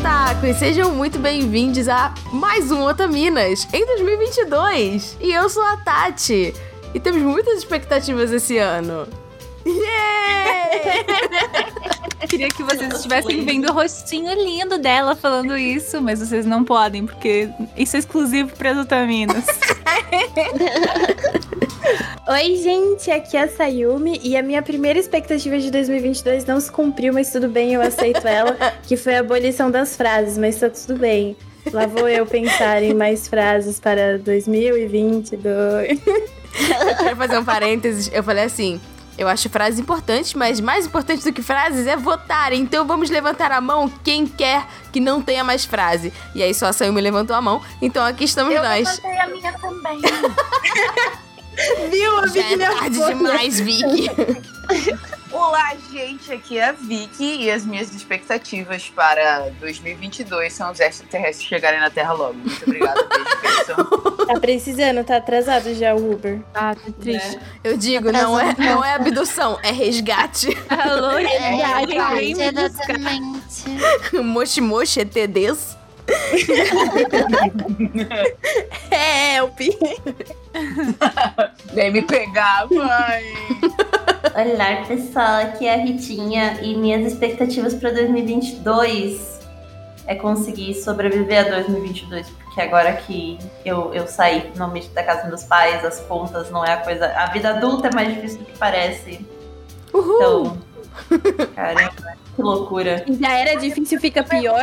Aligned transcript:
otakus! 0.00 0.56
Sejam 0.56 0.94
muito 0.94 1.18
bem-vindos 1.18 1.86
a 1.86 2.14
mais 2.32 2.72
um 2.72 2.82
Otaminas 2.82 3.68
em 3.70 3.84
2022! 3.84 5.18
E 5.20 5.32
eu 5.32 5.48
sou 5.50 5.62
a 5.62 5.76
Tati, 5.76 6.54
e 6.94 7.00
temos 7.00 7.20
muitas 7.20 7.58
expectativas 7.58 8.32
esse 8.32 8.56
ano. 8.56 9.06
Yeah! 9.66 10.70
Queria 12.28 12.48
que 12.48 12.62
vocês 12.62 12.92
estivessem 12.94 13.44
vendo 13.44 13.68
o 13.70 13.72
rostinho 13.72 14.32
lindo 14.34 14.78
dela 14.78 15.16
falando 15.16 15.56
isso, 15.56 16.00
mas 16.00 16.20
vocês 16.20 16.44
não 16.44 16.64
podem, 16.64 17.06
porque 17.06 17.48
isso 17.76 17.96
é 17.96 17.98
exclusivo 17.98 18.54
para 18.56 18.70
as 18.72 18.78
Otaminas. 18.78 19.44
Oi, 22.28 22.56
gente, 22.56 23.10
aqui 23.10 23.36
é 23.36 23.42
a 23.42 23.48
Sayumi 23.48 24.20
e 24.22 24.36
a 24.36 24.42
minha 24.42 24.62
primeira 24.62 24.98
expectativa 24.98 25.58
de 25.58 25.70
2022 25.70 26.44
não 26.44 26.60
se 26.60 26.70
cumpriu, 26.70 27.12
mas 27.12 27.32
tudo 27.32 27.48
bem, 27.48 27.74
eu 27.74 27.82
aceito 27.82 28.26
ela, 28.28 28.56
que 28.86 28.96
foi 28.96 29.16
a 29.16 29.20
abolição 29.20 29.70
das 29.70 29.96
frases, 29.96 30.38
mas 30.38 30.60
tá 30.60 30.68
tudo 30.68 30.96
bem. 30.98 31.36
Lá 31.72 31.86
vou 31.86 32.08
eu 32.08 32.24
pensar 32.26 32.82
em 32.82 32.94
mais 32.94 33.28
frases 33.28 33.80
para 33.80 34.18
2022. 34.18 35.98
Eu 35.98 36.96
quero 36.96 37.16
fazer 37.16 37.38
um 37.38 37.44
parênteses. 37.44 38.10
Eu 38.12 38.22
falei 38.22 38.44
assim: 38.44 38.80
eu 39.20 39.28
acho 39.28 39.50
frases 39.50 39.78
importantes, 39.78 40.32
mas 40.32 40.60
mais 40.60 40.86
importante 40.86 41.22
do 41.22 41.30
que 41.30 41.42
frases 41.42 41.86
é 41.86 41.94
votar. 41.94 42.54
Então 42.54 42.86
vamos 42.86 43.10
levantar 43.10 43.52
a 43.52 43.60
mão 43.60 43.86
quem 44.02 44.26
quer 44.26 44.66
que 44.90 44.98
não 44.98 45.20
tenha 45.20 45.44
mais 45.44 45.66
frase. 45.66 46.10
E 46.34 46.42
aí 46.42 46.54
só 46.54 46.68
a 46.68 46.72
Sayumi 46.72 47.02
levantou 47.02 47.36
a 47.36 47.42
mão. 47.42 47.60
Então 47.82 48.02
aqui 48.02 48.24
estamos 48.24 48.54
Eu 48.54 48.62
nós. 48.62 48.88
levantei 48.88 49.18
a 49.18 49.26
minha 49.26 49.52
também. 49.58 50.00
Viu? 51.90 52.16
A 52.16 52.26
Já 52.28 52.32
Vicky 52.32 52.54
é 52.54 52.70
tarde 52.70 52.98
demais, 52.98 53.60
Vicky. 53.60 54.10
Olá, 55.32 55.74
gente, 55.92 56.32
aqui 56.32 56.58
é 56.58 56.70
a 56.70 56.72
Vicky 56.72 57.42
e 57.44 57.50
as 57.50 57.64
minhas 57.64 57.94
expectativas 57.94 58.88
para 58.88 59.50
2022 59.60 60.52
são 60.52 60.72
os 60.72 60.80
extraterrestres 60.80 61.48
chegarem 61.48 61.78
na 61.78 61.88
Terra 61.88 62.12
logo. 62.12 62.34
Muito 62.34 62.62
obrigada, 62.64 63.00
beijo. 63.08 64.26
Tá 64.26 64.40
precisando, 64.40 65.04
tá 65.04 65.16
atrasado 65.18 65.72
já 65.74 65.94
o 65.94 66.12
Uber. 66.12 66.40
Ah, 66.52 66.74
tá 66.74 66.92
triste. 67.00 67.38
Eu 67.62 67.76
digo, 67.76 68.10
não 68.10 68.38
é, 68.40 68.54
não 68.58 68.84
é 68.84 68.94
abdução, 68.94 69.58
é 69.62 69.70
resgate. 69.70 70.48
Alô, 70.68 71.18
É, 71.18 71.26
resgate, 71.26 72.14
vem 72.16 72.34
me 72.34 72.50
buscar. 72.50 72.90
exatamente. 72.90 73.70
Moshi 74.24 74.60
Moshi 74.60 75.00
ETDs. 75.00 75.76
Help! 78.90 79.58
Vem 81.72 81.92
me 81.92 82.02
pegar, 82.02 82.66
mãe. 82.70 83.24
Olá 84.34 84.84
pessoal, 84.86 85.42
aqui 85.42 85.66
é 85.66 85.74
a 85.74 85.76
Ritinha 85.78 86.60
e 86.62 86.76
minhas 86.76 87.12
expectativas 87.12 87.74
para 87.74 87.90
2022 87.92 89.40
é 90.06 90.14
conseguir 90.14 90.74
sobreviver 90.74 91.46
a 91.46 91.50
2022, 91.50 92.28
porque 92.30 92.60
agora 92.60 92.92
que 92.94 93.38
eu, 93.64 93.94
eu 93.94 94.06
saí 94.08 94.50
finalmente 94.52 94.88
da 94.88 95.04
casa 95.04 95.20
dos 95.20 95.28
meus 95.28 95.44
pais, 95.44 95.84
as 95.84 96.00
contas 96.00 96.50
não 96.50 96.64
é 96.64 96.72
a 96.72 96.78
coisa. 96.78 97.06
A 97.16 97.26
vida 97.26 97.50
adulta 97.50 97.88
é 97.88 97.94
mais 97.94 98.12
difícil 98.12 98.38
do 98.40 98.46
que 98.46 98.58
parece. 98.58 99.24
Uhul. 99.92 100.16
Então, 100.16 100.58
caramba, 101.54 102.16
que 102.34 102.42
loucura. 102.42 103.04
Já 103.20 103.38
era 103.38 103.54
difícil, 103.60 104.00
fica 104.00 104.24
pior. 104.24 104.60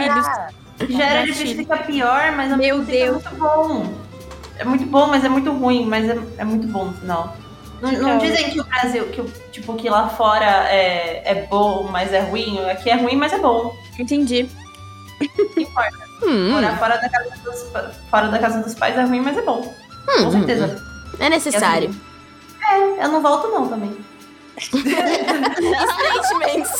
Já 0.89 1.05
era 1.05 1.25
difícil 1.25 1.55
ficar 1.55 1.85
pior, 1.85 2.33
mas 2.33 2.51
ao 2.51 2.57
Meu 2.57 2.83
Deus. 2.83 3.25
é 3.25 3.29
muito 3.29 3.35
bom. 3.37 4.06
É 4.59 4.65
muito 4.65 4.85
bom, 4.85 5.07
mas 5.07 5.23
é 5.23 5.29
muito 5.29 5.51
ruim, 5.51 5.85
mas 5.85 6.09
é, 6.09 6.17
é 6.39 6.43
muito 6.43 6.67
bom 6.67 6.85
no 6.85 6.93
final. 6.93 7.35
Não, 7.81 7.91
não 7.91 8.19
Fica- 8.19 8.31
dizem 8.31 8.49
que 8.51 8.59
o 8.59 8.63
Brasil, 8.63 9.05
que 9.09 9.21
tipo, 9.51 9.75
que 9.75 9.87
lá 9.89 10.09
fora 10.09 10.45
é, 10.69 11.21
é 11.25 11.47
bom, 11.49 11.87
mas 11.91 12.11
é 12.11 12.19
ruim. 12.21 12.59
Aqui 12.69 12.89
é 12.89 12.95
ruim, 12.95 13.15
mas 13.15 13.31
é 13.33 13.37
bom. 13.37 13.75
Entendi. 13.99 14.49
Não 15.19 15.63
importa. 15.63 16.07
Hum, 16.19 16.49
Morar 16.49 16.79
fora 16.79 16.97
da, 16.97 17.07
casa 17.07 17.29
dos, 17.43 17.63
fora 18.09 18.27
da 18.29 18.39
casa 18.39 18.59
dos 18.63 18.73
pais 18.73 18.97
é 18.97 19.03
ruim, 19.03 19.21
mas 19.21 19.37
é 19.37 19.41
bom. 19.43 19.71
hum, 20.09 20.23
Com 20.23 20.31
certeza. 20.31 20.83
É 21.19 21.29
necessário. 21.29 21.95
É, 22.59 23.03
eu 23.05 23.09
não 23.09 23.21
volto 23.21 23.49
não 23.49 23.67
também. 23.67 23.95
Sentimentos. 26.17 26.71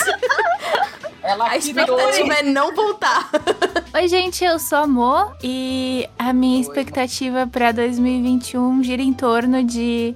Ela 1.21 1.49
A 1.49 1.57
expectativa 1.57 2.33
é 2.33 2.41
não 2.43 2.73
voltar. 2.73 3.29
Oi, 3.97 4.07
gente, 4.07 4.45
eu 4.45 4.59
sou 4.59 4.77
a 4.77 4.85
Mo 4.85 5.31
e 5.43 6.07
a 6.19 6.31
minha 6.31 6.61
expectativa 6.61 7.47
pra 7.47 7.71
2021 7.71 8.83
gira 8.83 9.01
em 9.01 9.11
torno 9.11 9.63
de 9.63 10.13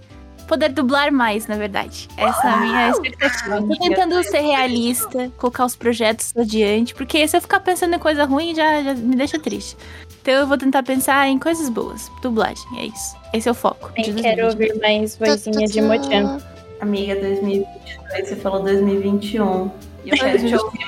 poder 0.47 0.69
dublar 0.69 1.11
mais, 1.11 1.47
na 1.47 1.55
verdade. 1.55 2.07
Essa 2.15 2.47
é 2.47 2.51
a 2.51 2.57
minha 2.57 2.89
expectativa. 2.91 3.59
Tô 3.59 3.75
tentando 3.79 4.23
ser 4.23 4.41
realista, 4.41 5.31
colocar 5.35 5.65
os 5.65 5.75
projetos 5.75 6.31
adiante, 6.37 6.93
porque 6.93 7.27
se 7.27 7.35
eu 7.35 7.41
ficar 7.41 7.59
pensando 7.59 7.95
em 7.95 7.99
coisa 7.99 8.23
ruim, 8.23 8.53
já, 8.53 8.83
já 8.83 8.93
me 8.93 9.15
deixa 9.15 9.39
triste. 9.39 9.75
Então 10.21 10.35
eu 10.35 10.45
vou 10.45 10.59
tentar 10.59 10.83
pensar 10.83 11.27
em 11.27 11.39
coisas 11.39 11.67
boas. 11.67 12.11
Dublagem, 12.21 12.67
é 12.77 12.85
isso. 12.85 13.17
Esse 13.33 13.49
é 13.49 13.51
o 13.51 13.55
foco. 13.55 13.91
Nem 13.97 14.13
quero 14.13 14.43
2022. 14.43 14.53
ouvir 14.53 14.79
mais 14.79 15.17
vozinha 15.17 15.65
de 15.65 15.81
Mochan. 15.81 16.39
Amiga, 16.79 17.15
2022, 17.15 18.29
você 18.29 18.35
falou 18.35 18.61
2021. 18.61 19.71
Eu 20.05 20.17
quero, 20.17 20.37
te 20.47 20.55
ouvir, 20.55 20.85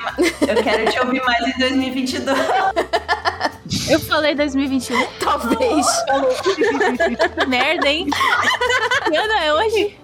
eu 0.48 0.62
quero 0.62 0.90
te 0.90 1.00
ouvir 1.00 1.22
mais 1.24 1.46
em 1.54 1.58
2022. 1.58 2.38
Eu 3.88 3.98
falei 3.98 4.34
2021. 4.34 5.06
Talvez. 5.20 5.86
Merda, 7.48 7.88
hein? 7.88 8.06
Ano 9.06 9.32
é 9.32 9.54
hoje? 9.54 9.96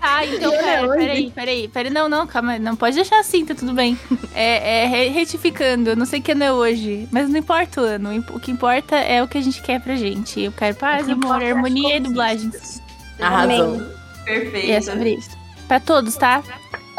Ah, 0.00 0.24
então, 0.24 0.52
ano 0.52 0.94
é 0.94 0.96
peraí, 0.96 1.30
peraí, 1.30 1.68
peraí. 1.68 1.90
Não, 1.92 2.08
não, 2.08 2.26
calma. 2.26 2.58
Não 2.58 2.76
pode 2.76 2.94
deixar 2.94 3.18
assim, 3.18 3.44
tá 3.44 3.54
tudo 3.54 3.72
bem. 3.72 3.98
É, 4.34 4.84
é 4.84 4.86
re- 4.86 5.08
retificando, 5.08 5.90
eu 5.90 5.96
não 5.96 6.06
sei 6.06 6.20
que 6.20 6.32
ano 6.32 6.44
é 6.44 6.52
hoje, 6.52 7.08
mas 7.10 7.28
não 7.28 7.38
importa 7.38 7.80
o 7.80 7.84
ano. 7.84 8.24
O 8.32 8.38
que 8.40 8.50
importa 8.52 8.96
é 8.96 9.22
o 9.22 9.28
que 9.28 9.38
a 9.38 9.42
gente 9.42 9.60
quer 9.60 9.80
pra 9.80 9.96
gente. 9.96 10.40
Eu 10.40 10.52
quero 10.52 10.76
paz, 10.76 11.08
amor, 11.08 11.42
é 11.42 11.50
harmonia 11.50 11.96
e 11.96 12.00
dublagens. 12.00 12.80
Arrasou. 13.20 13.82
Perfeito. 14.24 14.66
E 14.66 14.70
é 14.70 14.80
sobre 14.80 15.14
isso. 15.14 15.30
Pra 15.66 15.80
todos, 15.80 16.16
tá? 16.16 16.42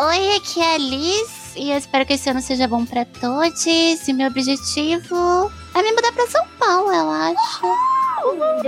Oi, 0.02 0.36
aqui 0.38 0.62
é 0.62 0.76
a 0.76 0.78
Liz 0.78 1.56
e 1.58 1.72
eu 1.72 1.78
espero 1.78 2.06
que 2.06 2.14
esse 2.14 2.30
ano 2.30 2.42
seja 2.42 2.70
bom 2.70 2.86
pra 2.86 3.04
todos. 3.04 3.66
E 3.66 4.14
meu 4.14 4.28
objetivo 4.28 5.52
é 5.76 5.84
me 5.84 5.92
mudar 5.92 6.14
pra 6.14 6.26
São 6.26 6.48
Paulo, 6.58 6.90
eu 6.90 7.10
acho. 7.10 7.60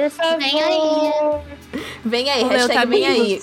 Favor. 0.09 0.37
Vem 0.37 0.61
aí. 0.61 1.11
Vem 2.03 2.29
aí, 2.29 2.43
Rolê 2.43 2.57
hashtag 2.57 2.89
vem 2.89 3.07
aí. 3.07 3.41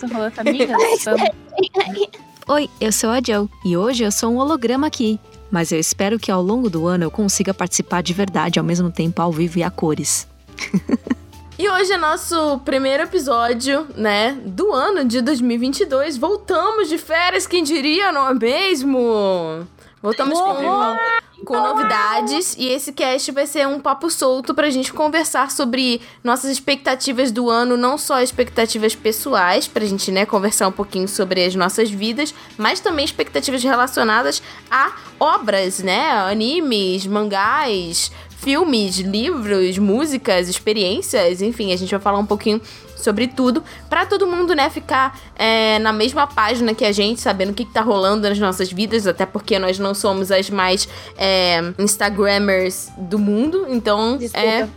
Oi, 2.46 2.70
eu 2.78 2.92
sou 2.92 3.08
a 3.08 3.22
Joe 3.26 3.48
e 3.64 3.74
hoje 3.74 4.04
eu 4.04 4.12
sou 4.12 4.34
um 4.34 4.36
holograma 4.36 4.86
aqui. 4.86 5.18
Mas 5.50 5.72
eu 5.72 5.80
espero 5.80 6.18
que 6.18 6.30
ao 6.30 6.42
longo 6.42 6.68
do 6.68 6.86
ano 6.86 7.04
eu 7.04 7.10
consiga 7.10 7.54
participar 7.54 8.02
de 8.02 8.12
verdade, 8.12 8.58
ao 8.58 8.64
mesmo 8.66 8.90
tempo 8.90 9.22
ao 9.22 9.32
vivo 9.32 9.60
e 9.60 9.62
a 9.62 9.70
cores. 9.70 10.28
E 11.58 11.68
hoje 11.68 11.92
é 11.92 11.96
nosso 11.96 12.60
primeiro 12.64 13.02
episódio, 13.02 13.88
né, 13.96 14.38
do 14.44 14.72
ano 14.72 15.04
de 15.04 15.20
2022. 15.20 16.16
Voltamos 16.16 16.88
de 16.88 16.96
férias, 16.98 17.48
quem 17.48 17.64
diria, 17.64 18.12
não 18.12 18.28
é 18.28 18.32
mesmo? 18.32 19.66
Voltamos 20.00 20.38
com, 20.38 21.44
com 21.44 21.54
novidades 21.54 22.54
e 22.56 22.68
esse 22.68 22.92
cast 22.92 23.32
vai 23.32 23.44
ser 23.44 23.66
um 23.66 23.80
papo 23.80 24.08
solto 24.08 24.54
pra 24.54 24.70
gente 24.70 24.92
conversar 24.92 25.50
sobre 25.50 26.00
nossas 26.22 26.52
expectativas 26.52 27.32
do 27.32 27.50
ano, 27.50 27.76
não 27.76 27.98
só 27.98 28.22
expectativas 28.22 28.94
pessoais, 28.94 29.66
pra 29.66 29.84
gente, 29.84 30.12
né, 30.12 30.24
conversar 30.24 30.68
um 30.68 30.72
pouquinho 30.72 31.08
sobre 31.08 31.44
as 31.44 31.56
nossas 31.56 31.90
vidas, 31.90 32.32
mas 32.56 32.78
também 32.78 33.04
expectativas 33.04 33.64
relacionadas 33.64 34.40
a 34.70 34.92
obras, 35.18 35.80
né, 35.80 36.12
animes, 36.12 37.04
mangás, 37.04 38.12
filmes, 38.38 38.98
livros, 38.98 39.78
músicas, 39.78 40.48
experiências, 40.48 41.42
enfim, 41.42 41.72
a 41.72 41.76
gente 41.76 41.90
vai 41.90 42.00
falar 42.00 42.18
um 42.18 42.26
pouquinho 42.26 42.60
sobre 42.96 43.26
tudo, 43.28 43.62
pra 43.88 44.06
todo 44.06 44.26
mundo, 44.26 44.54
né, 44.54 44.70
ficar 44.70 45.18
é, 45.36 45.78
na 45.80 45.92
mesma 45.92 46.26
página 46.26 46.74
que 46.74 46.84
a 46.84 46.92
gente, 46.92 47.20
sabendo 47.20 47.50
o 47.50 47.54
que, 47.54 47.64
que 47.64 47.72
tá 47.72 47.80
rolando 47.80 48.28
nas 48.28 48.38
nossas 48.38 48.70
vidas, 48.72 49.06
até 49.06 49.26
porque 49.26 49.58
nós 49.58 49.78
não 49.78 49.94
somos 49.94 50.30
as 50.30 50.50
mais 50.50 50.88
é, 51.16 51.60
Instagrammers 51.78 52.88
do 52.96 53.18
mundo, 53.18 53.66
então 53.68 54.16
Desculpa. 54.16 54.46
é, 54.46 54.68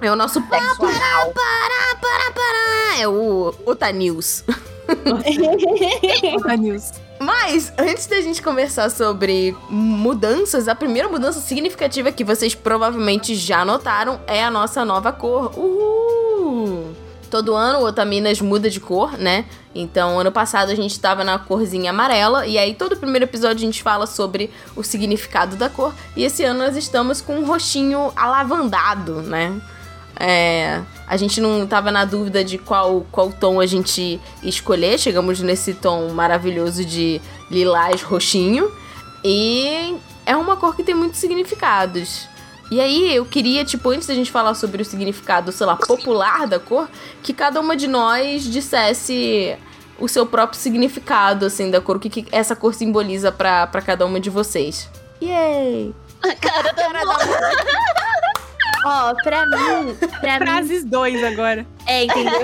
é 0.00 0.12
o 0.12 0.16
nosso 0.16 0.40
pá, 0.42 0.58
pará, 0.78 1.26
pará, 1.34 1.96
pará, 2.00 2.30
pará, 2.32 3.00
é 3.00 3.08
o 3.08 3.54
Ota 3.66 3.90
News. 3.92 4.44
A 6.48 6.56
news. 6.56 6.92
Mas, 7.22 7.72
antes 7.78 8.08
da 8.08 8.20
gente 8.20 8.42
conversar 8.42 8.90
sobre 8.90 9.56
mudanças, 9.70 10.66
a 10.66 10.74
primeira 10.74 11.08
mudança 11.08 11.38
significativa 11.38 12.10
que 12.10 12.24
vocês 12.24 12.52
provavelmente 12.52 13.36
já 13.36 13.64
notaram 13.64 14.20
é 14.26 14.42
a 14.42 14.50
nossa 14.50 14.84
nova 14.84 15.12
cor. 15.12 15.56
Uhul! 15.56 16.92
Todo 17.30 17.54
ano 17.54 17.78
o 17.78 17.84
Otaminas 17.84 18.40
muda 18.40 18.68
de 18.68 18.80
cor, 18.80 19.16
né? 19.16 19.44
Então, 19.72 20.18
ano 20.18 20.32
passado 20.32 20.70
a 20.70 20.74
gente 20.74 20.98
tava 20.98 21.22
na 21.22 21.38
corzinha 21.38 21.90
amarela, 21.90 22.44
e 22.44 22.58
aí 22.58 22.74
todo 22.74 22.96
primeiro 22.96 23.24
episódio 23.24 23.62
a 23.62 23.66
gente 23.66 23.84
fala 23.84 24.04
sobre 24.04 24.50
o 24.74 24.82
significado 24.82 25.54
da 25.54 25.68
cor, 25.68 25.94
e 26.16 26.24
esse 26.24 26.42
ano 26.42 26.58
nós 26.58 26.76
estamos 26.76 27.20
com 27.20 27.36
um 27.36 27.46
roxinho 27.46 28.12
alavandado, 28.16 29.22
né? 29.22 29.60
É, 30.24 30.80
a 31.04 31.16
gente 31.16 31.40
não 31.40 31.66
tava 31.66 31.90
na 31.90 32.04
dúvida 32.04 32.44
de 32.44 32.56
qual, 32.56 33.04
qual 33.10 33.32
tom 33.32 33.58
a 33.58 33.66
gente 33.66 34.20
escolher. 34.40 34.96
Chegamos 34.96 35.40
nesse 35.40 35.74
tom 35.74 36.10
maravilhoso 36.10 36.84
de 36.84 37.20
lilás 37.50 38.02
roxinho. 38.02 38.70
E 39.24 39.96
é 40.24 40.36
uma 40.36 40.56
cor 40.56 40.76
que 40.76 40.84
tem 40.84 40.94
muitos 40.94 41.18
significados. 41.18 42.28
E 42.70 42.80
aí, 42.80 43.14
eu 43.14 43.24
queria, 43.24 43.64
tipo, 43.64 43.90
antes 43.90 44.06
da 44.06 44.14
gente 44.14 44.30
falar 44.30 44.54
sobre 44.54 44.80
o 44.80 44.84
significado, 44.84 45.50
sei 45.50 45.66
lá, 45.66 45.74
popular 45.76 46.46
da 46.46 46.60
cor, 46.60 46.88
que 47.20 47.34
cada 47.34 47.60
uma 47.60 47.76
de 47.76 47.88
nós 47.88 48.44
dissesse 48.44 49.58
o 49.98 50.08
seu 50.08 50.24
próprio 50.24 50.58
significado, 50.58 51.46
assim, 51.46 51.68
da 51.68 51.80
cor, 51.80 51.96
o 51.96 52.00
que, 52.00 52.08
que 52.08 52.26
essa 52.30 52.54
cor 52.54 52.72
simboliza 52.74 53.32
pra, 53.32 53.66
pra 53.66 53.82
cada 53.82 54.06
uma 54.06 54.20
de 54.20 54.30
vocês. 54.30 54.88
Yay! 55.20 55.92
Cara 56.40 56.72
da 56.72 57.92
Ó, 58.84 59.14
pra 59.22 59.46
mim, 59.46 59.94
pra 60.20 60.38
mim 60.40 60.46
Frases 60.46 60.84
dois 60.84 61.22
agora. 61.24 61.66
É, 61.86 62.04
entendeu? 62.04 62.40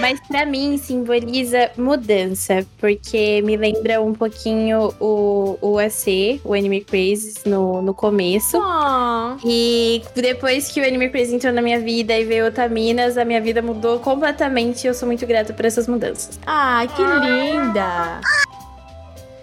Mas 0.00 0.18
pra 0.26 0.46
mim 0.46 0.78
simboliza 0.78 1.70
mudança, 1.76 2.64
porque 2.78 3.42
me 3.42 3.58
lembra 3.58 4.00
um 4.00 4.14
pouquinho 4.14 4.94
o, 4.98 5.58
o 5.60 5.78
AC, 5.78 6.40
o 6.44 6.54
Anime 6.54 6.80
Crazy, 6.82 7.34
no, 7.44 7.82
no 7.82 7.92
começo. 7.92 8.58
Ah, 8.58 9.36
E 9.44 10.02
depois 10.14 10.68
que 10.68 10.80
o 10.80 10.86
Anime 10.86 11.10
Crazy 11.10 11.34
entrou 11.34 11.52
na 11.52 11.60
minha 11.60 11.78
vida 11.78 12.18
e 12.18 12.24
veio 12.24 12.46
Otaminas, 12.46 13.18
a 13.18 13.24
minha 13.26 13.40
vida 13.40 13.60
mudou 13.60 13.98
completamente 13.98 14.84
e 14.84 14.86
eu 14.88 14.94
sou 14.94 15.06
muito 15.06 15.26
grata 15.26 15.52
por 15.52 15.66
essas 15.66 15.86
mudanças. 15.86 16.40
ah, 16.46 16.86
que 16.96 17.02
linda! 17.02 18.18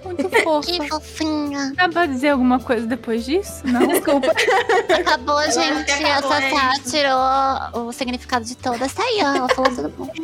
Muito 0.10 0.30
Que 0.30 0.44
fofa. 0.44 0.88
fofinha. 0.88 1.74
Dá 1.76 1.88
pra 1.88 2.06
dizer 2.06 2.30
alguma 2.30 2.60
coisa 2.60 2.86
depois 2.88 3.26
disso? 3.26 3.66
Não? 3.66 3.86
Desculpa. 3.88 4.32
Acabou, 5.00 5.42
gente. 5.52 5.86
que 5.86 6.04
acabou, 6.04 6.32
a 6.32 6.42
é 6.42 6.50
Tatá 6.50 6.74
tirou 7.72 7.88
o 7.88 7.92
significado 7.94 8.46
de 8.46 8.58
todas. 8.58 8.92
Tá 8.94 9.04
aí, 9.04 9.20
ó. 9.22 9.36
Ela 9.36 9.50
falou 9.50 9.76
tudo 9.76 9.90
bom. 9.90 10.10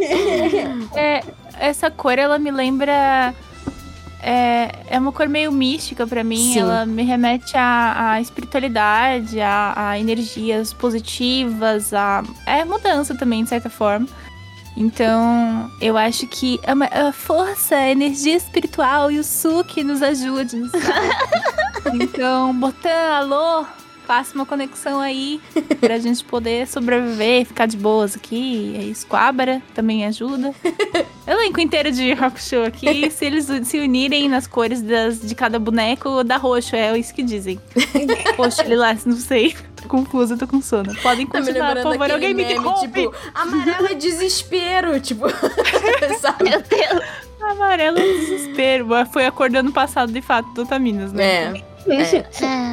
É, 0.96 1.24
essa 1.60 1.92
cor, 1.92 2.18
ela 2.18 2.40
me 2.40 2.52
lembra. 2.52 3.34
É, 4.22 4.72
é 4.90 5.00
uma 5.00 5.12
cor 5.12 5.28
meio 5.28 5.52
mística 5.52 6.08
pra 6.08 6.24
mim. 6.24 6.54
Sim. 6.54 6.60
Ela 6.60 6.86
me 6.86 7.04
remete 7.04 7.56
à, 7.56 8.12
à 8.14 8.22
espiritualidade, 8.22 9.40
a, 9.40 9.74
a 9.76 10.00
energias 10.00 10.74
positivas, 10.74 11.94
a 11.94 12.24
é 12.46 12.66
mudança 12.66 13.16
também, 13.16 13.44
de 13.44 13.50
certa 13.50 13.70
forma. 13.70 14.08
Então, 14.78 15.72
eu 15.80 15.98
acho 15.98 16.28
que 16.28 16.60
a, 16.66 17.08
a 17.08 17.14
força, 17.14 17.76
a 17.76 17.90
energia 17.90 18.36
espiritual 18.36 19.10
e 19.10 19.20
o 19.20 19.24
Suki 19.24 19.84
nos 19.84 20.02
ajudem, 20.02 20.70
então, 21.94 22.54
Botan, 22.54 22.90
alô, 22.90 23.66
faça 24.06 24.36
uma 24.36 24.46
conexão 24.46 25.00
aí 25.00 25.42
pra 25.80 25.98
gente 25.98 26.24
poder 26.24 26.68
sobreviver 26.68 27.46
ficar 27.46 27.66
de 27.66 27.78
boas 27.78 28.16
aqui. 28.16 28.76
E 28.90 28.96
Squabara 28.96 29.62
também 29.74 30.06
ajuda. 30.06 30.54
Elenco 31.28 31.60
inteiro 31.60 31.92
de 31.92 32.14
rock 32.14 32.42
show 32.42 32.64
aqui, 32.64 33.10
se 33.10 33.26
eles 33.26 33.50
se 33.64 33.80
unirem 33.80 34.30
nas 34.30 34.46
cores 34.48 34.82
das, 34.82 35.20
de 35.22 35.34
cada 35.34 35.58
boneco, 35.58 36.24
dá 36.24 36.38
roxo, 36.38 36.76
é 36.76 36.98
isso 36.98 37.14
que 37.14 37.24
dizem. 37.24 37.60
Roxo, 38.38 38.64
lilás, 38.64 39.06
não 39.06 39.16
sei. 39.16 39.56
Tô 39.76 39.88
confusa, 39.88 40.38
tô 40.38 40.48
com 40.48 40.62
sono. 40.62 40.94
Podem 41.02 41.26
Tá 41.26 41.40
me 41.40 41.46
continuar, 41.46 41.68
por 41.70 41.76
lembrando 41.78 41.94
favor. 42.00 42.12
Alguém 42.12 42.34
me 42.34 42.44
meme, 42.44 42.54
interrompe. 42.54 43.02
tipo, 43.02 43.16
amarelo 43.34 43.88
é 43.88 43.94
desespero, 43.96 45.00
tipo, 45.00 45.26
sabe? 46.22 46.50
Meu 46.50 46.62
Deus. 46.62 47.04
Amarelo 47.42 47.98
é 48.00 48.02
desespero. 48.02 48.88
Foi 49.12 49.26
a 49.26 49.32
cor 49.32 49.50
do 49.50 49.58
ano 49.58 49.72
passado, 49.72 50.12
de 50.12 50.22
fato, 50.22 50.48
do 50.54 50.66
Taminas, 50.66 51.12
né? 51.14 51.24
É, 51.24 51.64
é, 51.92 52.26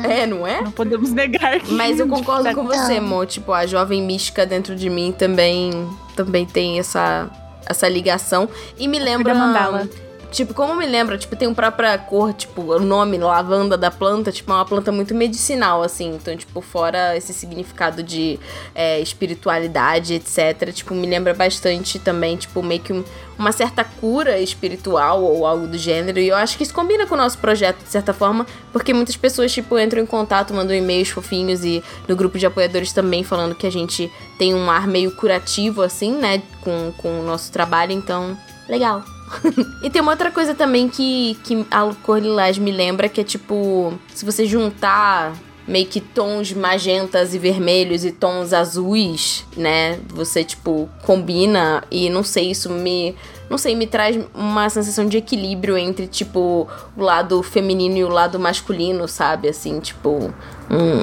É. 0.08 0.20
é, 0.22 0.26
não 0.26 0.46
é? 0.46 0.62
Não 0.62 0.70
podemos 0.70 1.10
negar 1.12 1.60
que. 1.60 1.72
Mas 1.74 1.98
eu 2.00 2.08
concordo 2.08 2.52
com 2.54 2.64
você, 2.64 2.98
Não. 2.98 3.06
amor. 3.06 3.26
Tipo, 3.26 3.52
a 3.52 3.66
jovem 3.66 4.02
mística 4.02 4.44
dentro 4.46 4.74
de 4.74 4.88
mim 4.90 5.12
também, 5.16 5.70
também 6.16 6.44
tem 6.46 6.78
essa, 6.78 7.28
essa 7.66 7.88
ligação. 7.88 8.48
E 8.78 8.88
me 8.88 8.98
lembra. 8.98 9.32
da 9.34 9.38
mandala. 9.38 9.88
Tipo, 10.32 10.54
como 10.54 10.74
me 10.74 10.86
lembra, 10.86 11.18
tipo, 11.18 11.36
tem 11.36 11.46
uma 11.46 11.54
própria 11.54 11.96
cor, 11.98 12.32
tipo, 12.32 12.62
o 12.62 12.80
nome 12.80 13.18
lavanda 13.18 13.76
da 13.76 13.90
planta, 13.90 14.32
tipo, 14.32 14.50
é 14.50 14.54
uma 14.54 14.64
planta 14.64 14.90
muito 14.90 15.14
medicinal, 15.14 15.82
assim. 15.82 16.14
Então, 16.14 16.34
tipo, 16.34 16.62
fora 16.62 17.14
esse 17.14 17.34
significado 17.34 18.02
de 18.02 18.40
é, 18.74 18.98
espiritualidade, 19.00 20.14
etc. 20.14 20.72
Tipo, 20.72 20.94
me 20.94 21.06
lembra 21.06 21.34
bastante 21.34 21.98
também, 21.98 22.36
tipo, 22.36 22.62
meio 22.62 22.80
que 22.80 22.92
um- 22.94 23.04
uma 23.38 23.52
certa 23.52 23.84
cura 23.84 24.38
espiritual 24.38 25.22
ou 25.22 25.46
algo 25.46 25.66
do 25.66 25.76
gênero. 25.76 26.18
E 26.18 26.28
eu 26.28 26.36
acho 26.36 26.56
que 26.56 26.62
isso 26.62 26.72
combina 26.72 27.06
com 27.06 27.14
o 27.14 27.18
nosso 27.18 27.36
projeto, 27.38 27.82
de 27.82 27.90
certa 27.90 28.14
forma, 28.14 28.46
porque 28.72 28.94
muitas 28.94 29.16
pessoas, 29.16 29.52
tipo, 29.52 29.78
entram 29.78 30.02
em 30.02 30.06
contato, 30.06 30.54
mandam 30.54 30.74
e-mails 30.74 31.10
fofinhos 31.10 31.62
e 31.64 31.82
no 32.08 32.16
grupo 32.16 32.38
de 32.38 32.46
apoiadores 32.46 32.92
também 32.92 33.22
falando 33.22 33.54
que 33.54 33.66
a 33.66 33.70
gente 33.72 34.10
tem 34.38 34.54
um 34.54 34.70
ar 34.70 34.86
meio 34.86 35.10
curativo, 35.14 35.82
assim, 35.82 36.12
né, 36.16 36.42
com, 36.62 36.92
com 36.96 37.20
o 37.20 37.22
nosso 37.22 37.52
trabalho. 37.52 37.92
Então, 37.92 38.36
legal. 38.68 39.02
E 39.82 39.90
tem 39.90 40.00
uma 40.00 40.12
outra 40.12 40.30
coisa 40.30 40.54
também 40.54 40.88
que, 40.88 41.36
que 41.42 41.66
a 41.70 41.92
cor 42.02 42.18
lilás 42.18 42.58
me 42.58 42.70
lembra, 42.70 43.08
que 43.08 43.20
é 43.20 43.24
tipo, 43.24 43.92
se 44.14 44.24
você 44.24 44.46
juntar 44.46 45.34
meio 45.66 45.86
que 45.86 46.00
tons 46.00 46.52
magentas 46.52 47.34
e 47.34 47.38
vermelhos 47.38 48.04
e 48.04 48.12
tons 48.12 48.52
azuis, 48.52 49.44
né? 49.56 49.98
Você, 50.08 50.44
tipo, 50.44 50.88
combina 51.02 51.84
e 51.90 52.10
não 52.10 52.22
sei, 52.22 52.50
isso 52.50 52.70
me. 52.70 53.14
Não 53.48 53.58
sei, 53.58 53.74
me 53.74 53.86
traz 53.86 54.18
uma 54.34 54.68
sensação 54.70 55.06
de 55.06 55.18
equilíbrio 55.18 55.76
entre, 55.76 56.06
tipo, 56.06 56.66
o 56.96 57.02
lado 57.02 57.42
feminino 57.42 57.98
e 57.98 58.04
o 58.04 58.08
lado 58.08 58.38
masculino, 58.38 59.06
sabe? 59.06 59.48
Assim, 59.48 59.78
tipo. 59.80 60.32
Um, 60.72 61.00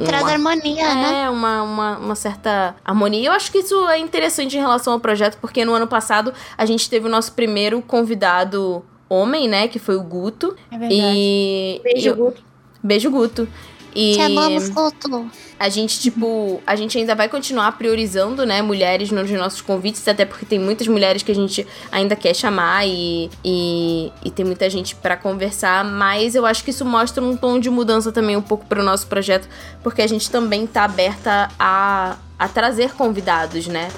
um, 0.00 0.04
Traz 0.04 0.22
uma- 0.24 0.32
harmonia, 0.32 0.94
né? 0.94 1.22
é, 1.22 1.30
uma, 1.30 1.62
uma, 1.62 1.98
uma 1.98 2.14
certa 2.16 2.74
harmonia. 2.84 3.28
Eu 3.28 3.32
acho 3.32 3.52
que 3.52 3.58
isso 3.58 3.86
é 3.88 3.98
interessante 3.98 4.56
em 4.56 4.60
relação 4.60 4.92
ao 4.92 4.98
projeto, 5.00 5.38
porque 5.40 5.64
no 5.64 5.72
ano 5.72 5.86
passado 5.86 6.32
a 6.58 6.66
gente 6.66 6.90
teve 6.90 7.06
o 7.06 7.08
nosso 7.08 7.32
primeiro 7.32 7.80
convidado 7.80 8.84
homem, 9.08 9.48
né? 9.48 9.68
Que 9.68 9.78
foi 9.78 9.94
o 9.96 10.02
Guto. 10.02 10.56
É 10.70 10.76
verdade. 10.78 10.94
E. 11.00 11.80
Beijo, 11.84 12.08
eu- 12.08 12.16
Guto. 12.16 12.42
Beijo, 12.82 13.10
Guto. 13.10 13.48
E 13.94 14.14
Te 14.14 14.22
amamos, 14.22 14.68
Guto. 14.70 15.30
a 15.58 15.68
gente, 15.68 16.00
tipo, 16.00 16.60
a 16.66 16.74
gente 16.74 16.98
ainda 16.98 17.14
vai 17.14 17.28
continuar 17.28 17.70
priorizando, 17.78 18.44
né, 18.44 18.60
mulheres 18.60 19.12
nos 19.12 19.30
nossos 19.30 19.60
convites, 19.60 20.06
até 20.08 20.24
porque 20.24 20.44
tem 20.44 20.58
muitas 20.58 20.88
mulheres 20.88 21.22
que 21.22 21.30
a 21.30 21.34
gente 21.34 21.64
ainda 21.92 22.16
quer 22.16 22.34
chamar 22.34 22.84
e, 22.86 23.30
e, 23.44 24.12
e 24.24 24.30
tem 24.32 24.44
muita 24.44 24.68
gente 24.68 24.96
pra 24.96 25.16
conversar, 25.16 25.84
mas 25.84 26.34
eu 26.34 26.44
acho 26.44 26.64
que 26.64 26.70
isso 26.70 26.84
mostra 26.84 27.22
um 27.22 27.36
tom 27.36 27.60
de 27.60 27.70
mudança 27.70 28.10
também 28.10 28.36
um 28.36 28.42
pouco 28.42 28.66
pro 28.66 28.82
nosso 28.82 29.06
projeto, 29.06 29.48
porque 29.82 30.02
a 30.02 30.06
gente 30.08 30.28
também 30.28 30.66
tá 30.66 30.84
aberta 30.84 31.48
a, 31.56 32.16
a 32.36 32.48
trazer 32.48 32.94
convidados, 32.94 33.68
né? 33.68 33.88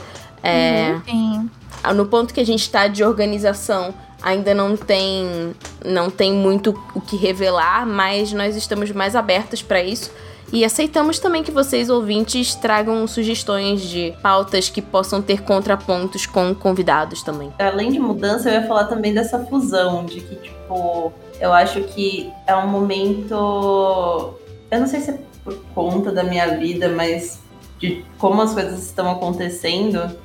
É, 0.42 0.94
Sim. 1.06 1.50
no 1.94 2.06
ponto 2.06 2.34
que 2.34 2.40
a 2.40 2.46
gente 2.46 2.70
tá 2.70 2.86
de 2.86 3.02
organização, 3.02 3.94
ainda 4.23 4.54
não 4.54 4.76
tem 4.76 5.54
não 5.85 6.11
tem 6.11 6.32
muito 6.32 6.70
o 6.94 7.00
que 7.00 7.16
revelar, 7.16 7.87
mas 7.87 8.32
nós 8.32 8.56
estamos 8.56 8.90
mais 8.90 9.14
abertos 9.14 9.62
para 9.62 9.82
isso. 9.82 10.11
E 10.52 10.64
aceitamos 10.64 11.18
também 11.18 11.42
que 11.42 11.50
vocês, 11.50 11.90
ouvintes, 11.90 12.54
tragam 12.54 13.04
sugestões 13.06 13.82
de 13.82 14.14
pautas 14.23 14.68
que 14.68 14.80
possam 14.80 15.20
ter 15.20 15.42
contrapontos 15.42 16.25
com 16.25 16.54
convidados 16.54 17.23
também. 17.23 17.52
Além 17.58 17.90
de 17.90 17.99
mudança, 17.99 18.49
eu 18.49 18.61
ia 18.61 18.66
falar 18.66 18.85
também 18.85 19.12
dessa 19.12 19.44
fusão, 19.44 20.04
de 20.04 20.20
que, 20.20 20.37
tipo, 20.37 21.12
eu 21.40 21.52
acho 21.52 21.80
que 21.82 22.32
é 22.46 22.54
um 22.54 22.68
momento. 22.68 24.35
Eu 24.70 24.80
não 24.80 24.87
sei 24.87 25.00
se 25.00 25.11
é 25.11 25.18
por 25.42 25.56
conta 25.75 26.12
da 26.12 26.23
minha 26.23 26.56
vida, 26.58 26.88
mas 26.90 27.40
de 27.78 28.04
como 28.18 28.40
as 28.40 28.54
coisas 28.54 28.85
estão 28.85 29.11
acontecendo, 29.11 30.16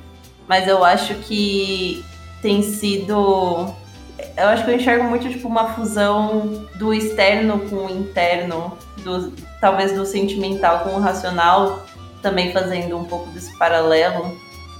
mas 0.48 0.68
eu 0.68 0.84
acho 0.84 1.14
que 1.14 2.04
tem 2.40 2.62
sido. 2.62 3.74
Eu 4.36 4.48
acho 4.48 4.64
que 4.64 4.70
eu 4.70 4.74
enxergo 4.76 5.04
muito, 5.04 5.28
tipo, 5.28 5.48
uma 5.48 5.74
fusão 5.74 6.66
do 6.76 6.92
externo 6.92 7.60
com 7.68 7.86
o 7.86 7.90
interno, 7.90 8.76
do, 8.98 9.32
talvez 9.60 9.92
do 9.92 10.04
sentimental 10.06 10.80
com 10.80 10.90
o 10.90 11.00
racional, 11.00 11.84
também 12.20 12.52
fazendo 12.52 12.96
um 12.96 13.04
pouco 13.04 13.28
desse 13.30 13.56
paralelo 13.58 14.36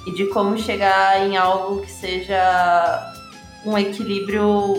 e 0.06 0.12
de 0.14 0.26
como 0.26 0.58
chegar 0.58 1.20
em 1.26 1.36
algo 1.36 1.82
que 1.82 1.90
seja 1.90 3.12
um 3.64 3.76
equilíbrio 3.78 4.74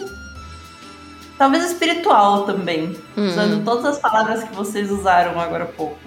talvez 1.38 1.65
espiritual 1.65 2.43
também, 2.43 2.96
Hum. 3.17 3.27
usando 3.27 3.63
todas 3.65 3.86
as 3.86 4.00
palavras 4.00 4.43
que 4.43 4.53
vocês 4.55 4.91
usaram 4.91 5.39
agora 5.39 5.63
há 5.63 5.67
pouco. 5.67 5.98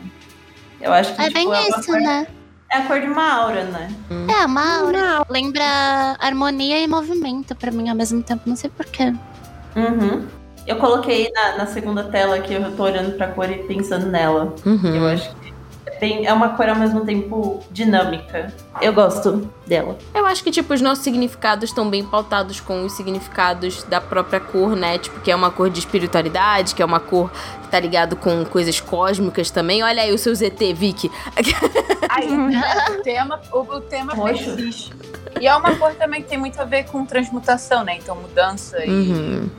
Eu 0.80 0.92
acho 0.92 1.14
que 1.14 1.20
É 1.22 1.28
tipo, 1.28 1.50
bem 1.50 1.54
é, 1.54 1.68
isso, 1.68 1.92
né? 1.92 2.26
É 2.70 2.78
a 2.78 2.87
cor 2.87 3.00
de 3.00 3.06
uma 3.06 3.32
aura, 3.32 3.64
né? 3.64 3.88
É, 4.28 4.46
uma 4.46 4.80
aura. 4.80 5.25
Lembra 5.28 5.64
harmonia 6.18 6.80
e 6.80 6.87
movimento 6.87 7.54
pra 7.54 7.70
mim 7.70 7.88
ao 7.88 7.96
mesmo 7.96 8.23
tempo. 8.23 8.42
Não 8.46 8.56
sei 8.56 8.70
porquê. 8.70 9.14
Uhum. 9.76 10.26
Eu 10.66 10.76
coloquei 10.76 11.30
na, 11.32 11.58
na 11.58 11.66
segunda 11.66 12.04
tela 12.04 12.40
que 12.40 12.52
eu 12.52 12.76
tô 12.76 12.82
olhando 12.82 13.16
pra 13.16 13.28
cor 13.28 13.49
e 13.50 13.58
pensando 13.64 14.06
nela. 14.06 14.54
Uhum. 14.64 14.94
Eu 14.96 15.06
acho 15.06 15.35
que 15.37 15.45
é, 15.96 16.00
bem, 16.00 16.26
é 16.26 16.32
uma 16.32 16.50
cor 16.50 16.68
ao 16.68 16.76
mesmo 16.76 17.04
tempo 17.04 17.62
dinâmica. 17.70 18.52
Eu 18.80 18.92
gosto 18.92 19.50
dela. 19.66 19.96
Eu 20.14 20.26
acho 20.26 20.42
que, 20.44 20.50
tipo, 20.50 20.72
os 20.74 20.80
nossos 20.80 21.02
significados 21.02 21.70
estão 21.70 21.88
bem 21.88 22.04
pautados 22.04 22.60
com 22.60 22.84
os 22.84 22.92
significados 22.92 23.82
da 23.84 24.00
própria 24.00 24.40
cor, 24.40 24.76
né? 24.76 24.98
Tipo, 24.98 25.20
que 25.20 25.30
é 25.30 25.36
uma 25.36 25.50
cor 25.50 25.70
de 25.70 25.78
espiritualidade, 25.78 26.74
que 26.74 26.82
é 26.82 26.84
uma 26.84 27.00
cor 27.00 27.30
que 27.62 27.68
tá 27.68 27.80
ligado 27.80 28.16
com 28.16 28.44
coisas 28.44 28.80
cósmicas 28.80 29.50
também. 29.50 29.82
Olha 29.82 30.02
aí 30.02 30.12
o 30.12 30.18
seu 30.18 30.34
ZT, 30.34 30.74
Vicky. 30.74 31.10
Aí, 32.08 32.28
o 32.28 33.02
tema, 33.02 33.40
o, 33.52 33.58
o 33.58 33.80
tema 33.80 34.14
Roxo. 34.14 34.44
persiste. 34.44 34.92
E 35.40 35.46
é 35.46 35.54
uma 35.54 35.74
cor 35.76 35.92
também 35.94 36.22
que 36.22 36.28
tem 36.28 36.38
muito 36.38 36.58
a 36.58 36.64
ver 36.64 36.84
com 36.84 37.04
transmutação, 37.04 37.84
né? 37.84 37.96
Então, 37.96 38.16
mudança 38.16 38.82
e 38.84 38.90
Uhum. 38.90 39.50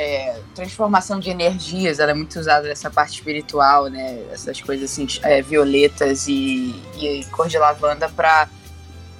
É, 0.00 0.40
transformação 0.54 1.20
de 1.20 1.28
energias, 1.28 1.98
ela 1.98 2.12
é 2.12 2.14
muito 2.14 2.40
usada 2.40 2.66
nessa 2.66 2.90
parte 2.90 3.16
espiritual, 3.16 3.88
né? 3.88 4.18
Essas 4.32 4.58
coisas 4.58 4.90
assim, 4.90 5.06
é, 5.22 5.42
violetas 5.42 6.26
e, 6.26 6.74
e 6.96 7.22
cor 7.30 7.48
de 7.48 7.58
lavanda 7.58 8.08
para 8.08 8.48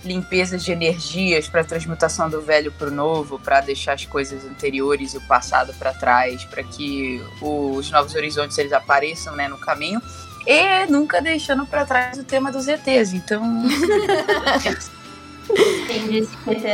limpezas 0.03 0.65
de 0.65 0.73
energias, 0.73 1.47
para 1.47 1.63
transmutação 1.63 2.31
do 2.31 2.41
velho 2.41 2.73
para 2.73 2.89
o 2.89 2.91
novo, 2.91 3.39
para 3.39 3.61
deixar 3.61 3.93
as 3.93 4.07
coisas 4.07 4.43
anteriores 4.47 5.13
e 5.13 5.19
o 5.19 5.21
passado 5.21 5.75
para 5.75 5.93
trás, 5.93 6.47
para 6.47 6.63
que 6.63 7.23
os 7.43 7.91
novos 7.91 8.15
horizontes 8.15 8.57
eles 8.57 8.73
apareçam, 8.73 9.37
né, 9.37 9.49
no 9.49 9.59
caminho. 9.59 10.01
E 10.47 10.87
nunca 10.87 11.21
deixando 11.21 11.67
para 11.67 11.85
trás 11.85 12.17
o 12.17 12.25
tema 12.25 12.51
dos 12.51 12.67
ETs. 12.67 13.13
Então, 13.13 13.43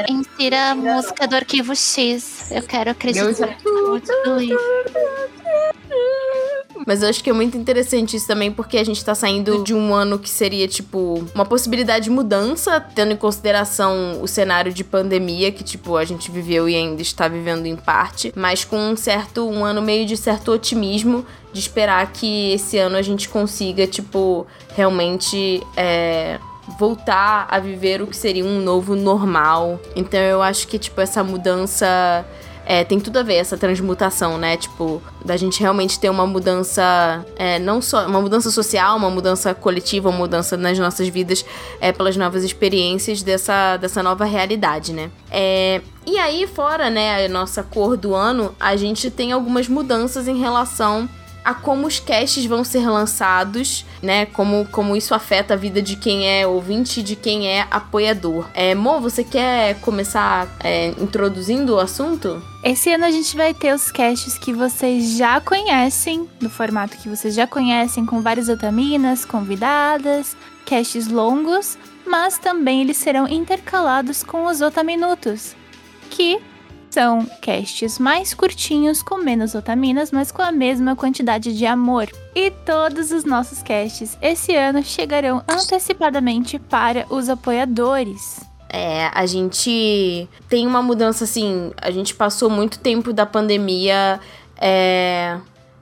Insira 0.09 0.71
a 0.71 0.75
música 0.75 1.27
do 1.27 1.37
arquivo 1.37 1.75
X. 1.75 2.51
Eu 2.51 2.63
quero 2.63 2.91
acreditar. 2.91 3.59
Mas 6.87 7.03
eu 7.03 7.09
acho 7.09 7.23
que 7.23 7.29
é 7.29 7.33
muito 7.33 7.57
interessante 7.57 8.17
isso 8.17 8.29
também, 8.29 8.53
porque 8.53 8.79
a 8.79 8.85
gente 8.85 9.05
tá 9.05 9.13
saindo 9.13 9.65
de 9.65 9.75
um 9.75 9.93
ano 9.93 10.21
que 10.21 10.31
seria, 10.31 10.69
tipo, 10.69 11.25
uma 11.35 11.45
possibilidade 11.45 12.05
de 12.05 12.11
mudança, 12.11 12.81
tendo 12.81 13.13
em 13.13 13.17
consideração 13.17 14.23
o 14.23 14.29
cenário 14.29 14.73
de 14.73 14.85
pandemia 14.85 15.51
que, 15.51 15.65
tipo, 15.65 15.97
a 15.97 16.05
gente 16.05 16.31
viveu 16.31 16.69
e 16.69 16.77
ainda 16.77 17.03
está 17.03 17.27
vivendo 17.27 17.67
em 17.67 17.75
parte, 17.75 18.33
mas 18.37 18.65
com 18.65 18.79
um 18.79 18.97
certo, 18.97 19.49
um 19.49 19.65
ano 19.65 19.83
meio 19.83 20.07
de 20.07 20.17
certo 20.17 20.53
otimismo 20.53 21.27
de 21.53 21.59
esperar 21.59 22.13
que 22.13 22.53
esse 22.53 22.79
ano 22.79 22.97
a 22.97 23.03
gente 23.03 23.29
consiga, 23.29 23.87
tipo, 23.87 24.47
realmente 24.77 25.61
é, 25.77 26.39
voltar 26.79 27.47
a 27.51 27.59
viver 27.59 28.03
o 28.03 28.07
que 28.07 28.17
seria 28.17 28.45
um 28.45 28.61
novo 28.61 28.95
normal. 28.95 29.81
Então 29.95 30.21
eu 30.21 30.43
acho 30.43 30.67
que, 30.69 30.79
tipo, 30.79 31.01
essa 31.01 31.23
mudança 31.23 32.25
é, 32.67 32.83
tem 32.83 32.99
tudo 32.99 33.19
a 33.19 33.23
ver, 33.23 33.37
essa 33.37 33.57
transmutação, 33.57 34.37
né? 34.37 34.57
Tipo, 34.57 35.01
da 35.25 35.37
gente 35.37 35.61
realmente 35.61 36.01
ter 36.01 36.11
uma 36.11 36.27
mudança, 36.27 37.25
é, 37.37 37.61
não 37.61 37.81
só 37.81 38.07
uma 38.07 38.21
mudança 38.21 38.51
social, 38.51 38.97
uma 38.97 39.09
mudança 39.09 39.55
coletiva, 39.55 40.09
uma 40.09 40.19
mudança 40.19 40.57
nas 40.57 40.77
nossas 40.77 41.07
vidas 41.09 41.47
é, 41.81 41.93
pelas 41.93 42.17
novas 42.17 42.43
experiências 42.43 43.23
dessa, 43.23 43.77
dessa 43.77 44.03
nova 44.03 44.25
realidade, 44.25 44.93
né? 44.93 45.11
É, 45.31 45.81
e 46.05 46.19
aí, 46.19 46.47
fora, 46.49 46.91
né, 46.91 47.25
a 47.25 47.29
nossa 47.29 47.63
cor 47.63 47.97
do 47.97 48.15
ano, 48.15 48.55
a 48.59 48.75
gente 48.75 49.11
tem 49.11 49.31
algumas 49.31 49.69
mudanças 49.69 50.27
em 50.27 50.39
relação 50.39 51.09
a 51.47 51.55
como 51.55 51.87
os 51.87 52.01
casts 52.01 52.45
vão 52.45 52.65
ser 52.65 52.89
lançados, 52.89 53.87
né? 54.03 54.27
Como, 54.27 54.67
como 54.67 54.97
isso 54.97 55.15
afeta 55.15 55.55
a 55.55 55.57
vida 55.57 55.81
de 55.81 55.95
quem 55.95 56.29
é 56.29 56.45
ouvinte 56.45 56.99
e 56.99 57.03
de 57.05 57.15
quem 57.15 57.47
é 57.47 57.69
apoiador. 57.71 58.49
É, 58.53 58.75
Mo, 58.75 59.01
você 59.01 59.23
quer 59.23 59.77
começar 59.81 60.49
é, 60.59 60.89
introduzindo 60.99 61.77
o 61.77 61.79
assunto? 61.79 62.43
Esse 62.65 62.93
ano 62.93 63.05
a 63.05 63.13
gente 63.13 63.37
vai 63.37 63.55
ter 63.55 63.73
os 63.73 63.93
casts 63.93 64.37
que 64.37 64.53
vocês 64.53 65.17
já 65.17 65.41
conhecem, 65.41 66.29
no 66.41 66.51
formato 66.51 66.97
que 66.97 67.09
vocês 67.09 67.33
já 67.33 67.47
conhecem, 67.47 68.05
com 68.05 68.21
várias 68.21 68.49
otaminas, 68.49 69.25
convidadas, 69.25 70.37
casts 70.69 71.07
longos, 71.07 71.79
mas 72.05 72.39
também 72.39 72.81
eles 72.81 72.97
serão 72.97 73.29
intercalados 73.29 74.25
com 74.25 74.47
os 74.47 74.61
otaminutos, 74.61 75.55
que 76.11 76.41
são 76.97 77.27
casts 77.43 77.99
mais 77.99 78.33
curtinhos, 78.33 79.03
com 79.03 79.19
menos 79.19 79.55
otaminas, 79.55 80.11
mas 80.11 80.33
com 80.33 80.41
a 80.41 80.51
mesma 80.51 80.97
quantidade 80.97 81.55
de 81.55 81.67
amor. 81.67 82.09
E 82.35 82.51
todos 82.51 83.11
os 83.11 83.23
nossos 83.23 83.63
casts 83.63 84.17
esse 84.23 84.57
ano 84.57 84.83
chegarão 84.83 85.45
antecipadamente 85.47 86.59
para 86.59 87.05
os 87.11 87.29
apoiadores. 87.29 88.41
É, 88.71 89.11
a 89.13 89.27
gente 89.27 90.27
tem 90.49 90.67
uma 90.67 90.83
mudança 90.83 91.25
assim. 91.25 91.71
A 91.77 91.91
gente 91.91 92.15
passou 92.15 92.49
muito 92.49 92.79
tempo 92.79 93.13
da 93.13 93.27
pandemia. 93.27 94.19
É, 94.59 95.39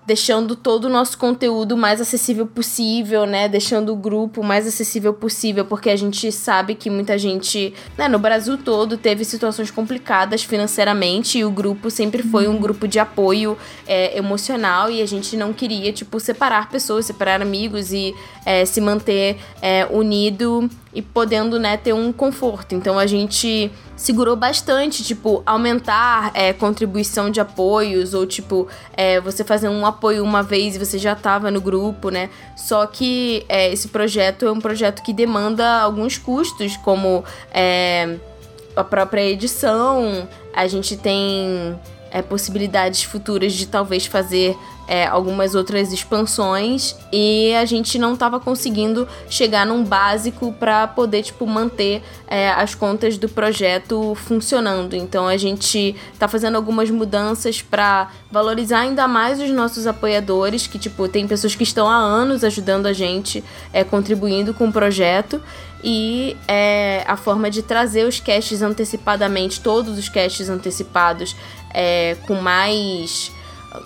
deixando 0.06 0.54
todo 0.54 0.84
o 0.84 0.88
nosso 0.88 1.16
conteúdo 1.16 1.76
mais 1.76 2.00
acessível 2.00 2.46
possível, 2.46 3.25
né? 3.26 3.49
Deixando 3.49 3.92
o 3.92 3.96
grupo 3.96 4.42
mais 4.42 4.66
acessível 4.66 5.14
possível, 5.14 5.64
porque 5.64 5.90
a 5.90 5.96
gente 5.96 6.30
sabe 6.30 6.75
que 6.75 6.90
muita 6.90 7.16
gente, 7.16 7.73
né, 7.96 8.08
no 8.08 8.18
Brasil 8.18 8.58
todo 8.58 8.99
teve 8.99 9.25
situações 9.25 9.70
complicadas 9.70 10.42
financeiramente 10.42 11.38
e 11.38 11.44
o 11.44 11.50
grupo 11.50 11.90
sempre 11.90 12.23
foi 12.23 12.46
um 12.46 12.58
grupo 12.58 12.87
de 12.87 12.99
apoio 12.99 13.56
é, 13.87 14.16
emocional 14.16 14.90
e 14.90 15.00
a 15.00 15.06
gente 15.06 15.37
não 15.37 15.52
queria, 15.52 15.92
tipo, 15.92 16.20
separar 16.20 16.68
pessoas, 16.68 17.06
separar 17.06 17.40
amigos 17.40 17.92
e 17.92 18.14
é, 18.44 18.64
se 18.64 18.80
manter 18.80 19.36
é, 19.60 19.86
unido 19.90 20.68
e 20.94 21.02
podendo, 21.02 21.58
né, 21.58 21.76
ter 21.76 21.92
um 21.92 22.12
conforto. 22.12 22.74
Então 22.74 22.98
a 22.98 23.06
gente 23.06 23.70
segurou 23.96 24.36
bastante, 24.36 25.02
tipo, 25.02 25.42
aumentar 25.46 26.30
é, 26.34 26.52
contribuição 26.52 27.30
de 27.30 27.40
apoios, 27.40 28.14
ou 28.14 28.26
tipo, 28.26 28.68
é, 28.96 29.20
você 29.20 29.44
fazer 29.44 29.68
um 29.68 29.84
apoio 29.86 30.22
uma 30.22 30.42
vez 30.42 30.76
e 30.76 30.78
você 30.78 30.98
já 30.98 31.14
tava 31.14 31.50
no 31.50 31.60
grupo, 31.60 32.10
né? 32.10 32.30
Só 32.56 32.86
que 32.86 33.44
é, 33.48 33.72
esse 33.72 33.88
projeto 33.88 34.46
é 34.46 34.52
um 34.52 34.60
projeto 34.60 35.02
que 35.02 35.12
demanda 35.12 35.80
alguns 35.80 36.18
custos, 36.18 36.76
como 36.78 37.24
é, 37.52 38.16
a 38.76 38.84
própria 38.84 39.22
edição, 39.22 40.28
a 40.54 40.66
gente 40.66 40.96
tem 40.96 41.78
é, 42.14 42.23
possibilidades 42.23 43.02
futuras 43.02 43.52
de 43.52 43.66
talvez 43.66 44.06
fazer 44.06 44.56
é, 44.87 45.04
algumas 45.04 45.56
outras 45.56 45.92
expansões 45.92 46.94
e 47.12 47.52
a 47.54 47.64
gente 47.64 47.99
não 47.99 48.14
estava 48.14 48.38
conseguindo 48.38 49.09
chegar 49.28 49.66
num 49.66 49.83
básico 49.83 50.52
para 50.52 50.87
poder 50.87 51.25
tipo 51.25 51.44
manter 51.44 52.02
é, 52.28 52.50
as 52.50 52.73
contas 52.73 53.18
do 53.18 53.28
projeto 53.28 54.14
funcionando. 54.14 54.94
Então 54.94 55.26
a 55.26 55.37
gente 55.37 55.97
está 56.12 56.28
fazendo 56.28 56.54
algumas 56.54 56.88
mudanças 56.88 57.61
para 57.61 58.09
valorizar 58.30 58.80
ainda 58.80 59.09
mais 59.09 59.40
os 59.40 59.50
nossos 59.50 59.85
apoiadores, 59.85 60.68
que 60.68 60.78
tipo 60.78 61.09
tem 61.09 61.26
pessoas 61.26 61.56
que 61.56 61.64
estão 61.64 61.88
há 61.88 61.97
anos 61.97 62.44
ajudando 62.44 62.87
a 62.87 62.92
gente, 62.92 63.42
é, 63.73 63.83
contribuindo 63.83 64.54
com 64.54 64.68
o 64.68 64.73
projeto 64.73 65.42
e 65.84 66.34
é, 66.48 67.04
a 67.06 67.14
forma 67.14 67.50
de 67.50 67.60
trazer 67.60 68.06
os 68.06 68.18
casts 68.18 68.62
antecipadamente, 68.62 69.60
todos 69.60 69.98
os 69.98 70.08
casts 70.08 70.48
antecipados, 70.48 71.36
é, 71.74 72.16
com 72.26 72.36
mais 72.36 73.30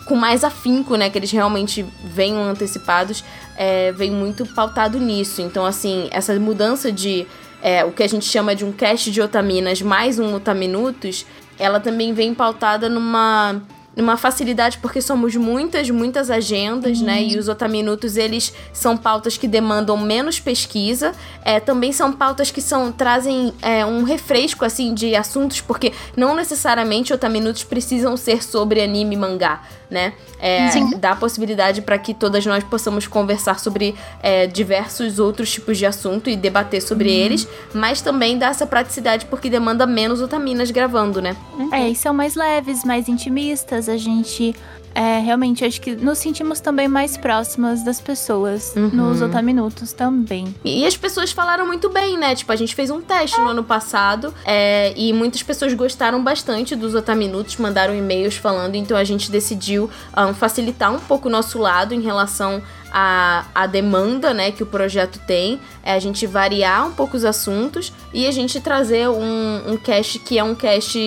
com 0.04 0.14
mais 0.14 0.44
afinco, 0.44 0.96
né? 0.96 1.10
Que 1.10 1.18
eles 1.18 1.32
realmente 1.32 1.84
venham 2.04 2.42
antecipados, 2.44 3.24
é, 3.56 3.90
vem 3.92 4.10
muito 4.10 4.46
pautado 4.46 4.98
nisso. 4.98 5.42
Então, 5.42 5.66
assim, 5.66 6.08
essa 6.12 6.38
mudança 6.38 6.92
de 6.92 7.26
é, 7.60 7.84
o 7.84 7.90
que 7.90 8.02
a 8.02 8.08
gente 8.08 8.26
chama 8.26 8.54
de 8.54 8.64
um 8.64 8.70
cast 8.70 9.10
de 9.10 9.20
otaminas 9.20 9.82
mais 9.82 10.18
um 10.18 10.34
otaminutos, 10.34 11.26
ela 11.58 11.80
também 11.80 12.12
vem 12.12 12.32
pautada 12.32 12.88
numa 12.88 13.60
uma 14.02 14.16
facilidade 14.16 14.78
porque 14.78 15.00
somos 15.00 15.34
muitas, 15.36 15.90
muitas 15.90 16.30
agendas, 16.30 16.98
uhum. 17.00 17.06
né? 17.06 17.22
E 17.22 17.38
os 17.38 17.48
otaminutos, 17.48 18.16
eles 18.16 18.52
são 18.72 18.96
pautas 18.96 19.36
que 19.36 19.48
demandam 19.48 19.96
menos 19.96 20.38
pesquisa. 20.38 21.12
É, 21.44 21.58
também 21.60 21.92
são 21.92 22.12
pautas 22.12 22.50
que 22.50 22.60
são 22.60 22.92
trazem 22.92 23.52
é, 23.60 23.84
um 23.84 24.02
refresco, 24.02 24.64
assim, 24.64 24.94
de 24.94 25.14
assuntos, 25.14 25.60
porque 25.60 25.92
não 26.16 26.34
necessariamente 26.34 27.12
otaminutos 27.12 27.64
precisam 27.64 28.16
ser 28.16 28.42
sobre 28.42 28.80
anime 28.80 29.14
e 29.14 29.18
mangá, 29.18 29.62
né? 29.90 30.12
É, 30.38 30.68
dá 30.98 31.12
a 31.12 31.16
possibilidade 31.16 31.82
para 31.82 31.98
que 31.98 32.14
todas 32.14 32.44
nós 32.46 32.62
possamos 32.64 33.06
conversar 33.06 33.58
sobre 33.58 33.94
é, 34.22 34.46
diversos 34.46 35.18
outros 35.18 35.50
tipos 35.50 35.78
de 35.78 35.86
assunto 35.86 36.28
e 36.30 36.36
debater 36.36 36.80
sobre 36.82 37.08
uhum. 37.08 37.14
eles, 37.14 37.48
mas 37.74 38.00
também 38.00 38.38
dá 38.38 38.48
essa 38.48 38.66
praticidade 38.66 39.26
porque 39.26 39.50
demanda 39.50 39.86
menos 39.86 40.20
otaminas 40.20 40.70
gravando, 40.70 41.20
né? 41.20 41.36
É, 41.72 41.88
e 41.88 41.94
são 41.96 42.12
mais 42.14 42.34
leves, 42.34 42.84
mais 42.84 43.08
intimistas, 43.08 43.88
a 43.88 43.96
gente 43.96 44.54
é, 44.98 45.20
realmente 45.20 45.64
acho 45.64 45.80
que 45.80 45.94
nos 45.94 46.18
sentimos 46.18 46.58
também 46.58 46.88
mais 46.88 47.16
próximas 47.16 47.84
das 47.84 48.00
pessoas 48.00 48.74
uhum. 48.74 48.88
nos 48.88 49.22
Otaminutos 49.22 49.92
também. 49.92 50.52
E 50.64 50.84
as 50.84 50.96
pessoas 50.96 51.30
falaram 51.30 51.64
muito 51.64 51.88
bem, 51.88 52.18
né? 52.18 52.34
Tipo, 52.34 52.50
a 52.50 52.56
gente 52.56 52.74
fez 52.74 52.90
um 52.90 53.00
teste 53.00 53.40
no 53.40 53.50
ano 53.50 53.62
passado 53.62 54.34
é, 54.44 54.92
e 54.96 55.12
muitas 55.12 55.40
pessoas 55.40 55.72
gostaram 55.72 56.20
bastante 56.24 56.74
dos 56.74 56.96
Otaminutos, 56.96 57.56
mandaram 57.58 57.94
e-mails 57.94 58.36
falando, 58.36 58.74
então 58.74 58.96
a 58.96 59.04
gente 59.04 59.30
decidiu 59.30 59.88
um, 60.16 60.34
facilitar 60.34 60.92
um 60.92 60.98
pouco 60.98 61.28
o 61.28 61.30
nosso 61.30 61.60
lado 61.60 61.94
em 61.94 62.00
relação 62.00 62.60
a, 62.90 63.44
a 63.54 63.66
demanda 63.68 64.34
né, 64.34 64.50
que 64.50 64.64
o 64.64 64.66
projeto 64.66 65.20
tem, 65.28 65.60
é 65.84 65.92
a 65.92 65.98
gente 66.00 66.26
variar 66.26 66.88
um 66.88 66.92
pouco 66.92 67.16
os 67.16 67.24
assuntos 67.24 67.92
e 68.12 68.26
a 68.26 68.32
gente 68.32 68.60
trazer 68.60 69.08
um, 69.08 69.62
um 69.72 69.76
cast 69.76 70.18
que 70.18 70.40
é 70.40 70.42
um 70.42 70.56
cast 70.56 70.98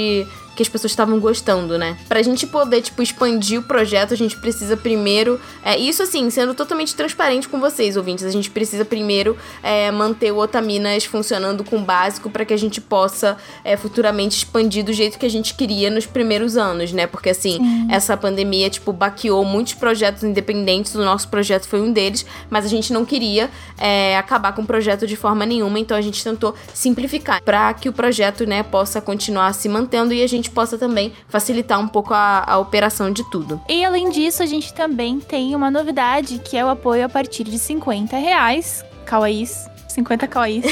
que 0.62 0.68
as 0.68 0.70
pessoas 0.70 0.91
estavam 0.91 1.20
gostando, 1.20 1.77
né? 1.77 1.98
Pra 2.08 2.22
gente 2.22 2.46
poder, 2.46 2.82
tipo, 2.82 3.01
expandir 3.01 3.60
o 3.60 3.63
projeto, 3.63 4.13
a 4.13 4.18
gente 4.18 4.38
precisa 4.38 4.77
primeiro. 4.77 5.39
É, 5.63 5.77
isso 5.77 6.03
assim, 6.03 6.30
sendo 6.30 6.53
totalmente 6.53 6.96
transparente 6.96 7.50
com 7.50 7.60
vocês, 7.60 7.98
ouvintes. 7.98 8.24
A 8.24 8.30
gente 8.30 8.50
precisa 8.50 8.86
primeiro 8.86 9.38
é, 9.63 9.89
manter 9.91 10.32
o 10.32 10.38
Otaminas 10.38 11.06
funcionando 11.06 11.63
com 11.63 11.77
o 11.77 11.82
básico 11.82 12.30
para 12.30 12.46
que 12.46 12.53
a 12.53 12.58
gente 12.58 12.80
possa 12.80 13.38
é, 13.63 13.75
futuramente 13.75 14.38
expandir 14.38 14.86
do 14.86 14.94
jeito 14.94 15.18
que 15.18 15.25
a 15.25 15.30
gente 15.30 15.56
queria 15.56 15.89
nos 15.89 16.06
primeiros 16.06 16.58
anos, 16.58 16.94
né? 16.94 17.08
Porque 17.08 17.32
assim, 17.32 17.58
Sim. 17.58 17.88
essa 17.89 18.15
pandemia, 18.15 18.70
tipo, 18.70 18.94
baqueou 18.94 19.44
muitos 19.44 19.74
projetos 19.74 20.24
independentes. 20.24 20.94
O 20.94 21.03
nosso 21.03 21.27
projeto 21.27 21.68
foi 21.68 21.82
um 21.82 21.91
deles, 21.91 22.25
mas 22.50 22.65
a 22.65 22.70
gente 22.70 22.94
não 22.94 23.03
queria 23.03 23.50
é, 23.77 24.18
acabar 24.18 24.53
com 24.53 24.62
o 24.62 24.65
projeto 24.65 25.08
de 25.08 25.15
forma 25.15 25.46
nenhuma, 25.46 25.80
então 25.80 25.98
a 25.98 26.01
gente 26.01 26.24
tentou 26.24 26.53
simplificar 26.74 27.41
para 27.41 27.74
que 27.74 27.89
o 27.89 27.94
projeto, 27.94 28.46
né, 28.46 28.62
possa 28.63 29.01
continuar 29.01 29.53
se 29.53 29.68
mantendo 29.68 30.13
e 30.13 30.22
a 30.22 30.27
gente 30.27 30.50
possa 30.51 30.77
também 30.77 31.13
facilitar 31.27 31.79
um 31.79 31.88
pouco 31.88 32.13
a, 32.13 32.43
a 32.46 32.58
operação 32.60 33.12
de 33.12 33.29
tudo. 33.29 33.62
E 33.67 33.84
além 33.84 34.10
disso, 34.10 34.43
a 34.43 34.46
gente 34.46 34.74
também 34.74 35.20
tem 35.20 35.55
uma 35.55 35.72
novidade, 35.72 36.39
que 36.39 36.58
é 36.58 36.65
o 36.65 36.70
apoio 36.70 37.05
a 37.05 37.10
partir 37.10 37.43
de 37.43 37.58
50 37.58 38.17
reais. 38.17 38.86
Kawaiis. 39.05 39.70
50 39.88 40.27
kawaiis. 40.27 40.65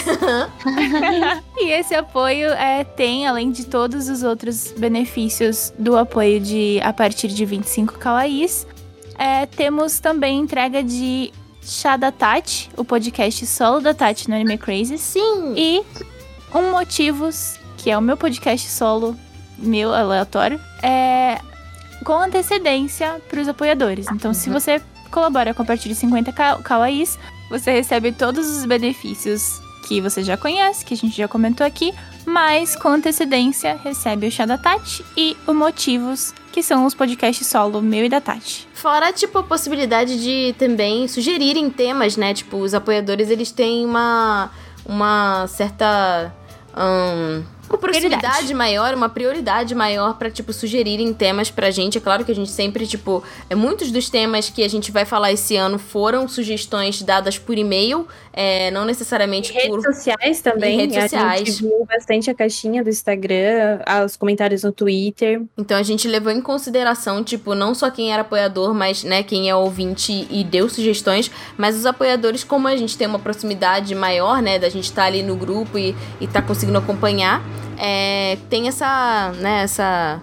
e 1.57 1.71
esse 1.71 1.93
apoio 1.93 2.49
é, 2.53 2.83
tem, 2.83 3.27
além 3.27 3.51
de 3.51 3.65
todos 3.65 4.07
os 4.07 4.23
outros 4.23 4.73
benefícios 4.77 5.73
do 5.77 5.97
apoio 5.97 6.39
de 6.39 6.79
a 6.81 6.93
partir 6.93 7.27
de 7.27 7.45
25 7.45 7.99
kawaiis, 7.99 8.65
é, 9.17 9.45
temos 9.45 9.99
também 9.99 10.39
entrega 10.39 10.81
de 10.81 11.33
Chá 11.61 11.97
da 11.97 12.11
Tati, 12.11 12.69
o 12.77 12.85
podcast 12.85 13.45
solo 13.45 13.81
da 13.81 13.93
Tati 13.93 14.29
no 14.29 14.35
Anime 14.35 14.57
Crazy. 14.57 14.97
Sim! 14.97 15.53
E 15.55 15.83
um 16.55 16.71
Motivos, 16.71 17.59
que 17.77 17.91
é 17.91 17.97
o 17.97 18.01
meu 18.01 18.17
podcast 18.17 18.67
solo, 18.69 19.15
meu 19.61 19.93
aleatório, 19.93 20.59
é 20.81 21.39
com 22.03 22.13
antecedência 22.17 23.21
para 23.29 23.41
os 23.41 23.47
apoiadores. 23.47 24.07
Então, 24.11 24.33
se 24.33 24.49
você 24.49 24.81
colabora 25.11 25.53
com 25.53 25.61
a 25.61 25.65
partir 25.65 25.89
de 25.89 25.95
50 25.95 26.31
ka- 26.31 26.57
kawaiis, 26.63 27.19
você 27.49 27.71
recebe 27.71 28.11
todos 28.11 28.47
os 28.49 28.65
benefícios 28.65 29.59
que 29.87 29.99
você 29.99 30.23
já 30.23 30.37
conhece, 30.37 30.85
que 30.85 30.93
a 30.93 30.97
gente 30.97 31.15
já 31.17 31.27
comentou 31.27 31.65
aqui, 31.65 31.93
mas 32.25 32.75
com 32.75 32.89
antecedência 32.89 33.79
recebe 33.83 34.27
o 34.27 34.31
Chá 34.31 34.45
da 34.45 34.57
Tati 34.57 35.03
e 35.17 35.35
o 35.47 35.53
Motivos, 35.53 36.33
que 36.51 36.61
são 36.61 36.85
os 36.85 36.93
podcasts 36.93 37.47
solo 37.47 37.81
meu 37.81 38.05
e 38.05 38.09
da 38.09 38.21
Tati. 38.21 38.67
Fora, 38.73 39.11
tipo, 39.11 39.39
a 39.39 39.43
possibilidade 39.43 40.21
de 40.21 40.53
também 40.59 41.07
sugerirem 41.07 41.69
temas, 41.71 42.15
né? 42.17 42.33
Tipo, 42.33 42.57
os 42.57 42.73
apoiadores, 42.73 43.29
eles 43.29 43.51
têm 43.51 43.83
uma, 43.85 44.51
uma 44.85 45.47
certa... 45.47 46.31
hum, 46.77 47.43
uma 47.69 47.77
proximidade 47.77 48.19
Prioridade. 48.19 48.53
maior, 48.53 48.93
uma 48.93 49.09
prioridade 49.09 49.75
maior 49.75 50.17
pra, 50.17 50.29
tipo, 50.29 50.51
sugerirem 50.51 51.13
temas 51.13 51.51
pra 51.51 51.69
gente. 51.71 51.97
É 51.97 52.01
claro 52.01 52.25
que 52.25 52.31
a 52.31 52.35
gente 52.35 52.49
sempre, 52.51 52.85
tipo... 52.87 53.23
É, 53.49 53.55
muitos 53.55 53.91
dos 53.91 54.09
temas 54.09 54.49
que 54.49 54.63
a 54.63 54.67
gente 54.67 54.91
vai 54.91 55.05
falar 55.05 55.31
esse 55.31 55.55
ano 55.55 55.77
foram 55.77 56.27
sugestões 56.27 57.01
dadas 57.01 57.37
por 57.37 57.57
e-mail, 57.57 58.07
é, 58.33 58.71
não 58.71 58.85
necessariamente 58.85 59.53
por... 59.53 59.61
Redes 59.61 59.95
sociais 59.95 60.41
também. 60.41 60.75
Em 60.75 60.81
redes 60.81 60.97
A 60.97 61.01
sociais. 61.01 61.39
gente 61.47 61.61
viu 61.63 61.85
bastante 61.85 62.29
a 62.29 62.33
caixinha 62.33 62.83
do 62.83 62.89
Instagram, 62.89 63.79
os 64.05 64.15
comentários 64.17 64.63
no 64.63 64.71
Twitter. 64.71 65.41
Então 65.57 65.77
a 65.77 65.83
gente 65.83 66.07
levou 66.07 66.31
em 66.31 66.41
consideração, 66.41 67.23
tipo, 67.23 67.53
não 67.53 67.75
só 67.75 67.89
quem 67.91 68.11
era 68.11 68.21
apoiador, 68.21 68.73
mas, 68.73 69.03
né, 69.03 69.23
quem 69.23 69.49
é 69.49 69.55
ouvinte 69.55 70.27
e 70.29 70.43
deu 70.43 70.69
sugestões, 70.69 71.29
mas 71.57 71.75
os 71.75 71.85
apoiadores, 71.85 72.43
como 72.43 72.67
a 72.67 72.75
gente 72.75 72.97
tem 72.97 73.07
uma 73.07 73.19
proximidade 73.19 73.93
maior, 73.93 74.41
né, 74.41 74.57
da 74.57 74.69
gente 74.69 74.85
estar 74.85 75.05
ali 75.05 75.21
no 75.21 75.35
grupo 75.35 75.77
e, 75.77 75.95
e 76.19 76.27
tá 76.27 76.41
conseguindo 76.41 76.77
acompanhar, 76.77 77.43
é, 77.77 78.37
tem 78.49 78.67
essa, 78.67 79.31
né, 79.39 79.63
essa 79.63 80.21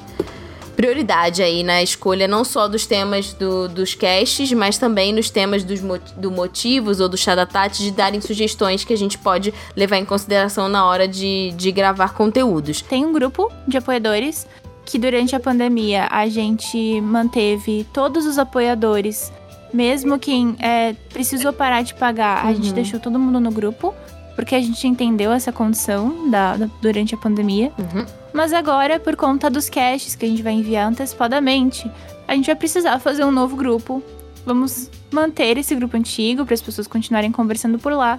prioridade 0.76 1.42
aí 1.42 1.62
na 1.62 1.82
escolha 1.82 2.28
não 2.28 2.44
só 2.44 2.68
dos 2.68 2.84
temas 2.86 3.32
do- 3.32 3.66
dos 3.68 3.94
casts, 3.94 4.52
mas 4.52 4.76
também 4.76 5.10
nos 5.12 5.30
temas 5.30 5.64
dos 5.64 5.80
do 6.16 6.30
motivos 6.30 7.00
ou 7.00 7.08
do 7.08 7.16
chá 7.16 7.34
da 7.34 7.46
Tati 7.46 7.82
de 7.82 7.90
darem 7.90 8.20
sugestões 8.20 8.84
que 8.84 8.92
a 8.92 8.96
gente 8.96 9.16
pode 9.16 9.54
levar 9.74 9.96
em 9.96 10.04
consideração 10.04 10.68
na 10.68 10.84
hora 10.84 11.08
de, 11.08 11.52
de 11.56 11.72
gravar 11.72 12.12
conteúdos. 12.12 12.82
Tem 12.82 13.06
um 13.06 13.12
grupo 13.12 13.50
de 13.66 13.78
apoiadores 13.78 14.46
que 14.84 14.98
durante 14.98 15.34
a 15.34 15.40
pandemia 15.40 16.06
a 16.10 16.28
gente 16.28 17.00
manteve 17.00 17.86
todos 17.92 18.26
os 18.26 18.38
apoiadores, 18.38 19.32
mesmo 19.72 20.18
quem 20.18 20.56
é, 20.60 20.94
precisou 21.12 21.52
parar 21.54 21.82
de 21.82 21.94
pagar, 21.94 22.44
a 22.44 22.52
gente 22.52 22.68
Uhum. 22.68 22.74
deixou 22.74 23.00
todo 23.00 23.18
mundo 23.18 23.40
no 23.40 23.50
grupo, 23.50 23.94
porque 24.36 24.54
a 24.54 24.60
gente 24.60 24.86
entendeu 24.86 25.32
essa 25.32 25.50
condição 25.50 26.30
da, 26.30 26.56
da- 26.56 26.68
durante 26.80 27.14
a 27.14 27.18
pandemia. 27.18 27.72
Uhum. 27.78 28.06
Mas 28.32 28.52
agora, 28.52 29.00
por 29.00 29.16
conta 29.16 29.50
dos 29.50 29.68
caches 29.68 30.14
que 30.14 30.24
a 30.24 30.28
gente 30.28 30.42
vai 30.42 30.52
enviar 30.52 30.86
antecipadamente, 30.88 31.90
a 32.28 32.34
gente 32.34 32.46
vai 32.46 32.54
precisar 32.54 32.98
fazer 33.00 33.24
um 33.24 33.32
novo 33.32 33.56
grupo. 33.56 34.02
Vamos 34.44 34.90
manter 35.10 35.56
esse 35.58 35.74
grupo 35.74 35.96
antigo 35.96 36.44
para 36.44 36.54
as 36.54 36.60
pessoas 36.62 36.86
continuarem 36.86 37.32
conversando 37.32 37.78
por 37.78 37.92
lá. 37.92 38.18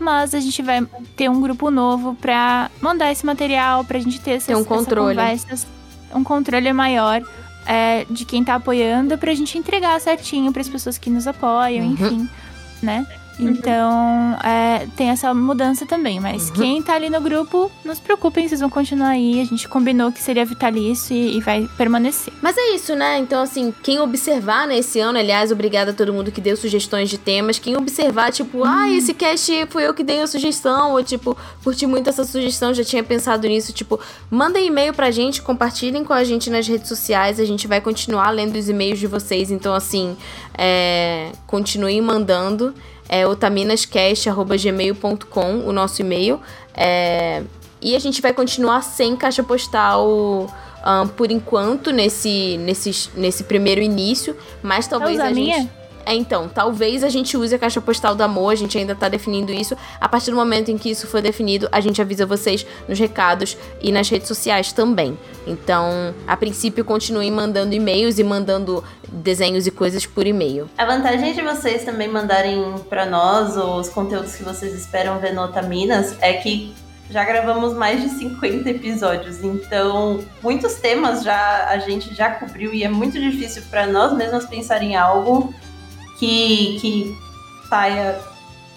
Mas 0.00 0.34
a 0.34 0.40
gente 0.40 0.60
vai 0.62 0.84
ter 1.16 1.30
um 1.30 1.40
grupo 1.40 1.70
novo 1.70 2.14
pra 2.20 2.70
mandar 2.80 3.12
esse 3.12 3.24
material, 3.24 3.84
pra 3.84 3.98
gente 4.00 4.20
ter 4.20 4.32
essas, 4.32 4.58
um 4.58 4.64
controle. 4.64 5.16
conversas, 5.16 5.66
um 6.12 6.24
controle 6.24 6.72
maior 6.72 7.22
é, 7.64 8.04
de 8.10 8.24
quem 8.24 8.42
tá 8.42 8.56
apoiando, 8.56 9.16
pra 9.16 9.32
gente 9.32 9.56
entregar 9.56 10.00
certinho 10.00 10.52
pras 10.52 10.68
pessoas 10.68 10.98
que 10.98 11.08
nos 11.08 11.28
apoiam, 11.28 11.86
Uhum. 11.86 11.92
enfim, 11.92 12.28
né? 12.82 13.06
Então, 13.38 14.36
é, 14.44 14.86
tem 14.96 15.08
essa 15.10 15.32
mudança 15.34 15.86
também. 15.86 16.20
Mas 16.20 16.48
Uhum. 16.48 16.54
quem 16.54 16.82
tá 16.82 16.94
ali 16.94 17.10
no 17.10 17.20
grupo, 17.20 17.70
não 17.84 17.94
se 17.94 18.00
preocupem, 18.00 18.46
vocês 18.48 18.60
vão 18.60 18.70
continuar 18.70 19.08
aí. 19.08 19.40
A 19.40 19.44
gente 19.44 19.68
combinou 19.68 20.12
que 20.12 20.20
seria 20.20 20.44
vitalício 20.44 21.14
e, 21.14 21.36
e 21.36 21.40
vai 21.40 21.68
permanecer. 21.76 22.32
Mas 22.42 22.56
é 22.56 22.74
isso, 22.74 22.94
né? 22.94 23.18
Então, 23.18 23.42
assim, 23.42 23.72
quem 23.82 23.98
observar 24.00 24.66
nesse 24.66 25.00
ano, 25.00 25.18
aliás, 25.18 25.50
obrigada 25.50 25.90
a 25.90 25.94
todo 25.94 26.12
mundo 26.12 26.30
que 26.30 26.40
deu 26.40 26.56
sugestões 26.56 27.08
de 27.08 27.18
temas. 27.18 27.58
Quem 27.58 27.76
observar, 27.76 28.32
tipo, 28.32 28.64
ah, 28.64 28.88
esse 28.90 29.14
cast 29.14 29.66
foi 29.70 29.86
eu 29.86 29.94
que 29.94 30.04
dei 30.04 30.20
a 30.20 30.26
sugestão, 30.26 30.92
ou 30.92 31.02
tipo, 31.02 31.36
curti 31.62 31.86
muito 31.86 32.08
essa 32.08 32.24
sugestão, 32.24 32.72
já 32.74 32.84
tinha 32.84 33.02
pensado 33.02 33.46
nisso. 33.46 33.72
Tipo, 33.72 33.98
mandem 34.30 34.66
e-mail 34.66 34.92
pra 34.92 35.10
gente, 35.10 35.42
compartilhem 35.42 36.04
com 36.04 36.12
a 36.12 36.24
gente 36.24 36.50
nas 36.50 36.66
redes 36.66 36.88
sociais. 36.88 37.40
A 37.40 37.44
gente 37.44 37.66
vai 37.66 37.80
continuar 37.80 38.30
lendo 38.30 38.56
os 38.56 38.68
e-mails 38.68 38.98
de 38.98 39.06
vocês. 39.06 39.50
Então, 39.50 39.74
assim, 39.74 40.16
é, 40.56 41.30
continuem 41.46 42.00
mandando. 42.00 42.74
É 43.14 43.26
otaminascast.gmail.com, 43.26 45.66
o 45.66 45.72
nosso 45.72 46.00
e-mail. 46.00 46.40
É, 46.74 47.42
e 47.78 47.94
a 47.94 47.98
gente 47.98 48.22
vai 48.22 48.32
continuar 48.32 48.82
sem 48.82 49.14
caixa 49.14 49.42
postal 49.42 50.48
ahn, 50.82 51.08
por 51.08 51.30
enquanto 51.30 51.90
nesse, 51.90 52.56
nesse, 52.58 53.10
nesse 53.14 53.44
primeiro 53.44 53.82
início, 53.82 54.34
mas 54.62 54.86
talvez 54.86 55.20
a 55.20 55.28
gente. 55.28 55.34
minha? 55.34 55.81
É, 56.04 56.14
então, 56.14 56.48
talvez 56.48 57.04
a 57.04 57.08
gente 57.08 57.36
use 57.36 57.54
a 57.54 57.58
caixa 57.58 57.80
postal 57.80 58.14
do 58.14 58.22
amor, 58.22 58.52
a 58.52 58.56
gente 58.56 58.76
ainda 58.76 58.94
tá 58.94 59.08
definindo 59.08 59.52
isso. 59.52 59.76
A 60.00 60.08
partir 60.08 60.30
do 60.30 60.36
momento 60.36 60.70
em 60.70 60.78
que 60.78 60.90
isso 60.90 61.06
for 61.06 61.20
definido, 61.22 61.68
a 61.70 61.80
gente 61.80 62.00
avisa 62.00 62.26
vocês 62.26 62.66
nos 62.88 62.98
recados 62.98 63.56
e 63.80 63.92
nas 63.92 64.08
redes 64.08 64.28
sociais 64.28 64.72
também. 64.72 65.16
Então, 65.46 66.14
a 66.26 66.36
princípio, 66.36 66.84
continuem 66.84 67.30
mandando 67.30 67.74
e-mails 67.74 68.18
e 68.18 68.24
mandando 68.24 68.82
desenhos 69.08 69.66
e 69.66 69.70
coisas 69.70 70.06
por 70.06 70.26
e-mail. 70.26 70.68
A 70.78 70.84
vantagem 70.84 71.34
de 71.34 71.42
vocês 71.42 71.84
também 71.84 72.08
mandarem 72.08 72.74
pra 72.88 73.06
nós 73.06 73.56
os 73.56 73.88
conteúdos 73.88 74.34
que 74.34 74.42
vocês 74.42 74.74
esperam 74.74 75.18
ver 75.18 75.34
no 75.34 75.42
Otaminas 75.42 76.16
é 76.20 76.34
que 76.34 76.74
já 77.10 77.24
gravamos 77.24 77.74
mais 77.74 78.00
de 78.00 78.08
50 78.08 78.70
episódios, 78.70 79.44
então 79.44 80.24
muitos 80.42 80.76
temas 80.76 81.22
já 81.22 81.66
a 81.68 81.78
gente 81.78 82.14
já 82.14 82.30
cobriu 82.30 82.72
e 82.72 82.84
é 82.84 82.88
muito 82.88 83.20
difícil 83.20 83.62
pra 83.68 83.86
nós 83.86 84.16
mesmos 84.16 84.46
pensar 84.46 84.82
em 84.82 84.96
algo 84.96 85.54
que, 86.26 86.78
que 86.80 87.18
saia 87.68 88.20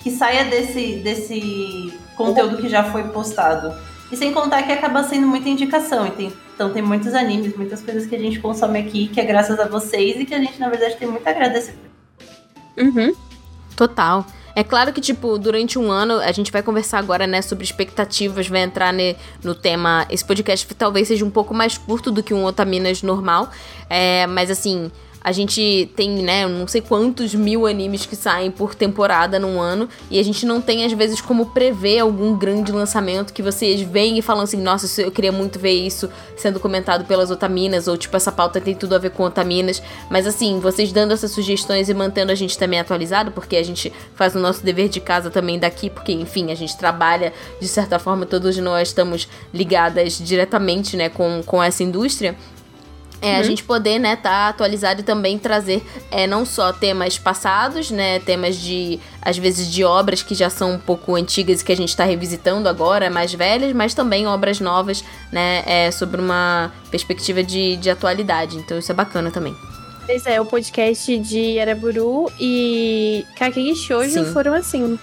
que 0.02 0.10
saia 0.12 0.46
desse, 0.46 0.98
desse 0.98 1.94
conteúdo 2.16 2.58
que 2.58 2.68
já 2.70 2.84
foi 2.92 3.04
postado. 3.06 3.74
E 4.12 4.16
sem 4.16 4.32
contar 4.32 4.62
que 4.64 4.72
acaba 4.72 5.04
sendo 5.04 5.28
muita 5.28 5.50
indicação. 5.50 6.10
tem- 6.12 6.32
Então 6.54 6.70
tem 6.72 6.82
muitos 6.82 7.14
animes, 7.16 7.56
muitas 7.58 7.82
coisas 7.82 8.06
que 8.08 8.16
a 8.16 8.20
gente 8.20 8.40
consome 8.40 8.80
aqui, 8.80 9.08
que 9.08 9.20
é 9.20 9.26
graças 9.26 9.60
a 9.60 9.68
vocês 9.68 10.20
e 10.20 10.26
que 10.26 10.34
a 10.34 10.40
gente, 10.40 10.60
na 10.60 10.70
verdade, 10.70 10.96
tem 10.98 11.08
muito 11.08 11.26
a 11.28 11.32
agradecer. 11.32 11.76
Uhum. 12.78 13.14
Total. 13.76 14.26
É 14.56 14.64
claro 14.64 14.94
que, 14.94 15.02
tipo, 15.02 15.38
durante 15.38 15.78
um 15.78 15.92
ano, 15.92 16.14
a 16.20 16.32
gente 16.32 16.52
vai 16.52 16.64
conversar 16.64 17.00
agora, 17.00 17.28
né, 17.28 17.42
sobre 17.42 17.64
expectativas, 17.66 18.48
vai 18.48 18.62
entrar 18.62 18.94
ne- 18.94 19.16
no 19.44 19.54
tema. 19.54 20.06
Esse 20.10 20.24
podcast 20.24 20.66
talvez 20.76 21.08
seja 21.10 21.26
um 21.26 21.30
pouco 21.32 21.54
mais 21.54 21.78
curto 21.78 22.10
do 22.12 22.24
que 22.24 22.34
um 22.34 22.46
Otaminas 22.46 23.02
normal. 23.04 23.50
É, 23.90 24.26
mas 24.28 24.50
assim. 24.50 24.92
A 25.26 25.32
gente 25.32 25.90
tem, 25.96 26.22
né, 26.22 26.48
não 26.48 26.68
sei 26.68 26.82
quantos 26.82 27.34
mil 27.34 27.66
animes 27.66 28.06
que 28.06 28.16
saem 28.16 28.52
por 28.52 28.76
temporada 28.76 29.40
num 29.40 29.60
ano. 29.60 29.90
E 30.12 30.20
a 30.20 30.24
gente 30.24 30.46
não 30.46 30.62
tem, 30.62 30.86
às 30.86 30.94
vezes, 30.94 31.20
como 31.20 31.48
prever 31.48 31.98
algum 31.98 32.38
grande 32.38 32.72
lançamento 32.72 33.34
que 33.34 33.42
vocês 33.42 33.82
veem 33.82 34.20
e 34.20 34.22
falam 34.22 34.44
assim, 34.44 34.62
nossa, 34.62 35.02
eu 35.02 35.10
queria 35.10 35.32
muito 35.32 35.58
ver 35.58 35.72
isso 35.72 36.08
sendo 36.38 36.60
comentado 36.60 37.06
pelas 37.06 37.32
Otaminas. 37.32 37.88
Ou, 37.88 37.98
tipo, 37.98 38.16
essa 38.16 38.32
pauta 38.32 38.62
tem 38.62 38.76
tudo 38.76 38.94
a 38.94 39.00
ver 39.00 39.10
com 39.10 39.24
Otaminas. 39.24 39.82
Mas 40.12 40.28
assim, 40.28 40.60
vocês 40.60 40.92
dando 40.92 41.12
essas 41.12 41.32
sugestões 41.32 41.90
e 41.90 41.94
mantendo 41.96 42.32
a 42.32 42.36
gente 42.36 42.56
também 42.56 42.80
atualizado, 42.80 43.32
porque 43.32 43.56
a 43.56 43.64
gente 43.64 43.92
faz 44.14 44.36
o 44.36 44.40
nosso 44.40 44.64
dever 44.64 44.90
de 44.90 45.00
casa 45.00 45.32
também 45.32 45.58
daqui, 45.58 45.90
porque, 45.90 46.12
enfim, 46.12 46.52
a 46.52 46.56
gente 46.56 46.78
trabalha, 46.78 47.34
de 47.60 47.68
certa 47.68 47.98
forma, 47.98 48.28
todos 48.28 48.56
nós 48.60 48.90
estamos 48.90 49.28
ligadas 49.52 50.20
diretamente, 50.20 50.96
né, 50.96 51.10
com, 51.10 51.42
com 51.44 51.64
essa 51.64 51.82
indústria. 51.82 52.36
É, 53.22 53.38
a 53.38 53.44
gente 53.44 53.64
poder, 53.64 53.98
né, 53.98 54.16
tá 54.16 54.50
atualizado 54.50 55.02
e 55.02 55.04
também 55.04 55.40
trazer 55.40 55.82
é, 56.12 56.28
não 56.28 56.46
só 56.46 56.72
temas 56.72 57.18
passados, 57.18 57.90
né, 57.90 58.20
temas 58.20 58.58
de, 58.58 59.00
às 59.22 59.38
vezes, 59.38 59.72
de 59.72 59.84
obras 59.84 60.22
que 60.22 60.36
já 60.36 60.50
são 60.50 60.74
um 60.74 60.80
pouco 60.80 61.16
antigas 61.16 61.62
e 61.62 61.66
que 61.66 61.72
a 61.72 61.78
gente 61.78 61.96
tá 61.96 62.04
revisitando 62.04 62.70
agora, 62.70 63.10
mais 63.10 63.34
velhas, 63.34 63.74
mas 63.74 63.94
também 63.94 64.28
obras 64.28 64.60
novas, 64.60 65.04
né, 65.32 65.64
é, 65.66 65.92
sobre 65.92 66.22
uma 66.22 66.72
perspectiva 66.92 67.42
de, 67.42 67.78
de 67.78 67.90
atualidade. 67.90 68.58
Então 68.58 68.78
isso 68.78 68.92
é 68.92 68.96
bacana 68.96 69.32
também. 69.32 69.56
Pois 70.06 70.26
é, 70.28 70.40
o 70.40 70.46
podcast 70.46 71.18
de 71.18 71.60
Araburu 71.60 72.32
e 72.40 73.26
Kakegi 73.38 73.76
Shoujo 73.76 74.26
foram 74.26 74.54
assim. 74.54 75.00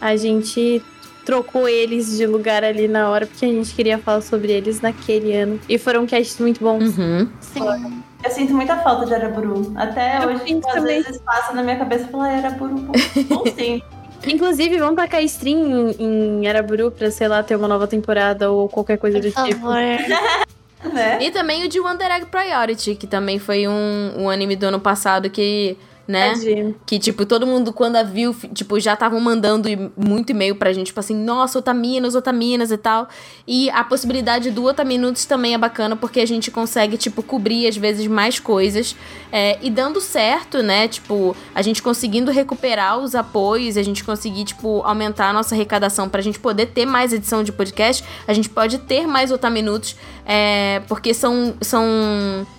A 0.00 0.14
gente 0.14 0.80
trocou 1.24 1.68
eles 1.68 2.16
de 2.16 2.26
lugar 2.26 2.62
ali 2.64 2.86
na 2.86 3.08
hora, 3.10 3.26
porque 3.26 3.44
a 3.44 3.48
gente 3.48 3.74
queria 3.74 3.98
falar 3.98 4.20
sobre 4.20 4.52
eles 4.52 4.80
naquele 4.80 5.34
ano. 5.34 5.60
E 5.68 5.78
foram 5.78 6.06
casts 6.06 6.38
muito 6.38 6.60
bons. 6.62 6.96
Uhum. 6.98 7.28
Sim. 7.40 8.02
Eu 8.24 8.30
sinto 8.30 8.54
muita 8.54 8.76
falta 8.78 9.04
de 9.06 9.14
Araburu. 9.14 9.72
Até 9.76 10.24
Eu 10.24 10.28
hoje, 10.28 10.44
sinto 10.44 10.56
tipo, 10.62 10.68
às 10.68 10.74
também. 10.74 11.02
vezes 11.02 11.20
passa 11.20 11.52
na 11.52 11.62
minha 11.62 11.76
cabeça 11.76 12.04
e 12.04 12.10
fala, 12.10 12.28
"Ah, 12.28 12.36
Araburu, 12.38 12.74
bom, 12.76 12.92
bom 13.28 13.44
sim. 13.56 13.82
Inclusive, 14.26 14.78
vamos 14.78 14.96
tacar 14.96 15.22
stream 15.24 15.90
em, 15.98 16.40
em 16.42 16.48
Araburu 16.48 16.90
pra, 16.90 17.10
sei 17.10 17.28
lá, 17.28 17.42
ter 17.42 17.56
uma 17.56 17.68
nova 17.68 17.86
temporada 17.86 18.50
ou 18.50 18.68
qualquer 18.68 18.96
coisa 18.96 19.18
Por 19.20 19.24
do 19.30 19.30
tipo. 19.44 19.60
favor. 19.60 19.74
né? 20.92 21.18
E 21.22 21.30
também 21.30 21.64
o 21.64 21.68
de 21.68 21.78
Wonder 21.80 22.10
Egg 22.10 22.26
Priority, 22.26 22.94
que 22.94 23.06
também 23.06 23.38
foi 23.38 23.68
um, 23.68 24.12
um 24.16 24.30
anime 24.30 24.56
do 24.56 24.64
ano 24.66 24.80
passado 24.80 25.28
que, 25.28 25.76
né? 26.06 26.32
Tadinho. 26.32 26.74
Que, 26.86 26.98
tipo, 26.98 27.24
todo 27.24 27.46
mundo, 27.46 27.72
quando 27.72 27.96
a 27.96 28.02
viu, 28.02 28.34
tipo, 28.52 28.78
já 28.78 28.94
estavam 28.94 29.20
mandando 29.20 29.68
muito 29.96 30.30
e-mail 30.30 30.56
pra 30.56 30.72
gente, 30.72 30.88
tipo 30.88 31.00
assim, 31.00 31.14
nossa, 31.14 31.58
Otaminas, 31.58 32.14
Otaminas 32.14 32.70
e 32.70 32.76
tal. 32.76 33.08
E 33.46 33.70
a 33.70 33.82
possibilidade 33.84 34.50
do 34.50 34.64
Otaminutos 34.64 35.24
também 35.24 35.54
é 35.54 35.58
bacana, 35.58 35.96
porque 35.96 36.20
a 36.20 36.26
gente 36.26 36.50
consegue, 36.50 36.96
tipo, 36.96 37.22
cobrir, 37.22 37.66
às 37.66 37.76
vezes, 37.76 38.06
mais 38.06 38.38
coisas. 38.38 38.94
É, 39.32 39.58
e 39.62 39.70
dando 39.70 40.00
certo, 40.00 40.62
né? 40.62 40.86
Tipo, 40.88 41.36
a 41.54 41.62
gente 41.62 41.82
conseguindo 41.82 42.30
recuperar 42.30 42.98
os 42.98 43.14
apoios, 43.14 43.76
a 43.76 43.82
gente 43.82 44.04
conseguir, 44.04 44.44
tipo, 44.44 44.82
aumentar 44.82 45.30
a 45.30 45.32
nossa 45.32 45.54
arrecadação 45.54 46.08
pra 46.08 46.20
gente 46.20 46.38
poder 46.38 46.66
ter 46.66 46.86
mais 46.86 47.12
edição 47.12 47.42
de 47.42 47.52
podcast, 47.52 48.04
a 48.26 48.32
gente 48.32 48.48
pode 48.48 48.78
ter 48.78 49.06
mais 49.06 49.32
Otaminutos, 49.32 49.96
é, 50.26 50.82
porque 50.88 51.12
são, 51.12 51.54
são, 51.60 51.84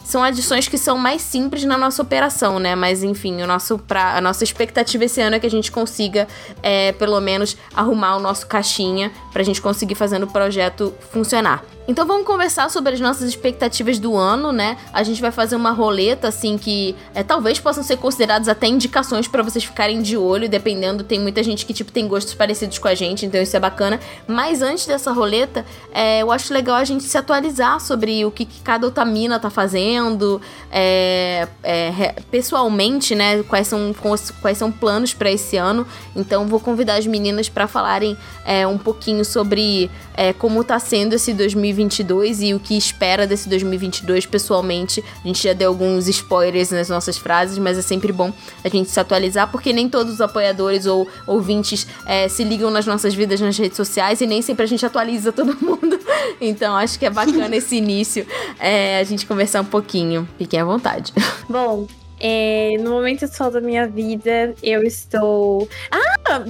são 0.03 0.23
adições 0.23 0.67
que 0.67 0.77
são 0.77 0.97
mais 0.97 1.21
simples 1.21 1.63
na 1.63 1.77
nossa 1.77 2.01
operação, 2.01 2.59
né? 2.59 2.75
Mas, 2.75 3.03
enfim, 3.03 3.41
o 3.41 3.47
nosso 3.47 3.79
pra, 3.79 4.17
a 4.17 4.21
nossa 4.21 4.43
expectativa 4.43 5.05
esse 5.05 5.19
ano 5.21 5.35
é 5.35 5.39
que 5.39 5.47
a 5.47 5.51
gente 5.51 5.71
consiga, 5.71 6.27
é, 6.61 6.91
pelo 6.93 7.19
menos, 7.19 7.57
arrumar 7.73 8.17
o 8.17 8.19
nosso 8.19 8.45
caixinha 8.47 9.11
pra 9.33 9.43
gente 9.43 9.61
conseguir 9.61 9.95
fazendo 9.95 10.23
o 10.23 10.27
projeto 10.27 10.93
funcionar. 11.11 11.63
Então 11.87 12.05
vamos 12.07 12.25
conversar 12.25 12.69
sobre 12.71 12.93
as 12.93 12.99
nossas 12.99 13.29
expectativas 13.29 13.99
do 13.99 14.15
ano, 14.15 14.51
né? 14.51 14.75
A 14.91 15.03
gente 15.03 15.21
vai 15.21 15.31
fazer 15.31 15.55
uma 15.55 15.71
roleta, 15.71 16.27
assim, 16.29 16.57
que 16.57 16.95
é, 17.13 17.21
talvez 17.21 17.59
possam 17.59 17.83
ser 17.83 17.97
consideradas 17.97 18.47
até 18.47 18.65
indicações 18.67 19.27
pra 19.27 19.43
vocês 19.43 19.63
ficarem 19.63 20.01
de 20.01 20.17
olho, 20.17 20.49
dependendo. 20.49 21.03
Tem 21.03 21.19
muita 21.19 21.43
gente 21.43 21.63
que, 21.63 21.73
tipo, 21.73 21.91
tem 21.91 22.07
gostos 22.07 22.33
parecidos 22.33 22.79
com 22.79 22.87
a 22.87 22.95
gente, 22.95 23.25
então 23.25 23.39
isso 23.39 23.55
é 23.55 23.59
bacana. 23.59 23.99
Mas 24.27 24.63
antes 24.63 24.87
dessa 24.87 25.11
roleta, 25.11 25.63
é, 25.93 26.23
eu 26.23 26.31
acho 26.31 26.51
legal 26.51 26.77
a 26.77 26.83
gente 26.83 27.03
se 27.03 27.17
atualizar 27.17 27.79
sobre 27.79 28.25
o 28.25 28.31
que, 28.31 28.45
que 28.45 28.61
cada 28.61 28.87
Otamina 28.87 29.39
tá 29.39 29.51
fazendo, 29.51 30.41
é, 30.71 31.47
é, 31.63 32.15
pessoalmente, 32.31 33.13
né? 33.13 33.43
Quais 33.43 33.67
são, 33.67 33.93
quais, 34.41 34.57
são 34.57 34.71
planos 34.71 35.13
pra 35.13 35.31
esse 35.31 35.55
ano. 35.55 35.85
Então 36.15 36.47
vou 36.47 36.59
convidar 36.59 36.95
as 36.95 37.05
meninas 37.05 37.47
pra 37.47 37.67
falarem 37.67 38.17
é, 38.43 38.65
um 38.65 38.77
pouquinho 38.77 39.23
sobre 39.23 39.91
é, 40.15 40.33
como 40.33 40.63
tá 40.63 40.79
sendo 40.79 41.13
esse 41.13 41.33
2022 41.33 42.41
e 42.41 42.53
o 42.53 42.59
que 42.59 42.77
espera 42.77 43.27
desse 43.27 43.49
2022 43.49 44.25
pessoalmente. 44.25 45.03
A 45.23 45.27
gente 45.27 45.43
já 45.43 45.53
deu 45.53 45.69
alguns 45.69 46.07
spoilers 46.07 46.71
nas 46.71 46.89
nossas 46.89 47.17
frases, 47.17 47.57
mas 47.57 47.77
é 47.77 47.81
sempre 47.81 48.11
bom 48.11 48.33
a 48.63 48.69
gente 48.69 48.89
se 48.89 48.99
atualizar, 48.99 49.51
porque 49.51 49.73
nem 49.73 49.89
todos 49.89 50.13
os 50.13 50.21
apoiadores 50.21 50.85
ou 50.85 51.07
ouvintes 51.27 51.87
é, 52.05 52.27
se 52.27 52.43
ligam 52.43 52.71
nas 52.71 52.85
nossas 52.85 53.13
vidas 53.13 53.39
nas 53.41 53.57
redes 53.57 53.77
sociais 53.77 54.21
e 54.21 54.25
nem 54.25 54.41
sempre 54.41 54.63
a 54.63 54.67
gente 54.67 54.85
atualiza 54.85 55.31
todo 55.31 55.55
mundo. 55.61 55.99
Então 56.39 56.75
acho 56.75 56.97
que 56.97 57.05
é 57.05 57.09
bacana 57.09 57.55
esse 57.55 57.75
início, 57.75 58.25
é, 58.59 58.99
a 58.99 59.03
gente 59.03 59.25
conversar 59.25 59.61
um 59.61 59.65
pouquinho. 59.65 60.27
Fiquem 60.37 60.59
à 60.59 60.65
vontade. 60.65 61.13
Bom, 61.49 61.87
é, 62.27 62.75
no 62.79 62.89
momento 62.89 63.23
atual 63.25 63.51
da 63.51 63.61
minha 63.61 63.87
vida, 63.87 64.55
eu 64.63 64.81
estou. 64.81 65.69
Ah! 65.91 66.43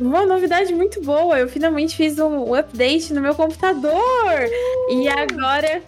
Uma 0.00 0.24
novidade 0.24 0.74
muito 0.74 1.02
boa! 1.02 1.38
Eu 1.38 1.46
finalmente 1.50 1.94
fiz 1.94 2.18
um 2.18 2.54
update 2.54 3.12
no 3.12 3.20
meu 3.20 3.34
computador! 3.34 3.92
E 4.90 5.06
agora. 5.06 5.82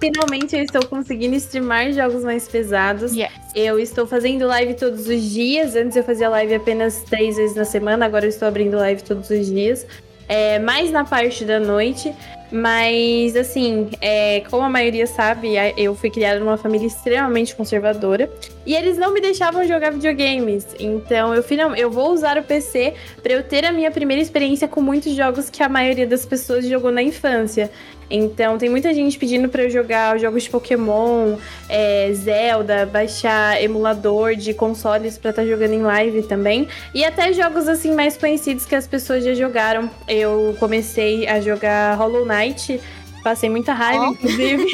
Finalmente 0.00 0.56
eu 0.56 0.64
estou 0.64 0.84
conseguindo 0.86 1.36
streamar 1.36 1.92
jogos 1.92 2.24
mais 2.24 2.48
pesados. 2.48 3.14
Yes. 3.14 3.30
Eu 3.54 3.78
estou 3.78 4.08
fazendo 4.08 4.44
live 4.44 4.74
todos 4.74 5.06
os 5.06 5.22
dias. 5.22 5.76
Antes 5.76 5.96
eu 5.96 6.02
fazia 6.02 6.28
live 6.28 6.56
apenas 6.56 7.04
três 7.04 7.36
vezes 7.36 7.54
na 7.54 7.64
semana, 7.64 8.04
agora 8.04 8.24
eu 8.24 8.28
estou 8.28 8.48
abrindo 8.48 8.76
live 8.76 9.04
todos 9.04 9.30
os 9.30 9.46
dias. 9.46 9.86
É, 10.28 10.58
mais 10.58 10.90
na 10.90 11.04
parte 11.04 11.44
da 11.44 11.58
noite. 11.60 12.12
Mas, 12.52 13.34
assim, 13.34 13.90
é, 14.00 14.40
como 14.48 14.62
a 14.62 14.68
maioria 14.68 15.08
sabe, 15.08 15.54
eu 15.76 15.92
fui 15.94 16.08
criada 16.08 16.38
numa 16.38 16.56
família 16.56 16.86
extremamente 16.86 17.56
conservadora. 17.56 18.30
E 18.64 18.76
eles 18.76 18.96
não 18.96 19.12
me 19.12 19.20
deixavam 19.20 19.66
jogar 19.66 19.90
videogames. 19.90 20.64
Então, 20.78 21.34
eu, 21.34 21.42
final, 21.42 21.74
eu 21.74 21.90
vou 21.90 22.12
usar 22.12 22.38
o 22.38 22.44
PC 22.44 22.94
para 23.22 23.32
eu 23.32 23.42
ter 23.42 23.64
a 23.64 23.72
minha 23.72 23.90
primeira 23.90 24.22
experiência 24.22 24.68
com 24.68 24.80
muitos 24.80 25.14
jogos 25.14 25.50
que 25.50 25.64
a 25.64 25.68
maioria 25.68 26.06
das 26.06 26.24
pessoas 26.24 26.64
jogou 26.66 26.92
na 26.92 27.02
infância. 27.02 27.72
Então, 28.10 28.58
tem 28.58 28.68
muita 28.68 28.92
gente 28.92 29.18
pedindo 29.18 29.48
para 29.48 29.62
eu 29.64 29.70
jogar 29.70 30.18
jogos 30.18 30.44
de 30.44 30.50
Pokémon, 30.50 31.36
é, 31.68 32.10
Zelda, 32.14 32.86
baixar 32.86 33.62
emulador 33.62 34.34
de 34.36 34.52
consoles 34.54 35.16
para 35.18 35.30
estar 35.30 35.44
jogando 35.46 35.72
em 35.72 35.82
live 35.82 36.22
também. 36.22 36.68
E 36.94 37.04
até 37.04 37.32
jogos 37.32 37.68
assim 37.68 37.94
mais 37.94 38.16
conhecidos 38.16 38.66
que 38.66 38.74
as 38.74 38.86
pessoas 38.86 39.24
já 39.24 39.34
jogaram. 39.34 39.90
Eu 40.06 40.56
comecei 40.60 41.26
a 41.26 41.40
jogar 41.40 41.94
Hollow 41.96 42.24
Knight. 42.24 42.80
Passei 43.22 43.48
muita 43.48 43.72
raiva, 43.72 44.04
Ó. 44.04 44.10
inclusive. 44.10 44.66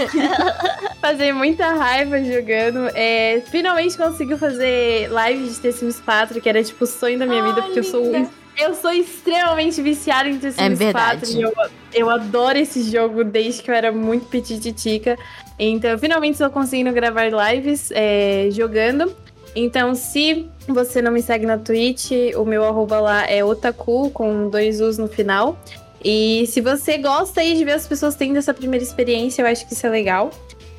Passei 1.01 1.33
muita 1.33 1.73
raiva 1.73 2.23
jogando. 2.25 2.91
É, 2.97 3.43
finalmente 3.49 3.97
consegui 3.97 4.37
fazer 4.37 5.09
live 5.09 5.49
de 5.49 5.55
The 5.61 5.71
Sims 5.71 6.01
4, 6.01 6.41
que 6.41 6.49
era 6.49 6.63
tipo 6.63 6.83
o 6.83 6.87
sonho 6.87 7.17
da 7.19 7.27
minha 7.27 7.43
vida, 7.45 7.63
porque 7.63 7.79
eu 7.79 7.85
sou 7.85 8.05
um- 8.05 8.29
eu 8.61 8.75
sou 8.75 8.93
extremamente 8.93 9.81
viciada 9.83 10.29
em 10.29 10.39
The 10.39 10.51
Sims 10.51 10.81
É 10.81 10.93
4. 10.93 11.27
verdade. 11.27 11.39
E 11.39 11.43
eu, 11.43 11.53
eu 11.95 12.11
adoro 12.11 12.59
esse 12.59 12.83
jogo 12.91 13.25
desde 13.25 13.63
que 13.63 13.71
eu 13.71 13.75
era 13.75 13.91
muito 13.91 14.27
petititica. 14.27 15.17
Então, 15.59 15.99
finalmente 15.99 16.33
estou 16.35 16.51
conseguindo 16.51 16.93
gravar 16.93 17.29
lives 17.29 17.91
é, 17.93 18.49
jogando. 18.51 19.15
Então, 19.55 19.95
se 19.95 20.49
você 20.69 21.03
não 21.03 21.11
me 21.11 21.23
segue 21.23 21.45
na 21.45 21.59
Twitch, 21.59 22.13
o 22.37 22.45
meu 22.45 22.65
arroba 22.65 23.01
lá 23.01 23.29
é 23.29 23.45
otaku, 23.45 24.11
com 24.11 24.49
dois 24.49 24.81
U's 24.81 24.97
no 24.97 25.09
final. 25.09 25.59
E 26.03 26.47
se 26.47 26.61
você 26.61 26.97
gosta 26.97 27.41
aí 27.41 27.57
de 27.57 27.65
ver 27.65 27.73
as 27.73 27.87
pessoas 27.87 28.15
tendo 28.15 28.39
essa 28.39 28.55
primeira 28.55 28.83
experiência, 28.83 29.43
eu 29.43 29.47
acho 29.47 29.67
que 29.67 29.75
isso 29.75 29.87
é 29.87 29.91
legal. 29.91 30.31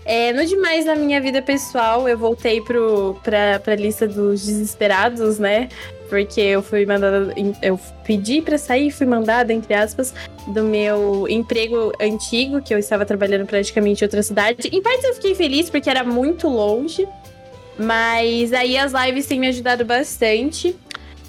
É, 0.03 0.33
no 0.33 0.43
demais, 0.43 0.85
na 0.85 0.95
minha 0.95 1.21
vida 1.21 1.41
pessoal, 1.43 2.09
eu 2.09 2.17
voltei 2.17 2.59
pro, 2.61 3.19
pra, 3.23 3.59
pra 3.59 3.75
lista 3.75 4.07
dos 4.07 4.43
desesperados, 4.43 5.37
né? 5.37 5.69
Porque 6.11 6.41
eu 6.41 6.61
fui 6.61 6.85
mandada. 6.85 7.33
Eu 7.61 7.79
pedi 8.03 8.41
pra 8.41 8.57
sair 8.57 8.91
fui 8.91 9.05
mandada, 9.05 9.53
entre 9.53 9.73
aspas, 9.73 10.13
do 10.47 10.61
meu 10.61 11.25
emprego 11.29 11.93
antigo, 12.01 12.61
que 12.61 12.73
eu 12.73 12.77
estava 12.77 13.05
trabalhando 13.05 13.45
praticamente 13.45 14.03
em 14.03 14.05
outra 14.05 14.21
cidade. 14.21 14.67
Em 14.69 14.81
parte 14.81 15.05
eu 15.05 15.13
fiquei 15.13 15.33
feliz 15.33 15.69
porque 15.69 15.89
era 15.89 16.03
muito 16.03 16.49
longe. 16.49 17.07
Mas 17.79 18.51
aí 18.51 18.77
as 18.77 18.91
lives 18.91 19.25
têm 19.25 19.39
me 19.39 19.47
ajudado 19.47 19.85
bastante. 19.85 20.75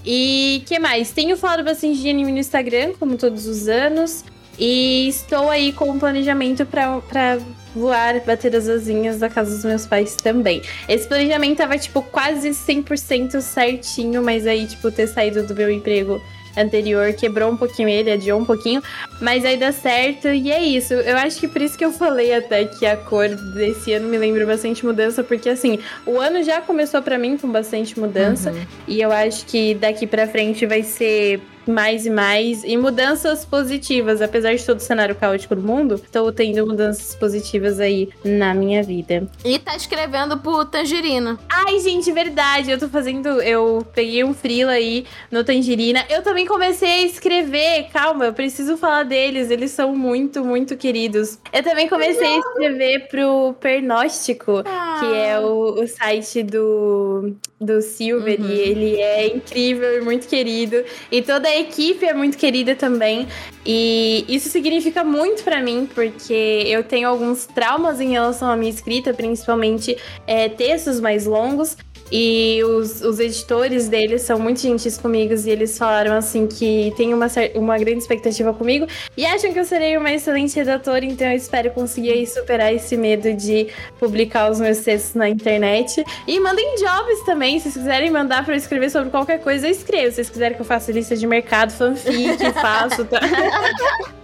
E 0.05 0.65
que 0.67 0.81
mais? 0.81 1.13
Tenho 1.13 1.37
falado 1.37 1.63
bastante 1.63 2.01
de 2.01 2.11
anime 2.11 2.33
no 2.33 2.39
Instagram, 2.39 2.95
como 2.99 3.17
todos 3.17 3.47
os 3.47 3.69
anos. 3.69 4.25
E 4.59 5.09
estou 5.09 5.49
aí 5.49 5.73
com 5.73 5.91
um 5.91 5.99
planejamento 5.99 6.65
pra, 6.67 7.01
pra 7.01 7.39
voar, 7.75 8.21
bater 8.21 8.55
as 8.55 8.69
asinhas 8.69 9.19
da 9.19 9.29
casa 9.29 9.55
dos 9.55 9.65
meus 9.65 9.87
pais 9.87 10.17
também. 10.17 10.63
Esse 10.89 11.09
planejamento 11.09 11.59
tava, 11.59 11.79
tipo, 11.79 12.03
quase 12.03 12.51
100% 12.51 13.41
certinho, 13.41 14.23
mas 14.23 14.47
aí, 14.47 14.67
tipo, 14.67 14.91
ter 14.91 15.07
saído 15.07 15.43
do 15.47 15.55
meu 15.55 15.71
emprego 15.71 16.23
anterior 16.57 17.13
quebrou 17.15 17.51
um 17.51 17.57
pouquinho 17.57 17.89
ele, 17.89 18.11
adiou 18.11 18.39
um 18.39 18.45
pouquinho, 18.45 18.83
mas 19.21 19.45
aí 19.45 19.57
dá 19.57 19.73
certo 19.73 20.29
e 20.29 20.51
é 20.51 20.63
isso. 20.63 20.95
Eu 20.95 21.17
acho 21.17 21.41
que 21.41 21.49
por 21.49 21.63
isso 21.63 21.77
que 21.77 21.85
eu 21.85 21.93
falei 21.93 22.35
até 22.35 22.65
que 22.65 22.85
a 22.85 22.97
cor 22.97 23.29
desse 23.55 23.93
ano 23.93 24.09
me 24.09 24.19
lembra 24.19 24.47
bastante 24.47 24.85
mudança, 24.85 25.23
porque 25.25 25.49
assim, 25.49 25.79
o 26.07 26.19
ano 26.19 26.43
já 26.43 26.61
começou 26.61 27.03
pra 27.03 27.19
mim 27.19 27.37
com 27.37 27.51
bastante 27.51 27.99
mudança. 27.99 28.51
Uhum. 28.51 28.67
E 28.87 29.01
eu 29.01 29.11
acho 29.11 29.47
que 29.47 29.75
daqui 29.75 30.07
pra 30.07 30.27
frente 30.27 30.67
vai 30.67 30.83
ser 30.83 31.41
mais 31.67 32.07
e 32.07 32.11
mais. 32.11 32.65
E 32.65 32.77
mudanças 32.77 33.45
positivas. 33.45 34.21
Apesar 34.21 34.55
de 34.55 34.65
todo 34.65 34.79
o 34.79 34.83
cenário 34.83 35.15
caótico 35.15 35.55
do 35.55 35.63
mundo, 35.63 35.95
estou 35.95 36.33
tendo 36.33 36.67
mudanças 36.67 37.15
positivas 37.15 37.81
aí 37.81 38.09
na 38.25 38.55
minha 38.55 38.83
vida. 38.83 39.27
E 39.45 39.59
tá 39.59 39.77
escrevendo 39.77 40.39
pro 40.39 40.65
Tangerina. 40.65 41.39
Ai, 41.49 41.79
gente, 41.81 42.11
verdade. 42.11 42.71
Eu 42.71 42.79
tô 42.79 42.89
fazendo. 42.89 43.41
Eu 43.41 43.87
peguei 43.95 44.25
um 44.25 44.35
frila 44.35 44.73
aí 44.73 45.05
no 45.31 45.45
Tangerina. 45.45 46.05
Eu 46.09 46.23
também 46.23 46.47
comecei 46.47 46.89
a 46.89 47.03
escrever. 47.03 47.89
Calma, 47.93 48.27
eu 48.27 48.33
preciso 48.33 48.77
falar 48.77 49.05
deles. 49.05 49.51
Eles 49.51 49.71
são 49.71 49.95
muito, 49.95 50.45
muito 50.45 50.77
queridos. 50.77 51.39
Eu 51.53 51.63
também 51.63 51.89
comecei 51.89 52.27
a 52.27 52.39
escrever 52.39 53.09
pro 53.09 53.55
Pernóstico, 53.61 54.63
que 54.63 55.15
é 55.15 55.39
o, 55.39 55.83
o 55.83 55.87
site 55.87 56.43
do, 56.43 57.35
do 57.61 57.81
Silver. 57.81 58.41
Uhum. 58.41 58.49
E 58.49 58.59
ele 58.59 59.01
é 59.01 59.27
incrível 59.27 59.99
e 59.99 60.01
muito 60.01 60.27
querido. 60.27 60.85
E 61.11 61.23
toda 61.23 61.52
a 61.53 61.61
equipe 61.61 62.05
é 62.05 62.15
muito 62.15 62.37
querida 62.37 62.75
também. 62.75 63.29
E 63.65 64.25
isso 64.29 64.49
significa 64.49 65.05
muito 65.05 65.45
pra 65.45 65.61
mim, 65.61 65.89
porque 65.95 66.65
eu 66.67 66.83
tenho 66.83 67.09
alguns 67.09 67.47
traumas 67.47 68.01
em 68.01 68.11
relação 68.11 68.51
à 68.51 68.57
minha 68.57 68.71
escrita, 68.71 69.13
principalmente 69.15 69.97
é, 70.27 70.49
textos 70.49 70.99
mais 71.01 71.27
longos. 71.27 71.77
E 72.11 72.63
os, 72.65 73.01
os 73.03 73.19
editores 73.19 73.89
deles 73.89 74.23
são 74.23 74.39
muito 74.39 74.61
gentis 74.61 74.99
comigo 74.99 75.35
e 75.35 75.51
eles 75.51 75.79
falaram 75.79 76.15
assim 76.15 76.47
que 76.47 76.93
tem 76.97 77.15
uma, 77.15 77.27
uma 77.55 77.79
grande 77.79 77.99
expectativa 77.99 78.53
comigo 78.53 78.87
e 79.17 79.25
acham 79.25 79.53
que 79.53 79.59
eu 79.59 79.65
serei 79.65 79.97
uma 79.97 80.13
excelente 80.13 80.55
redatora, 80.57 81.05
então 81.05 81.27
eu 81.27 81.37
espero 81.37 81.71
conseguir 81.71 82.27
superar 82.27 82.73
esse 82.75 82.97
medo 82.97 83.33
de 83.33 83.69
publicar 83.99 84.51
os 84.51 84.61
meus 84.61 84.79
textos 84.79 85.15
na 85.15 85.29
internet. 85.29 86.05
E 86.27 86.41
mandem 86.41 86.77
jobs 86.77 87.21
também, 87.25 87.59
se 87.59 87.65
vocês 87.65 87.85
quiserem 87.85 88.11
mandar 88.11 88.45
pra 88.45 88.55
eu 88.55 88.59
escrever 88.59 88.91
sobre 88.91 89.11
qualquer 89.11 89.41
coisa, 89.41 89.67
eu 89.67 89.71
escrevo. 89.71 90.11
Se 90.11 90.17
vocês 90.17 90.31
quiserem 90.31 90.55
que 90.55 90.63
eu 90.63 90.67
faça 90.67 90.93
lista 90.93 91.17
de 91.17 91.27
mercado, 91.27 91.73
fanfic, 91.73 92.39
faço, 92.55 93.05
tá? 93.05 93.21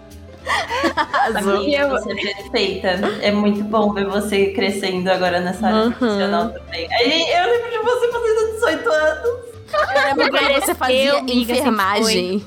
Arrasou. 0.96 1.56
Amiga, 1.56 1.88
você 1.88 2.12
é 2.12 2.14
perfeita. 2.14 2.88
É 3.22 3.30
muito 3.30 3.62
bom 3.64 3.92
ver 3.92 4.06
você 4.06 4.46
crescendo 4.52 5.10
agora 5.10 5.40
nessa 5.40 5.66
área 5.66 5.78
Uhum. 5.84 5.92
profissional 5.92 6.48
também. 6.50 6.88
Aí 6.92 7.30
eu 7.30 7.46
lembro 7.52 7.70
de 7.70 7.78
você 7.78 8.12
fazendo 8.12 8.52
18 8.54 8.90
anos. 8.90 9.48
Eu 9.72 10.02
lembro 10.08 10.30
quando 10.30 10.60
você 10.64 10.74
fazia 10.74 11.04
Eu, 11.04 11.18
amiga, 11.18 11.34
sempre 11.54 11.58
enfermagem. 11.58 12.44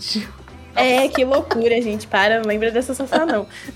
É, 0.76 1.08
que 1.10 1.24
loucura, 1.26 1.82
gente. 1.82 2.08
Para, 2.08 2.40
não 2.40 2.48
lembra 2.48 2.72
dessa 2.72 2.94
Sassá, 2.94 3.26
não. 3.26 3.46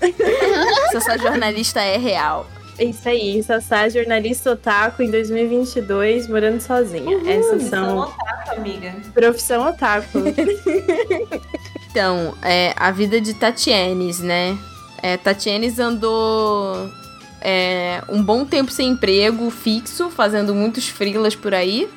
Se 0.90 0.96
essa 0.96 1.18
jornalista 1.18 1.80
é 1.80 1.96
real. 1.96 2.46
É 2.78 2.84
Isso 2.84 3.08
aí, 3.08 3.42
Sassá, 3.42 3.88
jornalista 3.88 4.50
otaku 4.52 5.02
em 5.02 5.10
2022, 5.10 6.28
morando 6.28 6.60
sozinha. 6.60 7.18
Essas 7.30 7.62
São 7.64 7.70
são 7.86 7.98
otaku, 8.00 8.50
amiga. 8.56 8.94
profissão 9.14 9.66
otaku. 9.68 10.18
Então, 11.96 12.34
é, 12.42 12.74
a 12.76 12.90
vida 12.90 13.18
de 13.18 13.32
Tatienes, 13.32 14.20
né? 14.20 14.58
É, 15.02 15.16
Tatienes 15.16 15.78
andou 15.78 16.92
é, 17.40 18.02
um 18.06 18.22
bom 18.22 18.44
tempo 18.44 18.70
sem 18.70 18.90
emprego 18.90 19.48
fixo, 19.50 20.10
fazendo 20.10 20.54
muitos 20.54 20.90
freelas 20.90 21.34
por 21.34 21.54
aí. 21.54 21.88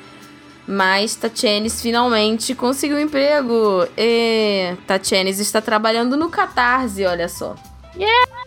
Mas 0.66 1.14
Tatienes 1.16 1.82
finalmente 1.82 2.54
conseguiu 2.54 2.96
um 2.96 3.00
emprego. 3.00 3.86
E 3.94 4.74
Tatienes 4.86 5.38
está 5.38 5.60
trabalhando 5.60 6.16
no 6.16 6.30
Catarse, 6.30 7.04
olha 7.04 7.28
só. 7.28 7.54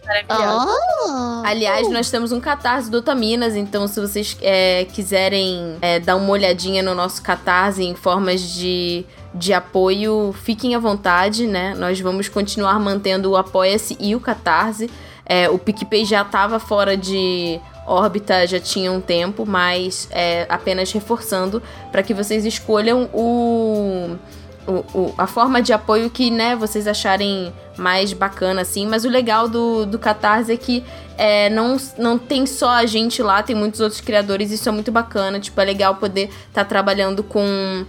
Maravilhosa. 0.03 0.75
Oh. 1.05 1.43
Aliás, 1.45 1.87
nós 1.91 2.09
temos 2.09 2.31
um 2.31 2.41
Catarse 2.41 2.89
do 2.89 2.97
Otaminas, 2.97 3.55
então 3.55 3.87
se 3.87 4.01
vocês 4.01 4.35
é, 4.41 4.85
quiserem 4.85 5.77
é, 5.83 5.99
dar 5.99 6.15
uma 6.15 6.31
olhadinha 6.31 6.81
no 6.81 6.95
nosso 6.95 7.21
Catarse 7.21 7.83
em 7.83 7.93
formas 7.93 8.41
de, 8.41 9.05
de 9.33 9.51
apoio, 9.53 10.33
fiquem 10.43 10.75
à 10.75 10.79
vontade, 10.79 11.47
né? 11.47 11.73
Nós 11.75 11.99
vamos 11.99 12.27
continuar 12.29 12.79
mantendo 12.79 13.31
o 13.31 13.35
Apoia-se 13.37 13.97
e 13.99 14.15
o 14.15 14.19
Catarse. 14.19 14.89
É, 15.25 15.49
o 15.49 15.57
PicPay 15.57 16.05
já 16.05 16.21
estava 16.21 16.59
fora 16.59 16.95
de 16.95 17.59
órbita 17.85 18.45
já 18.47 18.59
tinha 18.59 18.91
um 18.91 19.01
tempo, 19.01 19.45
mas 19.45 20.07
é, 20.11 20.45
apenas 20.47 20.91
reforçando 20.91 21.61
para 21.91 22.01
que 22.03 22.13
vocês 22.13 22.45
escolham 22.45 23.09
o, 23.13 24.15
o, 24.67 24.71
o- 24.93 25.13
a 25.17 25.27
forma 25.27 25.61
de 25.61 25.73
apoio 25.73 26.09
que 26.09 26.29
né, 26.31 26.55
vocês 26.55 26.87
acharem 26.87 27.51
mais 27.77 28.13
bacana, 28.13 28.61
assim. 28.61 28.85
Mas 28.87 29.03
o 29.03 29.09
legal 29.09 29.49
do, 29.49 29.85
do 29.85 29.99
Catarse 29.99 30.51
é 30.53 30.57
que 30.57 30.83
é, 31.17 31.49
não, 31.49 31.75
não 31.97 32.17
tem 32.17 32.45
só 32.45 32.69
a 32.69 32.85
gente 32.85 33.21
lá, 33.21 33.43
tem 33.43 33.55
muitos 33.55 33.79
outros 33.81 33.99
criadores, 33.99 34.51
isso 34.51 34.67
é 34.69 34.71
muito 34.71 34.91
bacana. 34.91 35.39
Tipo, 35.39 35.59
é 35.59 35.65
legal 35.65 35.95
poder 35.95 36.29
estar 36.47 36.63
trabalhando 36.65 37.21
com, 37.23 37.85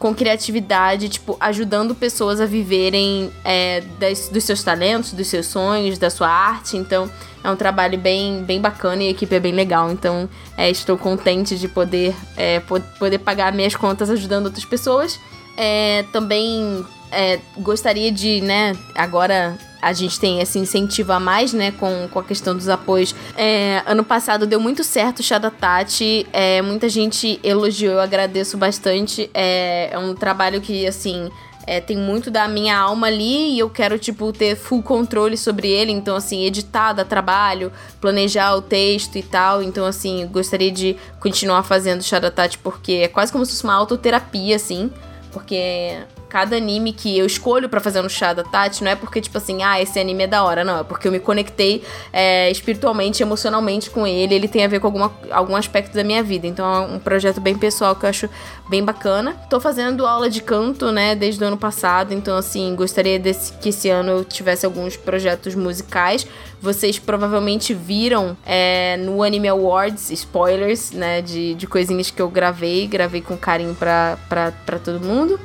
com 0.00 0.14
criatividade, 0.14 1.08
tipo, 1.10 1.36
ajudando 1.38 1.94
pessoas 1.94 2.40
a 2.40 2.46
viverem 2.46 3.30
é, 3.44 3.82
das- 4.00 4.28
dos 4.30 4.42
seus 4.42 4.62
talentos, 4.64 5.12
dos 5.12 5.26
seus 5.28 5.46
sonhos, 5.46 5.98
da 5.98 6.08
sua 6.08 6.28
arte. 6.28 6.76
Então, 6.78 7.08
é 7.44 7.50
um 7.50 7.54
trabalho 7.54 7.98
bem, 7.98 8.42
bem 8.42 8.58
bacana 8.60 9.02
e 9.02 9.08
a 9.08 9.10
equipe 9.10 9.34
é 9.34 9.38
bem 9.38 9.52
legal. 9.52 9.90
Então, 9.92 10.26
é, 10.56 10.70
estou 10.70 10.96
contente 10.96 11.56
de 11.58 11.68
poder, 11.68 12.14
é, 12.34 12.60
po- 12.60 12.80
poder 12.98 13.18
pagar 13.18 13.52
minhas 13.52 13.76
contas 13.76 14.08
ajudando 14.08 14.46
outras 14.46 14.64
pessoas. 14.64 15.20
É, 15.56 16.04
também 16.12 16.82
é, 17.12 17.38
gostaria 17.58 18.10
de, 18.10 18.40
né, 18.40 18.74
agora 18.94 19.58
a 19.80 19.92
gente 19.92 20.18
tem 20.18 20.40
esse 20.40 20.58
incentivo 20.58 21.12
a 21.12 21.20
mais, 21.20 21.52
né, 21.52 21.72
com, 21.72 22.08
com 22.08 22.18
a 22.18 22.24
questão 22.24 22.54
dos 22.54 22.68
apoios. 22.68 23.14
É, 23.36 23.82
ano 23.86 24.04
passado 24.04 24.46
deu 24.46 24.60
muito 24.60 24.84
certo 24.84 25.20
o 25.20 25.22
chá 25.22 25.38
da 25.38 25.50
Tati, 25.50 26.26
é, 26.32 26.60
muita 26.62 26.88
gente 26.88 27.40
elogiou, 27.42 27.94
eu 27.94 28.00
agradeço 28.00 28.56
bastante. 28.56 29.30
É, 29.32 29.90
é 29.92 29.98
um 29.98 30.14
trabalho 30.14 30.60
que, 30.60 30.86
assim, 30.86 31.30
é, 31.66 31.80
tem 31.80 31.96
muito 31.96 32.30
da 32.30 32.48
minha 32.48 32.76
alma 32.76 33.06
ali 33.06 33.54
e 33.54 33.58
eu 33.58 33.70
quero, 33.70 33.98
tipo, 33.98 34.32
ter 34.32 34.56
full 34.56 34.82
controle 34.82 35.36
sobre 35.36 35.68
ele. 35.68 35.92
Então, 35.92 36.16
assim, 36.16 36.44
editar 36.44 36.92
dá 36.92 37.04
trabalho, 37.04 37.72
planejar 38.00 38.56
o 38.56 38.62
texto 38.62 39.16
e 39.16 39.22
tal. 39.22 39.62
Então, 39.62 39.86
assim, 39.86 40.26
gostaria 40.32 40.70
de 40.70 40.96
continuar 41.20 41.62
fazendo 41.62 42.02
chá 42.02 42.18
da 42.18 42.30
Tati 42.30 42.58
porque 42.58 42.92
é 42.92 43.08
quase 43.08 43.30
como 43.30 43.44
se 43.44 43.52
fosse 43.52 43.64
uma 43.64 43.74
autoterapia, 43.74 44.56
assim. 44.56 44.90
Porque 45.32 45.98
cada 46.28 46.56
anime 46.56 46.92
que 46.92 47.18
eu 47.18 47.26
escolho 47.26 47.68
pra 47.68 47.80
fazer 47.80 48.00
no 48.00 48.08
chá 48.08 48.32
da 48.32 48.44
Tati 48.44 48.84
não 48.84 48.90
é 48.90 48.94
porque, 48.94 49.20
tipo 49.20 49.36
assim, 49.36 49.62
ah, 49.62 49.82
esse 49.82 49.98
anime 49.98 50.24
é 50.24 50.26
da 50.26 50.44
hora, 50.44 50.64
não. 50.64 50.78
É 50.78 50.84
porque 50.84 51.08
eu 51.08 51.12
me 51.12 51.18
conectei 51.18 51.82
é, 52.12 52.50
espiritualmente, 52.50 53.22
emocionalmente 53.22 53.90
com 53.90 54.06
ele. 54.06 54.34
Ele 54.34 54.48
tem 54.48 54.64
a 54.64 54.68
ver 54.68 54.80
com 54.80 54.86
alguma, 54.86 55.12
algum 55.30 55.56
aspecto 55.56 55.94
da 55.94 56.04
minha 56.04 56.22
vida. 56.22 56.46
Então 56.46 56.64
é 56.64 56.80
um 56.80 56.98
projeto 56.98 57.40
bem 57.40 57.58
pessoal 57.58 57.96
que 57.96 58.06
eu 58.06 58.10
acho 58.10 58.30
bem 58.68 58.84
bacana. 58.84 59.34
Tô 59.50 59.60
fazendo 59.60 60.06
aula 60.06 60.30
de 60.30 60.40
canto, 60.40 60.92
né, 60.92 61.14
desde 61.14 61.42
o 61.42 61.46
ano 61.46 61.58
passado. 61.58 62.14
Então, 62.14 62.36
assim, 62.36 62.74
gostaria 62.76 63.18
desse, 63.18 63.52
que 63.54 63.70
esse 63.70 63.90
ano 63.90 64.10
eu 64.10 64.24
tivesse 64.24 64.64
alguns 64.64 64.96
projetos 64.96 65.54
musicais. 65.54 66.26
Vocês 66.60 66.98
provavelmente 66.98 67.72
viram 67.72 68.36
é, 68.44 68.96
no 68.98 69.22
Anime 69.22 69.48
Awards, 69.48 70.10
spoilers, 70.10 70.90
né, 70.90 71.22
de, 71.22 71.54
de 71.54 71.66
coisinhas 71.66 72.10
que 72.10 72.20
eu 72.20 72.28
gravei. 72.28 72.86
Gravei 72.86 73.22
com 73.22 73.36
carinho 73.36 73.74
pra, 73.74 74.18
pra, 74.28 74.52
pra 74.66 74.78
todo 74.78 75.00
mundo. 75.00 75.40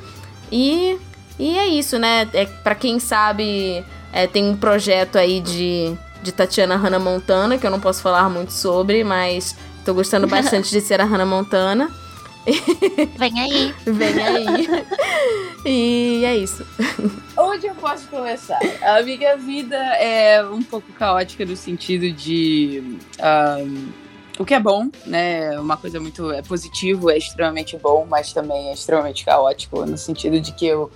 E, 0.52 0.98
e 1.40 1.58
é 1.58 1.68
isso, 1.68 1.98
né? 1.98 2.28
É, 2.34 2.46
para 2.46 2.76
quem 2.76 3.00
sabe, 3.00 3.84
é, 4.12 4.28
tem 4.28 4.50
um 4.50 4.58
projeto 4.58 5.18
aí 5.18 5.40
de, 5.40 5.94
de 6.22 6.32
Tatiana 6.32 6.76
Hannah 6.76 7.00
Montana, 7.00 7.58
que 7.58 7.66
eu 7.66 7.72
não 7.72 7.80
posso 7.80 8.02
falar 8.02 8.30
muito 8.30 8.52
sobre, 8.52 9.04
mas 9.04 9.56
tô 9.86 9.94
gostando 9.94 10.28
bastante 10.28 10.70
de 10.70 10.82
ser 10.82 11.00
a 11.00 11.06
Hannah 11.06 11.26
Montana. 11.26 11.90
Vem 13.18 13.40
aí. 13.40 13.74
Vem 13.86 14.24
aí. 14.24 14.68
e 15.66 16.26
é 16.26 16.38
isso. 16.38 16.66
Onde 17.38 17.68
eu 17.68 17.76
posso 17.76 18.08
começar? 18.08 18.60
A 18.84 19.02
minha 19.02 19.36
vida 19.38 19.78
é 19.78 20.44
um 20.46 20.62
pouco 20.62 20.92
caótica 20.94 21.46
no 21.46 21.56
sentido 21.56 22.12
de. 22.12 22.98
ahm, 23.20 23.90
o 24.38 24.46
que 24.46 24.54
é 24.54 24.60
bom, 24.60 24.90
né? 25.06 25.58
Uma 25.60 25.78
coisa 25.78 26.00
muito 26.00 26.32
é 26.32 26.42
positivo, 26.42 27.10
é 27.10 27.18
extremamente 27.18 27.78
bom, 27.78 28.06
mas 28.10 28.34
também 28.34 28.70
é 28.70 28.74
extremamente 28.74 29.24
caótico, 29.24 29.86
no 29.86 29.98
sentido 29.98 30.40
de 30.40 30.52
que 30.52 30.68
eu 30.68 30.92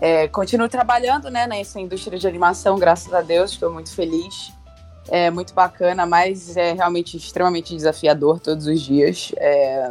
é, 0.00 0.28
continuo 0.28 0.68
trabalhando 0.68 1.30
né, 1.30 1.46
nessa 1.46 1.80
indústria 1.80 2.18
de 2.18 2.26
animação, 2.26 2.78
graças 2.78 3.12
a 3.12 3.20
Deus, 3.20 3.52
estou 3.52 3.72
muito 3.72 3.92
feliz. 3.94 4.52
É 5.10 5.30
muito 5.30 5.54
bacana, 5.54 6.04
mas 6.04 6.54
é 6.54 6.74
realmente 6.74 7.16
extremamente 7.16 7.74
desafiador 7.74 8.38
todos 8.38 8.66
os 8.66 8.82
dias. 8.82 9.32
É, 9.38 9.90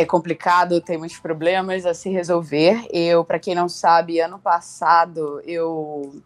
é 0.00 0.06
complicado, 0.06 0.80
tem 0.80 0.96
muitos 0.96 1.18
problemas 1.18 1.84
a 1.84 1.92
se 1.92 2.08
resolver. 2.08 2.86
Eu, 2.90 3.24
para 3.24 3.38
quem 3.38 3.54
não 3.54 3.68
sabe, 3.68 4.20
ano 4.20 4.38
passado 4.38 5.42
eu 5.44 6.22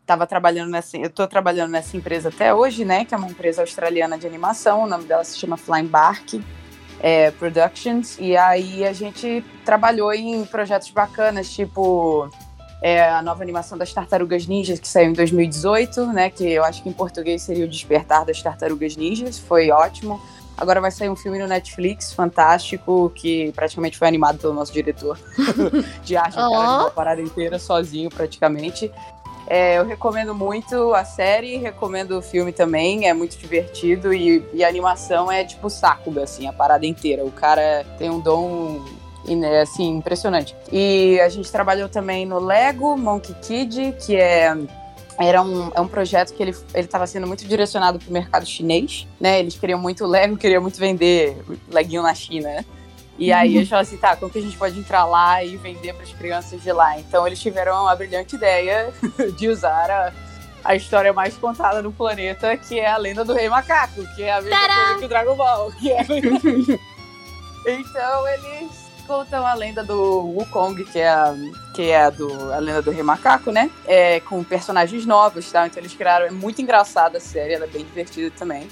estava 0.00 0.26
trabalhando 0.26 0.70
nessa, 0.70 0.96
eu 0.96 1.10
tô 1.10 1.26
trabalhando 1.26 1.70
nessa 1.70 1.96
empresa 1.96 2.30
até 2.30 2.54
hoje, 2.54 2.84
né, 2.84 3.04
que 3.04 3.14
é 3.14 3.18
uma 3.18 3.28
empresa 3.28 3.60
australiana 3.60 4.16
de 4.16 4.26
animação, 4.26 4.84
o 4.84 4.86
nome 4.86 5.04
dela 5.04 5.22
se 5.22 5.36
chama 5.36 5.58
Flying 5.58 5.86
Bark 5.86 6.42
é, 7.00 7.30
Productions, 7.32 8.16
e 8.18 8.34
aí 8.34 8.86
a 8.86 8.92
gente 8.94 9.44
trabalhou 9.66 10.14
em 10.14 10.46
projetos 10.46 10.90
bacanas, 10.90 11.50
tipo 11.50 12.30
é, 12.80 13.06
a 13.06 13.20
nova 13.20 13.42
animação 13.42 13.76
das 13.76 13.92
Tartarugas 13.92 14.46
Ninjas, 14.46 14.78
que 14.78 14.88
saiu 14.88 15.10
em 15.10 15.12
2018, 15.12 16.06
né, 16.06 16.30
que 16.30 16.48
eu 16.48 16.64
acho 16.64 16.82
que 16.82 16.88
em 16.88 16.92
português 16.92 17.42
seria 17.42 17.66
o 17.66 17.68
Despertar 17.68 18.24
das 18.24 18.40
Tartarugas 18.40 18.96
Ninjas, 18.96 19.38
foi 19.38 19.70
ótimo. 19.70 20.18
Agora 20.58 20.80
vai 20.80 20.90
sair 20.90 21.08
um 21.08 21.16
filme 21.16 21.38
no 21.38 21.46
Netflix, 21.46 22.12
fantástico, 22.12 23.12
que 23.14 23.52
praticamente 23.52 23.96
foi 23.96 24.08
animado 24.08 24.38
pelo 24.38 24.52
nosso 24.52 24.72
diretor 24.72 25.18
de 26.02 26.16
arte, 26.16 26.36
oh. 26.36 26.50
uma 26.50 26.90
parada 26.90 27.22
inteira 27.22 27.58
sozinho 27.58 28.10
praticamente. 28.10 28.90
É, 29.46 29.78
eu 29.78 29.86
recomendo 29.86 30.34
muito 30.34 30.92
a 30.92 31.04
série, 31.04 31.56
recomendo 31.56 32.18
o 32.18 32.22
filme 32.22 32.52
também, 32.52 33.08
é 33.08 33.14
muito 33.14 33.38
divertido 33.38 34.12
e, 34.12 34.44
e 34.52 34.62
a 34.62 34.68
animação 34.68 35.32
é 35.32 35.42
tipo 35.42 35.70
Sakuga, 35.70 36.24
assim, 36.24 36.46
a 36.46 36.52
parada 36.52 36.84
inteira. 36.84 37.24
O 37.24 37.30
cara 37.30 37.86
tem 37.96 38.10
um 38.10 38.20
dom 38.20 38.84
assim, 39.62 39.96
impressionante. 39.96 40.56
E 40.72 41.20
a 41.20 41.28
gente 41.28 41.50
trabalhou 41.50 41.88
também 41.88 42.26
no 42.26 42.38
Lego 42.38 42.96
Monkey 42.96 43.34
Kid, 43.42 43.94
que 44.04 44.16
é 44.16 44.56
era 45.18 45.42
um, 45.42 45.70
é 45.74 45.80
um 45.80 45.88
projeto 45.88 46.32
que 46.32 46.42
ele 46.42 46.54
estava 46.74 47.06
sendo 47.06 47.26
muito 47.26 47.44
direcionado 47.44 47.98
para 47.98 48.08
o 48.08 48.12
mercado 48.12 48.46
chinês, 48.46 49.06
né? 49.20 49.40
Eles 49.40 49.58
queriam 49.58 49.78
muito 49.78 50.06
Lego, 50.06 50.36
queriam 50.36 50.62
muito 50.62 50.78
vender 50.78 51.36
leguinho 51.68 52.02
na 52.02 52.14
China? 52.14 52.64
E 53.18 53.32
aí 53.32 53.56
eles 53.56 53.68
falaram 53.68 53.88
assim, 53.88 53.96
tá, 53.96 54.14
como 54.14 54.30
que 54.30 54.38
a 54.38 54.42
gente 54.42 54.56
pode 54.56 54.78
entrar 54.78 55.04
lá 55.04 55.42
e 55.42 55.56
vender 55.56 55.92
para 55.92 56.04
as 56.04 56.12
crianças 56.12 56.62
de 56.62 56.70
lá? 56.70 57.00
Então 57.00 57.26
eles 57.26 57.40
tiveram 57.40 57.88
a 57.88 57.96
brilhante 57.96 58.36
ideia 58.36 58.94
de 59.36 59.48
usar 59.48 59.90
a, 59.90 60.12
a 60.64 60.76
história 60.76 61.12
mais 61.12 61.36
contada 61.36 61.82
no 61.82 61.92
planeta, 61.92 62.56
que 62.56 62.78
é 62.78 62.88
a 62.88 62.96
lenda 62.96 63.24
do 63.24 63.34
Rei 63.34 63.48
Macaco, 63.48 64.06
que 64.14 64.22
é 64.22 64.34
a 64.34 64.40
mesma 64.40 64.56
Tadá! 64.56 64.74
coisa 64.84 64.98
que 65.00 65.04
o 65.04 65.08
Dragon 65.08 65.34
Ball, 65.34 65.72
que 65.72 65.90
é 65.90 66.06
Então 67.66 68.28
eles 68.28 68.70
contam 69.08 69.46
a 69.46 69.54
lenda 69.54 69.82
do 69.82 70.20
Wukong, 70.36 70.84
que 70.84 70.98
é 70.98 71.08
a, 71.08 71.34
que 71.74 71.90
é 71.90 72.04
a, 72.04 72.10
do, 72.10 72.52
a 72.52 72.58
lenda 72.58 72.82
do 72.82 72.90
Rei 72.90 73.02
Macaco, 73.02 73.50
né? 73.50 73.70
É, 73.86 74.20
com 74.20 74.44
personagens 74.44 75.06
novos, 75.06 75.50
tá? 75.50 75.66
Então 75.66 75.82
eles 75.82 75.94
criaram. 75.94 76.26
É 76.26 76.30
muito 76.30 76.60
engraçada 76.60 77.16
a 77.16 77.20
série, 77.20 77.54
ela 77.54 77.64
é 77.64 77.68
bem 77.68 77.84
divertida 77.84 78.30
também. 78.38 78.68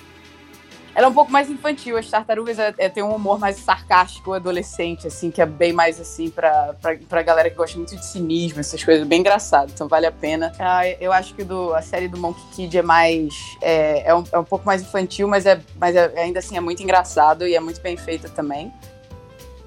Ela 0.94 1.06
é 1.06 1.10
um 1.10 1.14
pouco 1.14 1.30
mais 1.30 1.50
infantil, 1.50 1.98
as 1.98 2.08
tartarugas 2.08 2.58
é, 2.58 2.74
é, 2.78 2.88
tem 2.88 3.02
um 3.02 3.14
humor 3.14 3.38
mais 3.38 3.56
sarcástico, 3.56 4.32
adolescente, 4.32 5.06
assim, 5.06 5.30
que 5.30 5.42
é 5.42 5.46
bem 5.46 5.70
mais 5.70 6.00
assim 6.00 6.30
pra, 6.30 6.74
pra, 6.80 6.96
pra 7.06 7.22
galera 7.22 7.50
que 7.50 7.56
gosta 7.56 7.76
muito 7.76 7.94
de 7.94 8.02
cinismo, 8.02 8.60
essas 8.60 8.82
coisas, 8.82 9.06
bem 9.06 9.20
engraçado, 9.20 9.70
então 9.74 9.88
vale 9.88 10.06
a 10.06 10.12
pena. 10.12 10.52
Ah, 10.58 10.88
eu 10.88 11.12
acho 11.12 11.34
que 11.34 11.44
do, 11.44 11.74
a 11.74 11.82
série 11.82 12.08
do 12.08 12.16
Monkey 12.16 12.42
Kid 12.54 12.78
é 12.78 12.82
mais. 12.82 13.34
É, 13.60 14.08
é, 14.08 14.14
um, 14.14 14.24
é 14.32 14.38
um 14.38 14.44
pouco 14.44 14.64
mais 14.64 14.80
infantil, 14.80 15.28
mas, 15.28 15.44
é, 15.44 15.60
mas 15.78 15.94
é, 15.94 16.18
ainda 16.18 16.38
assim 16.38 16.56
é 16.56 16.60
muito 16.60 16.82
engraçado 16.82 17.46
e 17.46 17.54
é 17.54 17.60
muito 17.60 17.82
bem 17.82 17.98
feita 17.98 18.30
também. 18.30 18.72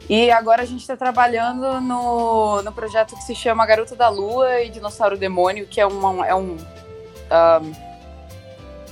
E 0.09 0.31
agora 0.31 0.63
a 0.63 0.65
gente 0.65 0.81
está 0.81 0.97
trabalhando 0.97 1.79
no, 1.79 2.63
no 2.63 2.71
projeto 2.71 3.15
que 3.15 3.23
se 3.23 3.35
chama 3.35 3.65
Garota 3.65 3.95
da 3.95 4.09
Lua 4.09 4.61
e 4.61 4.69
Dinossauro 4.69 5.15
Demônio, 5.15 5.67
que 5.67 5.79
é, 5.79 5.85
uma, 5.85 6.25
é 6.25 6.33
um. 6.33 6.57
um 6.57 7.89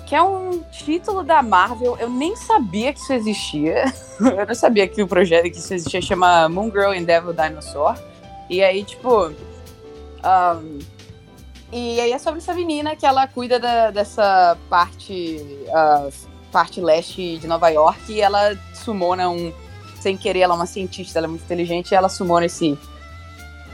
que 0.05 0.15
é 0.15 0.21
um 0.21 0.61
título 0.71 1.23
da 1.23 1.41
Marvel. 1.41 1.97
Eu 1.99 2.09
nem 2.09 2.35
sabia 2.35 2.93
que 2.93 2.99
isso 2.99 3.11
existia. 3.13 3.85
eu 4.21 4.45
não 4.45 4.55
sabia 4.55 4.87
que 4.87 5.01
o 5.01 5.07
projeto 5.07 5.51
que 5.51 5.57
isso 5.57 5.73
existia 5.73 6.01
chama 6.01 6.47
Moon 6.47 6.69
Girl 6.69 6.91
and 6.91 7.03
Devil 7.03 7.33
Dinosaur. 7.33 7.97
E 8.47 8.63
aí, 8.63 8.83
tipo. 8.83 9.33
Um, 10.23 10.79
e 11.71 11.99
aí 11.99 12.11
é 12.11 12.19
sobre 12.19 12.39
essa 12.39 12.53
menina 12.53 12.95
que 12.95 13.05
ela 13.05 13.27
cuida 13.27 13.59
da, 13.59 13.89
dessa 13.89 14.55
parte. 14.69 15.41
Uh, 15.67 16.37
parte 16.51 16.79
leste 16.79 17.37
de 17.37 17.47
Nova 17.47 17.69
York 17.69 18.11
e 18.11 18.21
ela 18.21 18.57
sumona 18.73 19.29
um. 19.29 19.51
Sem 19.99 20.15
querer, 20.15 20.41
ela 20.41 20.53
é 20.53 20.57
uma 20.57 20.65
cientista, 20.65 21.19
ela 21.19 21.27
é 21.27 21.29
muito 21.29 21.43
inteligente 21.43 21.91
e 21.91 21.95
ela 21.95 22.09
sumona 22.09 22.45
esse 22.45 22.77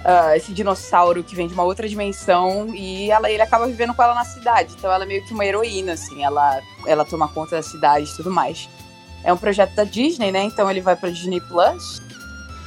uh, 0.04 0.36
esse 0.36 0.54
dinossauro 0.54 1.24
que 1.24 1.36
vem 1.36 1.48
de 1.48 1.54
uma 1.54 1.64
outra 1.64 1.88
dimensão 1.88 2.74
e 2.74 3.10
ela, 3.10 3.30
ele 3.30 3.42
acaba 3.42 3.66
vivendo 3.66 3.94
com 3.94 4.04
ela 4.04 4.14
na 4.14 4.26
cidade. 4.26 4.74
Então 4.78 4.92
ela 4.92 5.04
é 5.04 5.08
meio 5.08 5.26
que 5.26 5.34
uma 5.34 5.46
heroína, 5.46 5.94
assim, 5.94 6.24
ela, 6.24 6.62
ela 6.86 7.06
toma 7.06 7.28
conta 7.28 7.56
da 7.56 7.62
cidade 7.62 8.10
e 8.10 8.16
tudo 8.16 8.30
mais. 8.30 8.70
É 9.24 9.32
um 9.32 9.38
projeto 9.38 9.74
da 9.74 9.84
Disney, 9.84 10.32
né? 10.32 10.44
Então 10.44 10.70
ele 10.70 10.82
vai 10.82 10.96
pra 10.96 11.10
Disney 11.10 11.40
Plus. 11.42 12.02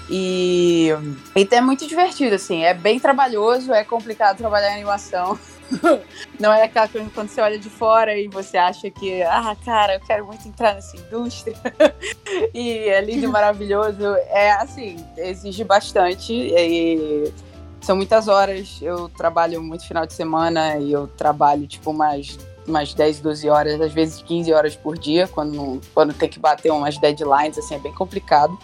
E, 0.09 0.89
e 1.35 1.49
é 1.51 1.61
muito 1.61 1.87
divertido, 1.87 2.35
assim. 2.35 2.63
É 2.63 2.73
bem 2.73 2.99
trabalhoso, 2.99 3.73
é 3.73 3.85
complicado 3.85 4.39
trabalhar 4.39 4.71
em 4.71 4.77
animação. 4.77 5.39
Não 6.39 6.53
é 6.53 6.65
aquela 6.65 6.89
coisa 6.89 7.11
quando 7.15 7.29
você 7.29 7.41
olha 7.41 7.59
de 7.59 7.69
fora 7.69 8.17
e 8.17 8.29
você 8.29 8.57
acha 8.57 8.91
que, 8.91 9.23
ah, 9.23 9.57
cara, 9.65 9.95
eu 9.95 10.01
quero 10.01 10.27
muito 10.27 10.47
entrar 10.47 10.75
nessa 10.75 10.97
indústria. 10.97 11.57
e 12.55 12.89
é 12.89 13.01
lindo 13.01 13.29
maravilhoso. 13.29 14.05
É 14.29 14.53
assim, 14.53 14.97
exige 15.17 15.65
bastante. 15.65 16.33
E 16.33 17.33
são 17.81 17.97
muitas 17.97 18.29
horas. 18.29 18.79
Eu 18.83 19.09
trabalho 19.09 19.63
muito 19.63 19.87
final 19.87 20.07
de 20.07 20.13
semana 20.13 20.79
e 20.79 20.93
eu 20.93 21.07
trabalho, 21.07 21.67
tipo, 21.67 21.91
umas, 21.91 22.39
umas 22.67 22.93
10, 22.93 23.21
12 23.21 23.49
horas, 23.49 23.81
às 23.81 23.93
vezes 23.93 24.23
15 24.23 24.53
horas 24.53 24.77
por 24.77 24.99
dia, 24.99 25.29
quando, 25.29 25.81
quando 25.95 26.13
tem 26.13 26.29
que 26.29 26.39
bater 26.39 26.73
umas 26.73 26.99
deadlines, 26.99 27.59
assim, 27.59 27.77
é 27.77 27.79
bem 27.79 27.93
complicado. 27.93 28.59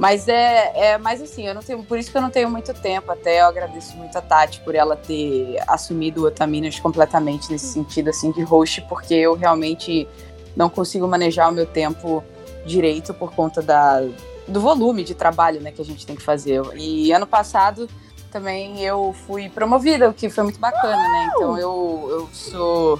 Mas 0.00 0.28
é, 0.28 0.92
é 0.92 0.98
mais 0.98 1.20
assim, 1.20 1.46
eu 1.46 1.54
não 1.54 1.60
tenho, 1.60 1.84
por 1.84 1.98
isso 1.98 2.10
que 2.10 2.16
eu 2.16 2.22
não 2.22 2.30
tenho 2.30 2.48
muito 2.48 2.72
tempo. 2.72 3.12
Até 3.12 3.42
eu 3.42 3.44
agradeço 3.44 3.94
muito 3.98 4.16
a 4.16 4.22
Tati 4.22 4.58
por 4.60 4.74
ela 4.74 4.96
ter 4.96 5.62
assumido 5.68 6.22
o 6.22 6.26
Otaminas 6.26 6.80
completamente 6.80 7.52
nesse 7.52 7.66
sentido 7.66 8.08
assim 8.08 8.32
de 8.32 8.40
host, 8.40 8.80
porque 8.88 9.12
eu 9.12 9.34
realmente 9.34 10.08
não 10.56 10.70
consigo 10.70 11.06
manejar 11.06 11.50
o 11.50 11.52
meu 11.52 11.66
tempo 11.66 12.24
direito 12.64 13.12
por 13.12 13.34
conta 13.34 13.60
da, 13.60 14.02
do 14.48 14.58
volume 14.58 15.04
de 15.04 15.14
trabalho 15.14 15.60
né, 15.60 15.70
que 15.70 15.82
a 15.82 15.84
gente 15.84 16.06
tem 16.06 16.16
que 16.16 16.22
fazer. 16.22 16.62
E 16.76 17.12
ano 17.12 17.26
passado 17.26 17.86
também 18.32 18.80
eu 18.80 19.14
fui 19.26 19.50
promovida, 19.50 20.08
o 20.08 20.14
que 20.14 20.30
foi 20.30 20.44
muito 20.44 20.58
bacana, 20.58 20.96
né? 20.96 21.30
Então 21.34 21.58
eu, 21.58 22.06
eu 22.10 22.28
sou 22.32 22.98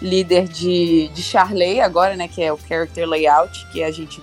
líder 0.00 0.48
de, 0.48 1.08
de 1.08 1.22
Charley 1.22 1.82
agora, 1.82 2.16
né? 2.16 2.28
Que 2.28 2.42
é 2.42 2.50
o 2.50 2.56
Character 2.56 3.06
Layout, 3.06 3.66
que 3.72 3.82
a 3.82 3.90
gente 3.90 4.22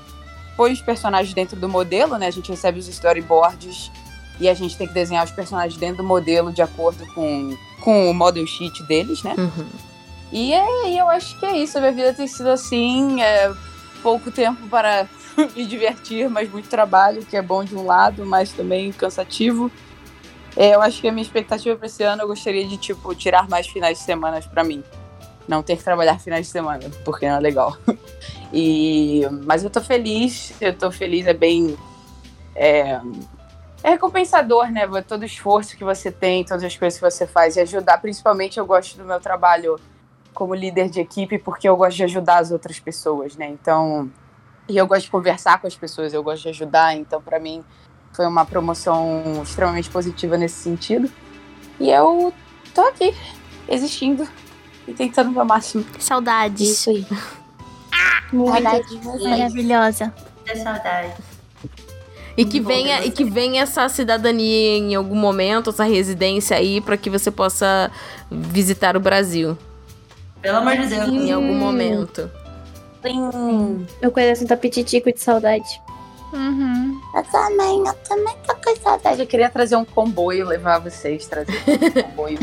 põe 0.57 0.73
os 0.73 0.81
personagens 0.81 1.33
dentro 1.33 1.55
do 1.55 1.69
modelo, 1.69 2.17
né? 2.17 2.27
A 2.27 2.31
gente 2.31 2.49
recebe 2.49 2.79
os 2.79 2.87
storyboards 2.87 3.91
e 4.39 4.49
a 4.49 4.53
gente 4.55 4.75
tem 4.75 4.87
que 4.87 4.93
desenhar 4.93 5.23
os 5.23 5.31
personagens 5.31 5.79
dentro 5.79 5.97
do 5.97 6.03
modelo 6.03 6.51
de 6.51 6.63
acordo 6.63 7.05
com, 7.13 7.55
com 7.81 8.09
o 8.09 8.13
model 8.13 8.45
sheet 8.45 8.83
deles, 8.83 9.21
né? 9.21 9.35
Uhum. 9.37 9.67
E 10.31 10.53
é, 10.53 10.99
eu 10.99 11.07
acho 11.09 11.39
que 11.39 11.45
é 11.45 11.55
isso. 11.57 11.77
A 11.77 11.81
minha 11.81 11.93
vida 11.93 12.13
tem 12.13 12.27
sido 12.27 12.49
assim, 12.49 13.21
é, 13.21 13.53
pouco 14.01 14.31
tempo 14.31 14.67
para 14.67 15.07
me 15.55 15.65
divertir, 15.65 16.27
mas 16.27 16.51
muito 16.51 16.67
trabalho, 16.67 17.23
que 17.23 17.37
é 17.37 17.41
bom 17.41 17.63
de 17.63 17.75
um 17.75 17.85
lado, 17.85 18.25
mas 18.25 18.51
também 18.51 18.91
cansativo. 18.91 19.71
É, 20.55 20.73
eu 20.73 20.81
acho 20.81 20.99
que 20.99 21.07
a 21.07 21.11
minha 21.11 21.21
expectativa 21.21 21.75
para 21.75 21.85
esse 21.85 22.01
ano 22.01 22.23
eu 22.23 22.27
gostaria 22.27 22.67
de 22.67 22.77
tipo 22.77 23.13
tirar 23.13 23.47
mais 23.47 23.67
finais 23.67 23.99
de 23.99 24.03
semana 24.03 24.41
para 24.41 24.63
mim 24.63 24.83
não 25.47 25.63
ter 25.63 25.77
que 25.77 25.83
trabalhar 25.83 26.19
finais 26.19 26.45
de 26.47 26.51
semana, 26.51 26.89
porque 27.05 27.27
não 27.27 27.37
é 27.37 27.39
legal. 27.39 27.77
E, 28.53 29.23
mas 29.43 29.65
eu 29.65 29.69
tô 29.69 29.81
feliz, 29.81 30.53
eu 30.61 30.73
tô 30.73 30.89
feliz, 30.89 31.27
é 31.27 31.33
bem. 31.33 31.77
É, 32.55 32.97
é 33.83 33.89
recompensador, 33.89 34.71
né? 34.71 34.87
Todo 35.05 35.23
o 35.23 35.25
esforço 35.25 35.75
que 35.75 35.83
você 35.83 36.09
tem, 36.09 36.45
todas 36.45 36.63
as 36.63 36.77
coisas 36.77 36.97
que 36.97 37.05
você 37.11 37.27
faz 37.27 37.57
e 37.57 37.59
ajudar. 37.59 37.97
Principalmente 37.97 38.57
eu 38.57 38.65
gosto 38.65 38.97
do 38.97 39.03
meu 39.03 39.19
trabalho 39.19 39.77
como 40.33 40.55
líder 40.55 40.89
de 40.89 41.01
equipe, 41.01 41.37
porque 41.37 41.67
eu 41.67 41.75
gosto 41.75 41.97
de 41.97 42.05
ajudar 42.05 42.37
as 42.37 42.49
outras 42.49 42.79
pessoas, 42.79 43.35
né? 43.35 43.47
Então. 43.47 44.09
E 44.69 44.77
eu 44.77 44.87
gosto 44.87 45.03
de 45.03 45.11
conversar 45.11 45.59
com 45.59 45.67
as 45.67 45.75
pessoas, 45.75 46.13
eu 46.13 46.23
gosto 46.23 46.43
de 46.43 46.49
ajudar, 46.49 46.95
então 46.95 47.21
para 47.21 47.41
mim 47.41 47.65
foi 48.13 48.25
uma 48.25 48.45
promoção 48.45 49.41
extremamente 49.43 49.89
positiva 49.89 50.37
nesse 50.37 50.55
sentido. 50.55 51.11
E 51.81 51.89
eu 51.89 52.33
tô 52.73 52.81
aqui, 52.81 53.13
existindo 53.67 54.25
e 54.87 54.93
tentando 54.93 55.29
o 55.29 55.33
meu 55.33 55.45
máximo. 55.45 55.85
Saudades. 55.99 56.69
Isso 56.69 56.89
aí. 56.89 57.05
Saudade 58.31 58.99
Maravilhosa. 59.23 60.13
É 60.45 60.55
saudade. 60.55 61.13
E 62.35 62.45
que 62.45 62.59
venha 62.59 63.03
e 63.03 63.11
que 63.11 63.23
venha 63.23 63.63
essa 63.63 63.89
cidadania 63.89 64.77
em 64.77 64.93
algum 64.93 65.15
momento, 65.15 65.71
essa 65.71 65.83
residência 65.83 66.55
aí, 66.55 66.79
para 66.79 66.95
que 66.95 67.09
você 67.09 67.31
possa 67.31 67.91
visitar 68.29 68.95
o 68.95 68.99
Brasil 68.99 69.57
Pelo 70.41 70.57
amor 70.57 70.77
de 70.77 70.87
Deus. 70.87 71.07
em 71.07 71.31
algum 71.31 71.55
momento. 71.55 72.29
Meu 74.01 74.11
coração 74.11 74.45
tá 74.45 74.55
petitico 74.55 75.11
de 75.11 75.19
saudade. 75.19 75.81
Uhum. 76.37 77.01
Eu 77.15 77.23
também, 77.23 77.79
eu 77.87 77.93
também 78.07 78.35
tô 78.45 78.53
com 78.55 78.75
saudade. 78.81 79.21
Eu 79.21 79.27
queria 79.27 79.49
trazer 79.49 79.75
um 79.75 79.83
comboio, 79.83 80.45
levar 80.45 80.77
vocês, 80.79 81.25
trazer 81.25 81.51
um 81.51 82.01
comboio. 82.03 82.37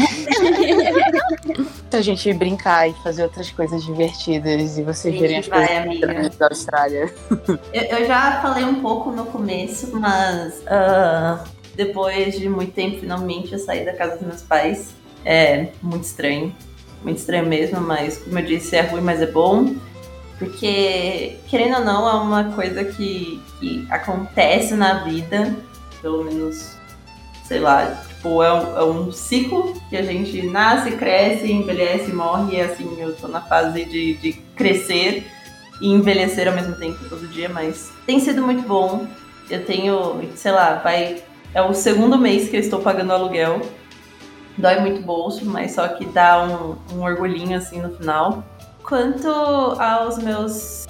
pra 1.88 2.00
gente 2.00 2.32
brincar 2.32 2.88
e 2.88 2.94
fazer 3.02 3.22
outras 3.22 3.50
coisas 3.50 3.84
divertidas 3.84 4.76
e 4.76 4.82
vocês 4.82 5.14
A 5.14 5.18
verem 5.20 5.38
as 5.38 5.44
gente 5.44 5.50
vai, 5.54 5.66
coisas 5.84 6.08
amiga. 6.10 6.30
da 6.38 6.46
Austrália. 6.48 7.14
Eu, 7.72 7.82
eu 7.82 8.06
já 8.06 8.40
falei 8.42 8.64
um 8.64 8.80
pouco 8.80 9.10
no 9.10 9.26
começo, 9.26 9.96
mas 9.96 10.62
ah, 10.66 11.44
depois 11.76 12.38
de 12.38 12.48
muito 12.48 12.72
tempo, 12.72 12.98
finalmente 13.00 13.52
eu 13.52 13.58
saí 13.58 13.84
da 13.84 13.92
casa 13.94 14.16
dos 14.16 14.26
meus 14.26 14.42
pais. 14.42 14.94
É 15.24 15.68
muito 15.80 16.04
estranho. 16.04 16.54
Muito 17.02 17.18
estranho 17.18 17.46
mesmo, 17.46 17.80
mas 17.80 18.18
como 18.18 18.38
eu 18.38 18.44
disse, 18.44 18.74
é 18.76 18.80
ruim, 18.82 19.02
mas 19.02 19.20
é 19.22 19.26
bom. 19.26 19.74
Porque, 20.38 21.36
querendo 21.48 21.78
ou 21.78 21.84
não, 21.84 22.08
é 22.08 22.14
uma 22.14 22.44
coisa 22.52 22.84
que, 22.84 23.40
que 23.60 23.86
acontece 23.88 24.74
na 24.74 25.04
vida, 25.04 25.54
pelo 26.02 26.24
menos, 26.24 26.76
sei 27.44 27.60
lá, 27.60 28.02
tipo, 28.08 28.42
é 28.42 28.52
um, 28.52 28.78
é 28.78 28.84
um 28.84 29.12
ciclo 29.12 29.74
que 29.88 29.96
a 29.96 30.02
gente 30.02 30.42
nasce, 30.46 30.92
cresce, 30.92 31.50
envelhece, 31.50 32.12
morre, 32.12 32.56
e 32.56 32.60
assim, 32.60 32.96
eu 32.98 33.14
tô 33.14 33.28
na 33.28 33.40
fase 33.40 33.84
de, 33.84 34.14
de 34.14 34.32
crescer 34.56 35.24
e 35.80 35.88
envelhecer 35.92 36.48
ao 36.48 36.54
mesmo 36.54 36.74
tempo 36.76 36.98
todo 37.08 37.28
dia, 37.28 37.48
mas 37.48 37.92
tem 38.06 38.18
sido 38.18 38.42
muito 38.42 38.66
bom. 38.66 39.06
Eu 39.48 39.64
tenho, 39.64 40.20
sei 40.34 40.52
lá, 40.52 40.76
vai. 40.76 41.22
É 41.52 41.62
o 41.62 41.74
segundo 41.74 42.18
mês 42.18 42.48
que 42.48 42.56
eu 42.56 42.60
estou 42.60 42.80
pagando 42.80 43.12
aluguel. 43.12 43.60
Dói 44.56 44.80
muito 44.80 45.02
bolso, 45.02 45.44
mas 45.44 45.72
só 45.72 45.86
que 45.88 46.04
dá 46.06 46.42
um, 46.42 46.96
um 46.96 47.02
orgulhinho 47.02 47.56
assim 47.56 47.80
no 47.80 47.94
final. 47.94 48.44
Quanto 48.84 49.28
aos 49.28 50.18
meus 50.18 50.86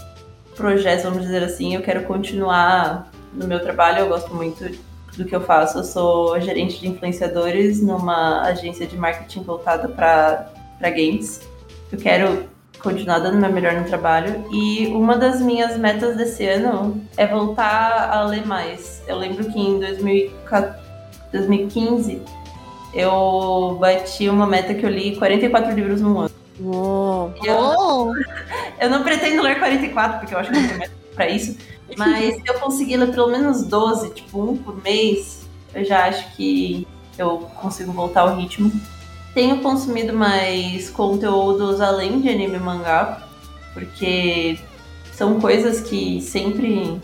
projetos, 0.57 1.05
vamos 1.05 1.23
dizer 1.23 1.45
assim, 1.45 1.77
eu 1.77 1.83
quero 1.83 2.03
continuar 2.05 3.11
no 3.33 3.47
meu 3.47 3.61
trabalho, 3.61 4.01
eu 4.01 4.09
gosto 4.09 4.35
muito 4.35 4.65
do 5.17 5.25
que 5.25 5.35
eu 5.35 5.41
faço. 5.41 5.79
Eu 5.79 5.85
sou 5.85 6.41
gerente 6.41 6.81
de 6.81 6.89
influenciadores 6.89 7.81
numa 7.81 8.43
agência 8.43 8.85
de 8.85 8.97
marketing 8.97 9.45
voltada 9.45 9.89
para 9.89 10.51
games. 10.81 11.41
Eu 11.93 11.99
quero 11.99 12.49
continuar 12.83 13.21
dando 13.21 13.39
meu 13.39 13.53
melhor 13.53 13.75
no 13.75 13.85
trabalho. 13.85 14.45
E 14.51 14.89
uma 14.89 15.17
das 15.17 15.41
minhas 15.41 15.79
metas 15.79 16.17
desse 16.17 16.45
ano 16.45 17.01
é 17.17 17.27
voltar 17.27 18.11
a 18.11 18.25
ler 18.25 18.45
mais. 18.45 19.03
Eu 19.07 19.17
lembro 19.17 19.45
que 19.45 19.59
em 19.59 19.79
2014 19.79 20.85
2015 21.35 22.23
eu 22.95 23.77
bati 23.81 24.29
uma 24.29 24.47
meta 24.47 24.73
que 24.73 24.87
eu 24.87 24.91
li 24.91 25.17
44 25.17 25.73
livros 25.75 26.01
no 26.01 26.21
ano. 26.21 26.34
Uou. 26.61 27.35
Eu, 27.43 27.57
Oh, 27.57 28.13
eu 28.81 28.91
não 28.91 29.03
pretendo 29.03 29.43
ler 29.43 29.59
44, 29.59 30.21
porque 30.21 30.35
eu 30.35 30.39
acho 30.39 30.51
que 30.51 30.59
não 30.59 30.67
tenho 30.67 30.79
meta 30.79 30.95
pra 31.15 31.29
isso. 31.29 31.57
Mas 31.97 32.37
se 32.37 32.43
eu 32.47 32.55
conseguir 32.55 32.97
ler 32.97 33.13
pelo 33.13 33.31
menos 33.31 33.65
12, 33.65 34.11
tipo, 34.11 34.43
um 34.43 34.57
por 34.57 34.83
mês, 34.83 35.47
eu 35.75 35.85
já 35.85 36.07
acho 36.07 36.35
que 36.35 36.87
eu 37.19 37.39
consigo 37.61 37.93
voltar 37.93 38.23
ao 38.23 38.37
ritmo. 38.37 38.73
Tenho 39.35 39.61
consumido 39.61 40.13
mais 40.13 40.89
conteúdos 40.91 41.81
além 41.81 42.21
de 42.21 42.29
anime 42.29 42.57
e 42.57 42.61
mangá, 42.61 43.29
porque 43.73 44.59
são 45.13 45.41
coisas 45.41 45.81
que 45.81 46.21
sempre 46.21 47.01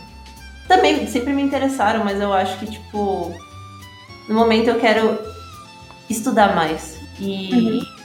também 0.66 1.06
sempre 1.08 1.32
me 1.32 1.42
interessaram, 1.42 2.04
mas 2.04 2.20
eu 2.20 2.32
acho 2.32 2.58
que 2.58 2.66
tipo 2.70 3.34
no 4.28 4.34
momento 4.34 4.68
eu 4.68 4.78
quero 4.78 5.18
estudar 6.08 6.54
mais. 6.54 6.98
E 7.18 7.52
uhum. 7.52 7.99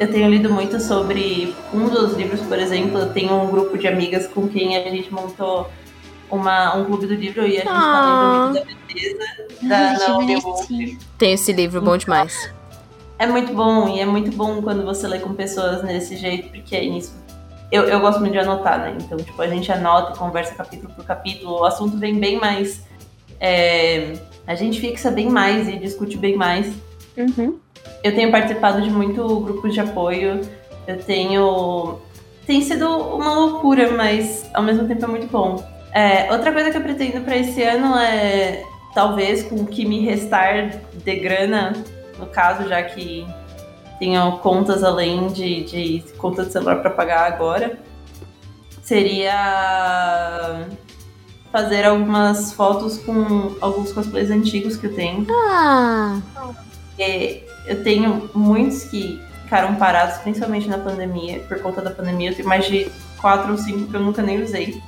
Eu 0.00 0.10
tenho 0.10 0.30
lido 0.30 0.50
muito 0.50 0.80
sobre 0.80 1.54
um 1.74 1.86
dos 1.86 2.14
livros, 2.14 2.40
por 2.40 2.58
exemplo, 2.58 2.98
eu 2.98 3.12
tenho 3.12 3.34
um 3.34 3.50
grupo 3.50 3.76
de 3.76 3.86
amigas 3.86 4.26
com 4.26 4.48
quem 4.48 4.74
a 4.74 4.88
gente 4.88 5.12
montou 5.12 5.70
uma, 6.30 6.74
um 6.74 6.86
clube 6.86 7.06
do 7.06 7.14
livro 7.14 7.46
e 7.46 7.58
a 7.58 7.60
gente 7.60 7.68
ah. 7.68 7.70
tá 7.70 8.50
lendo 8.50 8.66
o 8.66 8.94
livro 8.94 9.18
da 9.18 9.28
beleza 9.28 9.98
da 9.98 10.08
Naomi 10.08 10.40
Wolf. 10.40 10.68
Tem 11.18 11.32
esse 11.34 11.52
livro 11.52 11.82
bom 11.82 11.98
demais. 11.98 12.50
É 13.18 13.26
muito 13.26 13.52
bom, 13.52 13.90
e 13.90 14.00
é 14.00 14.06
muito 14.06 14.34
bom 14.34 14.62
quando 14.62 14.86
você 14.86 15.06
lê 15.06 15.18
com 15.18 15.34
pessoas 15.34 15.82
desse 15.82 16.16
jeito, 16.16 16.48
porque 16.48 16.74
é 16.74 16.82
isso. 16.82 17.14
Eu, 17.70 17.82
eu 17.82 18.00
gosto 18.00 18.20
muito 18.20 18.32
de 18.32 18.38
anotar, 18.38 18.78
né? 18.78 18.96
Então, 18.98 19.18
tipo, 19.18 19.40
a 19.42 19.48
gente 19.48 19.70
anota 19.70 20.14
e 20.14 20.18
conversa 20.18 20.54
capítulo 20.54 20.90
por 20.94 21.04
capítulo, 21.04 21.60
o 21.60 21.64
assunto 21.66 21.98
vem 21.98 22.18
bem 22.18 22.40
mais. 22.40 22.82
É, 23.38 24.14
a 24.46 24.54
gente 24.54 24.80
fixa 24.80 25.10
bem 25.10 25.28
mais 25.28 25.68
e 25.68 25.76
discute 25.76 26.16
bem 26.16 26.36
mais. 26.36 26.72
Uhum. 27.18 27.58
Eu 28.02 28.14
tenho 28.14 28.30
participado 28.30 28.80
de 28.80 28.90
muito 28.90 29.40
grupos 29.40 29.74
de 29.74 29.80
apoio. 29.80 30.40
Eu 30.86 30.98
tenho. 30.98 31.98
Tem 32.46 32.60
sido 32.62 32.86
uma 32.88 33.34
loucura, 33.34 33.90
mas 33.92 34.48
ao 34.54 34.62
mesmo 34.62 34.86
tempo 34.88 35.04
é 35.04 35.08
muito 35.08 35.26
bom. 35.26 35.62
É, 35.92 36.32
outra 36.32 36.52
coisa 36.52 36.70
que 36.70 36.76
eu 36.76 36.82
pretendo 36.82 37.20
para 37.20 37.36
esse 37.36 37.62
ano 37.62 37.96
é, 37.96 38.62
talvez, 38.94 39.42
com 39.42 39.56
o 39.56 39.66
que 39.66 39.84
me 39.84 40.00
restar 40.04 40.80
de 40.92 41.16
grana, 41.16 41.72
no 42.18 42.26
caso, 42.26 42.68
já 42.68 42.82
que 42.82 43.26
tenho 43.98 44.38
contas 44.38 44.82
além 44.82 45.28
de, 45.28 45.64
de 45.64 46.04
conta 46.16 46.44
de 46.44 46.52
celular 46.52 46.76
para 46.76 46.90
pagar 46.90 47.32
agora, 47.32 47.78
seria 48.82 50.66
fazer 51.52 51.84
algumas 51.84 52.52
fotos 52.52 52.98
com 52.98 53.54
alguns 53.60 53.92
cosplays 53.92 54.30
antigos 54.30 54.76
que 54.76 54.86
eu 54.86 54.94
tenho. 54.94 55.26
Ah! 55.30 56.20
E 56.98 57.42
eu 57.66 57.82
tenho 57.82 58.30
muitos 58.34 58.84
que 58.84 59.20
ficaram 59.44 59.74
parados, 59.76 60.18
principalmente 60.18 60.68
na 60.68 60.78
pandemia, 60.78 61.40
por 61.40 61.60
conta 61.60 61.80
da 61.80 61.90
pandemia. 61.90 62.30
Eu 62.30 62.36
tenho 62.36 62.48
mais 62.48 62.66
de 62.66 62.90
quatro 63.20 63.52
ou 63.52 63.58
cinco 63.58 63.90
que 63.90 63.96
eu 63.96 64.00
nunca 64.00 64.22
nem 64.22 64.42
usei. 64.42 64.80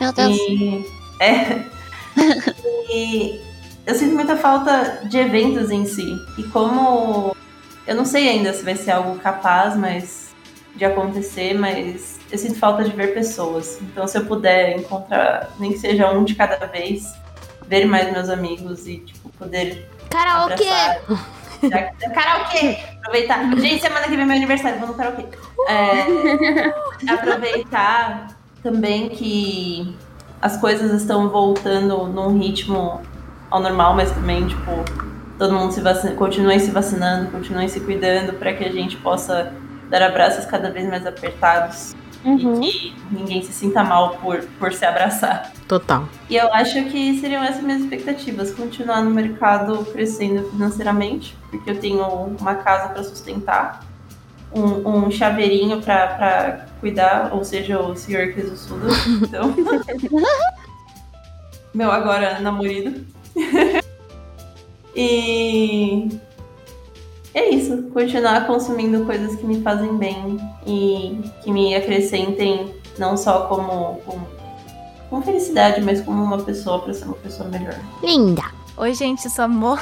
Meu 0.00 0.12
Deus. 0.12 0.36
E, 0.36 0.86
é, 1.20 1.64
e 2.90 3.40
eu 3.86 3.94
sinto 3.94 4.14
muita 4.14 4.36
falta 4.36 5.02
de 5.04 5.18
eventos 5.18 5.70
em 5.70 5.84
si. 5.84 6.16
E 6.38 6.42
como 6.44 7.36
eu 7.86 7.94
não 7.94 8.04
sei 8.04 8.28
ainda 8.28 8.52
se 8.52 8.64
vai 8.64 8.76
ser 8.76 8.92
algo 8.92 9.18
capaz, 9.18 9.76
mas 9.76 10.32
de 10.74 10.84
acontecer, 10.84 11.52
mas 11.54 12.18
eu 12.30 12.38
sinto 12.38 12.54
falta 12.58 12.84
de 12.84 12.96
ver 12.96 13.12
pessoas. 13.12 13.78
Então 13.82 14.06
se 14.06 14.16
eu 14.16 14.24
puder 14.24 14.78
encontrar, 14.78 15.50
nem 15.58 15.72
que 15.72 15.78
seja 15.78 16.10
um 16.10 16.24
de 16.24 16.34
cada 16.34 16.66
vez, 16.66 17.12
ver 17.66 17.84
mais 17.84 18.10
meus 18.10 18.28
amigos 18.28 18.86
e 18.86 18.98
tipo 18.98 19.28
poder 19.30 19.86
Karaokê! 20.10 20.64
Karaokê! 22.14 22.78
Aproveitar. 22.98 23.56
Gente, 23.58 23.80
semana 23.80 24.04
que 24.04 24.10
vem 24.10 24.22
é 24.22 24.24
meu 24.24 24.36
aniversário, 24.36 24.78
vou 24.78 24.88
no 24.88 24.94
karaokê. 24.94 25.26
É, 25.68 27.12
aproveitar 27.12 28.28
também 28.62 29.08
que 29.08 29.96
as 30.40 30.56
coisas 30.56 30.92
estão 31.00 31.28
voltando 31.28 32.06
num 32.06 32.38
ritmo 32.38 33.00
ao 33.50 33.60
normal, 33.60 33.94
mas 33.94 34.10
também, 34.10 34.46
tipo, 34.46 34.84
todo 35.38 35.54
mundo 35.54 35.72
se 35.72 35.80
vacina, 35.80 36.14
continue 36.14 36.58
se 36.58 36.70
vacinando, 36.70 37.30
continue 37.30 37.68
se 37.68 37.80
cuidando 37.80 38.34
para 38.34 38.52
que 38.52 38.64
a 38.64 38.72
gente 38.72 38.96
possa 38.96 39.52
dar 39.90 40.02
abraços 40.02 40.44
cada 40.46 40.70
vez 40.70 40.88
mais 40.88 41.06
apertados 41.06 41.94
uhum. 42.24 42.62
e 42.62 42.70
que 42.70 42.94
ninguém 43.10 43.42
se 43.42 43.52
sinta 43.52 43.82
mal 43.82 44.16
por, 44.16 44.42
por 44.58 44.72
se 44.72 44.84
abraçar. 44.84 45.52
Total. 45.68 46.08
E 46.28 46.36
eu 46.36 46.52
acho 46.52 46.84
que 46.84 47.18
seriam 47.20 47.42
essas 47.42 47.62
minhas 47.62 47.82
expectativas, 47.82 48.52
continuar 48.52 49.02
no 49.02 49.10
mercado 49.10 49.84
crescendo 49.86 50.48
financeiramente, 50.50 51.36
porque 51.50 51.70
eu 51.70 51.80
tenho 51.80 52.04
uma 52.40 52.56
casa 52.56 52.90
para 52.90 53.02
sustentar, 53.02 53.84
um, 54.54 55.06
um 55.06 55.10
chaveirinho 55.10 55.80
para 55.80 56.66
cuidar, 56.80 57.30
ou 57.32 57.44
seja, 57.44 57.80
o 57.80 57.96
senhor 57.96 58.32
Kezusudo. 58.32 58.88
Então. 59.22 59.54
Meu 61.72 61.90
agora 61.90 62.38
namorado. 62.38 63.06
e. 64.94 66.20
É 67.34 67.48
isso, 67.48 67.84
continuar 67.94 68.46
consumindo 68.46 69.06
coisas 69.06 69.36
que 69.36 69.46
me 69.46 69.62
fazem 69.62 69.96
bem 69.96 70.38
e 70.66 71.18
que 71.42 71.50
me 71.50 71.74
acrescentem 71.74 72.74
não 72.98 73.16
só 73.16 73.46
como, 73.46 74.00
como, 74.04 74.26
como 75.08 75.22
felicidade, 75.22 75.80
mas 75.80 76.02
como 76.02 76.22
uma 76.22 76.38
pessoa 76.38 76.80
para 76.80 76.92
ser 76.92 77.04
uma 77.04 77.14
pessoa 77.14 77.48
melhor. 77.48 77.78
Linda! 78.02 78.42
Oi, 78.76 78.94
gente, 78.94 79.28
sou 79.30 79.46
amor. 79.46 79.80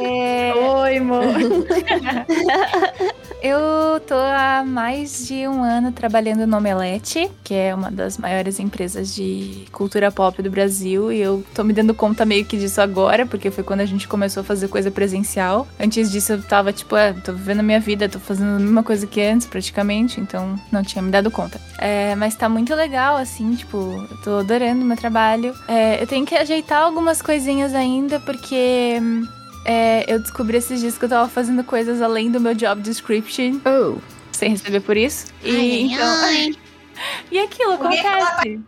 É... 0.00 0.52
Oi, 0.54 0.96
amor. 0.98 1.24
Eu 3.42 4.00
tô 4.06 4.14
há 4.14 4.62
mais 4.66 5.26
de 5.26 5.48
um 5.48 5.64
ano 5.64 5.92
trabalhando 5.92 6.46
no 6.46 6.58
Omelete, 6.58 7.30
que 7.42 7.54
é 7.54 7.74
uma 7.74 7.90
das 7.90 8.18
maiores 8.18 8.60
empresas 8.60 9.14
de 9.14 9.64
cultura 9.72 10.12
pop 10.12 10.42
do 10.42 10.50
Brasil, 10.50 11.10
e 11.10 11.20
eu 11.20 11.42
tô 11.54 11.64
me 11.64 11.72
dando 11.72 11.94
conta 11.94 12.26
meio 12.26 12.44
que 12.44 12.58
disso 12.58 12.82
agora, 12.82 13.24
porque 13.24 13.50
foi 13.50 13.64
quando 13.64 13.80
a 13.80 13.86
gente 13.86 14.06
começou 14.06 14.42
a 14.42 14.44
fazer 14.44 14.68
coisa 14.68 14.90
presencial. 14.90 15.66
Antes 15.78 16.12
disso 16.12 16.34
eu 16.34 16.42
tava 16.42 16.70
tipo, 16.70 16.94
é, 16.94 17.14
tô 17.14 17.32
vivendo 17.32 17.60
a 17.60 17.62
minha 17.62 17.80
vida, 17.80 18.10
tô 18.10 18.18
fazendo 18.18 18.56
a 18.56 18.58
mesma 18.58 18.82
coisa 18.82 19.06
que 19.06 19.22
antes 19.22 19.46
praticamente, 19.46 20.20
então 20.20 20.60
não 20.70 20.82
tinha 20.82 21.00
me 21.00 21.10
dado 21.10 21.30
conta. 21.30 21.58
É, 21.78 22.14
mas 22.16 22.36
tá 22.36 22.46
muito 22.46 22.74
legal, 22.74 23.16
assim, 23.16 23.54
tipo, 23.54 24.06
eu 24.10 24.16
tô 24.22 24.38
adorando 24.40 24.82
o 24.82 24.84
meu 24.84 24.98
trabalho. 24.98 25.54
É, 25.66 26.02
eu 26.02 26.06
tenho 26.06 26.26
que 26.26 26.34
ajeitar 26.34 26.82
algumas 26.82 27.22
coisinhas 27.22 27.74
ainda, 27.74 28.20
porque 28.20 28.49
hum, 28.54 29.26
é, 29.64 30.04
eu 30.12 30.18
descobri 30.18 30.56
esses 30.56 30.80
dias 30.80 30.96
que 30.96 31.04
eu 31.04 31.08
tava 31.08 31.28
fazendo 31.28 31.62
coisas 31.64 32.00
além 32.00 32.30
do 32.30 32.40
meu 32.40 32.54
job 32.54 32.80
description. 32.82 33.60
Oh. 33.64 33.98
Sem 34.32 34.50
receber 34.50 34.80
por 34.80 34.96
isso. 34.96 35.26
E 35.42 35.50
ai, 35.50 35.80
então. 35.80 36.24
Ai. 36.24 36.54
e 37.30 37.38
aquilo 37.38 37.72
acontece. 37.72 38.60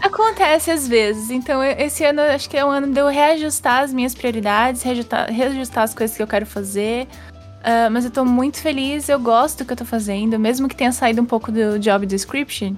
Acontece 0.00 0.70
às 0.70 0.88
vezes. 0.88 1.30
Então, 1.30 1.62
esse 1.62 2.04
ano 2.04 2.20
acho 2.22 2.48
que 2.48 2.56
é 2.56 2.64
um 2.64 2.70
ano 2.70 2.92
de 2.92 3.00
eu 3.00 3.08
reajustar 3.08 3.82
as 3.82 3.92
minhas 3.92 4.14
prioridades, 4.14 4.82
reajustar, 4.82 5.30
reajustar 5.30 5.84
as 5.84 5.94
coisas 5.94 6.16
que 6.16 6.22
eu 6.22 6.26
quero 6.26 6.46
fazer. 6.46 7.06
Uh, 7.60 7.90
mas 7.90 8.04
eu 8.04 8.12
tô 8.12 8.24
muito 8.24 8.58
feliz, 8.58 9.08
eu 9.08 9.18
gosto 9.18 9.58
do 9.58 9.64
que 9.64 9.72
eu 9.72 9.76
tô 9.76 9.84
fazendo, 9.84 10.38
mesmo 10.38 10.68
que 10.68 10.76
tenha 10.76 10.92
saído 10.92 11.20
um 11.20 11.24
pouco 11.24 11.50
do 11.50 11.80
job 11.80 12.06
description. 12.06 12.74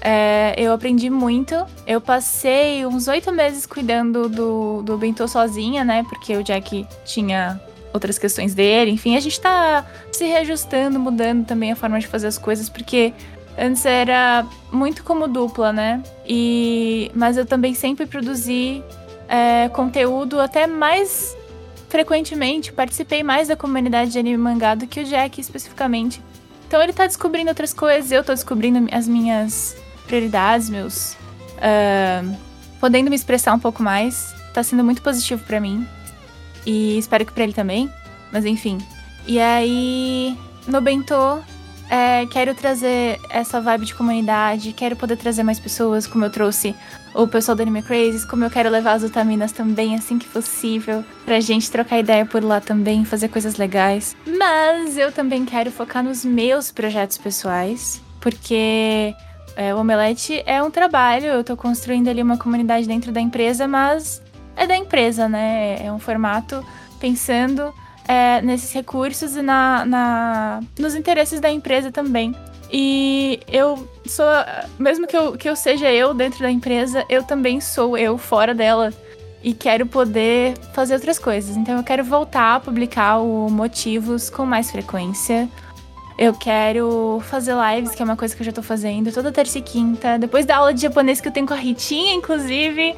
É, 0.00 0.54
eu 0.56 0.72
aprendi 0.72 1.10
muito. 1.10 1.54
Eu 1.86 2.00
passei 2.00 2.86
uns 2.86 3.06
oito 3.06 3.30
meses 3.32 3.66
cuidando 3.66 4.28
do, 4.28 4.82
do 4.82 4.96
Bentô 4.96 5.28
sozinha, 5.28 5.84
né? 5.84 6.04
Porque 6.08 6.36
o 6.36 6.42
Jack 6.42 6.86
tinha 7.04 7.60
outras 7.92 8.18
questões 8.18 8.54
dele. 8.54 8.90
Enfim, 8.90 9.16
a 9.16 9.20
gente 9.20 9.38
tá 9.40 9.86
se 10.10 10.24
reajustando, 10.24 10.98
mudando 10.98 11.46
também 11.46 11.72
a 11.72 11.76
forma 11.76 11.98
de 11.98 12.06
fazer 12.06 12.28
as 12.28 12.38
coisas, 12.38 12.68
porque 12.68 13.12
antes 13.58 13.84
era 13.84 14.46
muito 14.72 15.04
como 15.04 15.28
dupla, 15.28 15.72
né? 15.72 16.02
E 16.26 17.10
mas 17.14 17.36
eu 17.36 17.44
também 17.44 17.74
sempre 17.74 18.06
produzi 18.06 18.82
é, 19.28 19.68
conteúdo 19.68 20.40
até 20.40 20.66
mais 20.66 21.36
frequentemente, 21.88 22.72
participei 22.72 23.22
mais 23.22 23.48
da 23.48 23.56
comunidade 23.56 24.12
de 24.12 24.18
anime 24.18 24.38
mangá 24.38 24.76
do 24.76 24.86
que 24.86 25.00
o 25.00 25.04
Jack 25.04 25.40
especificamente. 25.40 26.22
Então 26.66 26.80
ele 26.80 26.92
tá 26.92 27.04
descobrindo 27.04 27.48
outras 27.48 27.74
coisas, 27.74 28.12
eu 28.12 28.22
tô 28.22 28.32
descobrindo 28.32 28.88
as 28.92 29.08
minhas 29.08 29.76
prioridades, 30.10 30.68
meus. 30.68 31.16
Uh, 31.56 32.36
podendo 32.80 33.08
me 33.08 33.16
expressar 33.16 33.54
um 33.54 33.58
pouco 33.58 33.82
mais. 33.82 34.34
Tá 34.52 34.62
sendo 34.62 34.82
muito 34.82 35.00
positivo 35.00 35.42
para 35.44 35.60
mim. 35.60 35.86
E 36.66 36.98
espero 36.98 37.24
que 37.24 37.32
pra 37.32 37.44
ele 37.44 37.52
também. 37.52 37.88
Mas 38.32 38.44
enfim. 38.44 38.78
E 39.26 39.38
aí, 39.38 40.36
no 40.66 40.80
Bentô, 40.80 41.38
é, 41.88 42.26
quero 42.26 42.54
trazer 42.54 43.20
essa 43.28 43.60
vibe 43.60 43.86
de 43.86 43.94
comunidade, 43.94 44.72
quero 44.72 44.96
poder 44.96 45.16
trazer 45.16 45.42
mais 45.42 45.60
pessoas, 45.60 46.06
como 46.06 46.24
eu 46.24 46.30
trouxe 46.30 46.74
o 47.14 47.26
pessoal 47.26 47.56
do 47.56 47.62
Anime 47.62 47.82
Crazes, 47.82 48.24
como 48.24 48.44
eu 48.44 48.50
quero 48.50 48.70
levar 48.70 48.92
as 48.92 49.02
Utaminas 49.02 49.52
também, 49.52 49.94
assim 49.96 50.18
que 50.18 50.28
possível, 50.28 51.04
pra 51.24 51.40
gente 51.40 51.70
trocar 51.70 51.98
ideia 51.98 52.24
por 52.24 52.42
lá 52.42 52.60
também, 52.60 53.04
fazer 53.04 53.28
coisas 53.28 53.56
legais. 53.56 54.16
Mas 54.26 54.96
eu 54.96 55.10
também 55.10 55.44
quero 55.44 55.70
focar 55.70 56.02
nos 56.02 56.24
meus 56.24 56.70
projetos 56.70 57.18
pessoais, 57.18 58.00
porque 58.20 59.14
é, 59.60 59.74
o 59.74 59.78
Omelete 59.80 60.42
é 60.46 60.62
um 60.62 60.70
trabalho, 60.70 61.26
eu 61.26 61.44
tô 61.44 61.54
construindo 61.54 62.08
ali 62.08 62.22
uma 62.22 62.38
comunidade 62.38 62.88
dentro 62.88 63.12
da 63.12 63.20
empresa, 63.20 63.68
mas 63.68 64.22
é 64.56 64.66
da 64.66 64.74
empresa, 64.74 65.28
né? 65.28 65.84
É 65.84 65.92
um 65.92 65.98
formato 65.98 66.64
pensando 66.98 67.70
é, 68.08 68.40
nesses 68.40 68.72
recursos 68.72 69.36
e 69.36 69.42
na, 69.42 69.84
na, 69.84 70.60
nos 70.78 70.94
interesses 70.94 71.40
da 71.40 71.50
empresa 71.50 71.92
também. 71.92 72.34
E 72.72 73.40
eu 73.46 73.86
sou. 74.06 74.24
Mesmo 74.78 75.06
que 75.06 75.14
eu, 75.14 75.32
que 75.36 75.46
eu 75.46 75.54
seja 75.54 75.92
eu 75.92 76.14
dentro 76.14 76.40
da 76.40 76.50
empresa, 76.50 77.04
eu 77.06 77.22
também 77.22 77.60
sou 77.60 77.98
eu 77.98 78.16
fora 78.16 78.54
dela. 78.54 78.90
E 79.44 79.52
quero 79.52 79.84
poder 79.84 80.54
fazer 80.72 80.94
outras 80.94 81.18
coisas. 81.18 81.54
Então 81.54 81.76
eu 81.76 81.84
quero 81.84 82.02
voltar 82.02 82.54
a 82.54 82.60
publicar 82.60 83.18
o 83.18 83.50
Motivos 83.50 84.30
com 84.30 84.46
mais 84.46 84.70
frequência. 84.70 85.50
Eu 86.20 86.34
quero 86.34 87.22
fazer 87.30 87.54
lives, 87.54 87.94
que 87.94 88.02
é 88.02 88.04
uma 88.04 88.14
coisa 88.14 88.36
que 88.36 88.42
eu 88.42 88.44
já 88.44 88.52
tô 88.52 88.62
fazendo, 88.62 89.10
toda 89.10 89.32
terça 89.32 89.56
e 89.56 89.62
quinta. 89.62 90.18
Depois 90.18 90.44
da 90.44 90.58
aula 90.58 90.74
de 90.74 90.82
japonês 90.82 91.18
que 91.18 91.26
eu 91.26 91.32
tenho 91.32 91.46
com 91.46 91.54
a 91.54 91.56
Ritinha, 91.56 92.12
inclusive. 92.12 92.94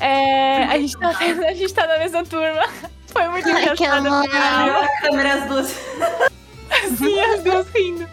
É, 0.00 0.64
a, 0.64 0.78
gente 0.78 0.96
tá, 0.96 1.10
a 1.20 1.52
gente 1.52 1.74
tá 1.74 1.86
na 1.86 1.98
mesma 1.98 2.24
turma. 2.24 2.64
Foi 3.08 3.28
muito 3.28 3.46
Ai, 3.46 3.76
que 3.76 3.84
engraçado. 3.84 4.06
amor. 4.06 4.26
A 4.34 4.88
câmera 5.02 5.34
as 5.34 5.48
duas. 5.48 5.66
Sim, 6.96 7.20
as 7.20 7.42
duas 7.42 7.66
rindo. 7.74 8.08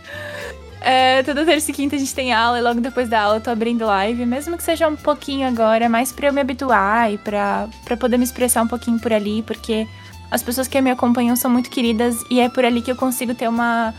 É, 0.82 1.24
toda 1.24 1.46
terça 1.46 1.72
e 1.72 1.74
quinta 1.74 1.96
a 1.96 2.00
gente 2.00 2.14
tem 2.14 2.34
aula 2.34 2.60
e 2.60 2.62
logo 2.62 2.82
depois 2.82 3.08
da 3.08 3.22
aula 3.22 3.38
eu 3.38 3.42
tô 3.42 3.50
abrindo 3.50 3.86
live, 3.86 4.26
mesmo 4.26 4.58
que 4.58 4.64
seja 4.64 4.90
um 4.90 4.98
pouquinho 4.98 5.48
agora, 5.48 5.88
mais 5.88 6.12
pra 6.12 6.28
eu 6.28 6.34
me 6.34 6.42
habituar 6.42 7.14
e 7.14 7.18
pra, 7.18 7.70
pra 7.86 7.96
poder 7.96 8.18
me 8.18 8.26
expressar 8.26 8.62
um 8.62 8.68
pouquinho 8.68 9.00
por 9.00 9.14
ali, 9.14 9.42
porque 9.42 9.88
as 10.30 10.44
pessoas 10.44 10.68
que 10.68 10.80
me 10.82 10.92
acompanham 10.92 11.36
são 11.36 11.50
muito 11.50 11.70
queridas 11.70 12.22
e 12.30 12.42
é 12.42 12.50
por 12.50 12.66
ali 12.66 12.82
que 12.82 12.92
eu 12.92 12.96
consigo 12.96 13.34
ter 13.34 13.48
uma. 13.48 13.94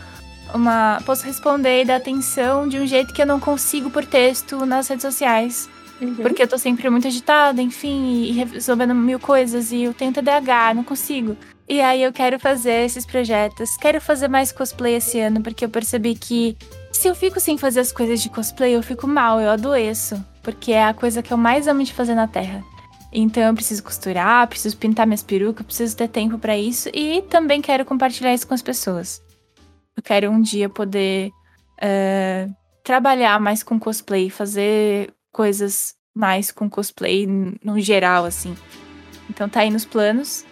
Uma 0.53 1.01
posso 1.05 1.25
responder 1.25 1.81
e 1.81 1.85
dar 1.85 1.97
atenção 1.97 2.67
de 2.67 2.79
um 2.79 2.85
jeito 2.85 3.13
que 3.13 3.21
eu 3.21 3.25
não 3.25 3.39
consigo 3.39 3.89
por 3.89 4.05
texto 4.05 4.65
nas 4.65 4.87
redes 4.87 5.03
sociais. 5.03 5.69
Porque 6.21 6.43
eu 6.43 6.47
tô 6.47 6.57
sempre 6.57 6.89
muito 6.89 7.07
agitada, 7.07 7.61
enfim, 7.61 8.23
e 8.23 8.31
resolvendo 8.31 8.95
mil 8.95 9.19
coisas, 9.19 9.71
e 9.71 9.83
eu 9.83 9.93
tenho 9.93 10.13
TDAH, 10.13 10.73
não 10.73 10.83
consigo. 10.83 11.35
E 11.67 11.81
aí 11.81 12.01
eu 12.01 12.13
quero 12.13 12.39
fazer 12.39 12.85
esses 12.85 13.05
projetos, 13.05 13.75
quero 13.77 13.99
fazer 13.99 14.27
mais 14.27 14.51
cosplay 14.51 14.95
esse 14.95 15.19
ano, 15.19 15.41
porque 15.41 15.65
eu 15.65 15.69
percebi 15.69 16.15
que 16.15 16.57
se 16.91 17.07
eu 17.07 17.13
fico 17.13 17.39
sem 17.39 17.57
fazer 17.57 17.81
as 17.81 17.91
coisas 17.91 18.21
de 18.21 18.29
cosplay, 18.29 18.75
eu 18.75 18.81
fico 18.81 19.05
mal, 19.07 19.39
eu 19.39 19.51
adoeço. 19.51 20.23
Porque 20.41 20.71
é 20.71 20.85
a 20.85 20.93
coisa 20.93 21.21
que 21.21 21.31
eu 21.31 21.37
mais 21.37 21.67
amo 21.67 21.83
de 21.83 21.93
fazer 21.93 22.15
na 22.15 22.27
Terra. 22.27 22.63
Então 23.11 23.43
eu 23.43 23.53
preciso 23.53 23.83
costurar, 23.83 24.47
preciso 24.47 24.77
pintar 24.77 25.05
minhas 25.05 25.23
perucas, 25.23 25.65
preciso 25.65 25.97
ter 25.97 26.07
tempo 26.07 26.37
pra 26.37 26.57
isso 26.57 26.89
e 26.93 27.23
também 27.23 27.61
quero 27.61 27.85
compartilhar 27.85 28.33
isso 28.33 28.47
com 28.47 28.53
as 28.53 28.61
pessoas. 28.61 29.21
Eu 29.99 30.03
quero 30.03 30.31
um 30.31 30.39
dia 30.39 30.69
poder 30.69 31.29
eh, 31.81 32.47
trabalhar 32.85 33.37
mais 33.37 33.61
com 33.61 33.77
cosplay, 33.77 34.29
fazer 34.29 35.13
coisas 35.29 35.93
mais 36.15 36.53
com 36.53 36.69
cosplay 36.69 37.27
no 37.61 37.77
geral, 37.81 38.23
assim. 38.23 38.55
Então 39.29 39.49
tá 39.49 39.59
aí 39.59 39.69
nos 39.69 39.83
planos. 39.83 40.45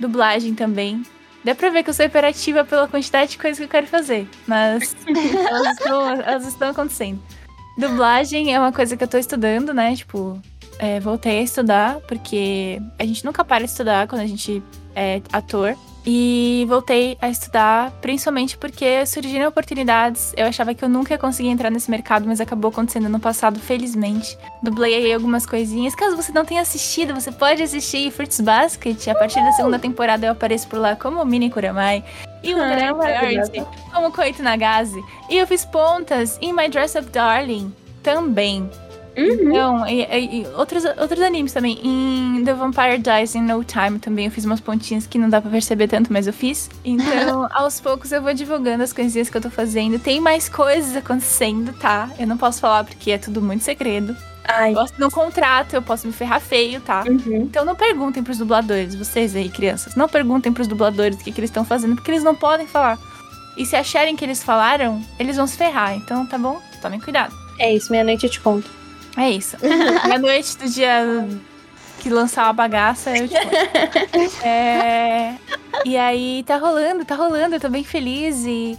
Dublagem 0.00 0.54
também. 0.54 1.02
Dá 1.44 1.54
pra 1.54 1.68
ver 1.68 1.82
que 1.82 1.90
eu 1.90 1.94
sou 1.94 2.06
hiperativa 2.06 2.64
pela 2.64 2.88
quantidade 2.88 3.32
de 3.32 3.38
coisas 3.38 3.58
que 3.58 3.64
eu 3.64 3.68
quero 3.68 3.86
fazer. 3.86 4.26
Mas 4.46 4.96
elas, 5.06 5.76
estão, 5.76 6.10
elas 6.10 6.46
estão 6.46 6.70
acontecendo. 6.70 7.22
Dublagem 7.76 8.54
é 8.54 8.58
uma 8.58 8.72
coisa 8.72 8.96
que 8.96 9.04
eu 9.04 9.08
tô 9.08 9.18
estudando, 9.18 9.74
né? 9.74 9.94
Tipo, 9.94 10.40
é, 10.78 10.98
voltei 10.98 11.40
a 11.40 11.42
estudar, 11.42 12.00
porque 12.08 12.80
a 12.98 13.04
gente 13.04 13.22
nunca 13.22 13.44
para 13.44 13.64
de 13.64 13.70
estudar 13.70 14.08
quando 14.08 14.22
a 14.22 14.26
gente 14.26 14.62
é 14.96 15.20
ator. 15.30 15.76
E 16.06 16.66
voltei 16.68 17.16
a 17.20 17.30
estudar, 17.30 17.90
principalmente 18.02 18.58
porque 18.58 19.06
surgiram 19.06 19.48
oportunidades. 19.48 20.34
Eu 20.36 20.46
achava 20.46 20.74
que 20.74 20.84
eu 20.84 20.88
nunca 20.88 21.14
ia 21.14 21.18
conseguir 21.18 21.48
entrar 21.48 21.70
nesse 21.70 21.90
mercado, 21.90 22.26
mas 22.26 22.40
acabou 22.40 22.70
acontecendo 22.70 23.08
no 23.08 23.18
passado, 23.18 23.58
felizmente. 23.58 24.36
Dublei 24.62 24.94
aí 24.94 25.12
algumas 25.14 25.46
coisinhas. 25.46 25.94
Caso 25.94 26.14
você 26.14 26.30
não 26.30 26.44
tenha 26.44 26.60
assistido, 26.60 27.14
você 27.14 27.32
pode 27.32 27.62
assistir 27.62 28.10
Fruits 28.10 28.40
Basket. 28.40 29.08
A 29.08 29.14
partir 29.14 29.42
da 29.42 29.52
segunda 29.52 29.78
temporada 29.78 30.26
eu 30.26 30.32
apareço 30.32 30.68
por 30.68 30.78
lá 30.78 30.94
como 30.94 31.24
Mini 31.24 31.48
Kuramai. 31.50 32.04
E 32.42 32.52
o 32.54 32.58
Ah. 32.60 32.66
Art 32.66 33.50
como 33.92 34.12
Koito 34.12 34.42
Nagase. 34.42 35.02
E 35.30 35.38
eu 35.38 35.46
fiz 35.46 35.64
pontas 35.64 36.38
em 36.42 36.52
My 36.52 36.68
Dress 36.68 36.98
Up 36.98 37.08
Darling 37.08 37.72
também. 38.02 38.68
Então, 39.16 39.86
e, 39.86 40.02
e- 40.02 40.42
e 40.42 40.46
outros, 40.56 40.84
outros 40.98 41.20
animes 41.20 41.52
também. 41.52 41.78
Em 41.82 42.42
The 42.44 42.54
Vampire 42.54 42.98
Dies 42.98 43.34
in 43.34 43.42
No 43.42 43.62
Time 43.64 43.98
também 43.98 44.26
eu 44.26 44.30
fiz 44.30 44.44
umas 44.44 44.60
pontinhas 44.60 45.06
que 45.06 45.18
não 45.18 45.28
dá 45.28 45.40
pra 45.40 45.50
perceber 45.50 45.88
tanto, 45.88 46.12
mas 46.12 46.26
eu 46.26 46.32
fiz. 46.32 46.68
Então, 46.84 47.48
aos 47.54 47.80
poucos 47.80 48.10
eu 48.12 48.20
vou 48.22 48.34
divulgando 48.34 48.82
as 48.82 48.92
coisinhas 48.92 49.30
que 49.30 49.36
eu 49.36 49.40
tô 49.40 49.50
fazendo. 49.50 49.98
Tem 49.98 50.20
mais 50.20 50.48
coisas 50.48 50.96
acontecendo, 50.96 51.72
tá? 51.74 52.08
Eu 52.18 52.26
não 52.26 52.36
posso 52.36 52.60
falar 52.60 52.84
porque 52.84 53.10
é 53.12 53.18
tudo 53.18 53.40
muito 53.40 53.62
segredo. 53.64 54.16
Ai. 54.46 54.72
Eu 54.72 54.74
posso 54.74 54.92
no 54.98 55.10
contrato, 55.10 55.72
eu 55.74 55.80
posso 55.80 56.06
me 56.06 56.12
ferrar 56.12 56.40
feio, 56.40 56.80
tá? 56.80 57.02
Uhum. 57.08 57.42
Então 57.44 57.64
não 57.64 57.74
perguntem 57.74 58.22
pros 58.22 58.36
dubladores, 58.36 58.94
vocês 58.94 59.34
aí, 59.34 59.48
crianças. 59.48 59.94
Não 59.94 60.06
perguntem 60.08 60.52
pros 60.52 60.66
dubladores 60.68 61.16
o 61.18 61.24
que, 61.24 61.32
que 61.32 61.40
eles 61.40 61.48
estão 61.50 61.64
fazendo, 61.64 61.94
porque 61.94 62.10
eles 62.10 62.22
não 62.22 62.34
podem 62.34 62.66
falar. 62.66 62.98
E 63.56 63.64
se 63.64 63.74
acharem 63.76 64.14
que 64.16 64.24
eles 64.24 64.42
falaram, 64.42 65.00
eles 65.18 65.36
vão 65.36 65.46
se 65.46 65.56
ferrar. 65.56 65.94
Então, 65.96 66.26
tá 66.26 66.36
bom? 66.36 66.60
Tomem 66.82 67.00
cuidado. 67.00 67.32
É 67.58 67.72
isso, 67.72 67.90
meia-noite 67.90 68.26
eu 68.26 68.30
te 68.30 68.40
conto. 68.40 68.68
É 69.16 69.30
isso. 69.30 69.56
Na 70.08 70.18
noite 70.18 70.56
do 70.58 70.68
dia 70.68 71.26
que 72.00 72.10
lançar 72.10 72.48
a 72.48 72.52
bagaça, 72.52 73.16
eu 73.16 73.28
te 73.28 73.34
conto. 73.34 74.44
É, 74.44 75.34
E 75.84 75.96
aí 75.96 76.42
tá 76.46 76.56
rolando, 76.56 77.04
tá 77.04 77.14
rolando, 77.14 77.56
eu 77.56 77.60
tô 77.60 77.68
bem 77.68 77.84
feliz 77.84 78.44
e 78.44 78.78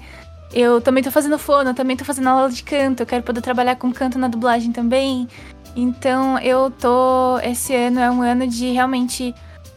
eu 0.54 0.80
também 0.80 1.04
tô 1.04 1.12
fazendo 1.12 1.38
fono, 1.40 1.72
eu 1.72 1.74
também 1.74 1.98
tô 1.98 2.06
fazendo 2.06 2.30
aula 2.30 2.50
de 2.50 2.64
canto, 2.64 3.02
eu 3.02 3.06
quero 3.06 3.24
poder 3.24 3.42
trabalhar 3.42 3.76
com 3.76 3.92
canto 3.92 4.18
na 4.20 4.28
dublagem 4.28 4.72
também. 4.72 5.28
Então 5.76 6.40
eu 6.40 6.72
tô. 6.72 7.38
Esse 7.44 7.76
ano 7.76 8.00
é 8.00 8.10
um 8.10 8.22
ano 8.22 8.48
de 8.48 8.72
realmente 8.72 9.34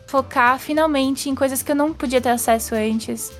focar 0.06 0.58
finalmente 0.58 1.28
em 1.28 1.34
coisas 1.34 1.62
que 1.62 1.72
eu 1.72 1.76
não 1.76 1.92
podia 1.92 2.20
ter 2.20 2.30
acesso 2.30 2.74
antes. 2.74 3.32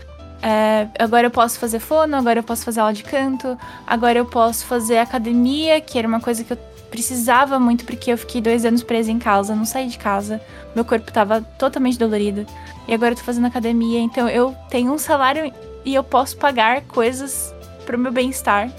É, 0.42 0.88
agora 0.98 1.26
eu 1.26 1.30
posso 1.30 1.58
fazer 1.58 1.78
fono, 1.78 2.16
agora 2.16 2.38
eu 2.40 2.42
posso 2.42 2.64
fazer 2.64 2.80
aula 2.80 2.92
de 2.92 3.02
canto, 3.02 3.58
agora 3.86 4.18
eu 4.18 4.24
posso 4.24 4.66
fazer 4.66 4.98
academia, 4.98 5.80
que 5.80 5.98
era 5.98 6.06
uma 6.06 6.20
coisa 6.20 6.44
que 6.44 6.52
eu 6.52 6.58
precisava 6.90 7.58
muito 7.58 7.84
porque 7.84 8.10
eu 8.12 8.18
fiquei 8.18 8.40
dois 8.40 8.64
anos 8.64 8.82
presa 8.82 9.10
em 9.10 9.18
casa, 9.18 9.54
não 9.54 9.64
saí 9.64 9.88
de 9.88 9.98
casa, 9.98 10.40
meu 10.74 10.84
corpo 10.84 11.12
tava 11.12 11.42
totalmente 11.58 11.98
dolorido. 11.98 12.46
E 12.86 12.94
agora 12.94 13.12
eu 13.12 13.16
tô 13.16 13.22
fazendo 13.24 13.46
academia, 13.46 14.00
então 14.00 14.28
eu 14.28 14.54
tenho 14.70 14.92
um 14.92 14.98
salário 14.98 15.52
e 15.84 15.94
eu 15.94 16.02
posso 16.02 16.36
pagar 16.36 16.82
coisas 16.82 17.54
pro 17.84 17.98
meu 17.98 18.10
bem-estar. 18.12 18.70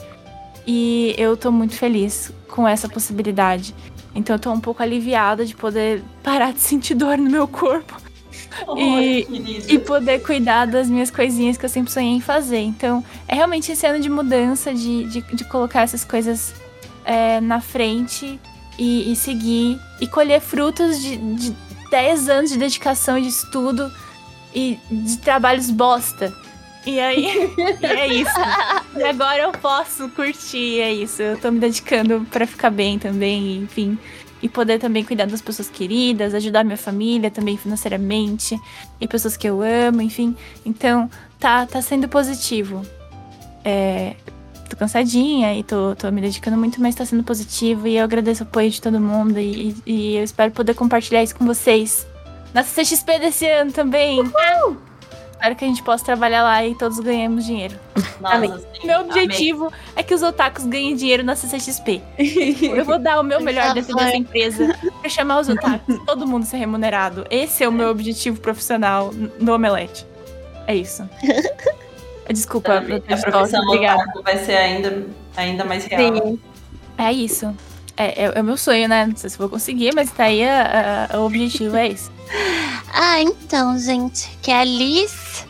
E 0.66 1.16
eu 1.18 1.36
tô 1.38 1.52
muito 1.52 1.76
feliz 1.76 2.32
com 2.48 2.68
essa 2.68 2.88
possibilidade. 2.90 3.74
Então 4.14 4.36
eu 4.36 4.40
tô 4.40 4.52
um 4.52 4.60
pouco 4.60 4.82
aliviada 4.84 5.46
de 5.46 5.56
poder 5.56 6.04
parar 6.24 6.54
de 6.54 6.60
sentir 6.60 6.96
dor 6.96 7.18
no 7.18 7.30
meu 7.30 7.48
corpo 7.48 7.96
E- 8.78 9.24
querido. 9.24 9.66
e 9.74 9.80
poder 9.80 10.20
cuidar 10.24 10.66
das 10.66 10.90
minhas 10.90 11.10
coisinhas 11.12 11.58
que 11.58 11.66
eu 11.66 11.70
sempre 11.70 11.92
sonhei 11.92 12.12
em 12.14 12.22
fazer. 12.22 12.60
Então, 12.60 13.04
é 13.28 13.36
realmente 13.36 13.72
esse 13.72 13.86
ano 13.86 14.00
de 14.00 14.10
mudança, 14.10 14.74
de, 14.74 15.06
de, 15.06 15.22
de 15.22 15.44
colocar 15.46 15.84
essas 15.84 16.04
coisas 16.04 16.54
é, 17.10 17.42
na 17.42 17.60
frente 17.60 18.40
e, 18.78 19.12
e 19.12 19.16
seguir 19.16 19.80
e 20.00 20.06
colher 20.06 20.40
frutos 20.40 21.02
de, 21.02 21.18
de 21.18 21.56
10 21.90 22.30
anos 22.30 22.52
de 22.52 22.58
dedicação 22.60 23.18
e 23.18 23.24
de 23.24 23.30
estudo 23.30 23.92
e 24.54 24.78
de 24.92 25.18
trabalhos 25.18 25.72
bosta. 25.72 26.32
E 26.86 27.00
aí, 27.00 27.26
e 27.82 27.86
é 27.86 28.08
isso. 28.08 28.40
E 28.96 29.04
agora 29.04 29.40
eu 29.42 29.52
posso 29.54 30.08
curtir, 30.10 30.82
é 30.82 30.94
isso. 30.94 31.20
Eu 31.24 31.36
tô 31.40 31.50
me 31.50 31.60
dedicando 31.60 32.28
pra 32.30 32.46
ficar 32.46 32.70
bem 32.70 33.00
também, 33.00 33.58
enfim. 33.58 33.98
E 34.40 34.48
poder 34.48 34.78
também 34.80 35.04
cuidar 35.04 35.26
das 35.26 35.42
pessoas 35.42 35.68
queridas, 35.68 36.36
ajudar 36.36 36.64
minha 36.64 36.78
família 36.78 37.32
também 37.32 37.58
financeiramente 37.58 38.58
e 39.02 39.08
pessoas 39.08 39.36
que 39.36 39.50
eu 39.50 39.62
amo, 39.64 40.00
enfim. 40.00 40.38
Então, 40.64 41.10
tá, 41.40 41.66
tá 41.66 41.82
sendo 41.82 42.08
positivo. 42.08 42.86
É, 43.66 44.16
tô 44.70 44.78
cansadinha 44.78 45.54
e 45.56 45.64
tô, 45.64 45.96
tô 45.96 46.12
me 46.12 46.22
dedicando 46.22 46.58
muito, 46.58 46.82
mas 46.82 46.96
tá 46.96 47.06
sendo 47.06 47.24
positivo. 47.24 47.88
E 47.88 47.98
eu 47.98 48.04
agradeço 48.04 48.44
o 48.44 48.48
apoio 48.48 48.70
de 48.70 48.82
todo 48.82 49.00
mundo 49.00 49.40
e, 49.40 49.76
e 49.86 50.16
eu 50.16 50.24
espero 50.24 50.52
poder 50.52 50.74
compartilhar 50.74 51.24
isso 51.24 51.36
com 51.36 51.46
vocês. 51.46 52.08
Na 52.54 52.64
CCXP 52.64 53.20
desse 53.20 53.46
ano 53.48 53.72
também. 53.72 54.22
Espero 55.32 55.56
que 55.56 55.64
a 55.64 55.68
gente 55.68 55.82
possa 55.84 56.04
trabalhar 56.04 56.44
lá 56.44 56.66
e 56.66 56.76
todos 56.76 57.00
ganhemos 57.00 57.46
dinheiro. 57.46 57.76
Nossa, 58.20 58.36
Amém. 58.36 58.52
sim, 58.52 58.86
Meu 58.86 59.00
amém. 59.00 59.10
objetivo 59.10 59.72
é 59.96 60.04
que 60.04 60.14
os 60.14 60.22
otakus 60.22 60.66
ganhem 60.66 60.96
dinheiro 60.96 61.24
na 61.24 61.36
CCXP. 61.36 62.02
Eu 62.76 62.84
vou 62.84 63.00
dar 63.00 63.22
o 63.22 63.24
meu 63.24 63.40
melhor 63.40 63.74
dentro 63.74 63.96
dessa 63.96 64.18
empresa 64.18 64.76
pra 65.00 65.10
chamar 65.10 65.40
os 65.40 65.48
otakus, 65.48 65.98
todo 66.06 66.28
mundo 66.28 66.46
ser 66.46 66.58
remunerado. 66.58 67.26
Esse 67.30 67.64
é 67.64 67.70
o 67.70 67.72
meu 67.72 67.90
objetivo 67.90 68.40
profissional 68.42 69.12
no 69.40 69.54
Omelete. 69.54 70.06
É 70.68 70.76
isso. 70.76 71.08
Desculpa, 72.34 72.74
eu 72.88 73.02
tô 73.02 73.14
a 73.14 73.16
de 73.16 73.22
tosse, 73.24 73.32
profissão 73.32 73.62
obrigada. 73.64 74.04
vai 74.24 74.38
ser 74.38 74.56
ainda, 74.56 75.08
ainda 75.36 75.66
mais 75.66 75.86
real. 75.86 76.16
Sim. 76.16 76.40
É 76.98 77.12
isso. 77.12 77.56
É, 77.98 78.26
é- 78.26 78.32
é 78.36 78.42
o 78.42 78.44
meu 78.44 78.56
sonho, 78.58 78.88
né? 78.88 79.06
Não 79.08 79.16
sei 79.16 79.30
se 79.30 79.38
vou 79.38 79.50
conseguir, 79.50 79.94
mas 79.96 80.12
tá 80.12 80.26
aí 80.26 80.44
a- 80.48 81.08
a- 81.12 81.20
o 81.20 81.26
objetivo, 81.26 81.76
é 81.76 81.88
isso. 81.90 82.12
Ah, 82.92 83.22
então, 83.22 83.78
gente, 83.78 84.28
que 84.42 84.50
é 84.52 84.60
a 84.62 84.64
Liz. 84.64 85.46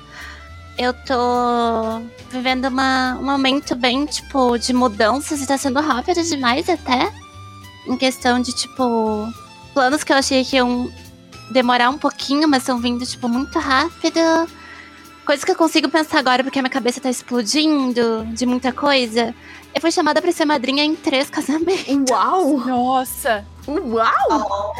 Eu 0.77 0.93
tô 0.93 2.01
vivendo 2.29 2.65
uma, 2.65 3.17
um 3.19 3.23
momento 3.23 3.75
bem, 3.75 4.05
tipo, 4.05 4.57
de 4.57 4.73
mudanças 4.73 5.41
e 5.41 5.47
tá 5.47 5.57
sendo 5.57 5.79
rápido 5.79 6.21
demais 6.23 6.67
até. 6.69 7.11
Em 7.87 7.97
questão 7.97 8.41
de, 8.41 8.53
tipo, 8.53 9.27
planos 9.73 10.03
que 10.03 10.11
eu 10.11 10.17
achei 10.17 10.43
que 10.43 10.57
iam 10.57 10.91
demorar 11.51 11.89
um 11.89 11.97
pouquinho, 11.97 12.47
mas 12.47 12.61
estão 12.63 12.77
vindo, 12.77 13.05
tipo, 13.05 13.27
muito 13.29 13.57
rápido. 13.57 14.19
Coisa 15.29 15.45
que 15.45 15.51
eu 15.51 15.55
consigo 15.55 15.87
pensar 15.89 16.17
agora, 16.17 16.43
porque 16.43 16.57
a 16.57 16.61
minha 16.63 16.71
cabeça 16.71 16.99
tá 16.99 17.07
explodindo 17.07 18.25
de 18.33 18.47
muita 18.47 18.73
coisa. 18.73 19.35
Eu 19.75 19.79
fui 19.79 19.91
chamada 19.91 20.19
pra 20.19 20.31
ser 20.31 20.43
madrinha 20.43 20.83
em 20.83 20.95
três 20.95 21.29
casamentos. 21.29 22.09
Uau! 22.09 22.57
Nossa! 22.57 23.45
Uau! 23.67 24.73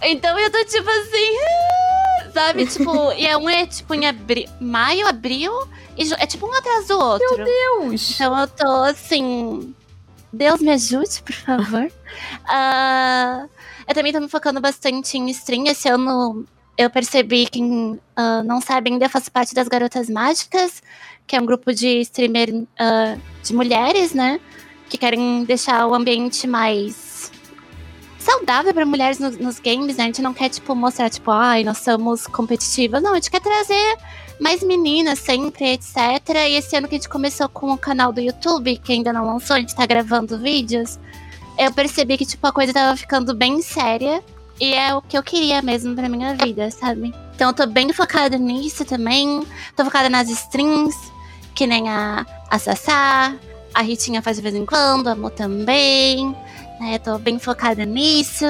Então 0.00 0.38
eu 0.38 0.50
tô 0.50 0.64
tipo 0.64 0.88
assim. 0.88 2.32
Sabe? 2.32 2.64
Tipo, 2.72 3.12
e 3.12 3.26
é 3.26 3.36
um 3.36 3.46
é 3.46 3.66
tipo 3.66 3.92
em 3.92 4.06
abri 4.06 4.48
maio, 4.58 5.06
abril. 5.06 5.52
E 5.98 6.10
é 6.14 6.26
tipo 6.26 6.46
um 6.46 6.54
atrás 6.54 6.88
do 6.88 6.98
outro. 6.98 7.44
Deus! 7.44 8.12
Então 8.14 8.40
eu 8.40 8.48
tô 8.48 8.84
assim. 8.84 9.74
Deus 10.32 10.62
me 10.62 10.70
ajude, 10.70 11.22
por 11.22 11.34
favor. 11.34 11.92
Ah, 12.46 13.46
eu 13.88 13.94
também 13.94 14.12
tô 14.12 14.20
me 14.20 14.28
focando 14.28 14.60
bastante 14.60 15.18
em 15.18 15.28
stream. 15.30 15.66
Esse 15.66 15.88
ano 15.88 16.46
eu 16.76 16.90
percebi 16.90 17.46
que, 17.46 17.60
ah, 18.16 18.42
não 18.42 18.60
sabe 18.60 18.90
ainda, 18.90 19.04
eu 19.06 19.10
faço 19.10 19.30
parte 19.30 19.54
das 19.54 19.68
Garotas 19.68 20.08
Mágicas, 20.08 20.82
que 21.26 21.36
é 21.36 21.40
um 21.40 21.46
grupo 21.46 21.72
de 21.72 22.00
streamer 22.00 22.64
ah, 22.78 23.16
de 23.42 23.54
mulheres, 23.54 24.12
né? 24.12 24.40
Que 24.88 24.98
querem 24.98 25.44
deixar 25.44 25.86
o 25.86 25.94
ambiente 25.94 26.46
mais 26.46 27.30
saudável 28.18 28.72
para 28.72 28.86
mulheres 28.86 29.18
no- 29.18 29.30
nos 29.30 29.60
games, 29.60 29.96
né? 29.96 30.04
A 30.04 30.06
gente 30.06 30.22
não 30.22 30.32
quer, 30.34 30.48
tipo, 30.48 30.74
mostrar, 30.74 31.10
tipo, 31.10 31.30
ai, 31.30 31.62
nós 31.62 31.78
somos 31.78 32.26
competitivas. 32.26 33.02
Não, 33.02 33.12
a 33.12 33.14
gente 33.16 33.30
quer 33.30 33.40
trazer 33.40 33.96
mais 34.40 34.62
meninas 34.62 35.18
sempre, 35.18 35.72
etc. 35.72 35.96
E 36.48 36.56
esse 36.56 36.74
ano 36.76 36.88
que 36.88 36.94
a 36.94 36.98
gente 36.98 37.08
começou 37.08 37.48
com 37.48 37.70
o 37.72 37.78
canal 37.78 38.12
do 38.12 38.20
YouTube, 38.20 38.78
que 38.78 38.92
ainda 38.92 39.12
não 39.12 39.26
lançou, 39.26 39.56
a 39.56 39.60
gente 39.60 39.74
tá 39.74 39.86
gravando 39.86 40.38
vídeos, 40.38 40.98
eu 41.58 41.72
percebi 41.72 42.16
que, 42.16 42.26
tipo, 42.26 42.46
a 42.46 42.52
coisa 42.52 42.72
tava 42.72 42.96
ficando 42.96 43.34
bem 43.34 43.60
séria. 43.62 44.22
E 44.60 44.72
é 44.74 44.94
o 44.94 45.02
que 45.02 45.18
eu 45.18 45.22
queria 45.22 45.60
mesmo 45.62 45.94
pra 45.94 46.08
minha 46.08 46.34
vida, 46.34 46.70
sabe? 46.70 47.14
Então 47.34 47.48
eu 47.48 47.54
tô 47.54 47.66
bem 47.66 47.92
focada 47.92 48.38
nisso 48.38 48.84
também. 48.84 49.44
Tô 49.76 49.84
focada 49.84 50.08
nas 50.08 50.28
streams, 50.28 50.96
que 51.54 51.66
nem 51.66 51.88
a, 51.88 52.24
a 52.48 52.58
Sassá, 52.58 53.34
a 53.74 53.82
Ritinha 53.82 54.22
faz 54.22 54.36
de 54.36 54.42
vez 54.42 54.54
em 54.54 54.64
quando, 54.64 55.08
a 55.08 55.16
Mo 55.16 55.30
também. 55.30 56.34
Né? 56.80 56.98
Tô 56.98 57.18
bem 57.18 57.38
focada 57.38 57.84
nisso. 57.84 58.46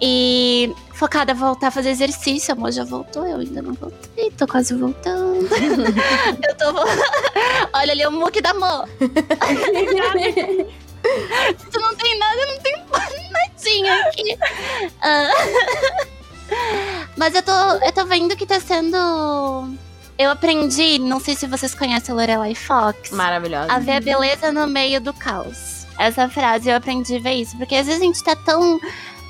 E 0.00 0.74
focada 0.92 1.32
a 1.32 1.34
voltar 1.34 1.68
a 1.68 1.70
fazer 1.70 1.90
exercício. 1.90 2.52
A 2.52 2.56
Mo 2.56 2.70
já 2.70 2.84
voltou, 2.84 3.24
eu 3.26 3.38
ainda 3.38 3.62
não 3.62 3.74
voltei, 3.74 4.30
tô 4.32 4.46
quase 4.46 4.74
voltando. 4.74 5.46
eu 6.42 6.56
tô. 6.56 6.74
Olha 7.72 7.92
ali 7.92 8.04
o 8.04 8.10
muque 8.10 8.40
da 8.40 8.52
Mo. 8.52 8.88
tu 11.70 11.80
não 11.80 11.94
tem 11.96 12.18
nada, 12.18 12.40
eu 12.40 12.46
não 12.48 12.58
tenho 12.60 12.78
nadinha 13.30 14.00
aqui. 14.02 14.38
Ah, 15.02 15.30
Mas 17.16 17.34
eu 17.34 17.42
tô, 17.42 17.52
eu 17.52 17.92
tô 17.92 18.04
vendo 18.06 18.36
que 18.36 18.46
tá 18.46 18.60
sendo. 18.60 18.96
Eu 20.16 20.30
aprendi, 20.30 20.98
não 20.98 21.18
sei 21.18 21.34
se 21.34 21.46
vocês 21.46 21.74
conhecem 21.74 22.12
a 22.12 22.16
Lorelai 22.16 22.54
Fox. 22.54 23.10
Maravilhosa. 23.10 23.72
A 23.72 23.78
ver 23.78 23.92
a 23.96 24.00
beleza 24.00 24.52
no 24.52 24.66
meio 24.66 25.00
do 25.00 25.12
caos. 25.12 25.86
Essa 25.98 26.28
frase 26.28 26.68
eu 26.68 26.76
aprendi 26.76 27.16
a 27.16 27.20
ver 27.20 27.34
isso. 27.34 27.56
Porque 27.56 27.74
às 27.74 27.86
vezes 27.86 28.00
a 28.00 28.04
gente 28.04 28.22
tá 28.22 28.36
tão. 28.36 28.80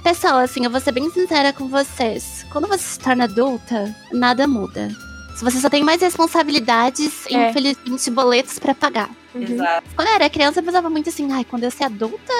Pessoal, 0.03 0.39
assim, 0.39 0.65
eu 0.65 0.71
vou 0.71 0.81
ser 0.81 0.93
bem 0.93 1.11
sincera 1.11 1.53
com 1.53 1.69
vocês. 1.69 2.45
Quando 2.51 2.69
você 2.69 2.83
se 2.83 2.99
torna 2.99 3.25
adulta, 3.25 3.95
nada 4.13 4.47
muda. 4.47 4.89
Se 5.35 5.43
você 5.45 5.59
só 5.59 5.69
tem 5.69 5.83
mais 5.83 6.01
responsabilidades 6.01 7.27
e, 7.29 7.35
É. 7.35 7.51
infelizmente, 7.51 8.11
boletos 8.11 8.59
pra 8.59 8.75
pagar. 8.75 9.11
Exato. 9.35 9.89
Quando 9.97 10.09
eu 10.09 10.15
era 10.15 10.31
criança, 10.31 10.61
eu 10.61 10.65
pensava 10.65 10.89
muito 10.89 11.09
assim, 11.09 11.31
ai, 11.33 11.45
quando 11.45 11.65
eu 11.65 11.71
ser 11.71 11.85
adulta, 11.85 12.33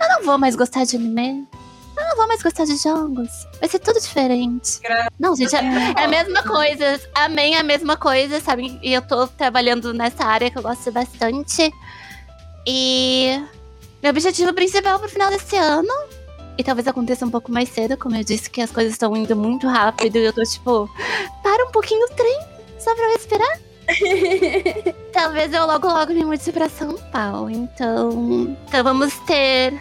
eu 0.00 0.08
não 0.10 0.22
vou 0.24 0.36
mais 0.38 0.54
gostar 0.54 0.84
de 0.84 0.96
anime. 0.96 1.46
Eu 1.96 2.04
não 2.08 2.16
vou 2.16 2.26
mais 2.26 2.42
gostar 2.42 2.64
de 2.64 2.76
jogos. 2.76 3.28
Vai 3.60 3.68
ser 3.68 3.78
tudo 3.78 4.00
diferente. 4.00 4.80
Gra- 4.82 5.08
Não, 5.18 5.34
gente, 5.36 5.54
é, 5.54 5.60
é 5.96 6.04
a 6.04 6.08
mesma 6.08 6.42
coisa. 6.42 7.00
Amém, 7.14 7.54
é 7.54 7.60
a 7.60 7.62
mesma 7.62 7.96
coisa, 7.96 8.40
sabe? 8.40 8.78
E 8.82 8.92
eu 8.92 9.00
tô 9.00 9.26
trabalhando 9.28 9.94
nessa 9.94 10.24
área 10.24 10.50
que 10.50 10.58
eu 10.58 10.62
gosto 10.62 10.90
bastante. 10.90 11.72
E 12.66 13.40
meu 14.02 14.10
objetivo 14.10 14.52
principal 14.52 14.98
pro 14.98 15.08
final 15.08 15.30
desse 15.30 15.56
ano, 15.56 15.92
e 16.56 16.62
talvez 16.64 16.86
aconteça 16.86 17.26
um 17.26 17.30
pouco 17.30 17.50
mais 17.50 17.68
cedo, 17.68 17.96
como 17.96 18.16
eu 18.16 18.24
disse, 18.24 18.48
que 18.48 18.60
as 18.60 18.70
coisas 18.70 18.92
estão 18.92 19.16
indo 19.16 19.34
muito 19.34 19.66
rápido 19.66 20.16
e 20.16 20.24
eu 20.24 20.32
tô 20.32 20.42
tipo, 20.42 20.88
para 21.42 21.64
um 21.66 21.70
pouquinho 21.70 22.04
o 22.06 22.14
trem, 22.14 22.40
só 22.78 22.94
pra 22.94 23.04
eu 23.04 23.12
respirar. 23.12 23.60
Talvez 25.12 25.52
eu 25.52 25.66
logo 25.66 25.86
logo 25.86 26.12
me 26.12 26.24
mude 26.24 26.52
pra 26.52 26.68
São 26.68 26.94
Paulo. 27.12 27.50
Então, 27.50 28.56
então 28.66 28.82
vamos 28.82 29.14
ter 29.26 29.78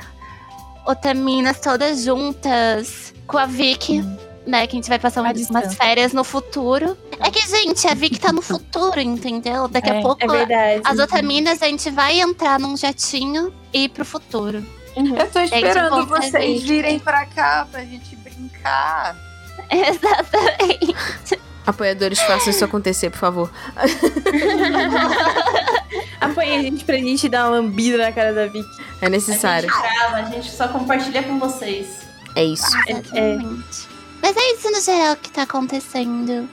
otaminas 0.85 1.59
todas 1.59 2.03
juntas 2.03 3.13
com 3.25 3.37
a 3.37 3.45
Vicky, 3.45 4.03
né? 4.45 4.67
Que 4.67 4.75
a 4.75 4.77
gente 4.77 4.89
vai 4.89 4.99
passar 4.99 5.21
umas, 5.21 5.49
umas 5.49 5.73
férias 5.75 6.11
no 6.11 6.23
futuro. 6.23 6.97
É 7.19 7.31
que, 7.31 7.39
gente, 7.47 7.87
a 7.87 7.93
Vicky 7.93 8.19
tá 8.19 8.33
no 8.33 8.41
futuro, 8.41 8.99
entendeu? 8.99 9.67
Daqui 9.67 9.89
É, 9.89 9.99
a 9.99 10.01
pouco 10.01 10.23
É 10.23 10.27
verdade. 10.27 10.81
as 10.83 10.99
otaminas 10.99 11.61
a 11.61 11.67
gente 11.67 11.89
vai 11.89 12.19
entrar 12.19 12.59
num 12.59 12.75
jatinho 12.75 13.53
e 13.73 13.85
ir 13.85 13.89
pro 13.89 14.03
futuro. 14.03 14.63
Eu 14.95 15.31
tô 15.31 15.39
esperando 15.39 15.73
Gente, 15.73 15.89
vamos 15.89 16.09
vocês 16.09 16.63
virem 16.63 16.99
pra 16.99 17.25
cá 17.25 17.67
pra 17.71 17.83
gente 17.83 18.15
brincar. 18.17 19.15
Exatamente. 19.69 21.39
Apoiadores, 21.65 22.19
façam 22.21 22.49
isso 22.49 22.65
acontecer, 22.65 23.09
por 23.09 23.19
favor. 23.19 23.51
Apoia 26.19 26.59
a 26.59 26.61
gente 26.61 26.83
pra 26.83 26.97
gente 26.97 27.29
dar 27.29 27.45
uma 27.45 27.57
lambida 27.57 27.97
na 27.97 28.11
cara 28.11 28.33
da 28.33 28.47
Vicky. 28.47 28.67
É 29.01 29.09
necessário. 29.09 29.69
A 29.69 29.73
gente 29.73 29.81
grava, 29.81 30.15
a 30.17 30.23
gente 30.23 30.51
só 30.51 30.67
compartilha 30.67 31.23
com 31.23 31.39
vocês. 31.39 32.01
É 32.35 32.43
isso. 32.43 32.65
Exatamente. 32.87 33.87
Mas 34.21 34.35
é 34.35 34.53
isso 34.53 34.71
no 34.71 34.81
geral 34.81 35.15
que 35.15 35.31
tá 35.31 35.43
acontecendo. 35.43 36.49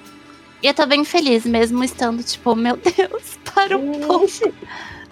E 0.62 0.66
eu 0.66 0.74
tô 0.74 0.86
bem 0.86 1.05
feliz, 1.05 1.45
mesmo 1.45 1.82
estando, 1.82 2.22
tipo, 2.22 2.55
meu 2.55 2.76
Deus, 2.76 3.38
para 3.55 3.76
um 3.76 3.93
pouco. 3.93 4.26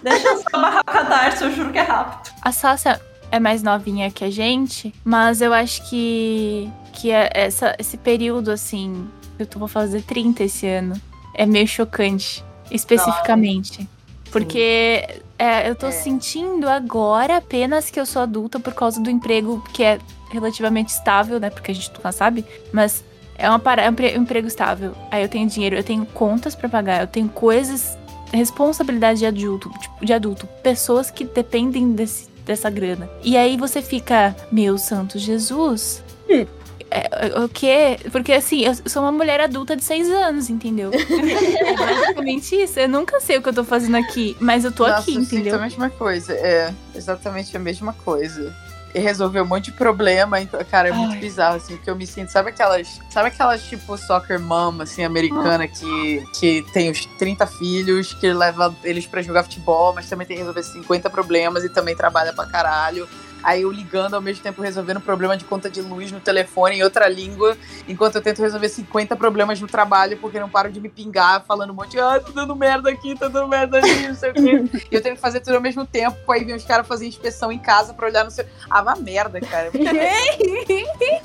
Deixa 0.01 0.27
eu 0.27 0.37
só 0.37 0.61
barrar 0.61 0.81
o 0.81 0.85
cadarço, 0.85 1.45
eu 1.45 1.55
juro 1.55 1.71
que 1.71 1.79
é 1.79 1.81
rápido. 1.81 2.33
A 2.41 2.51
Sasha 2.51 3.01
é 3.31 3.39
mais 3.39 3.61
novinha 3.63 4.09
que 4.11 4.23
a 4.23 4.29
gente, 4.29 4.93
mas 5.03 5.41
eu 5.41 5.53
acho 5.53 5.87
que, 5.89 6.69
que 6.93 7.11
é 7.11 7.29
essa, 7.33 7.75
esse 7.79 7.97
período, 7.97 8.51
assim, 8.51 9.07
eu 9.37 9.45
tô, 9.45 9.59
vou 9.59 9.67
fazer 9.67 10.01
30 10.03 10.43
esse 10.43 10.65
ano, 10.67 10.99
é 11.33 11.45
meio 11.45 11.67
chocante, 11.67 12.43
especificamente. 12.71 13.87
Porque 14.31 15.07
é, 15.39 15.67
eu 15.69 15.73
tô 15.75 15.87
É. 15.87 15.91
sentindo 15.91 16.69
agora 16.69 17.37
apenas 17.37 17.89
que 17.89 17.99
eu 17.99 18.05
sou 18.05 18.21
adulta 18.21 18.59
por 18.59 18.73
causa 18.73 19.01
do 19.01 19.09
emprego 19.09 19.63
que 19.73 19.83
é 19.83 19.97
relativamente 20.31 20.89
estável, 20.89 21.39
né? 21.39 21.49
Porque 21.49 21.71
a 21.71 21.73
gente 21.73 21.91
nunca 21.93 22.11
sabe, 22.11 22.45
mas 22.71 23.03
é, 23.35 23.49
uma 23.49 23.57
para, 23.57 23.81
é 23.81 23.89
um 23.89 23.93
empre- 23.93 24.15
emprego 24.15 24.47
estável. 24.47 24.93
Aí 25.09 25.23
eu 25.23 25.29
tenho 25.29 25.47
dinheiro, 25.49 25.75
eu 25.75 25.83
tenho 25.83 26.05
contas 26.05 26.53
pra 26.53 26.69
pagar, 26.69 27.01
eu 27.01 27.07
tenho 27.07 27.27
coisas, 27.29 27.97
responsabilidade 28.31 29.19
de 29.19 29.25
adulto, 29.25 29.71
tipo, 29.79 30.05
de 30.05 30.13
adulto, 30.13 30.45
pessoas 30.61 31.09
que 31.09 31.25
dependem 31.25 31.93
desse, 31.93 32.28
dessa 32.49 32.69
grana. 32.69 33.07
E 33.23 33.37
aí 33.37 33.55
você 33.55 33.79
fica, 33.81 34.35
meu 34.51 34.77
santo 34.77 35.19
Jesus. 35.19 36.03
Hum. 36.27 36.45
é, 36.89 37.27
é, 37.27 37.39
o 37.39 37.47
quê? 37.47 37.99
Porque 38.11 38.33
assim, 38.33 38.65
eu 38.65 38.73
sou 38.87 39.03
uma 39.03 39.11
mulher 39.11 39.39
adulta 39.39 39.75
de 39.75 39.83
seis 39.83 40.09
anos, 40.09 40.49
entendeu? 40.49 40.89
é 40.97 41.75
basicamente 41.75 42.55
isso. 42.55 42.79
Eu 42.79 42.89
nunca 42.89 43.19
sei 43.19 43.37
o 43.37 43.41
que 43.41 43.49
eu 43.49 43.53
tô 43.53 43.63
fazendo 43.63 43.97
aqui, 43.97 44.35
mas 44.39 44.65
eu 44.65 44.71
tô 44.71 44.87
Nossa, 44.87 45.01
aqui, 45.01 45.13
entendeu? 45.13 45.55
a 45.55 45.59
mesma 45.59 45.91
coisa. 45.91 46.33
É, 46.33 46.73
exatamente 46.95 47.55
a 47.55 47.59
mesma 47.59 47.93
coisa. 47.93 48.51
Resolver 48.93 49.41
um 49.41 49.45
monte 49.45 49.65
de 49.65 49.71
problema, 49.73 50.41
então, 50.41 50.59
cara, 50.65 50.89
é 50.89 50.91
muito 50.91 51.13
Ai. 51.13 51.19
bizarro, 51.19 51.57
assim, 51.57 51.75
porque 51.75 51.89
eu 51.89 51.95
me 51.95 52.07
sinto, 52.07 52.31
sabe 52.31 52.49
aquelas, 52.49 52.99
sabe 53.09 53.27
aquelas, 53.27 53.61
tipo, 53.63 53.97
soccer 53.97 54.39
mom, 54.39 54.81
assim, 54.81 55.03
americana, 55.03 55.67
que, 55.67 56.23
que 56.39 56.65
tem 56.73 56.89
os 56.89 57.05
30 57.05 57.45
filhos, 57.45 58.13
que 58.13 58.31
leva 58.33 58.75
eles 58.83 59.05
pra 59.05 59.21
jogar 59.21 59.43
futebol, 59.43 59.93
mas 59.93 60.09
também 60.09 60.25
tem 60.25 60.37
que 60.37 60.41
resolver 60.41 60.63
50 60.63 61.09
problemas 61.09 61.63
e 61.63 61.69
também 61.69 61.95
trabalha 61.95 62.33
pra 62.33 62.47
caralho. 62.47 63.07
Aí 63.43 63.61
eu 63.61 63.71
ligando 63.71 64.13
ao 64.13 64.21
mesmo 64.21 64.43
tempo 64.43 64.61
resolvendo 64.61 64.99
problema 64.99 65.37
de 65.37 65.45
conta 65.45 65.69
de 65.69 65.81
luz 65.81 66.11
no 66.11 66.19
telefone 66.19 66.77
em 66.77 66.83
outra 66.83 67.07
língua, 67.07 67.57
enquanto 67.87 68.15
eu 68.15 68.21
tento 68.21 68.41
resolver 68.41 68.69
50 68.69 69.15
problemas 69.15 69.59
no 69.59 69.67
trabalho, 69.67 70.17
porque 70.17 70.39
não 70.39 70.49
paro 70.49 70.71
de 70.71 70.79
me 70.79 70.89
pingar, 70.89 71.43
falando 71.45 71.71
um 71.71 71.73
monte 71.73 71.91
de, 71.91 71.99
ah, 71.99 72.19
tô 72.23 72.31
dando 72.31 72.55
merda 72.55 72.89
aqui, 72.89 73.15
tô 73.17 73.29
dando 73.29 73.47
merda 73.47 73.77
ali, 73.77 74.07
não 74.07 74.15
sei 74.15 74.31
o 74.31 74.33
quê. 74.33 74.63
E 74.91 74.95
eu 74.95 75.01
tenho 75.01 75.15
que 75.15 75.21
fazer 75.21 75.39
tudo 75.39 75.55
ao 75.55 75.61
mesmo 75.61 75.85
tempo, 75.85 76.31
aí 76.31 76.43
vem 76.43 76.55
os 76.55 76.65
caras 76.65 76.87
fazer 76.87 77.07
inspeção 77.07 77.51
em 77.51 77.59
casa 77.59 77.93
pra 77.93 78.07
olhar 78.07 78.23
no 78.23 78.31
seu. 78.31 78.45
Ah, 78.69 78.81
vá 78.81 78.95
merda, 78.95 79.39
cara. 79.39 79.71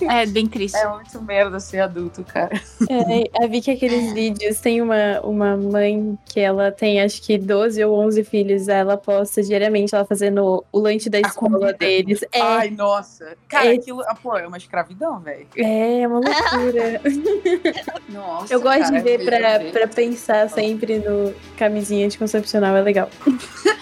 É 0.09 0.27
bem 0.27 0.47
triste. 0.47 0.77
É 0.77 0.87
muito 0.89 1.23
merda 1.23 1.61
ser 1.61 1.81
adulto, 1.81 2.25
cara. 2.25 2.61
É, 2.89 3.45
a 3.45 3.47
Vicky, 3.47 3.71
aqueles 3.71 4.12
vídeos, 4.12 4.61
tem 4.61 4.81
uma, 4.81 5.21
uma 5.23 5.57
mãe 5.57 6.19
que 6.27 6.41
ela 6.41 6.71
tem 6.71 7.01
acho 7.01 7.23
que 7.23 7.39
12 7.39 7.83
ou 7.85 7.99
11 7.99 8.25
filhos. 8.25 8.69
Ela 8.69 8.97
posta 8.97 9.43
diariamente 9.43 9.95
ela 9.95 10.05
fazendo 10.05 10.65
o 10.71 10.79
lanche 10.79 11.09
da 11.09 11.21
escola 11.21 11.59
comida. 11.59 11.79
Deles. 12.05 12.25
É, 12.33 12.41
Ai, 12.41 12.71
nossa. 12.71 13.37
Cara, 13.49 13.67
É. 13.73 13.77
aquilo. 13.77 14.03
ah, 14.07 14.15
Pô, 14.15 14.37
é 14.37 14.47
uma 14.47 14.57
escravidão, 14.57 15.21
velho. 15.21 15.47
é 15.57 16.07
uma 16.07 16.21
loucura. 16.21 17.01
Nossa. 18.09 18.53
Eu 18.53 18.61
gosto 18.61 18.81
cara, 18.83 18.97
de 18.97 19.03
ver 19.03 19.21
é 19.21 19.25
pra, 19.25 19.71
pra 19.71 19.89
pensar 19.89 20.49
sempre 20.51 20.99
no 20.99 21.35
camisinha 21.57 22.07
anticoncepcional, 22.07 22.77
é 22.77 22.83
legal. 22.83 23.09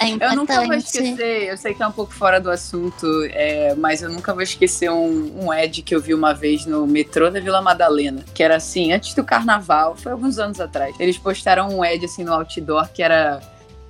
É 0.00 0.08
Eu 0.32 0.36
nunca 0.36 0.54
vou 0.56 0.64
importante. 0.64 0.84
esquecer, 0.86 1.48
eu 1.48 1.56
sei 1.56 1.74
que 1.74 1.82
é 1.82 1.86
um 1.86 1.92
pouco 1.92 2.12
fora 2.12 2.40
do 2.40 2.50
assunto, 2.50 3.06
é, 3.30 3.74
mas 3.76 4.02
eu 4.02 4.10
nunca 4.10 4.32
vou 4.32 4.42
esquecer 4.42 4.90
um, 4.90 5.44
um 5.44 5.50
ad 5.50 5.82
que 5.82 5.94
eu 5.94 6.00
vi 6.00 6.14
uma 6.14 6.32
vez 6.32 6.66
no 6.66 6.86
metrô 6.86 7.30
da 7.30 7.40
Vila 7.40 7.60
Madalena, 7.62 8.24
que 8.34 8.42
era 8.42 8.56
assim, 8.56 8.92
antes 8.92 9.14
do 9.14 9.24
carnaval, 9.24 9.96
foi 9.96 10.12
alguns 10.12 10.38
anos 10.38 10.60
atrás. 10.60 10.94
Eles 10.98 11.18
postaram 11.18 11.68
um 11.68 11.82
ad 11.82 12.04
assim 12.04 12.24
no 12.24 12.32
outdoor 12.32 12.88
que 12.92 13.02
era. 13.02 13.40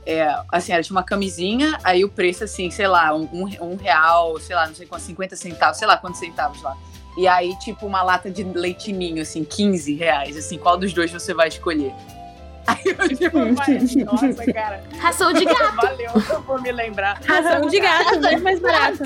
É, 0.06 0.34
assim, 0.50 0.72
era 0.72 0.82
de 0.82 0.90
uma 0.90 1.02
camisinha, 1.02 1.78
aí 1.84 2.04
o 2.04 2.08
preço, 2.08 2.44
assim, 2.44 2.70
sei 2.70 2.86
lá, 2.88 3.14
um, 3.14 3.28
um- 3.60 3.76
real, 3.76 4.38
sei 4.40 4.56
lá, 4.56 4.66
não 4.66 4.74
sei 4.74 4.86
quantos, 4.86 5.06
50 5.06 5.36
centavos, 5.36 5.78
sei 5.78 5.86
lá 5.86 5.96
quantos 5.96 6.18
centavos 6.20 6.60
lá. 6.62 6.76
E 7.16 7.28
aí, 7.28 7.56
tipo, 7.58 7.86
uma 7.86 8.02
lata 8.02 8.30
de 8.30 8.42
leite 8.42 8.90
ninho, 8.92 9.22
assim, 9.22 9.44
15 9.44 9.94
reais, 9.94 10.36
assim, 10.36 10.58
qual 10.58 10.76
dos 10.76 10.92
dois 10.92 11.10
você 11.10 11.32
vai 11.34 11.48
escolher? 11.48 11.92
Aí 12.64 12.78
eu 12.84 13.08
tipo, 13.16 13.54
vai, 13.54 13.78
nossa, 14.04 14.52
cara, 14.52 14.84
Ração 15.00 15.32
de 15.32 15.44
gato. 15.44 15.74
valeu, 15.74 16.10
eu 16.30 16.42
vou 16.42 16.60
me 16.62 16.70
lembrar. 16.70 17.20
Ração 17.26 17.66
de 17.68 17.80
gato, 17.80 18.20
muito 18.20 18.40
mais 18.42 18.60
barato. 18.60 19.02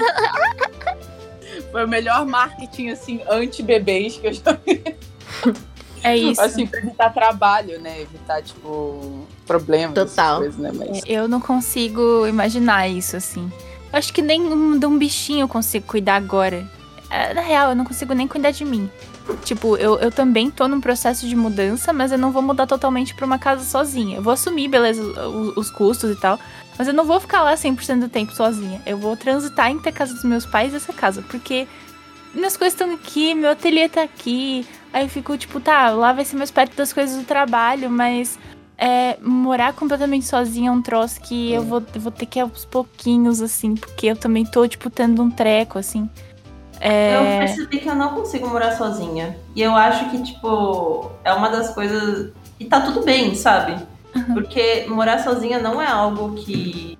Foi 1.72 1.84
o 1.86 1.88
melhor 1.88 2.26
marketing, 2.26 2.90
assim, 2.90 3.22
anti-bebês 3.30 4.18
que 4.18 4.26
eu 4.26 4.32
já 4.34 4.52
vi. 4.52 4.96
É 6.10 6.16
isso. 6.16 6.40
Assim, 6.40 6.66
pra 6.66 6.78
evitar 6.80 7.10
trabalho, 7.12 7.80
né? 7.80 8.00
Evitar, 8.02 8.42
tipo, 8.42 9.26
problemas. 9.46 9.94
Total. 9.94 10.38
Coisas, 10.38 10.56
né? 10.58 10.70
Mas... 10.74 11.02
Eu 11.06 11.26
não 11.28 11.40
consigo 11.40 12.26
imaginar 12.26 12.88
isso, 12.88 13.16
assim. 13.16 13.50
Eu 13.92 13.98
acho 13.98 14.12
que 14.12 14.22
nem 14.22 14.40
um- 14.42 14.78
de 14.78 14.86
um 14.86 14.96
bichinho 14.98 15.44
eu 15.44 15.48
consigo 15.48 15.86
cuidar 15.86 16.16
agora. 16.16 16.68
É, 17.10 17.32
Na 17.34 17.40
real, 17.40 17.70
eu 17.70 17.76
não 17.76 17.84
consigo 17.84 18.12
nem 18.14 18.26
cuidar 18.26 18.50
de 18.50 18.64
mim. 18.64 18.90
Tipo, 19.44 19.76
eu, 19.76 19.98
eu 19.98 20.10
também 20.12 20.50
tô 20.50 20.68
num 20.68 20.80
processo 20.80 21.26
de 21.26 21.34
mudança, 21.34 21.92
mas 21.92 22.12
eu 22.12 22.18
não 22.18 22.30
vou 22.30 22.42
mudar 22.42 22.66
totalmente 22.66 23.14
pra 23.14 23.26
uma 23.26 23.38
casa 23.38 23.64
sozinha. 23.64 24.16
Eu 24.18 24.22
vou 24.22 24.32
assumir, 24.32 24.68
beleza, 24.68 25.02
os, 25.02 25.56
os 25.56 25.70
custos 25.70 26.10
e 26.10 26.20
tal. 26.20 26.38
Mas 26.78 26.86
eu 26.86 26.94
não 26.94 27.04
vou 27.04 27.18
ficar 27.20 27.42
lá 27.42 27.54
100% 27.54 28.00
do 28.00 28.08
tempo 28.08 28.32
sozinha. 28.34 28.80
Eu 28.86 28.98
vou 28.98 29.16
transitar 29.16 29.70
entre 29.70 29.88
a 29.88 29.92
casa 29.92 30.14
dos 30.14 30.22
meus 30.24 30.44
pais 30.46 30.72
e 30.72 30.76
essa 30.76 30.92
casa. 30.92 31.22
Porque 31.22 31.66
minhas 32.34 32.56
coisas 32.56 32.74
estão 32.74 32.92
aqui, 32.94 33.34
meu 33.34 33.50
ateliê 33.50 33.88
tá 33.88 34.02
aqui. 34.02 34.64
Aí 34.96 35.04
eu 35.04 35.10
fico, 35.10 35.36
tipo, 35.36 35.60
tá, 35.60 35.90
lá 35.90 36.10
vai 36.14 36.24
ser 36.24 36.36
mais 36.36 36.50
perto 36.50 36.74
das 36.74 36.90
coisas 36.90 37.18
do 37.18 37.24
trabalho, 37.24 37.90
mas 37.90 38.38
é, 38.78 39.18
morar 39.20 39.74
completamente 39.74 40.24
sozinha 40.24 40.70
é 40.70 40.72
um 40.72 40.80
troço 40.80 41.20
que 41.20 41.52
eu 41.52 41.62
vou, 41.62 41.82
eu 41.94 42.00
vou 42.00 42.10
ter 42.10 42.24
que 42.24 42.38
ir 42.38 42.40
aos 42.40 42.64
pouquinhos, 42.64 43.42
assim, 43.42 43.74
porque 43.74 44.06
eu 44.06 44.16
também 44.16 44.46
tô, 44.46 44.66
tipo, 44.66 44.88
tendo 44.88 45.22
um 45.22 45.30
treco, 45.30 45.78
assim. 45.78 46.08
Eu 46.80 47.20
É, 47.20 47.38
percebi 47.40 47.78
que 47.78 47.86
eu 47.90 47.94
não 47.94 48.14
consigo 48.14 48.48
morar 48.48 48.72
sozinha. 48.72 49.36
E 49.54 49.60
eu 49.60 49.76
acho 49.76 50.08
que, 50.08 50.22
tipo, 50.22 51.10
é 51.22 51.30
uma 51.34 51.50
das 51.50 51.74
coisas. 51.74 52.32
E 52.58 52.64
tá 52.64 52.80
tudo 52.80 53.04
bem, 53.04 53.34
sabe? 53.34 53.76
Porque 54.32 54.86
morar 54.88 55.22
sozinha 55.22 55.58
não 55.58 55.78
é 55.78 55.86
algo 55.86 56.36
que, 56.36 56.98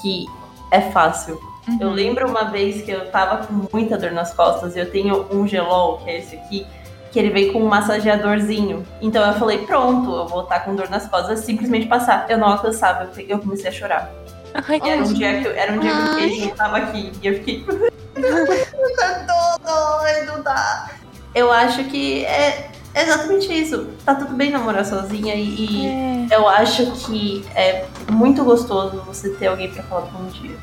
que 0.00 0.24
é 0.70 0.80
fácil. 0.80 1.38
Eu 1.78 1.90
lembro 1.90 2.30
uma 2.30 2.44
vez 2.44 2.80
que 2.80 2.90
eu 2.90 3.10
tava 3.10 3.46
com 3.46 3.68
muita 3.70 3.98
dor 3.98 4.12
nas 4.12 4.32
costas 4.32 4.74
e 4.74 4.78
eu 4.78 4.90
tenho 4.90 5.26
um 5.30 5.46
gelol, 5.46 5.98
que 5.98 6.08
é 6.08 6.18
esse 6.18 6.36
aqui, 6.36 6.66
que 7.10 7.18
ele 7.18 7.30
veio 7.30 7.52
com 7.52 7.62
um 7.62 7.66
massageadorzinho. 7.68 8.86
Então 9.00 9.26
eu 9.26 9.34
falei, 9.34 9.58
pronto, 9.58 10.10
eu 10.14 10.26
vou 10.26 10.42
estar 10.42 10.60
com 10.60 10.74
dor 10.74 10.88
nas 10.90 11.08
costas, 11.08 11.40
simplesmente 11.40 11.86
passar. 11.86 12.26
Eu 12.28 12.38
não 12.38 12.48
alcançava, 12.48 13.10
eu, 13.16 13.26
eu 13.26 13.38
comecei 13.38 13.68
a 13.68 13.72
chorar. 13.72 14.12
Ai, 14.54 14.80
E 14.84 14.88
era 14.88 15.02
um 15.02 15.12
dia 15.12 15.40
que 15.40 15.46
eu, 15.48 15.52
era 15.52 15.72
um 15.72 15.78
dia 15.78 15.90
que 15.90 15.96
o 15.96 16.02
Ai. 16.02 16.16
queijo 16.16 16.46
não 16.48 16.56
tava 16.56 16.76
aqui. 16.78 17.12
E 17.22 17.26
eu 17.26 17.34
fiquei. 17.34 17.64
tá 18.96 19.26
doido, 19.64 20.42
tá. 20.42 20.90
Eu 21.34 21.52
acho 21.52 21.84
que 21.84 22.24
é 22.24 22.70
exatamente 22.94 23.52
isso. 23.52 23.88
Tá 24.04 24.14
tudo 24.14 24.34
bem 24.34 24.50
namorar 24.50 24.84
sozinha 24.84 25.34
e, 25.34 25.42
e 25.42 25.86
é, 25.86 26.26
eu 26.30 26.48
acho 26.48 26.90
que 26.92 27.44
é 27.54 27.84
muito 28.10 28.42
gostoso 28.42 29.02
você 29.02 29.30
ter 29.34 29.48
alguém 29.48 29.70
pra 29.70 29.82
falar 29.82 30.06
bom 30.06 30.24
dia. 30.26 30.56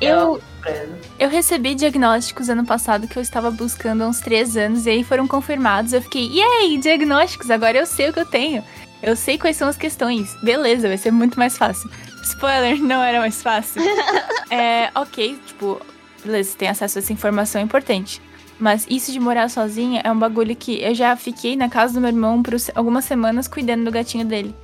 eu, 0.00 0.40
Surpresa. 0.62 0.98
eu 1.18 1.28
recebi 1.28 1.74
diagnósticos 1.74 2.48
ano 2.48 2.64
passado 2.64 3.08
que 3.08 3.18
eu 3.18 3.22
estava 3.22 3.50
buscando 3.50 4.02
há 4.02 4.08
uns 4.08 4.20
três 4.20 4.56
anos, 4.56 4.86
e 4.86 4.90
aí 4.90 5.04
foram 5.04 5.26
confirmados. 5.26 5.92
Eu 5.92 6.00
fiquei, 6.00 6.30
e 6.30 6.40
aí, 6.40 6.78
diagnósticos, 6.78 7.50
agora 7.50 7.78
eu 7.78 7.86
sei 7.86 8.10
o 8.10 8.12
que 8.12 8.20
eu 8.20 8.26
tenho. 8.26 8.64
Eu 9.02 9.16
sei 9.16 9.36
quais 9.36 9.56
são 9.56 9.68
as 9.68 9.76
questões. 9.76 10.34
Beleza, 10.42 10.86
vai 10.86 10.96
ser 10.96 11.10
muito 11.10 11.38
mais 11.38 11.58
fácil. 11.58 11.90
Spoiler, 12.22 12.80
não 12.80 13.02
era 13.02 13.18
mais 13.18 13.42
fácil. 13.42 13.82
é, 14.48 14.90
ok, 14.94 15.36
tipo, 15.44 15.80
beleza, 16.24 16.50
você 16.50 16.58
tem 16.58 16.68
acesso 16.68 16.98
a 16.98 17.00
essa 17.00 17.12
informação 17.12 17.60
é 17.60 17.64
importante. 17.64 18.22
Mas 18.60 18.86
isso 18.88 19.10
de 19.10 19.18
morar 19.18 19.50
sozinha 19.50 20.00
é 20.04 20.12
um 20.12 20.18
bagulho 20.18 20.54
que 20.54 20.80
eu 20.80 20.94
já 20.94 21.16
fiquei 21.16 21.56
na 21.56 21.68
casa 21.68 21.94
do 21.94 22.00
meu 22.00 22.10
irmão 22.10 22.40
por 22.40 22.54
algumas 22.76 23.04
semanas 23.04 23.48
cuidando 23.48 23.84
do 23.84 23.90
gatinho 23.90 24.24
dele. 24.24 24.54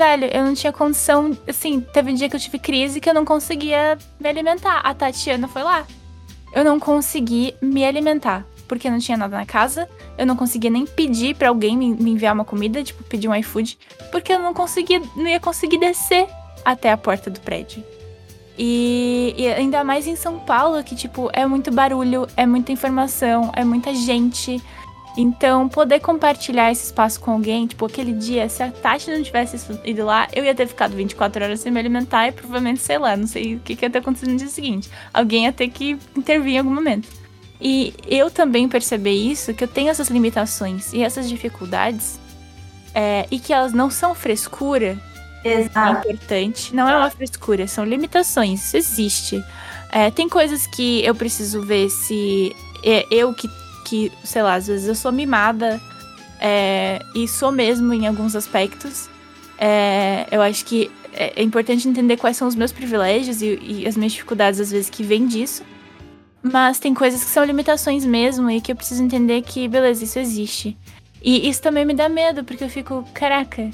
Velho, 0.00 0.30
eu 0.32 0.46
não 0.46 0.54
tinha 0.54 0.72
condição. 0.72 1.36
Assim, 1.46 1.78
teve 1.78 2.10
um 2.10 2.14
dia 2.14 2.26
que 2.26 2.34
eu 2.34 2.40
tive 2.40 2.58
crise 2.58 3.02
que 3.02 3.10
eu 3.10 3.12
não 3.12 3.22
conseguia 3.22 3.98
me 4.18 4.30
alimentar. 4.30 4.78
A 4.78 4.94
Tatiana 4.94 5.46
foi 5.46 5.62
lá. 5.62 5.86
Eu 6.54 6.64
não 6.64 6.80
consegui 6.80 7.54
me 7.60 7.84
alimentar. 7.84 8.46
Porque 8.66 8.88
não 8.88 8.98
tinha 8.98 9.18
nada 9.18 9.36
na 9.36 9.44
casa. 9.44 9.86
Eu 10.16 10.24
não 10.24 10.36
conseguia 10.36 10.70
nem 10.70 10.86
pedir 10.86 11.36
pra 11.36 11.50
alguém 11.50 11.76
me, 11.76 11.92
me 11.92 12.12
enviar 12.12 12.32
uma 12.32 12.46
comida, 12.46 12.82
tipo, 12.82 13.04
pedir 13.04 13.28
um 13.28 13.34
iFood. 13.34 13.76
Porque 14.10 14.32
eu 14.32 14.38
não 14.38 14.54
conseguia, 14.54 15.02
não 15.14 15.26
ia 15.26 15.38
conseguir 15.38 15.76
descer 15.76 16.26
até 16.64 16.90
a 16.90 16.96
porta 16.96 17.28
do 17.28 17.38
prédio. 17.38 17.84
E, 18.58 19.34
e 19.36 19.48
ainda 19.48 19.84
mais 19.84 20.06
em 20.06 20.16
São 20.16 20.38
Paulo, 20.38 20.82
que, 20.82 20.96
tipo, 20.96 21.28
é 21.34 21.44
muito 21.44 21.70
barulho, 21.70 22.26
é 22.38 22.46
muita 22.46 22.72
informação, 22.72 23.52
é 23.54 23.66
muita 23.66 23.94
gente. 23.94 24.62
Então, 25.16 25.68
poder 25.68 26.00
compartilhar 26.00 26.70
esse 26.70 26.86
espaço 26.86 27.20
com 27.20 27.32
alguém, 27.32 27.66
tipo, 27.66 27.84
aquele 27.84 28.12
dia, 28.12 28.48
se 28.48 28.62
a 28.62 28.70
Tati 28.70 29.10
não 29.10 29.22
tivesse 29.22 29.56
ido 29.84 30.04
lá, 30.04 30.28
eu 30.32 30.44
ia 30.44 30.54
ter 30.54 30.66
ficado 30.66 30.94
24 30.94 31.44
horas 31.44 31.60
sem 31.60 31.72
me 31.72 31.80
alimentar 31.80 32.28
e 32.28 32.32
provavelmente, 32.32 32.80
sei 32.80 32.98
lá, 32.98 33.16
não 33.16 33.26
sei 33.26 33.56
o 33.56 33.60
que, 33.60 33.74
que 33.74 33.84
ia 33.84 33.90
ter 33.90 33.98
acontecido 33.98 34.30
no 34.30 34.36
dia 34.36 34.48
seguinte. 34.48 34.88
Alguém 35.12 35.44
ia 35.44 35.52
ter 35.52 35.68
que 35.68 35.98
intervir 36.16 36.54
em 36.54 36.58
algum 36.58 36.72
momento. 36.72 37.08
E 37.60 37.92
eu 38.06 38.30
também 38.30 38.68
percebi 38.68 39.30
isso, 39.30 39.52
que 39.52 39.64
eu 39.64 39.68
tenho 39.68 39.90
essas 39.90 40.08
limitações 40.08 40.92
e 40.92 41.02
essas 41.02 41.28
dificuldades, 41.28 42.18
é, 42.94 43.26
e 43.30 43.38
que 43.38 43.52
elas 43.52 43.72
não 43.72 43.90
são 43.90 44.14
frescura, 44.14 44.96
é 45.44 45.60
Exato. 45.60 46.08
importante. 46.08 46.74
Não 46.74 46.88
é 46.88 46.96
uma 46.96 47.10
frescura, 47.10 47.66
são 47.66 47.84
limitações. 47.84 48.66
Isso 48.66 48.76
existe. 48.76 49.44
É, 49.90 50.10
tem 50.10 50.28
coisas 50.28 50.66
que 50.66 51.04
eu 51.04 51.14
preciso 51.14 51.62
ver 51.62 51.90
se 51.90 52.54
é 52.82 53.06
eu 53.10 53.34
que, 53.34 53.48
que, 53.84 54.12
sei 54.24 54.42
lá, 54.42 54.54
às 54.54 54.66
vezes 54.66 54.88
eu 54.88 54.94
sou 54.94 55.12
mimada 55.12 55.80
é, 56.40 57.00
e 57.14 57.26
sou 57.28 57.52
mesmo 57.52 57.92
em 57.92 58.06
alguns 58.06 58.34
aspectos. 58.34 59.08
É, 59.58 60.26
eu 60.30 60.40
acho 60.40 60.64
que 60.64 60.90
é, 61.12 61.40
é 61.40 61.42
importante 61.42 61.86
entender 61.88 62.16
quais 62.16 62.36
são 62.36 62.48
os 62.48 62.54
meus 62.54 62.72
privilégios 62.72 63.42
e, 63.42 63.58
e 63.62 63.86
as 63.86 63.96
minhas 63.96 64.12
dificuldades, 64.12 64.60
às 64.60 64.70
vezes, 64.70 64.88
que 64.88 65.02
vêm 65.02 65.26
disso. 65.26 65.62
Mas 66.42 66.78
tem 66.78 66.94
coisas 66.94 67.22
que 67.22 67.30
são 67.30 67.44
limitações 67.44 68.04
mesmo 68.04 68.50
e 68.50 68.60
que 68.60 68.72
eu 68.72 68.76
preciso 68.76 69.02
entender 69.02 69.42
que, 69.42 69.68
beleza, 69.68 70.04
isso 70.04 70.18
existe. 70.18 70.76
E 71.22 71.48
isso 71.48 71.60
também 71.60 71.84
me 71.84 71.92
dá 71.92 72.08
medo, 72.08 72.42
porque 72.44 72.64
eu 72.64 72.70
fico, 72.70 73.04
caraca, 73.12 73.70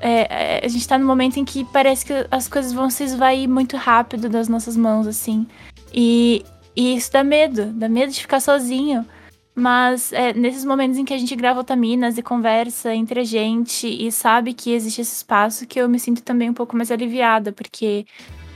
é, 0.00 0.58
é, 0.58 0.60
a 0.64 0.68
gente 0.68 0.88
tá 0.88 0.98
num 0.98 1.06
momento 1.06 1.38
em 1.38 1.44
que 1.44 1.64
parece 1.66 2.04
que 2.04 2.12
as 2.30 2.48
coisas 2.48 2.72
vão 2.72 2.90
se 2.90 3.04
esvair 3.04 3.48
muito 3.48 3.76
rápido 3.76 4.28
das 4.28 4.48
nossas 4.48 4.76
mãos, 4.76 5.06
assim. 5.06 5.46
E, 5.94 6.44
e 6.80 6.96
isso 6.96 7.12
dá 7.12 7.22
medo, 7.22 7.66
dá 7.74 7.90
medo 7.90 8.10
de 8.10 8.22
ficar 8.22 8.40
sozinho. 8.40 9.04
Mas 9.54 10.14
é, 10.14 10.32
nesses 10.32 10.64
momentos 10.64 10.96
em 10.96 11.04
que 11.04 11.12
a 11.12 11.18
gente 11.18 11.36
grava 11.36 11.60
otaminas 11.60 12.16
e 12.16 12.22
conversa 12.22 12.94
entre 12.94 13.20
a 13.20 13.24
gente 13.24 13.86
e 13.86 14.10
sabe 14.10 14.54
que 14.54 14.72
existe 14.72 15.02
esse 15.02 15.16
espaço, 15.16 15.66
que 15.66 15.78
eu 15.78 15.86
me 15.90 16.00
sinto 16.00 16.22
também 16.22 16.48
um 16.48 16.54
pouco 16.54 16.74
mais 16.74 16.90
aliviada, 16.90 17.52
porque 17.52 18.06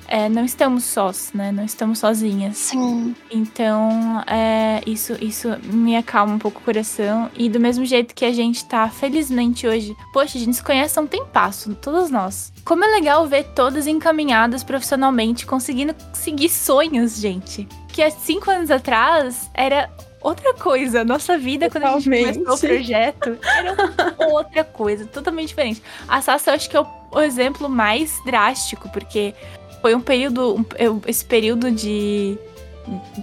é, 0.09 0.27
não 0.31 0.43
estamos 0.43 0.85
sós, 0.85 1.33
né? 1.35 1.53
Não 1.53 1.67
estamos 1.67 1.99
sozinhas. 1.99 2.57
Sim. 2.57 3.15
Então, 3.31 4.23
é, 4.27 4.81
isso, 4.87 5.13
isso 5.21 5.49
me 5.65 5.95
acalma 5.95 6.33
um 6.33 6.39
pouco 6.39 6.61
o 6.61 6.65
coração. 6.65 7.31
E 7.37 7.51
do 7.51 7.61
mesmo 7.61 7.85
jeito 7.85 8.15
que 8.15 8.25
a 8.25 8.33
gente 8.33 8.65
tá, 8.65 8.89
felizmente 8.89 9.67
hoje. 9.67 9.95
Poxa, 10.15 10.39
a 10.39 10.41
gente 10.41 10.57
se 10.57 10.65
conhece 10.65 10.99
há 10.99 11.03
um 11.03 11.07
tempasso, 11.07 11.75
todas 11.75 12.11
nós. 12.11 12.55
Como 12.65 12.85
é 12.85 12.89
legal 12.89 13.27
ver 13.27 13.45
todas 13.55 13.87
encaminhadas 13.87 14.65
profissionalmente, 14.65 15.45
conseguindo 15.45 15.95
seguir 16.15 16.49
sonhos, 16.49 17.19
gente. 17.19 17.69
Que 17.95 18.03
há 18.03 18.11
cinco 18.11 18.51
anos 18.51 18.71
atrás 18.73 19.49
era 19.55 19.89
outra 20.21 20.53
coisa. 20.55 21.05
Nossa 21.05 21.39
vida, 21.39 21.71
quando 21.71 21.85
a 21.85 21.93
gente 21.93 22.05
Totalmente. 22.05 22.39
começou 22.45 22.55
o 22.57 22.59
projeto, 22.75 23.39
era 23.57 24.15
outra 24.29 24.65
coisa, 24.65 25.07
totalmente 25.07 25.49
diferente. 25.49 25.81
A 26.09 26.21
Sassa, 26.21 26.51
eu 26.51 26.55
acho 26.57 26.69
que 26.69 26.77
é 26.77 26.81
o, 26.81 26.87
o 27.13 27.21
exemplo 27.21 27.69
mais 27.69 28.13
drástico, 28.27 28.89
porque 28.89 29.33
foi 29.81 29.95
um 29.95 30.01
período. 30.01 30.57
um- 30.57 31.01
esse 31.07 31.25
período 31.25 31.71
de 31.71 32.37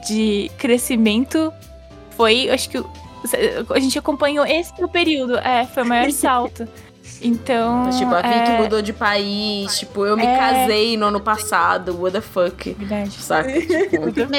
de 0.07 0.49
crescimento 0.57 1.53
foi, 2.17 2.49
acho 2.49 2.67
que 2.69 2.77
a 3.69 3.79
gente 3.79 3.99
acompanhou 3.99 4.43
esse 4.45 4.71
período, 4.87 5.37
é, 5.37 5.67
foi 5.67 5.83
o 5.83 5.85
maior 5.85 6.09
salto. 6.11 6.67
Então, 7.21 7.85
Mas, 7.85 7.97
tipo, 7.97 8.13
a 8.13 8.19
é, 8.19 8.39
Vicky 8.45 8.61
mudou 8.63 8.81
de 8.81 8.91
país. 8.93 9.77
Tipo, 9.77 10.05
eu 10.05 10.17
me 10.17 10.25
É. 10.25 10.37
casei 10.37 10.97
no 10.97 11.05
ano 11.07 11.19
passado. 11.21 11.95
What 12.01 12.13
the 12.13 12.21
fuck? 12.21 12.73
verdade. 12.73 13.11
Saca? 13.11 13.49
Tipo, 13.61 14.01
Meu 14.01 14.11
Deus. 14.11 14.29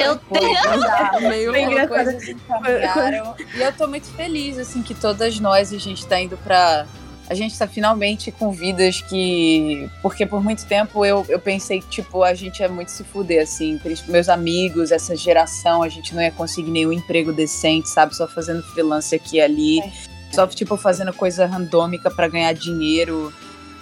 meio 1.21 1.55
engraçado. 1.55 1.87
coisas 1.87 2.27
encaminharam. 2.29 3.35
E 3.55 3.61
eu 3.61 3.71
tô 3.73 3.87
muito 3.87 4.07
feliz, 4.07 4.57
assim, 4.57 4.81
que 4.81 4.93
todas 4.93 5.39
nós, 5.39 5.71
a 5.73 5.77
gente 5.77 6.05
tá 6.05 6.19
indo 6.19 6.37
pra 6.37 6.85
a 7.29 7.35
gente 7.35 7.57
tá 7.57 7.65
finalmente 7.65 8.31
com 8.31 8.51
vidas 8.51 9.01
que. 9.01 9.89
Porque 10.01 10.25
por 10.25 10.43
muito 10.43 10.65
tempo 10.65 11.05
eu, 11.05 11.25
eu 11.29 11.39
pensei 11.39 11.79
que, 11.79 11.87
tipo, 11.87 12.21
a 12.21 12.33
gente 12.33 12.61
é 12.61 12.67
muito 12.67 12.91
se 12.91 13.03
fuder, 13.03 13.41
assim. 13.41 13.79
Meus 14.09 14.27
amigos, 14.27 14.91
essa 14.91 15.15
geração, 15.15 15.81
a 15.81 15.87
gente 15.89 16.13
não 16.13 16.21
ia 16.21 16.31
conseguir 16.31 16.69
nenhum 16.69 16.91
emprego 16.91 17.31
decente, 17.31 17.87
sabe? 17.89 18.15
Só 18.15 18.27
fazendo 18.27 18.61
freelance 18.61 19.15
aqui 19.15 19.37
e 19.37 19.41
ali. 19.41 19.79
É. 19.79 20.12
Só, 20.33 20.47
tipo, 20.47 20.75
fazendo 20.77 21.13
coisa 21.13 21.45
randômica 21.45 22.09
para 22.09 22.27
ganhar 22.27 22.53
dinheiro. 22.53 23.33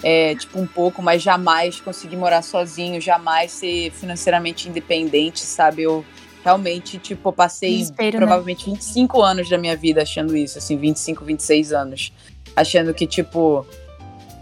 É, 0.04 0.34
tipo, 0.34 0.58
um 0.58 0.66
pouco, 0.66 1.00
mas 1.00 1.22
jamais 1.22 1.80
conseguir 1.80 2.16
morar 2.16 2.42
sozinho, 2.42 3.00
jamais 3.00 3.52
ser 3.52 3.92
financeiramente 3.92 4.68
independente, 4.68 5.38
sabe? 5.40 5.82
Eu 5.82 6.04
realmente, 6.42 6.98
tipo, 6.98 7.32
passei 7.32 7.78
Desespero, 7.78 8.18
né? 8.18 8.26
provavelmente 8.26 8.68
né? 8.68 8.74
25 8.74 9.22
anos 9.22 9.48
da 9.48 9.56
minha 9.56 9.76
vida 9.76 10.02
achando 10.02 10.36
isso, 10.36 10.58
assim, 10.58 10.76
25, 10.76 11.24
26 11.24 11.72
anos 11.72 12.12
achando 12.54 12.92
que, 12.92 13.06
tipo, 13.06 13.66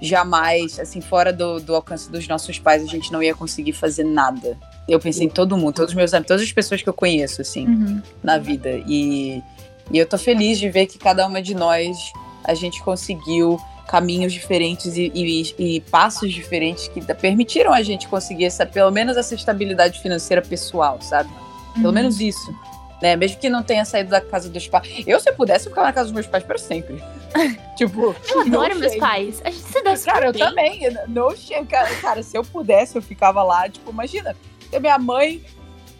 jamais, 0.00 0.78
assim, 0.78 1.00
fora 1.00 1.32
do, 1.32 1.60
do 1.60 1.74
alcance 1.74 2.10
dos 2.10 2.26
nossos 2.26 2.58
pais, 2.58 2.82
a 2.82 2.86
gente 2.86 3.12
não 3.12 3.22
ia 3.22 3.34
conseguir 3.34 3.72
fazer 3.72 4.04
nada. 4.04 4.58
Eu 4.88 4.98
pensei 4.98 5.26
em 5.26 5.30
todo 5.30 5.56
mundo, 5.56 5.74
todos 5.74 5.90
os 5.90 5.96
meus 5.96 6.12
amigos, 6.12 6.28
todas 6.28 6.42
as 6.42 6.52
pessoas 6.52 6.82
que 6.82 6.88
eu 6.88 6.94
conheço, 6.94 7.40
assim, 7.40 7.66
uhum. 7.66 8.02
na 8.22 8.38
vida. 8.38 8.82
E, 8.86 9.42
e 9.90 9.98
eu 9.98 10.06
tô 10.06 10.16
feliz 10.16 10.58
de 10.58 10.68
ver 10.68 10.86
que 10.86 10.98
cada 10.98 11.26
uma 11.26 11.42
de 11.42 11.54
nós, 11.54 12.12
a 12.44 12.54
gente 12.54 12.82
conseguiu 12.82 13.58
caminhos 13.88 14.32
diferentes 14.32 14.96
e, 14.96 15.10
e, 15.14 15.54
e 15.58 15.80
passos 15.80 16.32
diferentes 16.32 16.88
que 16.88 17.00
permitiram 17.14 17.72
a 17.72 17.82
gente 17.82 18.06
conseguir 18.06 18.44
essa, 18.44 18.64
pelo 18.64 18.90
menos 18.90 19.16
essa 19.16 19.34
estabilidade 19.34 20.00
financeira 20.00 20.40
pessoal, 20.40 21.00
sabe? 21.00 21.30
Pelo 21.74 21.88
uhum. 21.88 21.92
menos 21.92 22.20
isso 22.20 22.54
né? 23.00 23.16
Mesmo 23.16 23.38
que 23.38 23.48
não 23.48 23.62
tenha 23.62 23.84
saído 23.84 24.10
da 24.10 24.20
casa 24.20 24.48
dos 24.48 24.68
pais. 24.68 25.02
Eu, 25.06 25.18
se 25.18 25.30
eu 25.30 25.34
pudesse, 25.34 25.66
eu 25.66 25.70
ficava 25.70 25.86
na 25.86 25.92
casa 25.92 26.06
dos 26.06 26.14
meus 26.14 26.26
pais 26.26 26.44
para 26.44 26.58
sempre. 26.58 27.02
tipo. 27.76 28.14
Eu 28.28 28.40
adoro 28.40 28.76
meus 28.76 28.96
pais. 28.96 29.40
A 29.44 29.50
gente 29.50 29.62
se 29.62 29.82
dá 29.82 29.96
Cara, 29.98 30.26
eu 30.26 30.32
bem. 30.32 30.42
também. 30.42 30.80
No 31.08 31.34
cara, 31.66 31.94
cara, 31.96 32.22
se 32.22 32.36
eu 32.36 32.44
pudesse, 32.44 32.96
eu 32.96 33.02
ficava 33.02 33.42
lá. 33.42 33.68
Tipo, 33.68 33.90
imagina, 33.90 34.36
ter 34.70 34.80
minha 34.80 34.98
mãe 34.98 35.42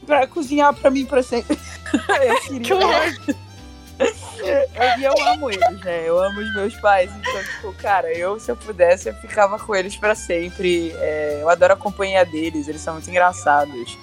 pra 0.05 0.27
cozinhar 0.27 0.75
pra 0.75 0.91
mim 0.91 1.07
pra 1.07 1.23
sempre. 1.23 1.59
eu 2.23 2.41
queria. 2.43 3.39
E 4.01 5.05
eu, 5.05 5.13
eu 5.13 5.27
amo 5.29 5.51
eles, 5.51 5.81
né? 5.81 6.03
Eu 6.07 6.19
amo 6.19 6.41
os 6.41 6.55
meus 6.55 6.75
pais. 6.77 7.11
Então, 7.15 7.43
tipo, 7.43 7.73
cara, 7.75 8.13
eu, 8.13 8.41
se 8.41 8.51
eu 8.51 8.57
pudesse, 8.57 9.09
eu 9.09 9.15
ficava 9.15 9.59
com 9.59 9.75
eles 9.75 9.97
para 9.97 10.15
sempre. 10.15 10.93
É, 10.97 11.39
eu 11.43 11.49
adoro 11.49 11.75
a 11.75 11.77
companhia 11.77 12.25
deles, 12.25 12.67
eles 12.67 12.81
são 12.81 12.95
muito 12.95 13.11
engraçados. 13.11 13.99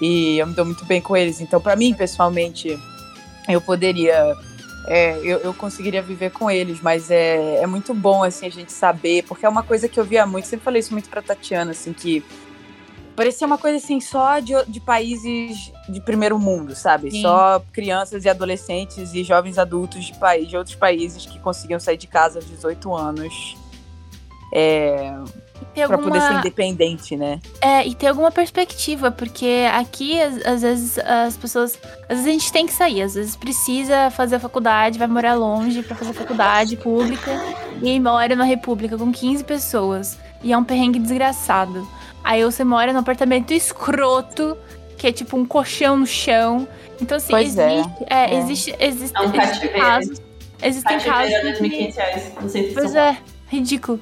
E 0.00 0.38
eu 0.38 0.46
me 0.46 0.54
dou 0.54 0.64
muito 0.64 0.84
bem 0.84 1.00
com 1.00 1.16
eles. 1.16 1.40
Então, 1.40 1.60
para 1.60 1.76
mim, 1.76 1.94
pessoalmente, 1.94 2.78
eu 3.48 3.60
poderia. 3.60 4.36
É, 4.86 5.18
eu, 5.18 5.38
eu, 5.40 5.54
conseguiria 5.54 6.00
viver 6.00 6.30
com 6.30 6.50
eles, 6.50 6.80
mas 6.80 7.10
é, 7.10 7.56
é 7.56 7.66
muito 7.66 7.92
bom, 7.92 8.24
assim, 8.24 8.46
a 8.46 8.50
gente 8.50 8.72
saber, 8.72 9.22
porque 9.24 9.44
é 9.44 9.48
uma 9.48 9.62
coisa 9.62 9.88
que 9.88 10.00
eu 10.00 10.04
via 10.04 10.26
muito, 10.26 10.48
sempre 10.48 10.64
falei 10.64 10.80
isso 10.80 10.92
muito 10.92 11.08
pra 11.10 11.20
Tatiana, 11.20 11.72
assim, 11.72 11.92
que 11.92 12.24
parecia 13.20 13.46
uma 13.46 13.58
coisa, 13.58 13.76
assim, 13.76 14.00
só 14.00 14.38
de, 14.38 14.54
de 14.66 14.80
países 14.80 15.70
de 15.86 16.00
primeiro 16.00 16.38
mundo, 16.38 16.74
sabe? 16.74 17.10
Sim. 17.10 17.20
Só 17.20 17.62
crianças 17.70 18.24
e 18.24 18.30
adolescentes 18.30 19.12
e 19.12 19.22
jovens 19.22 19.58
adultos 19.58 20.06
de, 20.06 20.14
país, 20.14 20.48
de 20.48 20.56
outros 20.56 20.74
países 20.74 21.26
que 21.26 21.38
conseguiam 21.38 21.78
sair 21.78 21.98
de 21.98 22.06
casa 22.06 22.38
aos 22.38 22.48
18 22.48 22.94
anos. 22.94 23.58
É, 24.54 25.12
pra 25.74 25.96
alguma... 25.96 25.98
poder 25.98 26.20
ser 26.22 26.32
independente, 26.32 27.14
né? 27.14 27.42
É, 27.60 27.86
e 27.86 27.94
ter 27.94 28.06
alguma 28.06 28.30
perspectiva, 28.30 29.10
porque 29.10 29.68
aqui, 29.70 30.18
às, 30.18 30.46
às, 30.46 30.62
vezes, 30.62 30.98
as 31.00 31.36
pessoas. 31.36 31.78
Às 32.08 32.16
vezes 32.16 32.26
a 32.26 32.30
gente 32.30 32.50
tem 32.50 32.66
que 32.66 32.72
sair, 32.72 33.02
às 33.02 33.16
vezes 33.16 33.36
precisa 33.36 34.10
fazer 34.10 34.36
a 34.36 34.40
faculdade, 34.40 34.98
vai 34.98 35.06
morar 35.06 35.34
longe 35.34 35.82
pra 35.82 35.94
fazer 35.94 36.14
faculdade 36.14 36.74
pública, 36.78 37.32
e 37.82 38.00
mora 38.00 38.34
na 38.34 38.44
república 38.44 38.96
com 38.96 39.12
15 39.12 39.44
pessoas. 39.44 40.16
E 40.42 40.54
é 40.54 40.56
um 40.56 40.64
perrengue 40.64 40.98
desgraçado. 40.98 41.86
Aí 42.22 42.44
você 42.44 42.64
mora 42.64 42.92
num 42.92 43.00
apartamento 43.00 43.52
escroto, 43.52 44.56
que 44.96 45.06
é 45.06 45.12
tipo 45.12 45.36
um 45.36 45.44
colchão 45.44 45.96
no 45.96 46.06
chão. 46.06 46.68
Então, 47.00 47.16
assim, 47.16 47.30
pois 47.30 47.56
existe, 47.56 48.04
é. 48.08 48.14
É, 48.14 48.34
é. 48.34 48.38
existe, 48.38 48.74
existe, 48.78 49.16
é 49.16 49.20
um 49.20 49.34
existem 49.34 49.72
casos. 49.72 50.22
Existem 50.62 51.00
casos. 51.00 51.58
Que... 51.58 51.68
Reais, 51.68 52.32
pois 52.74 52.94
é, 52.94 53.16
ridículo. 53.48 54.00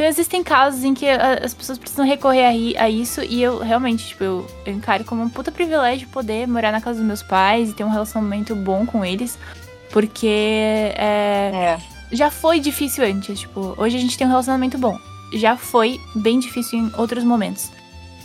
Então 0.00 0.08
existem 0.08 0.42
casos 0.42 0.82
em 0.82 0.94
que 0.94 1.06
as 1.06 1.52
pessoas 1.52 1.76
precisam 1.76 2.06
recorrer 2.06 2.76
a, 2.78 2.84
a 2.84 2.88
isso 2.88 3.22
e 3.22 3.42
eu 3.42 3.58
realmente, 3.58 4.08
tipo, 4.08 4.24
eu, 4.24 4.46
eu, 4.64 4.72
encaro 4.72 5.04
como 5.04 5.22
um 5.22 5.28
puta 5.28 5.52
privilégio 5.52 6.08
poder 6.08 6.48
morar 6.48 6.72
na 6.72 6.80
casa 6.80 6.98
dos 6.98 7.06
meus 7.06 7.22
pais 7.22 7.68
e 7.68 7.74
ter 7.74 7.84
um 7.84 7.90
relacionamento 7.90 8.54
bom 8.54 8.86
com 8.86 9.04
eles. 9.04 9.38
Porque 9.92 10.26
é, 10.26 11.50
é. 11.52 11.78
já 12.10 12.30
foi 12.30 12.60
difícil 12.60 13.04
antes, 13.04 13.40
tipo, 13.40 13.74
hoje 13.76 13.98
a 13.98 14.00
gente 14.00 14.16
tem 14.16 14.26
um 14.26 14.30
relacionamento 14.30 14.78
bom. 14.78 14.98
Já 15.32 15.56
foi 15.56 16.00
bem 16.14 16.38
difícil 16.38 16.78
em 16.78 16.92
outros 16.96 17.24
momentos. 17.24 17.70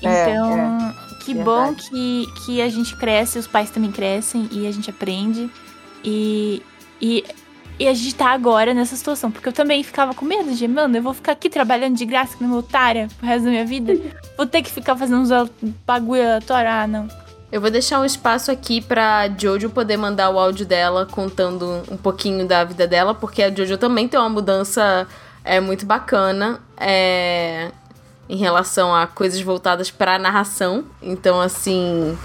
É, 0.02 0.30
então, 0.30 0.60
é. 0.60 0.94
que 1.24 1.34
bom 1.34 1.74
que, 1.74 2.28
que 2.46 2.62
a 2.62 2.70
gente 2.70 2.96
cresce, 2.96 3.40
os 3.40 3.48
pais 3.48 3.70
também 3.70 3.92
crescem 3.92 4.48
e 4.52 4.68
a 4.68 4.72
gente 4.72 4.90
aprende. 4.90 5.50
E, 6.04 6.62
e 7.02 7.24
e 7.78 7.88
a 7.88 7.94
gente 7.94 8.16
tá 8.16 8.30
agora 8.30 8.74
nessa 8.74 8.96
situação. 8.96 9.30
Porque 9.30 9.50
eu 9.50 9.54
também 9.54 9.84
ficava 9.84 10.14
com 10.14 10.26
medo 10.26 10.54
de, 10.54 10.68
mano, 10.68 10.96
eu 10.98 11.04
vou 11.04 11.14
ficar 11.14 11.34
aqui 11.34 11.50
trabalhando 11.50 11.96
de 11.96 12.06
graça 12.06 12.38
no 12.40 12.48
meu 12.48 12.60
otária 12.60 13.08
pro 13.18 13.28
resto 13.28 13.46
da 13.46 13.50
minha 13.50 13.66
vida. 13.66 13.98
Vou 14.38 14.46
ter 14.46 14.62
que 14.62 14.72
ficar 14.72 14.96
fazendo 14.96 15.22
uns 15.22 15.30
bagulho 15.86 16.22
aleatório. 16.22 16.70
Ah, 16.70 16.88
não. 16.88 17.08
Eu 17.52 17.62
vou 17.62 17.70
deixar 17.70 18.00
um 18.00 18.06
espaço 18.06 18.50
aqui 18.50 18.82
pra 18.82 19.30
Jojo 19.38 19.70
poder 19.70 19.98
mandar 19.98 20.30
o 20.30 20.40
áudio 20.40 20.66
dela 20.66 21.06
contando 21.06 21.84
um 21.90 21.98
pouquinho 21.98 22.48
da 22.48 22.64
vida 22.64 22.88
dela, 22.88 23.14
porque 23.14 23.44
a 23.44 23.54
Jojo 23.54 23.78
também 23.78 24.08
tem 24.08 24.20
uma 24.20 24.30
mudança 24.30 25.08
é, 25.44 25.60
muito 25.60 25.86
bacana 25.86 26.60
é, 26.78 27.72
em 28.28 28.38
relação 28.38 28.94
a 28.94 29.08
coisas 29.08 29.42
voltadas 29.42 29.92
pra 29.92 30.20
narração. 30.20 30.86
Então, 31.02 31.40
assim, 31.40 32.18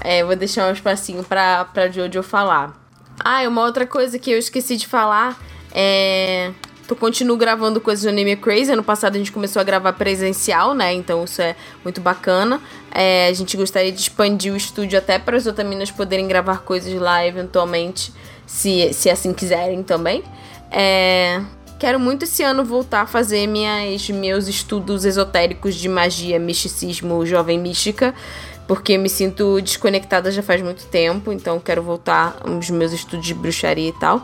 é, 0.00 0.24
vou 0.24 0.36
deixar 0.36 0.68
um 0.68 0.72
espacinho 0.72 1.24
pra, 1.24 1.64
pra 1.66 1.88
Jojo 1.88 2.22
falar. 2.22 2.76
Ah, 3.24 3.42
e 3.42 3.48
uma 3.48 3.62
outra 3.64 3.86
coisa 3.86 4.18
que 4.18 4.30
eu 4.30 4.38
esqueci 4.38 4.76
de 4.76 4.86
falar 4.86 5.38
é. 5.72 6.52
Eu 6.88 6.96
continuo 6.96 7.36
gravando 7.36 7.82
coisas 7.82 8.04
do 8.04 8.08
Anime 8.08 8.34
Crazy. 8.34 8.72
Ano 8.72 8.82
passado 8.82 9.14
a 9.14 9.18
gente 9.18 9.30
começou 9.30 9.60
a 9.60 9.62
gravar 9.62 9.92
presencial, 9.92 10.74
né? 10.74 10.94
Então 10.94 11.22
isso 11.24 11.42
é 11.42 11.54
muito 11.84 12.00
bacana. 12.00 12.62
É, 12.90 13.28
a 13.28 13.32
gente 13.34 13.58
gostaria 13.58 13.92
de 13.92 14.00
expandir 14.00 14.54
o 14.54 14.56
estúdio 14.56 14.98
até 14.98 15.18
para 15.18 15.36
as 15.36 15.46
otaminas 15.46 15.90
poderem 15.90 16.26
gravar 16.26 16.60
coisas 16.60 16.94
lá 16.98 17.26
eventualmente, 17.26 18.10
se, 18.46 18.90
se 18.94 19.10
assim 19.10 19.34
quiserem 19.34 19.82
também. 19.82 20.24
É, 20.70 21.42
quero 21.78 22.00
muito 22.00 22.24
esse 22.24 22.42
ano 22.42 22.64
voltar 22.64 23.02
a 23.02 23.06
fazer 23.06 23.46
minhas, 23.46 24.08
meus 24.10 24.48
estudos 24.48 25.04
esotéricos 25.04 25.74
de 25.74 25.88
magia, 25.88 26.38
misticismo, 26.38 27.24
jovem 27.24 27.58
mística 27.58 28.14
porque 28.68 28.98
me 28.98 29.08
sinto 29.08 29.60
desconectada 29.62 30.30
já 30.30 30.42
faz 30.42 30.60
muito 30.60 30.84
tempo, 30.86 31.32
então 31.32 31.58
quero 31.58 31.82
voltar 31.82 32.36
aos 32.44 32.68
meus 32.68 32.92
estudos 32.92 33.24
de 33.24 33.32
bruxaria 33.32 33.88
e 33.88 33.92
tal. 33.94 34.22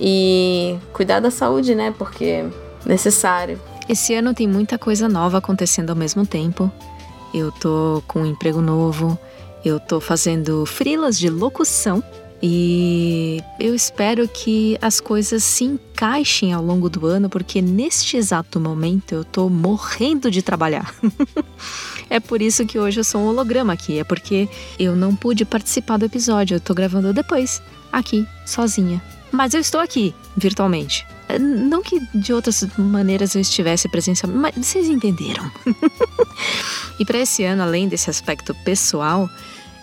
E 0.00 0.78
cuidar 0.92 1.18
da 1.18 1.32
saúde, 1.32 1.74
né? 1.74 1.92
Porque 1.98 2.24
é 2.24 2.50
necessário. 2.86 3.60
Esse 3.88 4.14
ano 4.14 4.32
tem 4.32 4.46
muita 4.46 4.78
coisa 4.78 5.08
nova 5.08 5.38
acontecendo 5.38 5.90
ao 5.90 5.96
mesmo 5.96 6.24
tempo. 6.24 6.70
Eu 7.34 7.50
tô 7.50 8.02
com 8.06 8.20
um 8.20 8.26
emprego 8.26 8.60
novo, 8.60 9.18
eu 9.64 9.80
tô 9.80 10.00
fazendo 10.00 10.64
frilas 10.64 11.18
de 11.18 11.28
locução 11.28 12.04
e 12.40 13.42
eu 13.58 13.74
espero 13.74 14.28
que 14.28 14.78
as 14.80 15.00
coisas 15.00 15.42
se 15.42 15.64
encaixem 16.02 16.52
ao 16.52 16.60
longo 16.60 16.90
do 16.90 17.06
ano, 17.06 17.30
porque 17.30 17.62
neste 17.62 18.16
exato 18.16 18.58
momento 18.58 19.12
eu 19.12 19.24
tô 19.24 19.48
morrendo 19.48 20.30
de 20.30 20.42
trabalhar. 20.42 20.92
É 22.10 22.20
por 22.20 22.42
isso 22.42 22.66
que 22.66 22.78
hoje 22.78 23.00
eu 23.00 23.04
sou 23.04 23.22
um 23.22 23.28
holograma 23.28 23.72
aqui. 23.72 23.98
É 23.98 24.04
porque 24.04 24.46
eu 24.78 24.94
não 24.94 25.16
pude 25.16 25.46
participar 25.46 25.96
do 25.96 26.04
episódio. 26.04 26.56
Eu 26.56 26.60
tô 26.60 26.74
gravando 26.74 27.10
depois, 27.10 27.62
aqui, 27.90 28.28
sozinha. 28.44 29.00
Mas 29.30 29.54
eu 29.54 29.60
estou 29.60 29.80
aqui, 29.80 30.14
virtualmente. 30.36 31.06
É, 31.26 31.38
não 31.38 31.80
que 31.80 31.98
de 32.14 32.34
outras 32.34 32.66
maneiras 32.76 33.34
eu 33.34 33.40
estivesse 33.40 33.88
presencialmente, 33.88 34.42
mas 34.42 34.66
vocês 34.66 34.88
entenderam. 34.88 35.50
e 37.00 37.04
para 37.06 37.20
esse 37.20 37.44
ano, 37.44 37.62
além 37.62 37.88
desse 37.88 38.10
aspecto 38.10 38.54
pessoal, 38.62 39.30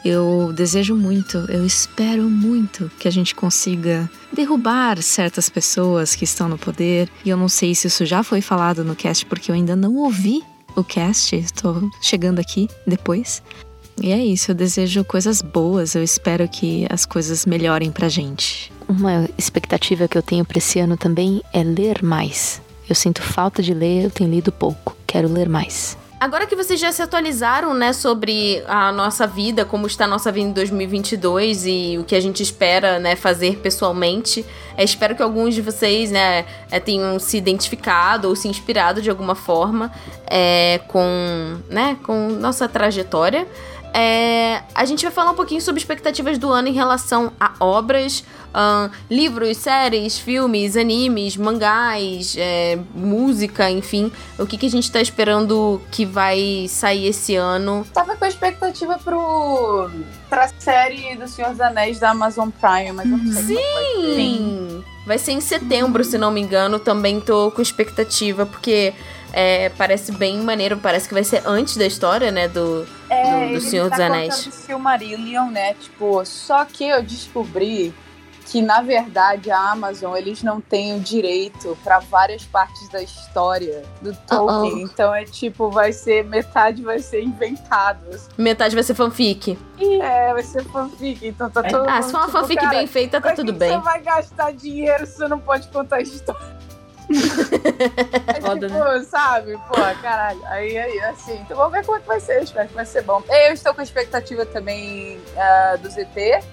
eu 0.03 0.53
desejo 0.53 0.95
muito, 0.95 1.37
eu 1.49 1.65
espero 1.65 2.23
muito 2.23 2.89
que 2.99 3.07
a 3.07 3.11
gente 3.11 3.35
consiga 3.35 4.09
derrubar 4.31 5.01
certas 5.01 5.49
pessoas 5.49 6.15
que 6.15 6.23
estão 6.23 6.47
no 6.47 6.57
poder. 6.57 7.09
E 7.25 7.29
eu 7.29 7.37
não 7.37 7.49
sei 7.49 7.75
se 7.75 7.87
isso 7.87 8.05
já 8.05 8.23
foi 8.23 8.41
falado 8.41 8.83
no 8.83 8.95
cast, 8.95 9.25
porque 9.25 9.51
eu 9.51 9.55
ainda 9.55 9.75
não 9.75 9.95
ouvi 9.95 10.41
o 10.75 10.83
cast. 10.83 11.35
Estou 11.35 11.89
chegando 12.01 12.39
aqui 12.39 12.67
depois. 12.87 13.43
E 14.01 14.11
é 14.13 14.23
isso, 14.23 14.51
eu 14.51 14.55
desejo 14.55 15.03
coisas 15.03 15.41
boas, 15.41 15.93
eu 15.93 16.01
espero 16.01 16.47
que 16.47 16.87
as 16.89 17.05
coisas 17.05 17.45
melhorem 17.45 17.91
pra 17.91 18.07
gente. 18.07 18.71
Uma 18.87 19.29
expectativa 19.37 20.07
que 20.07 20.17
eu 20.17 20.21
tenho 20.21 20.45
para 20.45 20.57
esse 20.57 20.79
ano 20.79 20.95
também 20.95 21.41
é 21.51 21.61
ler 21.63 22.01
mais. 22.01 22.61
Eu 22.87 22.95
sinto 22.95 23.21
falta 23.21 23.61
de 23.61 23.73
ler, 23.73 24.05
eu 24.05 24.09
tenho 24.09 24.29
lido 24.29 24.53
pouco, 24.53 24.95
quero 25.05 25.27
ler 25.27 25.49
mais. 25.49 25.97
Agora 26.19 26.45
que 26.45 26.53
vocês 26.53 26.77
já 26.77 26.91
se 26.91 27.01
atualizaram, 27.01 27.73
né, 27.73 27.93
sobre 27.93 28.61
a 28.67 28.91
nossa 28.91 29.25
vida, 29.25 29.63
como 29.63 29.87
está 29.87 30.03
a 30.03 30.07
nossa 30.07 30.29
vida 30.29 30.49
em 30.49 30.51
2022 30.51 31.65
e 31.65 31.97
o 31.97 32.03
que 32.03 32.13
a 32.13 32.19
gente 32.19 32.43
espera, 32.43 32.99
né, 32.99 33.15
fazer 33.15 33.59
pessoalmente, 33.59 34.45
é, 34.75 34.83
espero 34.83 35.15
que 35.15 35.23
alguns 35.23 35.55
de 35.55 35.61
vocês, 35.61 36.11
né, 36.11 36.45
é, 36.69 36.77
tenham 36.77 37.17
se 37.19 37.37
identificado 37.37 38.27
ou 38.27 38.35
se 38.35 38.49
inspirado 38.49 39.01
de 39.01 39.09
alguma 39.09 39.33
forma 39.33 39.89
é, 40.29 40.81
com, 40.89 41.57
né, 41.69 41.97
com 42.03 42.27
nossa 42.31 42.67
trajetória. 42.67 43.47
É, 43.93 44.61
a 44.75 44.85
gente 44.85 45.03
vai 45.03 45.11
falar 45.11 45.31
um 45.31 45.35
pouquinho 45.35 45.61
sobre 45.61 45.79
expectativas 45.79 46.37
do 46.37 46.49
ano 46.49 46.67
em 46.67 46.73
relação 46.73 47.31
a 47.39 47.53
obras, 47.59 48.23
uh, 48.49 48.91
livros, 49.09 49.57
séries, 49.57 50.17
filmes, 50.17 50.77
animes, 50.77 51.35
mangás, 51.35 52.35
é, 52.37 52.77
música, 52.93 53.69
enfim. 53.69 54.11
O 54.37 54.45
que, 54.45 54.57
que 54.57 54.65
a 54.65 54.69
gente 54.69 54.91
tá 54.91 55.01
esperando 55.01 55.81
que 55.91 56.05
vai 56.05 56.67
sair 56.69 57.07
esse 57.07 57.35
ano. 57.35 57.85
Tava 57.93 58.15
com 58.15 58.25
a 58.25 58.27
expectativa 58.27 58.99
pro, 59.03 59.89
pra 60.29 60.47
série 60.59 61.15
do 61.15 61.27
Senhor 61.27 61.51
dos 61.51 61.61
Anéis 61.61 61.99
da 61.99 62.11
Amazon 62.11 62.49
Prime, 62.49 62.91
mas 62.91 63.09
eu 63.09 63.17
não 63.17 63.33
sei 63.33 63.55
vai 63.55 63.93
ser. 63.95 64.15
Sim! 64.15 64.83
Vai 65.05 65.17
ser 65.17 65.31
em 65.31 65.41
setembro, 65.41 66.03
se 66.03 66.19
não 66.19 66.29
me 66.29 66.39
engano. 66.39 66.77
Também 66.77 67.19
tô 67.19 67.49
com 67.49 67.63
expectativa, 67.63 68.45
porque 68.45 68.93
é, 69.33 69.69
parece 69.69 70.11
bem 70.11 70.37
maneiro. 70.39 70.77
Parece 70.77 71.07
que 71.07 71.13
vai 71.13 71.23
ser 71.23 71.41
antes 71.45 71.77
da 71.77 71.85
história, 71.85 72.31
né? 72.31 72.47
Do, 72.47 72.87
É, 73.09 73.47
do, 73.47 73.53
do 73.55 73.61
Senhor 73.61 73.89
tá 73.89 73.95
dos 73.97 74.05
Anéis. 74.05 74.35
contando 74.35 74.53
Silmarillion, 74.53 75.49
né? 75.49 75.73
Tipo, 75.75 76.23
só 76.25 76.65
que 76.65 76.83
eu 76.85 77.01
descobri 77.03 77.93
que, 78.45 78.63
na 78.63 78.81
verdade, 78.81 79.51
a 79.51 79.59
Amazon, 79.73 80.15
eles 80.15 80.41
não 80.41 80.59
têm 80.59 80.95
o 80.97 80.99
direito 80.99 81.77
pra 81.83 81.99
várias 81.99 82.43
partes 82.45 82.89
da 82.89 82.99
história 82.99 83.83
do 84.01 84.11
Tolkien. 84.27 84.73
Uh-oh. 84.73 84.79
Então 84.79 85.13
é 85.13 85.23
tipo, 85.23 85.69
vai 85.69 85.93
ser, 85.93 86.23
metade 86.25 86.81
vai 86.81 86.97
ser 86.97 87.21
inventado. 87.21 87.99
Metade 88.35 88.73
vai 88.73 88.83
ser 88.83 88.95
fanfic. 88.95 89.55
É, 90.01 90.33
vai 90.33 90.41
ser 90.41 90.63
fanfic. 90.63 91.27
Então 91.27 91.47
tá 91.47 91.61
todo 91.61 91.87
Ah, 91.87 92.01
se 92.01 92.09
for 92.11 92.17
uma 92.17 92.25
tipo, 92.25 92.39
fanfic 92.39 92.59
cara, 92.59 92.75
bem 92.75 92.87
feita, 92.87 93.21
tá 93.21 93.33
tudo 93.33 93.53
bem. 93.53 93.69
Você 93.71 93.83
vai 93.83 94.01
gastar 94.01 94.51
dinheiro 94.51 95.05
se 95.05 95.17
você 95.17 95.27
não 95.27 95.39
pode 95.39 95.67
contar 95.67 95.97
a 95.97 96.01
história. 96.01 96.58
Foda, 98.41 98.67
tipo, 98.67 99.03
sabe? 99.05 99.57
Pô, 99.67 99.75
caralho. 100.01 100.39
Aí, 100.45 100.77
aí, 100.77 100.99
assim. 101.01 101.33
Então 101.41 101.57
vamos 101.57 101.71
ver 101.71 101.85
como 101.85 101.97
é 101.97 102.01
que 102.01 102.07
vai 102.07 102.19
ser. 102.19 102.43
Espero 102.43 102.67
que 102.67 102.75
vai 102.75 102.85
ser 102.85 103.03
bom. 103.03 103.23
Eu 103.29 103.53
estou 103.53 103.73
com 103.73 103.81
a 103.81 103.83
expectativa 103.83 104.45
também 104.45 105.19
ah, 105.35 105.77
do 105.81 105.89
ZT. 105.89 106.43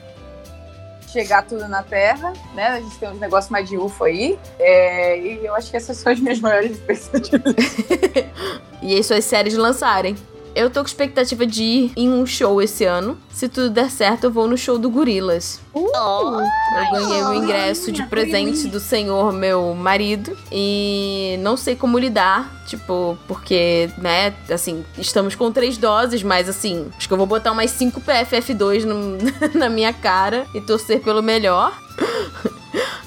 Chegar 1.09 1.46
tudo 1.46 1.68
na 1.68 1.82
Terra, 1.82 2.32
né? 2.54 2.68
A 2.68 2.80
gente 2.80 2.98
tem 2.98 3.09
uns 3.09 3.20
negócios 3.20 3.50
mais 3.50 3.68
de 3.68 3.76
UFO 3.76 4.04
aí. 4.04 4.38
É, 4.59 5.18
e 5.18 5.46
eu 5.46 5.54
acho 5.54 5.70
que 5.70 5.76
essas 5.76 5.96
são 5.96 6.12
as 6.12 6.20
minhas 6.20 6.40
maiores 6.40 6.72
expectativas. 6.88 7.54
E 8.82 8.94
aí 8.94 9.02
suas 9.02 9.24
séries 9.24 9.54
lançarem. 9.54 10.14
Eu 10.57 10.70
tô 10.70 10.80
com 10.80 10.86
expectativa 10.86 11.46
de 11.46 11.62
ir 11.62 11.92
em 11.94 12.09
um 12.11 12.24
show 12.24 12.62
esse 12.62 12.82
ano. 12.84 13.18
Se 13.30 13.46
tudo 13.46 13.68
der 13.68 13.90
certo, 13.90 14.24
eu 14.24 14.30
vou 14.30 14.48
no 14.48 14.57
show 14.57 14.78
do 14.78 14.88
Gorilas. 14.88 15.61
Oh, 15.74 16.40
Eu 16.40 16.90
ganhei 16.92 17.22
o 17.22 17.26
Ai, 17.26 17.36
ingresso 17.36 17.92
de 17.92 18.02
presente 18.07 18.66
do 18.66 18.80
senhor, 18.80 19.34
meu 19.34 19.74
marido. 19.74 20.34
E 20.50 21.36
não 21.40 21.59
sei 21.59 21.76
como 21.76 21.98
lidar, 21.98 22.64
tipo, 22.66 23.18
porque, 23.28 23.90
né, 23.98 24.32
assim, 24.50 24.82
estamos 24.96 25.34
com 25.34 25.52
três 25.52 25.76
doses, 25.76 26.22
mas 26.22 26.48
assim, 26.48 26.86
acho 26.96 27.07
que 27.07 27.12
eu 27.12 27.18
vou 27.18 27.26
botar 27.26 27.52
umas 27.52 27.70
5 27.72 28.00
PFF2 28.00 28.84
no- 28.84 29.18
na 29.59 29.68
minha 29.68 29.92
cara 29.92 30.46
e 30.54 30.61
torcer 30.62 31.00
pelo 31.02 31.22
melhor. 31.22 31.78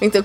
Então 0.01 0.23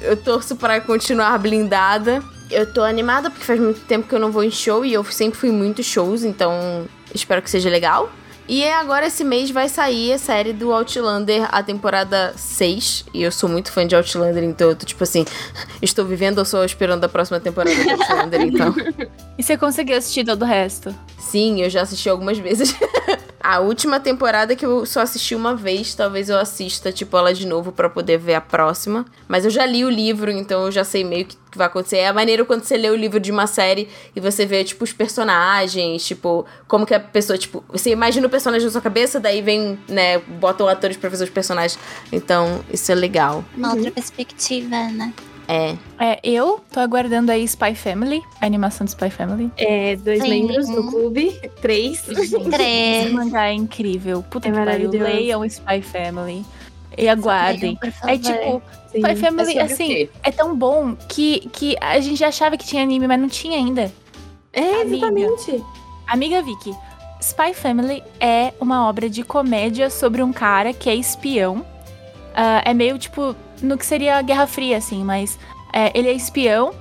eu 0.00 0.16
torço 0.16 0.56
para 0.56 0.80
continuar 0.80 1.38
blindada. 1.38 2.20
Eu 2.52 2.66
tô 2.66 2.82
animada 2.82 3.30
porque 3.30 3.44
faz 3.44 3.58
muito 3.58 3.80
tempo 3.80 4.06
que 4.06 4.14
eu 4.14 4.18
não 4.18 4.30
vou 4.30 4.44
em 4.44 4.50
show 4.50 4.84
e 4.84 4.92
eu 4.92 5.02
sempre 5.04 5.38
fui 5.38 5.48
em 5.48 5.52
muitos 5.52 5.86
shows, 5.86 6.22
então 6.22 6.86
espero 7.14 7.40
que 7.40 7.50
seja 7.50 7.70
legal. 7.70 8.12
E 8.48 8.62
é 8.62 8.74
agora 8.74 9.06
esse 9.06 9.22
mês 9.24 9.50
vai 9.50 9.68
sair 9.68 10.12
a 10.12 10.18
série 10.18 10.52
do 10.52 10.72
Outlander, 10.72 11.48
a 11.50 11.62
temporada 11.62 12.34
6. 12.36 13.06
E 13.14 13.22
eu 13.22 13.30
sou 13.30 13.48
muito 13.48 13.70
fã 13.70 13.86
de 13.86 13.94
Outlander, 13.94 14.42
então 14.42 14.70
eu 14.70 14.76
tô 14.76 14.84
tipo 14.84 15.02
assim, 15.02 15.24
estou 15.80 16.04
vivendo 16.04 16.38
ou 16.38 16.44
só 16.44 16.64
esperando 16.64 17.04
a 17.04 17.08
próxima 17.08 17.40
temporada 17.40 17.74
de 17.74 17.90
Outlander, 17.90 18.40
então. 18.42 18.74
E 19.38 19.42
você 19.42 19.56
conseguiu 19.56 19.96
assistir 19.96 20.26
todo 20.26 20.42
o 20.42 20.44
resto? 20.44 20.94
Sim, 21.18 21.62
eu 21.62 21.70
já 21.70 21.80
assisti 21.80 22.06
algumas 22.06 22.36
vezes. 22.36 22.76
a 23.42 23.60
última 23.60 23.98
temporada 23.98 24.54
que 24.54 24.64
eu 24.64 24.84
só 24.84 25.00
assisti 25.00 25.34
uma 25.34 25.56
vez, 25.56 25.94
talvez 25.94 26.28
eu 26.28 26.38
assista, 26.38 26.92
tipo, 26.92 27.16
ela 27.16 27.32
de 27.32 27.46
novo 27.46 27.72
pra 27.72 27.88
poder 27.88 28.18
ver 28.18 28.34
a 28.34 28.42
próxima. 28.42 29.06
Mas 29.26 29.46
eu 29.46 29.50
já 29.50 29.64
li 29.64 29.86
o 29.86 29.90
livro, 29.90 30.30
então 30.30 30.66
eu 30.66 30.70
já 30.70 30.84
sei 30.84 31.02
meio 31.02 31.24
que 31.24 31.36
que 31.52 31.58
vai 31.58 31.66
acontecer. 31.66 31.98
É 31.98 32.08
a 32.08 32.12
maneira 32.12 32.44
quando 32.44 32.64
você 32.64 32.76
lê 32.76 32.90
o 32.90 32.96
livro 32.96 33.20
de 33.20 33.30
uma 33.30 33.46
série 33.46 33.88
e 34.16 34.20
você 34.20 34.44
vê, 34.44 34.64
tipo, 34.64 34.82
os 34.82 34.92
personagens, 34.92 36.04
tipo, 36.04 36.44
como 36.66 36.84
que 36.84 36.94
a 36.94 36.98
pessoa, 36.98 37.38
tipo, 37.38 37.62
você 37.68 37.90
imagina 37.90 38.26
o 38.26 38.30
personagem 38.32 38.64
na 38.66 38.72
sua 38.72 38.80
cabeça, 38.80 39.20
daí 39.20 39.40
vem, 39.40 39.78
né, 39.88 40.18
botam 40.18 40.66
atores 40.66 40.96
pra 40.96 41.08
fazer 41.08 41.24
os 41.24 41.30
personagens. 41.30 41.78
Então, 42.10 42.60
isso 42.72 42.90
é 42.90 42.94
legal. 42.94 43.44
uma 43.56 43.74
outra 43.74 43.90
perspectiva, 43.92 44.68
né? 44.90 45.12
É. 45.48 45.76
É, 45.98 46.20
eu 46.24 46.60
tô 46.72 46.80
aguardando 46.80 47.30
aí 47.30 47.44
Spy 47.44 47.74
Family, 47.74 48.22
a 48.40 48.46
animação 48.46 48.84
do 48.84 48.88
Spy 48.88 49.10
Family. 49.10 49.50
É, 49.56 49.96
dois 49.96 50.22
Sim. 50.22 50.28
membros 50.30 50.66
do 50.68 50.88
clube. 50.88 51.38
Três. 51.60 52.02
Esse 52.08 52.38
Três. 52.40 53.12
mangá 53.12 53.48
é 53.48 53.52
incrível. 53.52 54.22
Puta 54.30 54.48
É 54.48 54.52
que 54.52 54.56
pariu. 54.58 54.90
Leiam 54.90 55.44
Spy 55.44 55.82
Family. 55.82 56.44
E 56.96 57.08
aguardem. 57.08 57.76
Favor. 57.76 58.10
É 58.10 58.18
tipo, 58.18 58.62
Sim. 58.92 58.98
Spy 58.98 59.16
Family, 59.16 59.58
É 59.58 59.60
sobre 59.60 59.62
o 59.62 59.64
assim, 59.64 60.08
é 60.22 60.30
tão 60.30 60.56
bom 60.56 60.94
que, 61.08 61.40
que 61.52 61.76
a 61.80 61.98
gente 62.00 62.16
já 62.16 62.28
achava 62.28 62.56
que 62.56 62.64
tinha 62.64 62.82
anime, 62.82 63.06
mas 63.06 63.20
não 63.20 63.28
tinha 63.28 63.58
ainda. 63.58 63.92
É, 64.52 64.82
Amiga. 64.82 64.96
exatamente. 64.96 65.64
Amiga 66.06 66.42
Vicky, 66.42 66.74
Spy 67.22 67.54
Family 67.54 68.02
é 68.18 68.52
uma 68.60 68.88
obra 68.88 69.08
de 69.08 69.22
comédia 69.22 69.88
sobre 69.88 70.22
um 70.22 70.32
cara 70.32 70.72
que 70.72 70.90
é 70.90 70.94
espião. 70.94 71.64
Ah, 72.34 72.62
é 72.64 72.74
meio 72.74 72.98
tipo 72.98 73.36
no 73.62 73.78
que 73.78 73.86
seria 73.86 74.18
a 74.18 74.22
Guerra 74.22 74.46
Fria, 74.46 74.76
assim, 74.76 75.04
mas 75.04 75.38
é, 75.72 75.96
ele 75.96 76.08
é 76.08 76.12
espião 76.12 76.74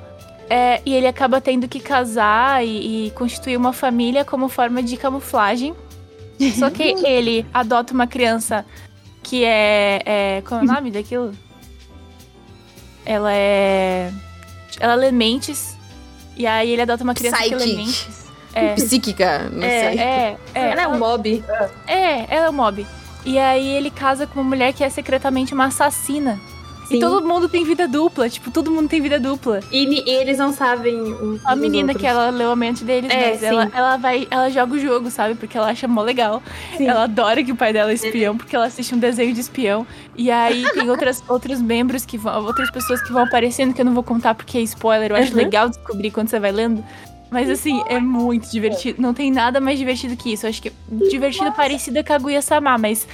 é, 0.50 0.82
e 0.86 0.94
ele 0.94 1.08
acaba 1.08 1.40
tendo 1.40 1.68
que 1.68 1.80
casar 1.80 2.66
e, 2.66 3.08
e 3.08 3.12
constituir 3.12 3.56
uma 3.56 3.72
família 3.72 4.26
como 4.26 4.50
forma 4.50 4.82
de 4.82 4.98
camuflagem. 4.98 5.76
Só 6.58 6.70
que 6.70 6.84
ele 7.06 7.46
adota 7.54 7.94
uma 7.94 8.08
criança 8.08 8.66
que 9.22 9.46
é, 9.46 10.02
é. 10.06 10.42
Qual 10.42 10.60
é 10.60 10.64
o 10.64 10.66
nome 10.66 10.90
daquilo? 10.90 11.34
Ela 13.06 13.32
é. 13.34 14.12
Ela 14.80 14.96
lê 14.96 15.12
mentes. 15.12 15.78
E 16.36 16.48
aí 16.48 16.72
ele 16.72 16.82
adota 16.82 17.04
uma 17.04 17.14
criança 17.14 17.38
que 17.44 17.54
lê 17.54 17.66
Psychic. 17.66 18.21
É. 18.54 18.74
Psíquica, 18.76 19.50
não 19.52 19.64
É, 19.64 19.70
sei. 19.90 20.00
é, 20.00 20.38
é. 20.54 20.72
Ela 20.72 20.82
é 20.84 20.88
um 20.88 20.98
mob. 21.00 21.44
É, 21.88 22.36
ela 22.36 22.48
é 22.48 22.50
um 22.50 22.54
mob. 22.54 22.86
E 23.26 23.38
aí 23.38 23.68
ele 23.68 23.92
casa 23.92 24.26
com 24.28 24.40
uma 24.42 24.50
mulher 24.50 24.74
que 24.74 24.84
é 24.84 24.90
secretamente 24.90 25.54
uma 25.54 25.66
assassina. 25.66 26.40
Sim. 26.88 26.98
E 26.98 27.00
todo 27.00 27.26
mundo 27.26 27.48
tem 27.48 27.64
vida 27.64 27.88
dupla, 27.88 28.28
tipo, 28.28 28.52
todo 28.52 28.70
mundo 28.70 28.90
tem 28.90 29.00
vida 29.00 29.18
dupla. 29.18 29.62
E, 29.72 29.86
e 30.04 30.10
eles 30.14 30.38
não 30.38 30.52
sabem 30.52 31.02
um 31.02 31.40
A 31.46 31.56
menina 31.56 31.90
outros. 31.94 32.02
que 32.02 32.06
ela 32.06 32.30
leu 32.32 32.52
a 32.52 32.56
mente 32.56 32.84
deles, 32.84 33.10
É, 33.10 33.30
mas 33.30 33.44
ela, 33.44 33.72
ela 33.74 33.96
vai, 33.98 34.28
ela 34.30 34.50
joga 34.50 34.74
o 34.74 34.80
jogo, 34.80 35.10
sabe? 35.10 35.36
Porque 35.36 35.58
ela 35.58 35.70
acha 35.70 35.88
mó 35.88 36.02
legal. 36.02 36.44
Sim. 36.76 36.88
Ela 36.90 37.04
adora 37.04 37.42
que 37.46 37.52
o 37.54 37.56
pai 37.56 37.72
dela 37.72 37.92
é 37.92 37.94
espião, 37.94 38.36
porque 38.36 38.54
ela 38.54 38.66
assiste 38.66 38.94
um 38.94 38.98
desenho 39.00 39.34
de 39.34 39.40
espião. 39.40 39.88
E 40.18 40.30
aí 40.30 40.66
tem 40.74 40.90
outras, 40.90 41.24
outros 41.30 41.62
membros 41.62 42.06
que 42.06 42.18
vão, 42.18 42.44
outras 42.44 42.70
pessoas 42.70 43.02
que 43.02 43.14
vão 43.14 43.24
aparecendo 43.24 43.74
que 43.74 43.80
eu 43.80 43.86
não 43.86 43.94
vou 43.94 44.04
contar 44.04 44.36
porque 44.36 44.58
é 44.58 44.62
spoiler. 44.62 45.12
Eu 45.12 45.16
acho 45.16 45.32
Uhum. 45.32 45.38
legal 45.38 45.70
descobrir 45.70 46.12
quando 46.12 46.28
você 46.28 46.42
vai 46.42 46.52
lendo. 46.52 46.84
Mas 47.32 47.50
assim, 47.50 47.82
é 47.88 47.98
muito 48.00 48.52
divertido. 48.52 49.02
Não 49.02 49.14
tem 49.14 49.32
nada 49.32 49.62
mais 49.62 49.80
divertido 49.80 50.18
que 50.18 50.34
isso. 50.34 50.46
Eu 50.46 50.50
acho 50.50 50.62
que 50.62 50.68
é 50.68 50.72
divertido 51.10 51.52
parecido 51.54 52.04
com 52.04 52.12
a 52.14 52.18
Guia 52.18 52.42
Samar, 52.42 52.78
mas 52.78 53.08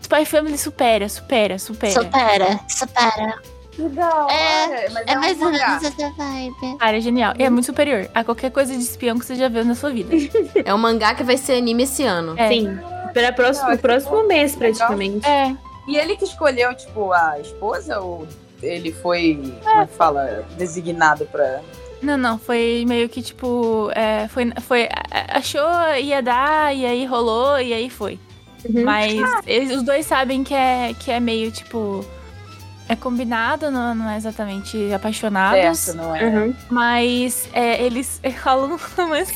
Spy 0.00 0.24
Family 0.24 0.56
supera, 0.56 1.08
supera, 1.08 1.58
supera. 1.58 1.92
Supera, 1.92 2.60
supera. 2.68 3.34
Que 3.72 3.88
da 3.88 4.24
hora. 4.26 4.32
É, 4.32 4.88
mas 4.90 5.04
É 5.06 5.16
um 5.16 5.20
mais 5.20 5.40
ou 5.40 5.50
menos 5.50 5.82
essa 5.82 6.10
vibe. 6.10 6.76
Cara, 6.78 6.96
é 6.98 7.00
genial. 7.00 7.34
E 7.38 7.42
é 7.42 7.50
muito 7.50 7.64
superior 7.66 8.08
a 8.14 8.22
qualquer 8.22 8.50
coisa 8.52 8.72
de 8.76 8.82
espião 8.82 9.18
que 9.18 9.24
você 9.26 9.34
já 9.34 9.48
viu 9.48 9.64
na 9.64 9.74
sua 9.74 9.90
vida. 9.90 10.14
É 10.64 10.72
um 10.72 10.78
mangá 10.78 11.14
que 11.14 11.24
vai 11.24 11.36
ser 11.36 11.54
anime 11.54 11.82
esse 11.82 12.04
ano. 12.04 12.34
É. 12.38 12.48
Sim. 12.48 12.78
Para 13.12 13.32
próximo, 13.32 13.70
Ah, 13.70 13.74
o 13.74 13.78
próximo 13.78 14.26
mês, 14.28 14.54
praticamente. 14.54 15.26
É, 15.26 15.54
E 15.88 15.96
ele 15.96 16.16
que 16.16 16.24
escolheu, 16.24 16.72
tipo, 16.74 17.12
a 17.12 17.40
esposa 17.40 17.98
ou 18.00 18.26
ele 18.62 18.92
foi, 18.92 19.40
como 19.64 19.80
é 19.82 19.86
que 19.86 19.94
fala, 19.94 20.44
designado 20.56 21.26
pra. 21.26 21.60
Não, 22.02 22.16
não, 22.18 22.38
foi 22.38 22.84
meio 22.88 23.08
que 23.08 23.22
tipo. 23.22 23.90
é, 23.94 24.26
foi, 24.28 24.52
foi. 24.62 24.84
a- 24.84 25.38
Achou, 25.38 25.94
ia 26.00 26.20
dar, 26.20 26.74
e 26.74 26.84
aí 26.84 27.04
rolou, 27.06 27.60
e 27.60 27.72
aí 27.72 27.88
foi. 27.88 28.18
Uhum. 28.68 28.84
Mas 28.84 29.12
eles, 29.46 29.76
os 29.76 29.82
dois 29.82 30.04
sabem 30.06 30.42
que 30.44 30.54
é, 30.54 30.94
que 30.98 31.10
é 31.10 31.20
meio 31.20 31.50
tipo. 31.50 32.04
É 32.88 32.96
combinado, 32.96 33.70
não, 33.70 33.94
não 33.94 34.10
é 34.10 34.16
exatamente 34.16 34.92
apaixonados. 34.92 35.78
Certo, 35.78 35.96
não 35.96 36.14
é? 36.14 36.24
Uhum. 36.24 36.54
Mas 36.68 37.48
é, 37.52 37.82
eles 37.82 38.20
rolam 38.44 38.72
um 38.72 38.78
romance. 38.96 39.32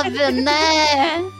Óbvio, 0.00 0.30
né? 0.42 1.30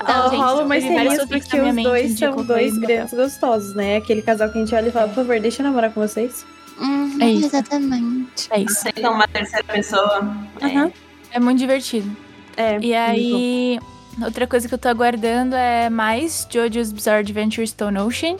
Ah, 0.00 0.04
tá, 0.06 0.28
rola 0.28 0.64
mais 0.64 0.82
teve 0.84 0.94
vários 0.94 1.14
serios 1.28 1.48
fanfics 1.48 1.48
porque 1.48 1.60
os 1.60 1.74
dois 1.84 2.18
são 2.18 2.44
dois 2.46 2.78
grandes 2.78 3.12
gostosos, 3.14 3.74
né? 3.74 3.96
Aquele 3.96 4.22
casal 4.22 4.48
que 4.48 4.58
a 4.58 4.60
gente 4.60 4.74
olha 4.74 4.88
e 4.88 4.92
fala, 4.92 5.08
por 5.08 5.14
favor, 5.16 5.38
deixa 5.40 5.62
eu 5.62 5.66
namorar 5.66 5.92
com 5.92 6.00
vocês. 6.00 6.46
Uhum, 6.82 7.18
É 7.20 7.30
isso. 7.30 7.46
Exatamente. 7.46 8.48
É 8.50 8.60
isso. 8.60 8.78
Aceitam 8.78 9.14
uma 9.14 9.28
terceira 9.28 9.64
pessoa. 9.64 10.36
É. 10.60 10.66
Aham. 10.66 10.92
É 11.30 11.40
muito 11.40 11.58
divertido. 11.58 12.14
É. 12.56 12.78
E 12.80 12.94
aí, 12.94 13.78
outra 14.22 14.46
coisa 14.46 14.68
que 14.68 14.74
eu 14.74 14.78
tô 14.78 14.88
aguardando 14.88 15.54
é 15.54 15.88
mais 15.88 16.46
JoJo's 16.50 16.92
Bizarre 16.92 17.20
Adventure 17.20 17.66
Stone 17.66 17.98
Ocean. 17.98 18.36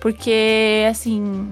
Porque, 0.00 0.86
assim, 0.88 1.48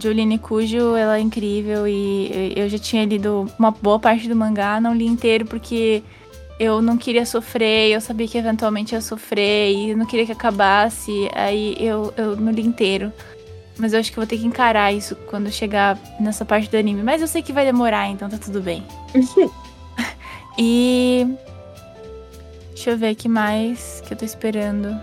Jolene 0.00 0.38
Cujo, 0.38 0.94
ela 0.94 1.16
é 1.16 1.20
incrível 1.20 1.88
e 1.88 2.52
eu 2.54 2.68
já 2.68 2.78
tinha 2.78 3.04
lido 3.04 3.50
uma 3.58 3.70
boa 3.72 3.98
parte 3.98 4.28
do 4.28 4.36
mangá, 4.36 4.80
não 4.80 4.94
li 4.94 5.06
inteiro 5.06 5.44
porque 5.46 6.02
eu 6.60 6.80
não 6.80 6.96
queria 6.96 7.26
sofrer, 7.26 7.90
eu 7.90 8.00
sabia 8.00 8.28
que 8.28 8.38
eventualmente 8.38 8.94
ia 8.94 9.00
sofrer 9.00 9.72
e 9.74 9.90
eu 9.90 9.96
não 9.96 10.06
queria 10.06 10.24
que 10.24 10.32
acabasse, 10.32 11.28
aí 11.34 11.76
eu, 11.80 12.14
eu 12.16 12.36
não 12.36 12.52
li 12.52 12.62
inteiro. 12.62 13.12
Mas 13.78 13.92
eu 13.92 14.00
acho 14.00 14.10
que 14.10 14.18
eu 14.18 14.22
vou 14.22 14.28
ter 14.28 14.38
que 14.38 14.46
encarar 14.46 14.92
isso 14.92 15.14
quando 15.28 15.50
chegar 15.50 15.98
nessa 16.18 16.44
parte 16.44 16.70
do 16.70 16.76
anime. 16.76 17.02
Mas 17.02 17.20
eu 17.20 17.28
sei 17.28 17.42
que 17.42 17.52
vai 17.52 17.64
demorar, 17.64 18.08
então 18.08 18.28
tá 18.28 18.38
tudo 18.38 18.60
bem. 18.60 18.84
E. 20.58 21.26
Deixa 22.70 22.90
eu 22.90 22.98
ver 22.98 23.12
o 23.12 23.16
que 23.16 23.28
mais 23.28 24.02
que 24.06 24.14
eu 24.14 24.16
tô 24.16 24.24
esperando. 24.24 24.98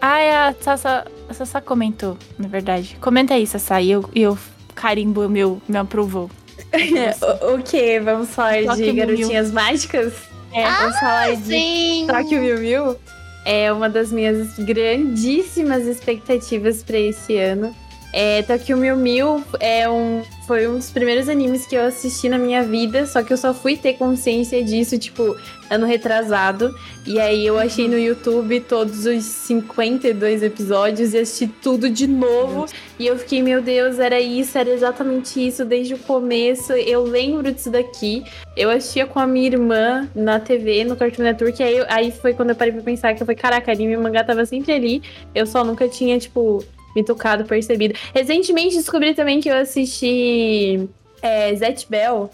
Ah, 0.00 0.20
é 0.20 0.36
a 0.36 0.54
Sassa, 0.60 1.06
a 1.28 1.34
Sassa 1.34 1.60
comentou, 1.60 2.16
na 2.38 2.46
verdade. 2.46 2.96
Comenta 3.00 3.34
aí, 3.34 3.46
Sassa, 3.46 3.80
e 3.80 3.90
eu, 3.90 4.08
eu 4.14 4.38
carimbo 4.74 5.24
o 5.24 5.28
meu, 5.28 5.62
meu 5.68 5.80
approval. 5.82 6.30
o, 7.42 7.54
o 7.54 7.62
que? 7.62 7.98
Vamos 8.00 8.30
falar 8.30 8.64
Toque 8.64 8.82
de 8.82 8.92
garotinhas 8.92 9.50
mágicas? 9.50 10.14
É, 10.52 10.70
vamos 10.70 10.98
falar 10.98 11.36
de 11.36 11.44
Sim. 11.44 12.06
Toque 12.06 12.36
o 12.36 12.40
Miu 12.40 12.58
Miu. 12.58 12.96
É 13.44 13.72
uma 13.72 13.90
das 13.90 14.10
minhas 14.10 14.58
grandíssimas 14.58 15.86
expectativas 15.86 16.82
pra 16.82 16.98
esse 16.98 17.36
ano. 17.36 17.74
É, 18.16 18.42
Tokyo 18.42 18.76
Mew 18.76 18.96
Mew 18.96 19.44
é 19.58 19.90
um, 19.90 20.22
foi 20.46 20.68
um 20.68 20.76
dos 20.76 20.88
primeiros 20.88 21.28
animes 21.28 21.66
que 21.66 21.74
eu 21.74 21.84
assisti 21.84 22.28
na 22.28 22.38
minha 22.38 22.62
vida, 22.62 23.06
só 23.06 23.24
que 23.24 23.32
eu 23.32 23.36
só 23.36 23.52
fui 23.52 23.76
ter 23.76 23.94
consciência 23.94 24.62
disso, 24.62 24.96
tipo, 24.96 25.36
ano 25.68 25.84
retrasado. 25.84 26.72
E 27.04 27.18
aí 27.18 27.44
eu 27.44 27.58
achei 27.58 27.88
no 27.88 27.98
YouTube 27.98 28.60
todos 28.60 29.04
os 29.04 29.24
52 29.24 30.44
episódios 30.44 31.12
e 31.12 31.18
assisti 31.18 31.48
tudo 31.60 31.90
de 31.90 32.06
novo. 32.06 32.66
E 33.00 33.06
eu 33.08 33.18
fiquei, 33.18 33.42
meu 33.42 33.60
Deus, 33.60 33.98
era 33.98 34.20
isso, 34.20 34.56
era 34.56 34.70
exatamente 34.70 35.44
isso 35.44 35.64
desde 35.64 35.94
o 35.94 35.98
começo. 35.98 36.72
Eu 36.72 37.02
lembro 37.02 37.50
disso 37.50 37.68
daqui. 37.68 38.22
Eu 38.56 38.70
assistia 38.70 39.06
com 39.06 39.18
a 39.18 39.26
minha 39.26 39.48
irmã 39.48 40.08
na 40.14 40.38
TV, 40.38 40.84
no 40.84 40.94
Cartoon 40.94 41.24
Network. 41.24 41.60
E 41.60 41.64
aí, 41.64 41.84
aí 41.88 42.12
foi 42.12 42.32
quando 42.32 42.50
eu 42.50 42.56
parei 42.56 42.72
pra 42.72 42.82
pensar 42.82 43.12
que 43.12 43.20
eu 43.20 43.26
falei, 43.26 43.42
caraca, 43.42 43.72
anime 43.72 43.94
e 43.94 43.96
mangá 43.96 44.22
tava 44.22 44.46
sempre 44.46 44.72
ali. 44.72 45.02
Eu 45.34 45.46
só 45.46 45.64
nunca 45.64 45.88
tinha, 45.88 46.16
tipo, 46.16 46.64
me 46.94 47.04
tocado, 47.04 47.44
percebido. 47.44 47.94
Recentemente 48.14 48.76
descobri 48.76 49.14
também 49.14 49.40
que 49.40 49.48
eu 49.48 49.56
assisti 49.56 50.88
é, 51.22 51.54
Zet 51.54 51.86
Bell 51.88 52.30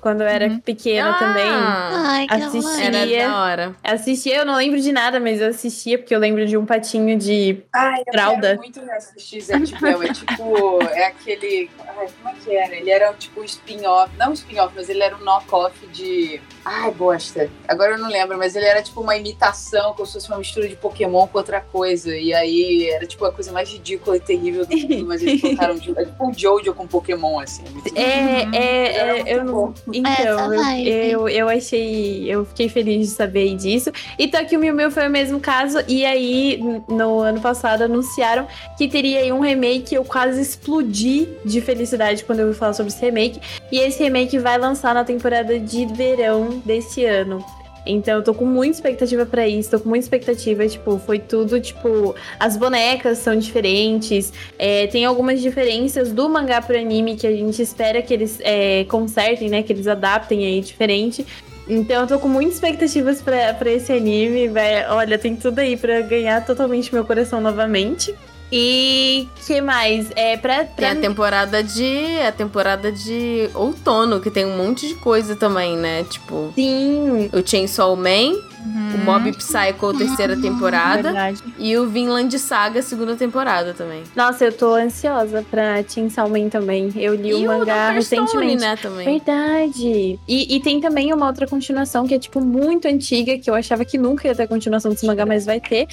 quando 0.00 0.22
eu 0.22 0.26
era 0.26 0.46
Uhum. 0.46 0.60
pequena 0.60 1.14
também. 1.14 1.44
Ah, 1.46 1.90
Ai, 2.06 2.26
que 2.26 2.34
Assisti. 2.34 2.58
amor. 2.58 2.80
Era 2.80 2.98
Assistia. 2.98 3.28
da 3.28 3.42
hora. 3.42 3.76
Assistia, 3.84 4.36
eu 4.36 4.46
não 4.46 4.56
lembro 4.56 4.80
de 4.80 4.92
nada, 4.92 5.20
mas 5.20 5.40
eu 5.40 5.48
assistia 5.48 5.98
porque 5.98 6.14
eu 6.14 6.18
lembro 6.18 6.46
de 6.46 6.56
um 6.56 6.64
patinho 6.66 7.18
de. 7.18 7.62
Ai, 7.72 8.00
eu 8.06 8.12
Fralda. 8.12 8.48
quero 8.48 8.58
muito 8.58 8.80
assistir 8.92 9.40
Zé 9.40 9.58
Bell. 9.80 10.02
É 10.02 10.12
tipo, 10.12 10.82
é 10.82 11.06
aquele. 11.06 11.70
Ai, 11.96 12.08
como 12.22 12.28
é 12.28 12.32
que 12.42 12.56
era? 12.56 12.74
Ele 12.76 12.90
era 12.90 13.12
tipo 13.14 13.40
um 13.40 13.44
spin-off. 13.44 14.10
Não 14.16 14.30
um 14.30 14.32
spin-off, 14.32 14.72
mas 14.74 14.88
ele 14.88 15.02
era 15.02 15.16
um 15.16 15.20
knock-off 15.24 15.86
de. 15.88 16.40
Ai, 16.64 16.90
bosta. 16.92 17.50
Agora 17.68 17.92
eu 17.92 17.98
não 17.98 18.08
lembro, 18.08 18.36
mas 18.38 18.54
ele 18.56 18.66
era 18.66 18.82
tipo 18.82 19.00
uma 19.00 19.16
imitação, 19.16 19.92
como 19.94 20.06
se 20.06 20.14
fosse 20.14 20.28
uma 20.28 20.38
mistura 20.38 20.68
de 20.68 20.76
Pokémon 20.76 21.26
com 21.26 21.38
outra 21.38 21.60
coisa. 21.60 22.14
E 22.16 22.32
aí 22.34 22.88
era 22.90 23.06
tipo 23.06 23.24
a 23.24 23.32
coisa 23.32 23.50
mais 23.52 23.70
ridícula 23.70 24.16
e 24.16 24.20
terrível 24.20 24.64
do 24.66 24.76
mundo, 24.76 25.06
mas 25.06 25.22
eles 25.22 25.40
colocaram. 25.40 25.74
de- 25.78 25.90
É 25.98 26.04
tipo 26.04 26.26
um 26.28 26.32
Jojo 26.34 26.74
com 26.74 26.86
Pokémon, 26.86 27.40
assim. 27.40 27.62
É 27.94 28.00
É, 28.00 28.48
é, 28.52 29.20
é, 29.20 29.34
eu 29.34 29.44
não. 29.44 29.74
Então, 29.94 30.54
eu, 30.78 31.28
eu, 31.28 31.28
eu 31.28 31.48
achei. 31.48 32.30
Eu 32.30 32.44
fiquei 32.44 32.68
feliz 32.68 33.08
de 33.08 33.14
saber 33.14 33.56
disso. 33.56 33.90
E 34.18 34.28
Tokyo 34.28 34.58
Mew 34.58 34.74
Mew 34.74 34.90
foi 34.90 35.06
o 35.06 35.10
mesmo 35.10 35.40
caso. 35.40 35.78
E 35.88 36.04
aí, 36.04 36.60
no 36.88 37.20
ano 37.20 37.40
passado, 37.40 37.82
anunciaram 37.82 38.46
que 38.76 38.88
teria 38.88 39.20
aí 39.20 39.32
um 39.32 39.40
remake. 39.40 39.94
Eu 39.94 40.04
quase 40.04 40.40
explodi 40.40 41.28
de 41.44 41.60
felicidade 41.60 42.24
quando 42.24 42.40
eu 42.40 42.46
ouvi 42.46 42.58
falar 42.58 42.72
sobre 42.72 42.92
esse 42.92 43.04
remake. 43.04 43.40
E 43.70 43.78
esse 43.78 44.02
remake 44.02 44.38
vai 44.38 44.58
lançar 44.58 44.94
na 44.94 45.04
temporada 45.04 45.58
de 45.58 45.86
verão 45.86 46.60
desse 46.64 47.04
ano. 47.04 47.44
Então 47.86 48.16
eu 48.16 48.22
tô 48.22 48.34
com 48.34 48.44
muita 48.44 48.76
expectativa 48.76 49.24
pra 49.24 49.48
isso, 49.48 49.70
tô 49.70 49.80
com 49.80 49.88
muita 49.88 50.04
expectativa, 50.04 50.66
tipo, 50.68 50.98
foi 50.98 51.18
tudo, 51.18 51.60
tipo, 51.60 52.14
as 52.38 52.56
bonecas 52.56 53.18
são 53.18 53.36
diferentes, 53.36 54.32
é, 54.58 54.86
tem 54.86 55.04
algumas 55.04 55.40
diferenças 55.40 56.12
do 56.12 56.28
mangá 56.28 56.60
pro 56.60 56.78
anime 56.78 57.16
que 57.16 57.26
a 57.26 57.32
gente 57.32 57.60
espera 57.62 58.02
que 58.02 58.12
eles 58.12 58.38
é, 58.42 58.84
consertem, 58.84 59.48
né? 59.48 59.62
Que 59.62 59.72
eles 59.72 59.86
adaptem 59.86 60.44
aí 60.44 60.60
diferente. 60.60 61.26
Então 61.68 62.02
eu 62.02 62.06
tô 62.06 62.18
com 62.18 62.28
muitas 62.28 62.54
expectativas 62.54 63.22
pra 63.22 63.70
esse 63.70 63.92
anime. 63.92 64.48
Vai, 64.48 64.88
olha, 64.88 65.16
tem 65.16 65.36
tudo 65.36 65.60
aí 65.60 65.76
pra 65.76 66.00
ganhar 66.00 66.44
totalmente 66.44 66.92
meu 66.92 67.04
coração 67.04 67.40
novamente. 67.40 68.14
E 68.52 69.28
que 69.46 69.60
mais? 69.60 70.10
É 70.16 70.36
pra. 70.36 70.64
Tem 70.64 70.74
pra 70.74 70.92
a 70.92 70.96
temporada 70.96 71.62
de. 71.62 72.18
A 72.26 72.32
temporada 72.32 72.90
de 72.90 73.48
outono, 73.54 74.20
que 74.20 74.30
tem 74.30 74.44
um 74.44 74.56
monte 74.56 74.88
de 74.88 74.94
coisa 74.96 75.36
também, 75.36 75.76
né? 75.76 76.04
Tipo, 76.04 76.52
Sim, 76.54 77.30
o 77.32 77.46
Chainsaw 77.48 77.94
Man, 77.94 78.34
Uhum. 78.62 78.94
o 78.96 78.98
Mob 79.04 79.32
Psycho, 79.32 79.96
terceira 79.96 80.36
temporada. 80.36 81.04
Verdade. 81.04 81.42
E 81.58 81.76
o 81.78 81.88
Vinland 81.88 82.38
Saga, 82.38 82.82
segunda 82.82 83.16
temporada 83.16 83.72
também. 83.72 84.02
nossa, 84.14 84.44
eu 84.44 84.52
tô 84.52 84.74
ansiosa 84.74 85.42
pra 85.50 85.82
Chainsaw 85.82 86.28
Man 86.28 86.48
também. 86.50 86.92
Eu 86.96 87.14
li 87.14 87.30
e 87.30 87.34
o 87.34 87.46
mangá. 87.46 87.98
Stone, 88.02 88.20
recentemente. 88.26 88.60
né, 88.60 88.76
também. 88.76 89.04
Verdade. 89.06 90.18
E, 90.28 90.56
e 90.56 90.60
tem 90.60 90.78
também 90.80 91.12
uma 91.14 91.26
outra 91.26 91.46
continuação 91.46 92.06
que 92.06 92.14
é, 92.14 92.18
tipo, 92.18 92.40
muito 92.40 92.86
antiga, 92.86 93.38
que 93.38 93.48
eu 93.48 93.54
achava 93.54 93.84
que 93.84 93.96
nunca 93.96 94.28
ia 94.28 94.34
ter 94.34 94.46
continuação 94.46 94.90
desse 94.90 95.06
mangá, 95.06 95.24
mas 95.24 95.46
vai 95.46 95.58
ter. 95.60 95.86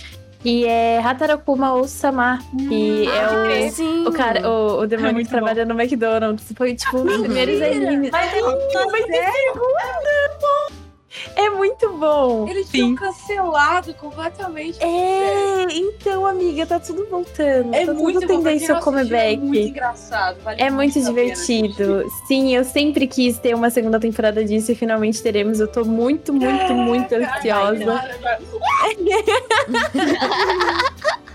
Que 0.47 0.65
é 0.65 0.99
Hatarakuma 0.99 1.73
Osama, 1.73 2.39
que 2.69 3.05
é 3.05 3.67
o. 3.67 3.69
Sim. 3.69 4.07
O 4.07 4.13
cara, 4.13 4.49
o, 4.49 4.79
o 4.79 4.87
demônio 4.87 5.15
muito 5.15 5.27
que 5.27 5.33
trabalha 5.33 5.65
no 5.65 5.77
McDonald's. 5.77 6.53
Foi, 6.55 6.73
tipo, 6.73 6.99
um 6.99 7.03
dos 7.03 7.17
primeiros 7.17 7.61
animes. 7.61 8.11
Ter 8.11 8.11
Vai 8.11 9.03
ter 9.03 9.25
segunda! 9.25 10.86
É 11.35 11.49
muito 11.49 11.89
bom. 11.93 12.47
Eles 12.47 12.69
tinham 12.69 12.95
cancelado 12.95 13.93
completamente. 13.95 14.81
É, 14.81 15.65
então, 15.69 16.25
amiga, 16.25 16.65
tá 16.65 16.79
tudo 16.79 17.05
voltando. 17.09 17.73
É 17.73 17.85
tá 17.85 17.93
muito 17.93 18.21
tudo 18.21 18.27
bom. 18.27 18.41
seu 18.41 18.41
não 18.41 18.51
assistiu, 18.51 18.79
comeback. 18.79 19.33
É 19.33 19.37
muito 19.37 19.69
engraçado. 19.69 20.37
vale 20.43 20.61
É 20.61 20.69
muito 20.69 20.99
divertido. 20.99 22.05
Sim, 22.27 22.55
eu 22.55 22.63
sempre 22.63 23.07
quis 23.07 23.37
ter 23.37 23.53
uma 23.53 23.69
segunda 23.69 23.99
temporada 23.99 24.43
disso 24.43 24.71
e 24.71 24.75
finalmente 24.75 25.21
teremos. 25.21 25.59
Eu 25.59 25.67
tô 25.67 25.83
muito, 25.83 26.33
muito, 26.33 26.73
muito 26.73 27.15
ansiosa. 27.15 28.01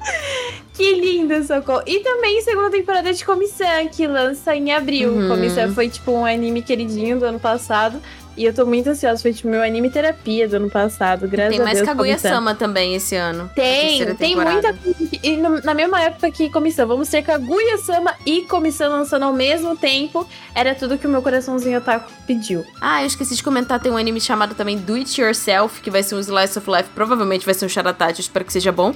Que 0.74 0.94
lindo, 0.94 1.42
Socorro. 1.44 1.82
E 1.86 2.00
também 2.00 2.40
segunda 2.40 2.70
temporada 2.70 3.12
de 3.12 3.24
Comissão, 3.24 3.88
que 3.88 4.06
lança 4.06 4.56
em 4.56 4.72
abril. 4.72 5.12
Uhum. 5.12 5.28
Comissão 5.28 5.72
foi 5.74 5.88
tipo 5.88 6.10
um 6.10 6.24
anime 6.24 6.62
queridinho 6.62 7.18
do 7.18 7.26
ano 7.26 7.38
passado. 7.38 8.00
E 8.36 8.44
eu 8.44 8.54
tô 8.54 8.64
muito 8.66 8.88
ansiosa. 8.90 9.20
Foi 9.22 9.32
tipo 9.32 9.48
meu 9.48 9.62
anime 9.62 9.90
terapia 9.90 10.48
do 10.48 10.56
ano 10.56 10.70
passado. 10.70 11.28
Graças 11.28 11.52
Tem 11.52 11.60
a 11.60 11.64
mais 11.64 11.78
Deus. 11.78 11.88
Kaguya 11.88 12.12
Comissão. 12.14 12.30
Sama 12.32 12.54
também 12.54 12.94
esse 12.94 13.14
ano. 13.16 13.50
Tem, 13.54 14.14
tem 14.14 14.36
muita 14.36 14.72
coisa. 14.74 14.94
que- 14.94 15.20
E 15.22 15.36
na 15.36 15.72
mesma 15.74 16.00
época 16.02 16.30
que 16.30 16.50
Comissão, 16.50 16.86
vamos 16.88 17.08
ter 17.08 17.22
Kaguya 17.22 17.78
Sama 17.78 18.14
e 18.26 18.42
Comissão 18.42 18.90
lançando 18.90 19.22
ao 19.24 19.32
mesmo 19.32 19.76
tempo. 19.76 20.26
Era 20.54 20.74
tudo 20.74 20.98
que 20.98 21.06
o 21.06 21.10
meu 21.10 21.22
coraçãozinho 21.22 21.78
otaku 21.78 22.10
pediu. 22.26 22.64
Ah, 22.80 23.02
eu 23.02 23.06
esqueci 23.06 23.36
de 23.36 23.42
comentar, 23.42 23.78
tem 23.80 23.90
um 23.92 23.96
anime 23.96 24.20
chamado 24.20 24.54
também 24.54 24.76
Do 24.76 24.94
It 24.94 25.20
Yourself, 25.20 25.80
que 25.80 25.90
vai 25.90 26.02
ser 26.02 26.14
um 26.16 26.20
Slice 26.20 26.58
of 26.58 26.68
Life, 26.70 26.90
provavelmente 26.94 27.44
vai 27.44 27.54
ser 27.54 27.64
um 27.66 27.68
Charatachi, 27.68 28.20
espero 28.20 28.44
que 28.44 28.52
seja 28.52 28.72
bom. 28.72 28.92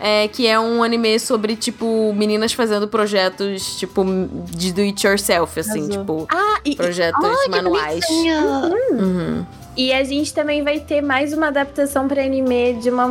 é, 0.00 0.26
que 0.28 0.46
é 0.46 0.58
um 0.58 0.82
anime 0.82 1.18
sobre, 1.20 1.54
tipo, 1.56 2.12
meninas 2.14 2.52
fazendo 2.52 2.88
projetos, 2.88 3.78
tipo, 3.78 4.04
de 4.50 4.72
do 4.72 4.80
it 4.80 5.06
yourself, 5.06 5.58
assim, 5.60 5.78
Arrasou. 5.84 5.98
tipo, 5.98 6.26
Ah, 6.30 6.60
e, 6.64 6.74
projetos 6.74 7.48
manuais. 7.48 8.04
Uhum. 8.90 9.44
E 9.76 9.92
a 9.92 10.02
gente 10.02 10.34
também 10.34 10.62
vai 10.62 10.80
ter 10.80 11.00
mais 11.00 11.32
uma 11.32 11.48
adaptação 11.48 12.08
para 12.08 12.22
anime 12.22 12.74
de 12.74 12.90
uma 12.90 13.08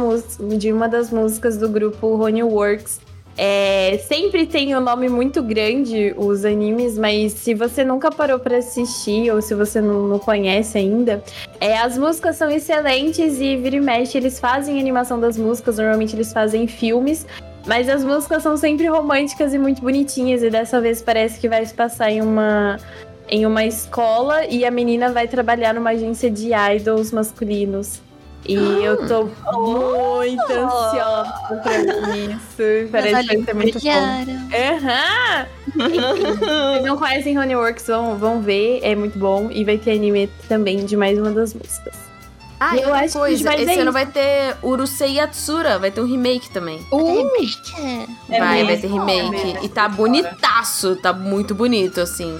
de 0.57 0.71
uma 0.71 0.89
das 0.89 1.11
músicas 1.11 1.57
do 1.57 1.69
grupo 1.69 2.07
Honey 2.07 2.43
Works. 2.43 2.99
É, 3.39 3.99
sempre 4.07 4.47
tem 4.47 4.75
um 4.75 4.81
nome 4.81 5.07
muito 5.07 5.43
grande 5.43 6.13
os 6.17 6.43
animes, 6.43 6.97
mas 6.97 7.33
se 7.33 7.53
você 7.53 7.85
nunca 7.85 8.09
parou 8.09 8.39
para 8.39 8.57
assistir 8.57 9.31
ou 9.31 9.41
se 9.43 9.53
você 9.53 9.79
não, 9.79 10.07
não 10.07 10.17
conhece 10.17 10.79
ainda, 10.79 11.23
é, 11.61 11.77
as 11.77 11.97
músicas 11.99 12.35
são 12.35 12.49
excelentes 12.49 13.39
e 13.39 13.55
vira 13.55 13.75
e 13.75 13.79
mexe 13.79 14.17
eles 14.17 14.39
fazem 14.39 14.79
animação 14.79 15.19
das 15.19 15.37
músicas, 15.37 15.77
normalmente 15.77 16.15
eles 16.15 16.33
fazem 16.33 16.67
filmes, 16.67 17.27
mas 17.67 17.87
as 17.87 18.03
músicas 18.03 18.41
são 18.41 18.57
sempre 18.57 18.87
românticas 18.87 19.53
e 19.53 19.59
muito 19.59 19.83
bonitinhas 19.83 20.41
e 20.41 20.49
dessa 20.49 20.81
vez 20.81 21.03
parece 21.03 21.39
que 21.39 21.47
vai 21.47 21.63
se 21.63 21.75
passar 21.75 22.09
em 22.09 22.21
uma 22.21 22.79
em 23.29 23.45
uma 23.45 23.65
escola 23.65 24.45
e 24.45 24.65
a 24.65 24.71
menina 24.71 25.11
vai 25.11 25.27
trabalhar 25.27 25.73
numa 25.73 25.91
agência 25.91 26.29
de 26.31 26.51
idols 26.75 27.11
masculinos. 27.11 28.01
E 28.47 28.55
eu 28.55 29.05
tô 29.07 29.29
muito 29.59 30.41
ansiosa 30.43 31.33
pra 31.47 31.71
ver 32.13 32.29
isso. 32.29 32.89
Parece 32.91 33.27
que 33.27 33.35
vai 33.35 33.45
ser 33.45 33.53
muito 33.55 33.79
bom. 33.81 33.89
Aham! 34.55 35.45
Vocês 35.75 36.83
não 36.85 36.97
conhecem 36.97 37.37
Honeyworks, 37.37 37.87
vão, 37.87 38.17
vão 38.17 38.41
ver, 38.41 38.79
é 38.83 38.95
muito 38.95 39.19
bom. 39.19 39.49
E 39.51 39.65
vai 39.65 39.77
ter 39.77 39.93
anime 39.93 40.29
também 40.47 40.85
de 40.85 40.95
mais 40.95 41.17
uma 41.19 41.31
das 41.31 41.53
músicas. 41.53 41.93
Ah, 42.59 42.75
Eu 42.77 42.89
e 42.89 42.91
acho 42.91 43.13
que 43.13 43.19
coisa, 43.19 43.43
vai 43.43 43.55
esse 43.57 43.65
ver 43.65 43.73
ano 43.73 43.81
isso. 43.83 43.91
vai 43.91 44.05
ter 44.05 44.55
Urusei 44.63 45.17
Yatsura, 45.17 45.77
vai 45.77 45.91
ter 45.91 46.01
um 46.01 46.05
remake 46.07 46.49
também. 46.49 46.79
É 48.29 48.39
vai, 48.39 48.39
vai 48.39 48.63
mesmo? 48.63 48.81
ter 48.81 48.87
remake. 48.87 49.57
É 49.57 49.63
e 49.65 49.69
tá 49.69 49.87
bonitaço, 49.89 50.95
tá 50.95 51.11
muito 51.13 51.53
bonito, 51.53 51.99
assim. 52.01 52.39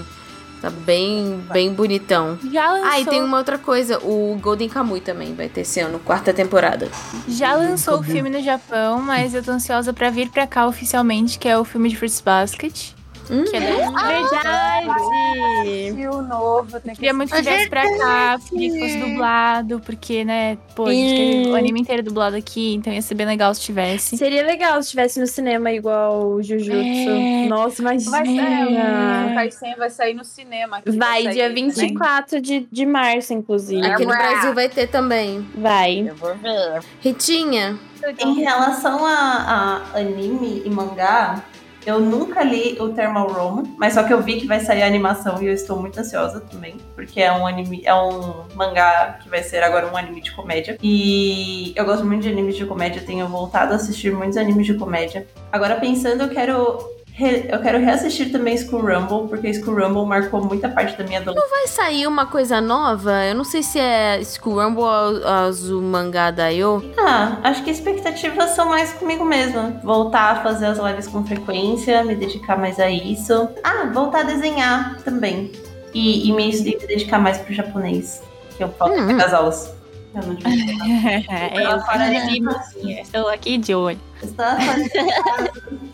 Tá 0.60 0.70
bem, 0.70 1.40
bem 1.52 1.72
bonitão. 1.72 2.38
Já 2.52 2.72
lançou, 2.72 2.88
Ah, 2.90 3.00
e 3.00 3.04
tem 3.06 3.22
uma 3.22 3.38
outra 3.38 3.58
coisa, 3.58 3.98
o 3.98 4.36
Golden 4.40 4.68
Kamuy 4.68 5.00
também 5.00 5.34
vai 5.34 5.48
ter 5.48 5.60
esse 5.60 5.78
ano, 5.80 5.98
quarta 6.00 6.32
temporada. 6.34 6.88
já 7.28 7.54
lançou 7.54 8.00
o 8.00 8.02
filme 8.02 8.28
no 8.28 8.42
Japão, 8.42 9.00
mas 9.00 9.34
eu 9.34 9.42
tô 9.42 9.52
ansiosa 9.52 9.92
pra 9.92 10.10
vir 10.10 10.30
pra 10.30 10.46
cá 10.46 10.66
oficialmente, 10.66 11.38
que 11.38 11.48
é 11.48 11.56
o 11.56 11.64
filme 11.64 11.88
de 11.88 11.96
Fruits 11.96 12.20
Basket. 12.20 12.92
Hum. 13.30 13.44
Que 13.44 13.56
é 13.56 13.60
da 13.60 14.02
Verdade! 14.06 15.94
Fio 15.94 16.22
novo, 16.22 16.80
tem 16.80 16.94
queria 16.94 17.12
muito 17.12 17.34
que 17.34 17.42
viesse 17.42 17.68
pra 17.68 17.82
cá, 17.98 18.38
queria 18.48 18.70
que 18.72 18.78
fosse 18.80 18.98
dublado, 18.98 19.80
porque, 19.80 20.24
né, 20.24 20.56
pô, 20.74 20.86
a 20.86 20.92
gente 20.92 21.14
teve 21.16 21.50
o 21.50 21.54
anime 21.56 21.80
inteiro 21.80 22.02
dublado 22.02 22.36
aqui, 22.36 22.74
então 22.74 22.92
ia 22.92 23.02
ser 23.02 23.14
bem 23.14 23.26
legal 23.26 23.54
se 23.54 23.60
tivesse. 23.60 24.16
Seria 24.16 24.44
legal 24.46 24.82
se 24.82 24.90
tivesse 24.90 25.20
no 25.20 25.26
cinema 25.26 25.70
igual 25.70 26.26
o 26.26 26.42
Jujutsu. 26.42 26.70
É. 26.74 27.46
Nossa, 27.48 27.82
Vai 27.82 27.96
imagina! 27.96 29.24
sair, 29.28 29.34
vai 29.34 29.50
sair, 29.50 29.76
vai 29.76 29.90
sair 29.90 30.14
no 30.14 30.24
cinema. 30.24 30.78
aqui, 30.78 30.90
Vai, 30.92 31.22
sair 31.24 31.32
dia 31.34 31.48
também. 31.48 31.68
24 31.70 32.40
de, 32.40 32.68
de 32.70 32.86
março, 32.86 33.32
inclusive. 33.34 33.84
Aqui 33.86 34.04
no. 34.04 34.08
Brasil 34.10 34.54
vai 34.54 34.68
ter 34.68 34.86
também. 34.88 35.46
Vai. 35.54 36.08
Eu 36.08 36.14
vou 36.16 36.34
ver. 36.36 36.80
Ritinha, 37.00 37.78
Em 38.20 38.40
relação 38.40 39.04
a, 39.04 39.82
a 39.94 39.98
anime 39.98 40.62
e 40.64 40.70
mangá, 40.70 41.42
eu 41.88 42.00
nunca 42.00 42.44
li 42.44 42.76
o 42.78 42.90
Thermal 42.90 43.32
Roma, 43.32 43.62
mas 43.78 43.94
só 43.94 44.02
que 44.02 44.12
eu 44.12 44.20
vi 44.20 44.38
que 44.38 44.46
vai 44.46 44.60
sair 44.60 44.82
a 44.82 44.86
animação 44.86 45.42
e 45.42 45.46
eu 45.46 45.54
estou 45.54 45.80
muito 45.80 45.98
ansiosa 45.98 46.38
também, 46.40 46.76
porque 46.94 47.18
é 47.18 47.32
um 47.32 47.46
anime, 47.46 47.80
é 47.82 47.94
um 47.94 48.44
mangá 48.54 49.18
que 49.22 49.28
vai 49.30 49.42
ser 49.42 49.62
agora 49.62 49.90
um 49.90 49.96
anime 49.96 50.20
de 50.20 50.30
comédia. 50.32 50.76
E 50.82 51.72
eu 51.74 51.86
gosto 51.86 52.04
muito 52.04 52.22
de 52.22 52.28
animes 52.28 52.56
de 52.56 52.66
comédia, 52.66 53.00
tenho 53.00 53.26
voltado 53.26 53.72
a 53.72 53.76
assistir 53.76 54.12
muitos 54.12 54.36
animes 54.36 54.66
de 54.66 54.74
comédia. 54.74 55.26
Agora 55.50 55.76
pensando, 55.76 56.24
eu 56.24 56.28
quero 56.28 56.78
eu 57.20 57.60
quero 57.60 57.78
reassistir 57.78 58.30
também 58.30 58.56
School 58.56 58.82
Rumble, 58.82 59.28
porque 59.28 59.52
School 59.54 59.74
Rumble 59.76 60.06
marcou 60.06 60.42
muita 60.44 60.68
parte 60.68 60.96
da 60.96 61.04
minha 61.04 61.20
adolescência. 61.20 61.50
vai 61.56 61.66
sair 61.66 62.06
uma 62.06 62.26
coisa 62.26 62.60
nova? 62.60 63.24
Eu 63.24 63.34
não 63.34 63.44
sei 63.44 63.62
se 63.62 63.78
é 63.78 64.20
School 64.24 64.62
Rumble 64.62 64.82
ou 64.82 65.26
Azumanga 65.28 66.30
Daioh. 66.30 66.82
Ah, 66.98 67.38
acho 67.44 67.64
que 67.64 67.70
expectativas 67.70 68.50
são 68.50 68.68
mais 68.68 68.92
comigo 68.92 69.24
mesma. 69.24 69.80
Voltar 69.82 70.32
a 70.32 70.42
fazer 70.42 70.66
as 70.66 70.78
lives 70.78 71.08
com 71.08 71.24
frequência, 71.24 72.04
me 72.04 72.14
dedicar 72.14 72.56
mais 72.58 72.78
a 72.78 72.90
isso. 72.90 73.48
Ah, 73.64 73.90
voltar 73.92 74.20
a 74.20 74.22
desenhar 74.24 74.98
também. 75.02 75.50
E, 75.94 76.28
e 76.28 76.32
me, 76.32 76.50
dedicar 76.62 77.18
mais 77.18 77.38
pro 77.38 77.52
japonês. 77.52 78.22
Que 78.56 78.62
eu 78.64 78.68
falto 78.70 78.94
Hum. 79.00 79.16
das 79.16 79.32
aulas. 79.32 79.72
Eu 80.14 80.22
não 80.22 80.34
devia. 80.36 80.74
É, 81.30 81.72
eu 81.74 81.80
fora 81.80 82.06
aqui, 82.06 82.40
mocinha, 82.40 83.00
estou 83.02 83.28
aqui 83.28 83.58
de 83.58 83.74
olho. 83.74 83.98
Estava 84.22 84.60
fazendo- 84.60 84.90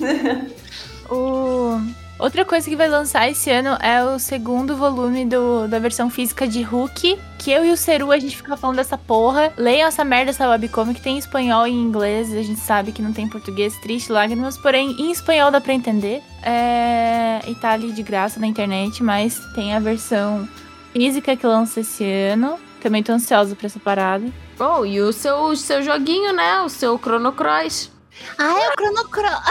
O... 1.10 1.81
Outra 2.16 2.44
coisa 2.44 2.68
que 2.68 2.76
vai 2.76 2.89
lançar 2.89 3.28
esse 3.28 3.51
ano 3.51 3.76
é 3.81 4.02
o 4.05 4.18
segundo 4.20 4.76
volume 4.76 5.24
do, 5.24 5.66
da 5.66 5.81
versão 5.81 6.09
física 6.09 6.47
de 6.47 6.62
Hulk. 6.62 7.18
Que 7.39 7.51
eu 7.51 7.64
e 7.64 7.72
o 7.72 7.76
Seru, 7.76 8.12
a 8.12 8.18
gente 8.18 8.36
fica 8.36 8.56
falando 8.56 8.76
dessa 8.76 8.97
porra. 8.97 9.52
Leiam 9.56 9.89
essa 9.89 10.05
merda, 10.05 10.31
essa 10.31 10.48
webcomic. 10.48 11.01
Tem 11.01 11.16
em 11.16 11.18
espanhol 11.18 11.66
e 11.66 11.72
em 11.72 11.82
inglês. 11.82 12.32
A 12.32 12.43
gente 12.43 12.60
sabe 12.60 12.93
que 12.93 13.02
não 13.02 13.12
tem 13.12 13.24
em 13.24 13.28
português. 13.28 13.76
Triste, 13.78 14.12
lágrimas. 14.12 14.56
Porém, 14.56 14.93
em 14.93 15.10
espanhol 15.10 15.51
dá 15.51 15.60
pra 15.60 15.74
entender. 15.74 16.22
É... 16.43 17.40
E 17.48 17.55
tá 17.56 17.72
ali 17.72 17.90
de 17.90 18.02
graça 18.02 18.39
na 18.39 18.47
internet. 18.47 19.02
Mas 19.02 19.40
tem 19.55 19.74
a 19.74 19.81
versão 19.81 20.48
física 20.93 21.36
que 21.36 21.47
lança 21.47 21.81
esse 21.81 22.05
ano. 22.05 22.59
Também 22.81 23.02
tô 23.02 23.12
ansiosa 23.12 23.56
pra 23.56 23.66
essa 23.66 23.81
parada. 23.81 24.24
Oh, 24.59 24.85
e 24.85 25.01
o 25.01 25.12
seu, 25.12 25.56
seu 25.56 25.82
joguinho, 25.82 26.32
né? 26.32 26.60
O 26.60 26.68
seu 26.68 26.97
Chrono 26.97 27.32
Cross. 27.32 27.90
Ah, 28.39 28.55
é 28.61 28.69
o 28.69 28.73
Chrono 28.73 29.09
Cross. 29.09 29.43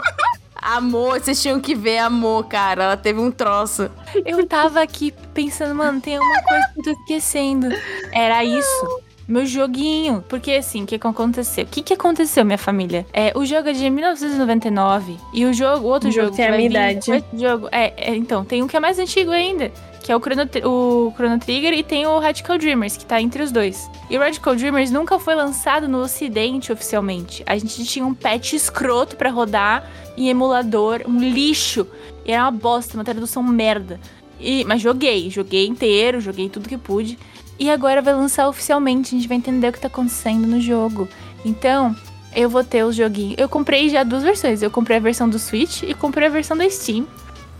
Amor, 0.62 1.18
vocês 1.20 1.40
tinham 1.40 1.58
que 1.58 1.74
ver 1.74 1.98
amor, 1.98 2.46
cara. 2.46 2.84
Ela 2.84 2.96
teve 2.96 3.18
um 3.18 3.30
troço. 3.30 3.90
Eu 4.26 4.46
tava 4.46 4.82
aqui 4.82 5.12
pensando, 5.32 5.74
mano, 5.74 6.00
tem 6.02 6.18
uma 6.18 6.42
coisa 6.42 6.68
que 6.74 6.80
eu 6.80 6.84
tô 6.84 6.90
esquecendo. 7.00 7.68
Era 8.12 8.44
isso. 8.44 9.00
Meu 9.26 9.46
joguinho. 9.46 10.22
Porque 10.28 10.52
assim, 10.52 10.82
o 10.82 10.86
que, 10.86 10.98
que 10.98 11.06
aconteceu? 11.06 11.64
O 11.64 11.66
que, 11.66 11.82
que 11.82 11.94
aconteceu, 11.94 12.44
minha 12.44 12.58
família? 12.58 13.06
É, 13.12 13.32
o 13.34 13.46
jogo 13.46 13.70
é 13.70 13.72
de 13.72 13.88
1999 13.88 15.16
e 15.32 15.46
o 15.46 15.54
jogo, 15.54 15.86
o 15.86 15.90
outro 15.90 16.08
Não 16.08 16.14
jogo. 16.14 16.36
tem 16.36 16.46
a 16.46 16.50
minha 16.50 16.68
vir 16.68 16.98
idade. 16.98 17.24
jogo. 17.32 17.68
É, 17.72 17.94
é, 17.96 18.14
então, 18.14 18.44
tem 18.44 18.62
um 18.62 18.66
que 18.66 18.76
é 18.76 18.80
mais 18.80 18.98
antigo 18.98 19.30
ainda. 19.30 19.72
Que 20.02 20.10
é 20.10 20.16
o 20.16 20.20
Chrono, 20.20 20.48
o 20.64 21.12
Chrono 21.14 21.38
Trigger 21.38 21.74
e 21.74 21.82
tem 21.82 22.06
o 22.06 22.18
Radical 22.18 22.56
Dreamers, 22.56 22.96
que 22.96 23.04
tá 23.04 23.20
entre 23.20 23.42
os 23.42 23.52
dois. 23.52 23.90
E 24.08 24.16
o 24.16 24.20
Radical 24.20 24.56
Dreamers 24.56 24.90
nunca 24.90 25.18
foi 25.18 25.34
lançado 25.34 25.86
no 25.88 25.98
ocidente 25.98 26.72
oficialmente. 26.72 27.42
A 27.46 27.56
gente 27.56 27.84
tinha 27.84 28.04
um 28.04 28.14
patch 28.14 28.54
escroto 28.54 29.16
pra 29.16 29.30
rodar 29.30 29.88
em 30.16 30.28
emulador, 30.28 31.02
um 31.06 31.20
lixo. 31.20 31.86
E 32.24 32.32
era 32.32 32.44
uma 32.44 32.50
bosta, 32.50 32.96
uma 32.96 33.04
tradução 33.04 33.42
merda. 33.42 34.00
E, 34.38 34.64
mas 34.64 34.80
joguei, 34.80 35.28
joguei 35.28 35.66
inteiro, 35.66 36.20
joguei 36.20 36.48
tudo 36.48 36.68
que 36.68 36.78
pude. 36.78 37.18
E 37.58 37.70
agora 37.70 38.00
vai 38.00 38.14
lançar 38.14 38.48
oficialmente, 38.48 39.14
a 39.14 39.18
gente 39.18 39.28
vai 39.28 39.36
entender 39.36 39.68
o 39.68 39.72
que 39.72 39.80
tá 39.80 39.88
acontecendo 39.88 40.46
no 40.46 40.60
jogo. 40.60 41.06
Então, 41.44 41.94
eu 42.34 42.48
vou 42.48 42.64
ter 42.64 42.84
os 42.84 42.96
joguinhos. 42.96 43.34
Eu 43.36 43.48
comprei 43.48 43.88
já 43.88 44.02
duas 44.02 44.22
versões. 44.22 44.62
Eu 44.62 44.70
comprei 44.70 44.96
a 44.96 45.00
versão 45.00 45.28
do 45.28 45.38
Switch 45.38 45.82
e 45.82 45.94
comprei 45.94 46.26
a 46.26 46.30
versão 46.30 46.56
da 46.56 46.68
Steam. 46.68 47.06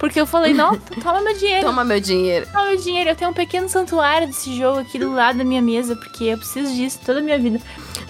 Porque 0.01 0.19
eu 0.19 0.27
falei, 0.27 0.55
não, 0.55 0.77
toma 1.03 1.21
meu 1.21 1.37
dinheiro. 1.37 1.67
Toma 1.67 1.85
meu 1.85 2.01
dinheiro. 2.01 2.47
Toma 2.51 2.69
meu 2.71 2.77
dinheiro. 2.79 3.11
Eu 3.11 3.15
tenho 3.17 3.31
um 3.31 3.35
pequeno 3.35 3.69
santuário 3.69 4.27
desse 4.27 4.57
jogo 4.57 4.79
aqui 4.81 4.99
do 4.99 5.13
lado 5.13 5.37
da 5.39 5.45
minha 5.45 5.61
mesa, 5.61 5.95
porque 5.95 6.25
eu 6.25 6.39
preciso 6.39 6.75
disso 6.75 6.99
toda 7.05 7.19
a 7.21 7.23
minha 7.23 7.39
vida. 7.39 7.61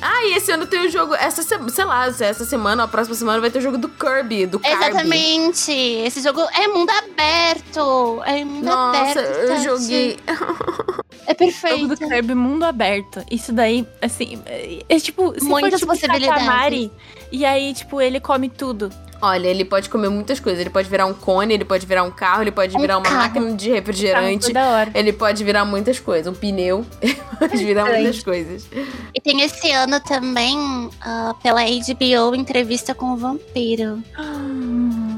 Ah, 0.00 0.24
e 0.26 0.34
esse 0.36 0.52
ano 0.52 0.66
tem 0.66 0.86
o 0.86 0.88
jogo. 0.88 1.14
Essa, 1.16 1.42
se- 1.42 1.58
sei 1.70 1.84
lá, 1.84 2.06
essa 2.06 2.44
semana, 2.44 2.84
a 2.84 2.88
próxima 2.88 3.16
semana 3.16 3.40
vai 3.40 3.50
ter 3.50 3.58
o 3.58 3.60
jogo 3.60 3.76
do 3.76 3.88
Kirby, 3.88 4.46
do 4.46 4.60
Kirby. 4.60 4.82
Exatamente. 4.84 5.72
Esse 5.72 6.22
jogo 6.22 6.40
é 6.54 6.68
mundo 6.68 6.90
aberto. 6.90 8.22
É 8.24 8.44
mundo 8.44 8.64
Nossa, 8.64 9.10
aberto. 9.10 9.18
eu 9.18 9.48
Tati. 9.48 9.62
joguei. 9.64 10.16
É 10.26 11.32
Jogo 11.32 11.36
perfeito. 11.38 11.88
do 11.88 11.96
Kirby 11.96 12.34
mundo 12.34 12.64
aberto. 12.64 13.22
Isso 13.30 13.52
daí, 13.52 13.86
assim, 14.00 14.40
é, 14.46 14.84
é 14.88 15.00
tipo, 15.00 15.34
se 15.38 15.44
Muitas 15.44 15.72
for 15.72 15.78
tipo 15.80 15.92
possibilidades. 15.92 16.44
Katamari, 16.44 16.92
e 17.32 17.44
aí, 17.44 17.72
tipo, 17.74 18.00
ele 18.00 18.20
come 18.20 18.48
tudo. 18.48 18.90
Olha, 19.22 19.48
ele 19.48 19.66
pode 19.66 19.90
comer 19.90 20.08
muitas 20.08 20.40
coisas. 20.40 20.58
Ele 20.60 20.70
pode 20.70 20.88
virar 20.88 21.04
um 21.04 21.12
cone, 21.12 21.52
ele 21.52 21.64
pode 21.64 21.84
virar 21.84 22.02
um 22.04 22.10
carro, 22.10 22.42
ele 22.42 22.50
pode 22.50 22.74
Um 22.74 22.80
virar 22.80 22.96
uma 22.96 23.02
carro. 23.04 23.16
máquina 23.18 23.52
de 23.54 23.70
refrigerante. 23.70 24.56
hora. 24.56 24.90
Ele 24.94 25.12
pode 25.12 25.44
virar 25.44 25.64
muitas 25.66 26.00
coisas. 26.00 26.26
Um 26.26 26.34
pneu. 26.34 26.86
Ele 27.02 27.14
pode 27.38 27.64
virar 27.64 27.84
muitas 27.84 28.22
coisas. 28.22 28.66
E 29.14 29.20
tem 29.20 29.42
esse 29.42 29.70
ano 29.72 30.00
também, 30.00 30.88
ah, 31.02 31.34
pela 31.42 31.60
HBO, 31.62 32.34
entrevista 32.34 32.94
com 32.94 33.12
o 33.12 33.16
vampiro. 33.16 34.02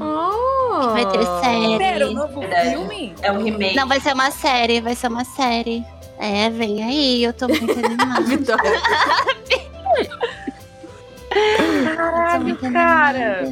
Oh. 0.01 0.89
Vai 0.91 1.09
ter 1.09 1.23
série. 1.41 1.77
Pera, 1.77 2.09
o 2.09 2.13
novo 2.13 2.39
Verdade. 2.41 2.69
filme? 2.71 3.15
É 3.21 3.31
um 3.31 3.41
remake. 3.43 3.75
Não, 3.75 3.87
vai 3.87 4.01
ser 4.01 4.13
uma 4.13 4.31
série, 4.31 4.81
vai 4.81 4.95
ser 4.95 5.07
uma 5.07 5.23
série. 5.23 5.81
É, 6.19 6.49
vem 6.49 6.83
aí, 6.83 7.23
eu 7.23 7.31
tô 7.33 7.47
muito 7.47 7.71
animada. 7.85 8.21
Vitória. 8.21 8.71
Caralho, 11.95 12.57
cara. 12.71 13.51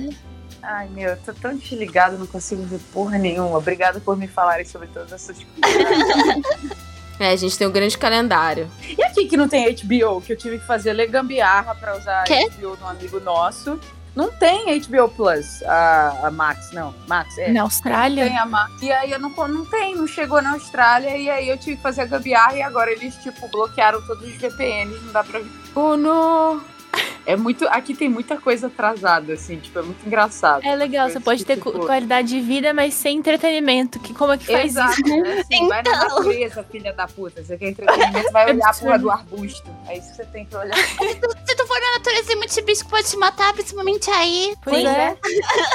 Ai, 0.63 0.87
meu, 0.89 1.09
eu 1.09 1.17
tô 1.17 1.33
tão 1.33 1.55
desligado, 1.55 2.17
não 2.17 2.27
consigo 2.27 2.63
ver 2.63 2.79
porra 2.93 3.17
nenhuma. 3.17 3.57
Obrigada 3.57 3.99
por 3.99 4.15
me 4.15 4.27
falarem 4.27 4.65
sobre 4.65 4.87
todas 4.87 5.11
essas 5.11 5.37
coisas. 5.37 6.81
É, 7.19 7.33
a 7.33 7.35
gente 7.35 7.55
tem 7.55 7.67
um 7.67 7.71
grande 7.71 7.95
calendário. 7.99 8.67
E 8.97 9.03
aqui 9.03 9.27
que 9.27 9.37
não 9.37 9.47
tem 9.47 9.71
HBO, 9.75 10.19
que 10.21 10.33
eu 10.33 10.37
tive 10.37 10.57
que 10.57 10.65
fazer 10.65 10.91
ler 10.91 11.05
gambiarra 11.05 11.75
pra 11.75 11.95
usar 11.95 12.23
Quê? 12.23 12.49
HBO 12.49 12.75
de 12.75 12.83
um 12.83 12.87
amigo 12.87 13.19
nosso. 13.19 13.79
Não 14.15 14.31
tem 14.31 14.79
HBO 14.79 15.07
Plus, 15.07 15.61
a, 15.63 16.27
a 16.27 16.31
Max, 16.31 16.71
não. 16.73 16.93
Max, 17.07 17.37
é. 17.37 17.51
Na 17.51 17.61
Austrália? 17.61 18.25
Tem 18.25 18.37
a 18.37 18.45
Max. 18.45 18.81
E 18.81 18.91
aí 18.91 19.11
eu 19.11 19.19
não, 19.19 19.29
não 19.29 19.63
tem, 19.65 19.95
não 19.95 20.07
chegou 20.07 20.41
na 20.41 20.53
Austrália. 20.53 21.15
E 21.15 21.29
aí 21.29 21.47
eu 21.47 21.57
tive 21.59 21.77
que 21.77 21.83
fazer 21.83 22.01
a 22.01 22.05
gambiarra 22.05 22.55
e 22.55 22.61
agora 22.63 22.91
eles, 22.91 23.15
tipo, 23.17 23.47
bloquearam 23.47 24.01
todos 24.01 24.27
os 24.27 24.35
VPNs, 24.35 24.99
não 25.05 25.13
dá 25.13 25.23
pra 25.23 25.39
ver. 25.39 25.51
Oh, 25.75 25.95
não. 25.95 26.61
É 27.25 27.35
muito. 27.35 27.67
Aqui 27.67 27.93
tem 27.95 28.09
muita 28.09 28.35
coisa 28.37 28.67
atrasada, 28.67 29.33
assim, 29.33 29.57
tipo, 29.59 29.77
é 29.77 29.81
muito 29.83 30.05
engraçado. 30.05 30.65
É 30.65 30.75
legal, 30.75 31.07
você 31.09 31.19
pode 31.19 31.45
ter 31.45 31.55
tipo, 31.55 31.71
qualidade 31.85 32.29
de 32.29 32.41
vida, 32.41 32.73
mas 32.73 32.93
sem 32.95 33.17
entretenimento. 33.17 33.99
Que, 33.99 34.13
como 34.13 34.33
é 34.33 34.37
que 34.37 34.45
faz 34.47 34.65
Exato, 34.71 34.99
isso? 35.01 35.17
né? 35.21 35.39
Assim, 35.39 35.67
Vai 35.67 35.83
na 35.83 35.91
Então. 35.91 36.09
natureza, 36.17 36.63
filha 36.63 36.93
da 36.93 37.07
puta. 37.07 37.43
Você 37.43 37.57
quer 37.57 37.69
entretenimento, 37.69 38.31
vai 38.31 38.49
olhar 38.51 38.69
a 38.69 38.73
porra 38.73 38.97
do 38.99 39.11
arbusto. 39.11 39.69
É 39.87 39.97
isso 39.97 40.09
que 40.09 40.15
você 40.17 40.25
tem 40.25 40.45
que 40.45 40.55
olhar. 40.55 40.75
Se 41.45 41.55
tu 41.55 41.67
for 41.67 41.79
na 41.79 41.91
natureza 41.99 42.27
tem 42.27 42.35
muito 42.37 42.61
bicho 42.65 42.83
que 42.83 42.89
pode 42.89 43.07
te 43.09 43.17
matar, 43.17 43.53
principalmente 43.53 44.09
aí. 44.09 44.55
Pois 44.63 44.83
é. 44.83 45.15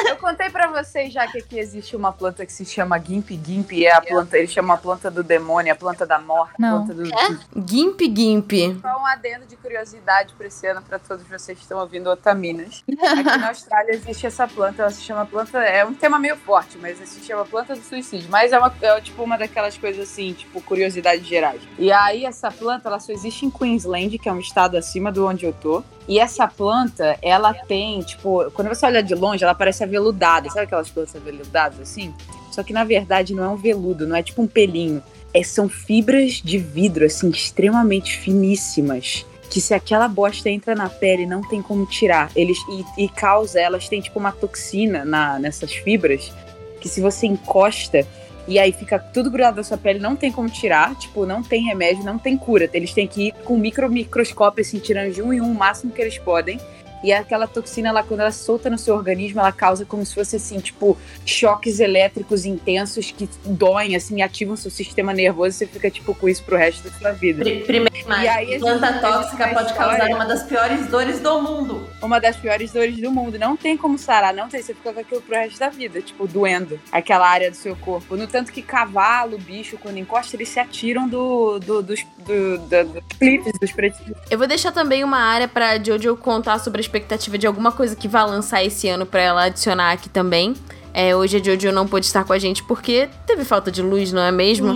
Eu 0.09 0.17
contei 0.17 0.51
pra 0.51 0.67
vocês 0.69 1.13
já 1.13 1.27
que 1.29 1.39
aqui 1.39 1.59
existe 1.59 1.95
uma 1.97 2.13
planta 2.13 2.45
que 2.45 2.53
se 2.53 2.65
chama 2.65 2.99
Gimp 2.99 3.31
Gimp, 3.31 3.71
é 3.73 3.93
a 3.95 4.01
planta, 4.01 4.37
ele 4.37 4.49
chama 4.49 4.75
a 4.75 4.77
planta 4.77 5.11
do 5.11 5.23
demônio, 5.23 5.73
a 5.73 5.77
planta 5.77 6.05
da 6.05 6.19
morte, 6.19 6.55
a 6.59 6.61
Não. 6.63 6.85
planta 6.87 6.95
do. 7.03 7.67
Gimp 7.69 8.01
Gimp. 8.01 8.53
Só 8.83 9.01
um 9.01 9.07
adendo 9.07 9.47
de 9.47 9.57
curiosidade 9.57 10.35
pra 10.37 10.47
esse 10.49 10.67
ano 10.67 10.83
pra 10.83 10.99
todos 11.07 11.27
vocês 11.27 11.57
que 11.57 11.65
estão 11.65 11.79
ouvindo 11.79 12.09
Otaminas. 12.11 12.83
Aqui 12.89 13.39
na 13.39 13.49
Austrália 13.51 13.93
existe 13.93 14.27
essa 14.27 14.47
planta, 14.47 14.83
ela 14.83 14.91
se 14.91 15.03
chama 15.03 15.25
planta. 15.25 15.59
É 15.59 15.85
um 15.85 15.95
tema 15.95 16.19
meio 16.19 16.37
forte, 16.37 16.77
mas 16.79 16.99
se 16.99 17.25
chama 17.25 17.45
planta 17.45 17.75
do 17.75 17.83
suicídio. 17.83 18.29
Mas 18.31 18.53
é, 18.53 18.59
uma, 18.59 18.73
é 18.81 19.01
tipo 19.01 19.23
uma 19.23 19.37
daquelas 19.37 19.77
coisas 19.79 20.09
assim, 20.09 20.33
tipo, 20.33 20.61
curiosidades 20.61 21.27
gerais. 21.27 21.61
E 21.79 21.93
aí, 21.93 22.25
essa 22.25 22.51
planta, 22.51 22.89
ela 22.89 23.01
só 23.01 23.13
existe 23.13 23.47
em 23.47 23.51
Queensland, 23.51 24.19
que 24.19 24.29
é 24.29 24.33
um 24.33 24.41
estado 24.41 24.77
acima 24.77 25.13
do 25.13 25.27
onde 25.27 25.47
eu 25.47 25.53
tô. 25.53 25.83
E 26.09 26.19
essa 26.19 26.47
planta, 26.47 27.19
ela 27.21 27.53
tem, 27.53 28.01
tipo, 28.03 28.51
quando 28.53 28.69
você 28.69 28.87
olha 28.87 29.03
de 29.03 29.15
longe, 29.15 29.43
ela 29.43 29.55
parece 29.55 29.83
aveludada. 29.83 30.49
Sabe 30.49 30.63
aquelas 30.63 30.91
plantas 30.91 31.17
aveludadas 31.17 31.81
assim? 31.81 32.15
Só 32.57 32.63
que 32.63 32.73
na 32.73 32.85
verdade 32.85 33.35
não 33.35 33.45
é 33.45 33.49
um 33.49 33.57
veludo, 33.57 34.07
não 34.07 34.17
é 34.17 34.23
tipo 34.23 34.41
um 34.41 34.47
pelinho. 34.47 35.03
É, 35.35 35.43
são 35.43 35.69
fibras 35.69 36.35
de 36.35 36.57
vidro, 36.57 37.05
assim, 37.05 37.29
extremamente 37.29 38.17
finíssimas. 38.17 39.27
Que 39.51 39.61
se 39.61 39.75
aquela 39.75 40.09
bosta 40.09 40.51
entra 40.51 40.75
na 40.75 40.89
pele, 40.89 41.27
não 41.27 41.43
tem 41.43 41.63
como 41.63 41.87
tirar. 41.87 42.31
Eles, 42.35 42.59
e, 42.69 43.05
e 43.05 43.09
causa, 43.09 43.61
elas 43.61 43.89
têm 43.89 44.01
tipo 44.01 44.19
uma 44.19 44.33
toxina 44.33 45.05
na, 45.05 45.39
nessas 45.39 45.73
fibras. 45.73 46.33
Que 46.81 46.89
se 46.89 47.01
você 47.01 47.27
encosta 47.27 48.07
e 48.49 48.59
aí 48.59 48.73
fica 48.73 48.99
tudo 48.99 49.31
grudado 49.31 49.57
na 49.57 49.65
sua 49.65 49.77
pele, 49.77 49.99
não 49.99 50.15
tem 50.15 50.31
como 50.31 50.49
tirar. 50.49 50.95
Tipo, 50.97 51.27
não 51.27 51.43
tem 51.43 51.65
remédio, 51.65 52.05
não 52.05 52.19
tem 52.19 52.37
cura. 52.37 52.71
Eles 52.73 52.93
têm 52.93 53.07
que 53.07 53.29
ir 53.29 53.33
com 53.45 53.57
micro 53.57 53.91
microscópio, 53.91 54.63
assim, 54.63 54.79
tirando 54.79 55.13
de 55.13 55.23
um 55.23 55.33
em 55.33 55.41
um 55.41 55.51
o 55.51 55.55
máximo 55.55 55.93
que 55.93 56.01
eles 56.01 56.19
podem. 56.19 56.61
E 57.07 57.13
aquela 57.13 57.47
toxina, 57.47 57.91
ela, 57.91 58.03
quando 58.03 58.19
ela 58.19 58.33
solta 58.33 58.69
no 58.69 58.77
seu 58.77 58.97
organismo, 58.97 59.39
ela 59.39 59.53
causa 59.53 59.85
como 59.85 60.05
se 60.05 60.13
fosse, 60.13 60.35
assim, 60.37 60.59
tipo, 60.59 60.99
choques 61.25 61.79
elétricos 61.79 62.45
intensos 62.45 63.13
que 63.13 63.29
doem, 63.45 63.95
assim, 63.95 64.23
ativam 64.23 64.57
seu 64.57 64.73
sistema 64.73 65.13
nervoso. 65.13 65.51
E 65.51 65.53
você 65.53 65.67
fica, 65.69 65.89
tipo, 65.89 66.13
com 66.17 66.29
isso 66.29 66.43
pro 66.43 66.57
resto 66.57 66.83
da 66.89 66.91
sua 66.99 67.13
vida. 67.13 67.45
Pri- 67.45 67.61
Primeira 67.65 67.97
imagem. 67.97 68.29
aí, 68.29 68.59
planta 68.59 68.87
existe 68.89 69.01
tóxica 69.03 69.49
pode 69.55 69.75
causar 69.75 70.09
uma 70.09 70.25
das 70.25 70.43
piores 70.43 70.87
dores 70.89 71.21
do 71.21 71.41
mundo. 71.41 71.87
Uma 72.03 72.19
das 72.19 72.35
piores 72.37 72.73
dores 72.73 72.97
do 73.01 73.11
mundo. 73.13 73.39
Não 73.39 73.57
tem 73.57 73.77
como 73.77 73.97
sarar, 73.99 74.35
não 74.35 74.49
tem. 74.49 74.61
Você 74.61 74.75
fica 74.75 74.93
com 74.93 74.99
aquilo 74.99 75.23
pro 75.23 75.37
resto 75.37 75.61
da 75.61 75.69
vida, 75.69 76.03
tipo, 76.03 76.27
doendo 76.27 76.81
aquela 76.91 77.29
área 77.29 77.51
do 77.53 77.57
seu 77.57 77.77
corpo. 77.77 78.17
No 78.17 78.27
tanto 78.27 78.51
que 78.51 78.63
cavalo, 78.63 79.39
bicho, 79.39 79.79
quando 79.79 79.99
encosta, 79.99 80.35
eles 80.35 80.49
se 80.49 80.59
atiram 80.59 81.09
do, 81.09 81.61
do, 81.61 81.83
dos, 81.83 82.05
do, 82.27 82.59
do- 82.59 82.85
dos 82.85 83.03
clipes, 83.19 83.53
dos 83.61 83.71
precipícios. 83.71 84.17
Eu 84.29 84.39
vou 84.39 84.49
deixar 84.49 84.73
também 84.73 85.05
uma 85.05 85.19
área 85.19 85.47
pra 85.47 85.79
Jojo 85.83 86.17
contar 86.17 86.59
sobre 86.59 86.81
a 86.81 86.83
expectativa 86.97 87.39
de 87.39 87.47
alguma 87.47 87.71
coisa 87.73 87.95
que 87.95 88.09
vai 88.09 88.25
lançar 88.25 88.65
esse 88.65 88.89
ano 88.89 89.05
pra 89.05 89.21
ela 89.21 89.45
adicionar 89.45 89.93
aqui 89.93 90.09
também. 90.09 90.55
É, 90.93 91.15
hoje 91.15 91.37
a 91.37 91.43
Jojo 91.43 91.71
não 91.73 91.87
pôde 91.87 92.07
estar 92.07 92.25
com 92.25 92.33
a 92.33 92.39
gente 92.39 92.63
porque 92.65 93.09
teve 93.27 93.45
falta 93.45 93.71
de 93.71 93.83
luz, 93.83 94.13
não 94.13 94.23
é 94.23 94.33
mesmo? 94.33 94.73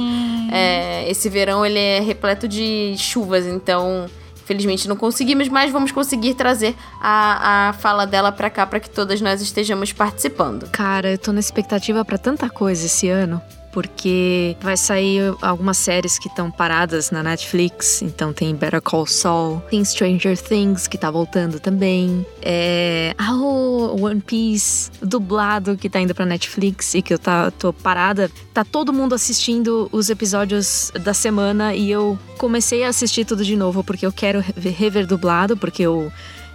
É, 0.53 1.09
esse 1.11 1.31
verão 1.31 1.65
ele 1.65 1.79
é 1.79 2.01
repleto 2.01 2.47
de 2.47 2.95
chuvas, 2.99 3.47
então 3.47 4.07
infelizmente 4.37 4.87
não 4.87 4.97
conseguimos, 4.97 5.49
mas 5.49 5.73
vamos 5.73 5.93
conseguir 5.93 6.35
trazer 6.35 6.75
a, 7.01 7.69
a 7.69 7.73
fala 7.73 8.05
dela 8.05 8.31
pra 8.33 8.51
cá 8.51 8.67
pra 8.67 8.81
que 8.81 8.91
todas 8.91 9.21
nós 9.21 9.41
estejamos 9.41 9.93
participando. 9.93 10.69
Cara, 10.71 11.13
eu 11.13 11.19
tô 11.19 11.33
na 11.33 11.41
expectativa 11.41 12.05
pra 12.05 12.19
tanta 12.19 12.51
coisa 12.51 12.85
esse 12.85 13.09
ano. 13.09 13.41
Porque 13.73 14.57
vai 14.61 14.77
sair 14.77 15.35
algumas 15.41 15.79
séries 15.79 16.19
que 16.19 16.29
estão 16.29 16.51
paradas 16.51 17.11
na 17.11 17.23
Netflix. 17.23 18.03
Então 18.03 18.33
tem 18.33 18.55
Better 18.55 18.83
Call 18.83 19.07
Saul, 19.07 19.61
tem 19.71 19.85
Stranger 19.85 20.37
Things 20.37 20.87
que 20.89 20.99
tá 20.99 21.11
voltando 21.11 21.61
também. 21.61 22.27
É. 22.43 23.15
Ah, 23.17 23.35
o 23.35 24.05
One 24.05 24.21
Piece 24.21 24.91
dublado 25.01 25.77
que 25.77 25.89
tá 25.89 26.01
indo 26.01 26.15
pra 26.15 26.27
Netflix 26.27 26.95
e 26.95 27.03
que 27.03 27.15
eu 27.15 27.19
tá, 27.19 27.51
tô 27.51 27.73
parada. 27.73 28.31
Tá 28.53 28.65
todo 28.65 28.93
mundo 28.93 29.15
assistindo 29.15 29.89
os 29.93 30.11
episódios 30.11 30.93
da 31.03 31.15
semana 31.15 31.75
e 31.75 31.91
eu 31.91 32.19
comecei 32.39 32.85
a 32.85 32.89
assistir 32.89 33.25
tudo 33.25 33.45
de 33.45 33.57
novo 33.57 33.85
porque 33.85 34.05
eu 34.05 34.13
quero 34.13 34.43
rever, 34.57 35.07
dublado, 35.07 35.57
porque 35.57 35.83
eu 35.83 36.13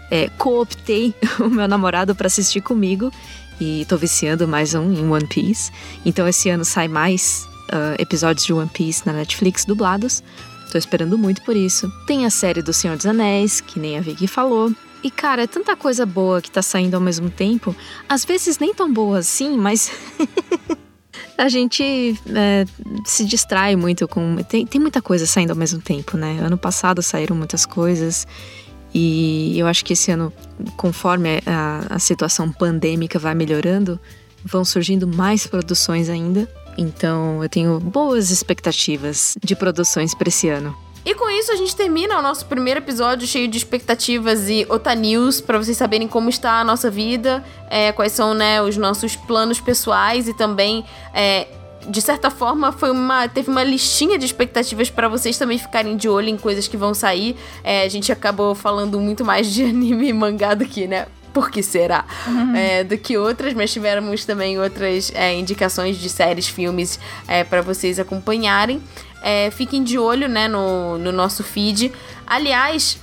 é, 0.09 0.29
cooptei 0.37 1.13
o 1.39 1.49
meu 1.49 1.67
namorado 1.67 2.15
pra 2.15 2.27
assistir 2.27 2.61
comigo. 2.61 3.11
E 3.59 3.85
tô 3.87 3.97
viciando 3.97 4.47
mais 4.47 4.73
um 4.73 4.91
em 4.91 5.09
One 5.09 5.27
Piece. 5.27 5.71
Então 6.05 6.27
esse 6.27 6.49
ano 6.49 6.65
sai 6.65 6.87
mais 6.87 7.47
ah, 7.71 7.95
episódios 7.97 8.45
de 8.45 8.53
One 8.53 8.69
Piece 8.69 9.05
na 9.05 9.13
Netflix 9.13 9.65
dublados. 9.65 10.21
Tô 10.71 10.77
esperando 10.77 11.17
muito 11.17 11.41
por 11.43 11.55
isso. 11.55 11.91
Tem 12.05 12.25
a 12.25 12.29
série 12.29 12.61
do 12.61 12.73
Senhor 12.73 12.97
dos 12.97 13.05
Anéis, 13.05 13.61
que 13.61 13.79
nem 13.79 13.97
a 13.97 14.01
Vicky 14.01 14.27
falou. 14.27 14.73
E 15.03 15.09
cara, 15.11 15.43
é 15.43 15.47
tanta 15.47 15.75
coisa 15.75 16.05
boa 16.05 16.41
que 16.41 16.51
tá 16.51 16.61
saindo 16.61 16.95
ao 16.95 17.01
mesmo 17.01 17.29
tempo. 17.29 17.75
Às 18.09 18.25
vezes 18.25 18.59
nem 18.59 18.73
tão 18.73 18.91
boa 18.91 19.19
assim, 19.19 19.55
mas. 19.57 19.91
A 21.37 21.49
gente 21.49 22.17
é, 22.33 22.65
se 23.05 23.25
distrai 23.25 23.75
muito 23.75 24.07
com. 24.07 24.37
Tem, 24.37 24.65
tem 24.65 24.79
muita 24.79 25.01
coisa 25.01 25.25
saindo 25.25 25.51
ao 25.51 25.55
mesmo 25.55 25.81
tempo, 25.81 26.17
né? 26.17 26.39
Ano 26.41 26.57
passado 26.57 27.01
saíram 27.01 27.35
muitas 27.35 27.65
coisas. 27.65 28.25
E 28.97 29.59
eu 29.59 29.67
acho 29.67 29.83
que 29.83 29.91
esse 29.91 30.09
ano, 30.09 30.31
conforme 30.77 31.41
a, 31.45 31.95
a 31.95 31.99
situação 31.99 32.49
pandêmica 32.49 33.19
vai 33.19 33.35
melhorando, 33.35 33.99
vão 34.41 34.63
surgindo 34.63 35.05
mais 35.05 35.45
produções 35.45 36.07
ainda. 36.07 36.49
Então 36.77 37.43
eu 37.43 37.49
tenho 37.49 37.77
boas 37.77 38.31
expectativas 38.31 39.35
de 39.43 39.53
produções 39.53 40.15
para 40.15 40.29
esse 40.29 40.47
ano. 40.47 40.73
E 41.03 41.13
com 41.13 41.29
isso 41.29 41.51
a 41.51 41.57
gente 41.57 41.75
termina 41.75 42.17
o 42.17 42.21
nosso 42.21 42.45
primeiro 42.45 42.79
episódio 42.79 43.27
cheio 43.27 43.49
de 43.49 43.57
expectativas 43.57 44.47
e 44.49 44.65
Otanews 44.69 45.41
para 45.41 45.57
vocês 45.57 45.75
saberem 45.75 46.07
como 46.07 46.29
está 46.29 46.61
a 46.61 46.63
nossa 46.63 46.89
vida, 46.89 47.43
é, 47.69 47.91
quais 47.91 48.13
são 48.13 48.33
né, 48.33 48.61
os 48.61 48.77
nossos 48.77 49.15
planos 49.17 49.59
pessoais 49.59 50.27
e 50.29 50.33
também 50.33 50.85
é, 51.13 51.47
de 51.87 52.01
certa 52.01 52.29
forma 52.29 52.71
foi 52.71 52.91
uma 52.91 53.27
teve 53.27 53.49
uma 53.49 53.63
listinha 53.63 54.17
de 54.17 54.25
expectativas 54.25 54.89
para 54.89 55.07
vocês 55.07 55.37
também 55.37 55.57
ficarem 55.57 55.95
de 55.95 56.09
olho 56.09 56.29
em 56.29 56.37
coisas 56.37 56.67
que 56.67 56.77
vão 56.77 56.93
sair. 56.93 57.35
É, 57.63 57.83
a 57.83 57.89
gente 57.89 58.11
acabou 58.11 58.55
falando 58.55 58.99
muito 58.99 59.23
mais 59.23 59.51
de 59.53 59.63
anime 59.65 60.09
e 60.09 60.13
mangá 60.13 60.53
do 60.53 60.65
que, 60.65 60.87
né? 60.87 61.07
Por 61.33 61.51
que 61.51 61.61
será? 61.61 62.05
É, 62.55 62.83
do 62.85 62.97
que 62.97 63.17
outras, 63.17 63.53
mas 63.53 63.71
tivemos 63.71 64.23
também 64.23 64.57
outras 64.57 65.11
é, 65.13 65.33
indicações 65.37 65.97
de 65.97 66.07
séries, 66.07 66.47
filmes 66.47 66.97
é, 67.27 67.43
para 67.43 67.61
vocês 67.61 67.99
acompanharem. 67.99 68.81
É, 69.21 69.51
fiquem 69.51 69.83
de 69.83 69.99
olho 69.99 70.29
né, 70.29 70.47
no, 70.47 70.97
no 70.97 71.11
nosso 71.11 71.43
feed. 71.43 71.91
Aliás, 72.25 72.97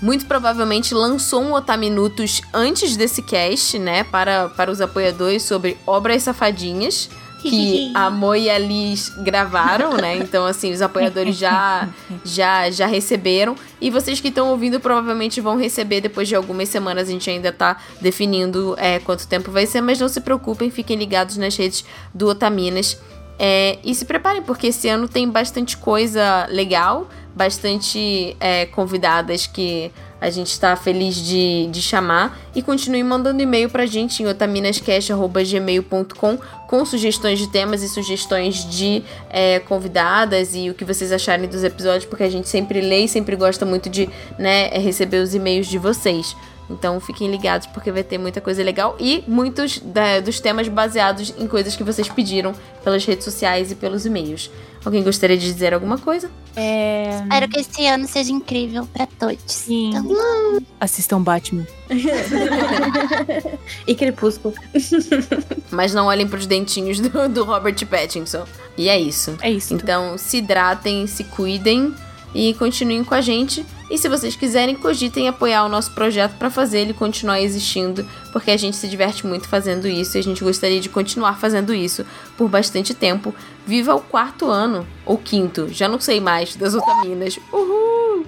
muito 0.00 0.26
provavelmente 0.26 0.92
lançou 0.92 1.40
um 1.40 1.52
Otaminutos 1.52 2.42
antes 2.52 2.96
desse 2.96 3.22
cast, 3.22 3.78
né? 3.78 4.02
Para, 4.02 4.48
para 4.48 4.68
os 4.68 4.80
apoiadores 4.80 5.44
sobre 5.44 5.78
Obras 5.86 6.24
Safadinhas. 6.24 7.08
Que 7.42 7.92
a 7.94 8.10
Mo 8.10 8.34
e 8.34 8.48
a 8.48 8.58
Liz 8.58 9.10
gravaram, 9.18 9.96
né? 9.96 10.16
Então, 10.16 10.46
assim, 10.46 10.72
os 10.72 10.80
apoiadores 10.80 11.36
já, 11.36 11.88
já, 12.24 12.70
já 12.70 12.86
receberam. 12.86 13.56
E 13.80 13.90
vocês 13.90 14.20
que 14.20 14.28
estão 14.28 14.50
ouvindo 14.50 14.78
provavelmente 14.80 15.40
vão 15.40 15.56
receber 15.56 16.00
depois 16.00 16.28
de 16.28 16.34
algumas 16.34 16.68
semanas. 16.68 17.08
A 17.08 17.12
gente 17.12 17.28
ainda 17.28 17.52
tá 17.52 17.78
definindo 18.00 18.74
é, 18.78 18.98
quanto 19.00 19.26
tempo 19.26 19.50
vai 19.50 19.66
ser, 19.66 19.80
mas 19.80 19.98
não 19.98 20.08
se 20.08 20.20
preocupem, 20.20 20.70
fiquem 20.70 20.96
ligados 20.96 21.36
nas 21.36 21.56
redes 21.56 21.84
do 22.14 22.28
Otaminas. 22.28 22.98
É, 23.38 23.78
e 23.82 23.94
se 23.94 24.04
preparem, 24.04 24.42
porque 24.42 24.68
esse 24.68 24.88
ano 24.88 25.08
tem 25.08 25.28
bastante 25.28 25.76
coisa 25.76 26.46
legal, 26.48 27.08
bastante 27.34 28.36
é, 28.38 28.66
convidadas 28.66 29.46
que 29.46 29.90
a 30.22 30.30
gente 30.30 30.46
está 30.52 30.74
feliz 30.76 31.16
de, 31.16 31.66
de 31.70 31.82
chamar. 31.82 32.38
E 32.54 32.62
continue 32.62 33.02
mandando 33.02 33.42
e-mail 33.42 33.68
pra 33.68 33.84
gente 33.86 34.22
em 34.22 34.26
otaminascast.gmail.com 34.28 36.38
com 36.68 36.84
sugestões 36.86 37.38
de 37.38 37.48
temas 37.48 37.82
e 37.82 37.88
sugestões 37.88 38.64
de 38.70 39.02
é, 39.28 39.58
convidadas 39.58 40.54
e 40.54 40.70
o 40.70 40.74
que 40.74 40.84
vocês 40.84 41.10
acharem 41.12 41.46
dos 41.48 41.62
episódios, 41.64 42.06
porque 42.06 42.22
a 42.22 42.30
gente 42.30 42.48
sempre 42.48 42.80
lê 42.80 43.00
e 43.04 43.08
sempre 43.08 43.36
gosta 43.36 43.66
muito 43.66 43.90
de 43.90 44.08
né, 44.38 44.68
receber 44.68 45.18
os 45.18 45.34
e-mails 45.34 45.66
de 45.66 45.76
vocês. 45.76 46.34
Então 46.70 46.98
fiquem 47.00 47.30
ligados 47.30 47.66
porque 47.66 47.92
vai 47.92 48.02
ter 48.02 48.16
muita 48.16 48.40
coisa 48.40 48.62
legal 48.62 48.96
e 48.98 49.22
muitos 49.26 49.78
da- 49.80 50.20
dos 50.20 50.40
temas 50.40 50.68
baseados 50.68 51.34
em 51.38 51.46
coisas 51.46 51.76
que 51.76 51.84
vocês 51.84 52.08
pediram 52.08 52.54
pelas 52.82 53.04
redes 53.04 53.24
sociais 53.24 53.70
e 53.70 53.74
pelos 53.74 54.06
e-mails. 54.06 54.50
Alguém 54.84 55.02
gostaria 55.02 55.36
de 55.36 55.44
dizer 55.44 55.72
alguma 55.72 55.96
coisa? 55.96 56.30
É. 56.56 57.20
Espero 57.22 57.48
que 57.48 57.60
esse 57.60 57.86
ano 57.86 58.08
seja 58.08 58.32
incrível 58.32 58.86
pra 58.92 59.06
todos. 59.06 59.38
Sim. 59.46 59.90
Então, 59.90 60.60
Assistam 60.80 61.22
Batman. 61.22 61.66
e 63.86 63.94
Crepúsculo. 63.94 64.54
Mas 65.70 65.94
não 65.94 66.06
olhem 66.06 66.26
pros 66.26 66.46
dentinhos 66.46 66.98
do, 66.98 67.28
do 67.28 67.44
Robert 67.44 67.86
Pattinson. 67.86 68.44
E 68.76 68.88
é 68.88 68.98
isso. 68.98 69.36
É 69.40 69.50
isso. 69.50 69.72
Então 69.72 70.18
se 70.18 70.38
hidratem, 70.38 71.06
se 71.06 71.24
cuidem 71.24 71.94
e 72.34 72.54
continuem 72.54 73.04
com 73.04 73.14
a 73.14 73.20
gente. 73.20 73.64
E 73.90 73.98
se 73.98 74.08
vocês 74.08 74.34
quiserem, 74.34 74.74
cogitem 74.74 75.28
apoiar 75.28 75.64
o 75.64 75.68
nosso 75.68 75.92
projeto 75.92 76.36
para 76.38 76.50
fazer 76.50 76.80
ele 76.80 76.94
continuar 76.94 77.40
existindo, 77.40 78.06
porque 78.32 78.50
a 78.50 78.56
gente 78.56 78.76
se 78.76 78.88
diverte 78.88 79.26
muito 79.26 79.48
fazendo 79.48 79.86
isso 79.86 80.16
e 80.16 80.20
a 80.20 80.22
gente 80.22 80.42
gostaria 80.42 80.80
de 80.80 80.88
continuar 80.88 81.38
fazendo 81.38 81.74
isso 81.74 82.06
por 82.36 82.48
bastante 82.48 82.94
tempo. 82.94 83.34
Viva 83.66 83.94
o 83.94 84.00
quarto 84.00 84.50
ano, 84.50 84.86
ou 85.04 85.18
quinto, 85.18 85.68
já 85.68 85.88
não 85.88 86.00
sei 86.00 86.20
mais, 86.20 86.56
das 86.56 86.74
Otaminas. 86.74 87.38
Uhul! 87.52 88.26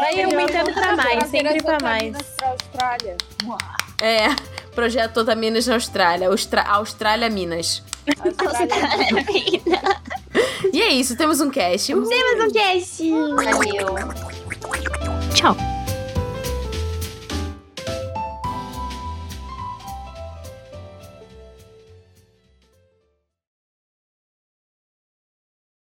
Vai 0.00 0.22
aumentando 0.22 0.72
pra 0.72 0.96
mais, 0.96 1.28
sempre 1.28 1.62
pra 1.62 1.78
mais. 1.82 2.16
Pra 2.36 2.48
Austrália. 2.48 3.16
É, 4.00 4.28
projeto 4.74 5.18
Otaminas 5.18 5.66
na 5.66 5.74
Austrália. 5.74 6.28
Austra 6.28 6.62
Austrália 6.62 7.28
Minas. 7.28 7.82
Austrália. 8.38 9.26
E 10.72 10.82
é 10.82 10.88
isso, 10.88 11.16
temos 11.16 11.40
um 11.40 11.50
cast. 11.50 11.86
Temos 11.86 12.08
um 12.08 12.50
cast. 12.50 13.10
Valeu. 13.10 13.96
Tchau. 15.34 15.56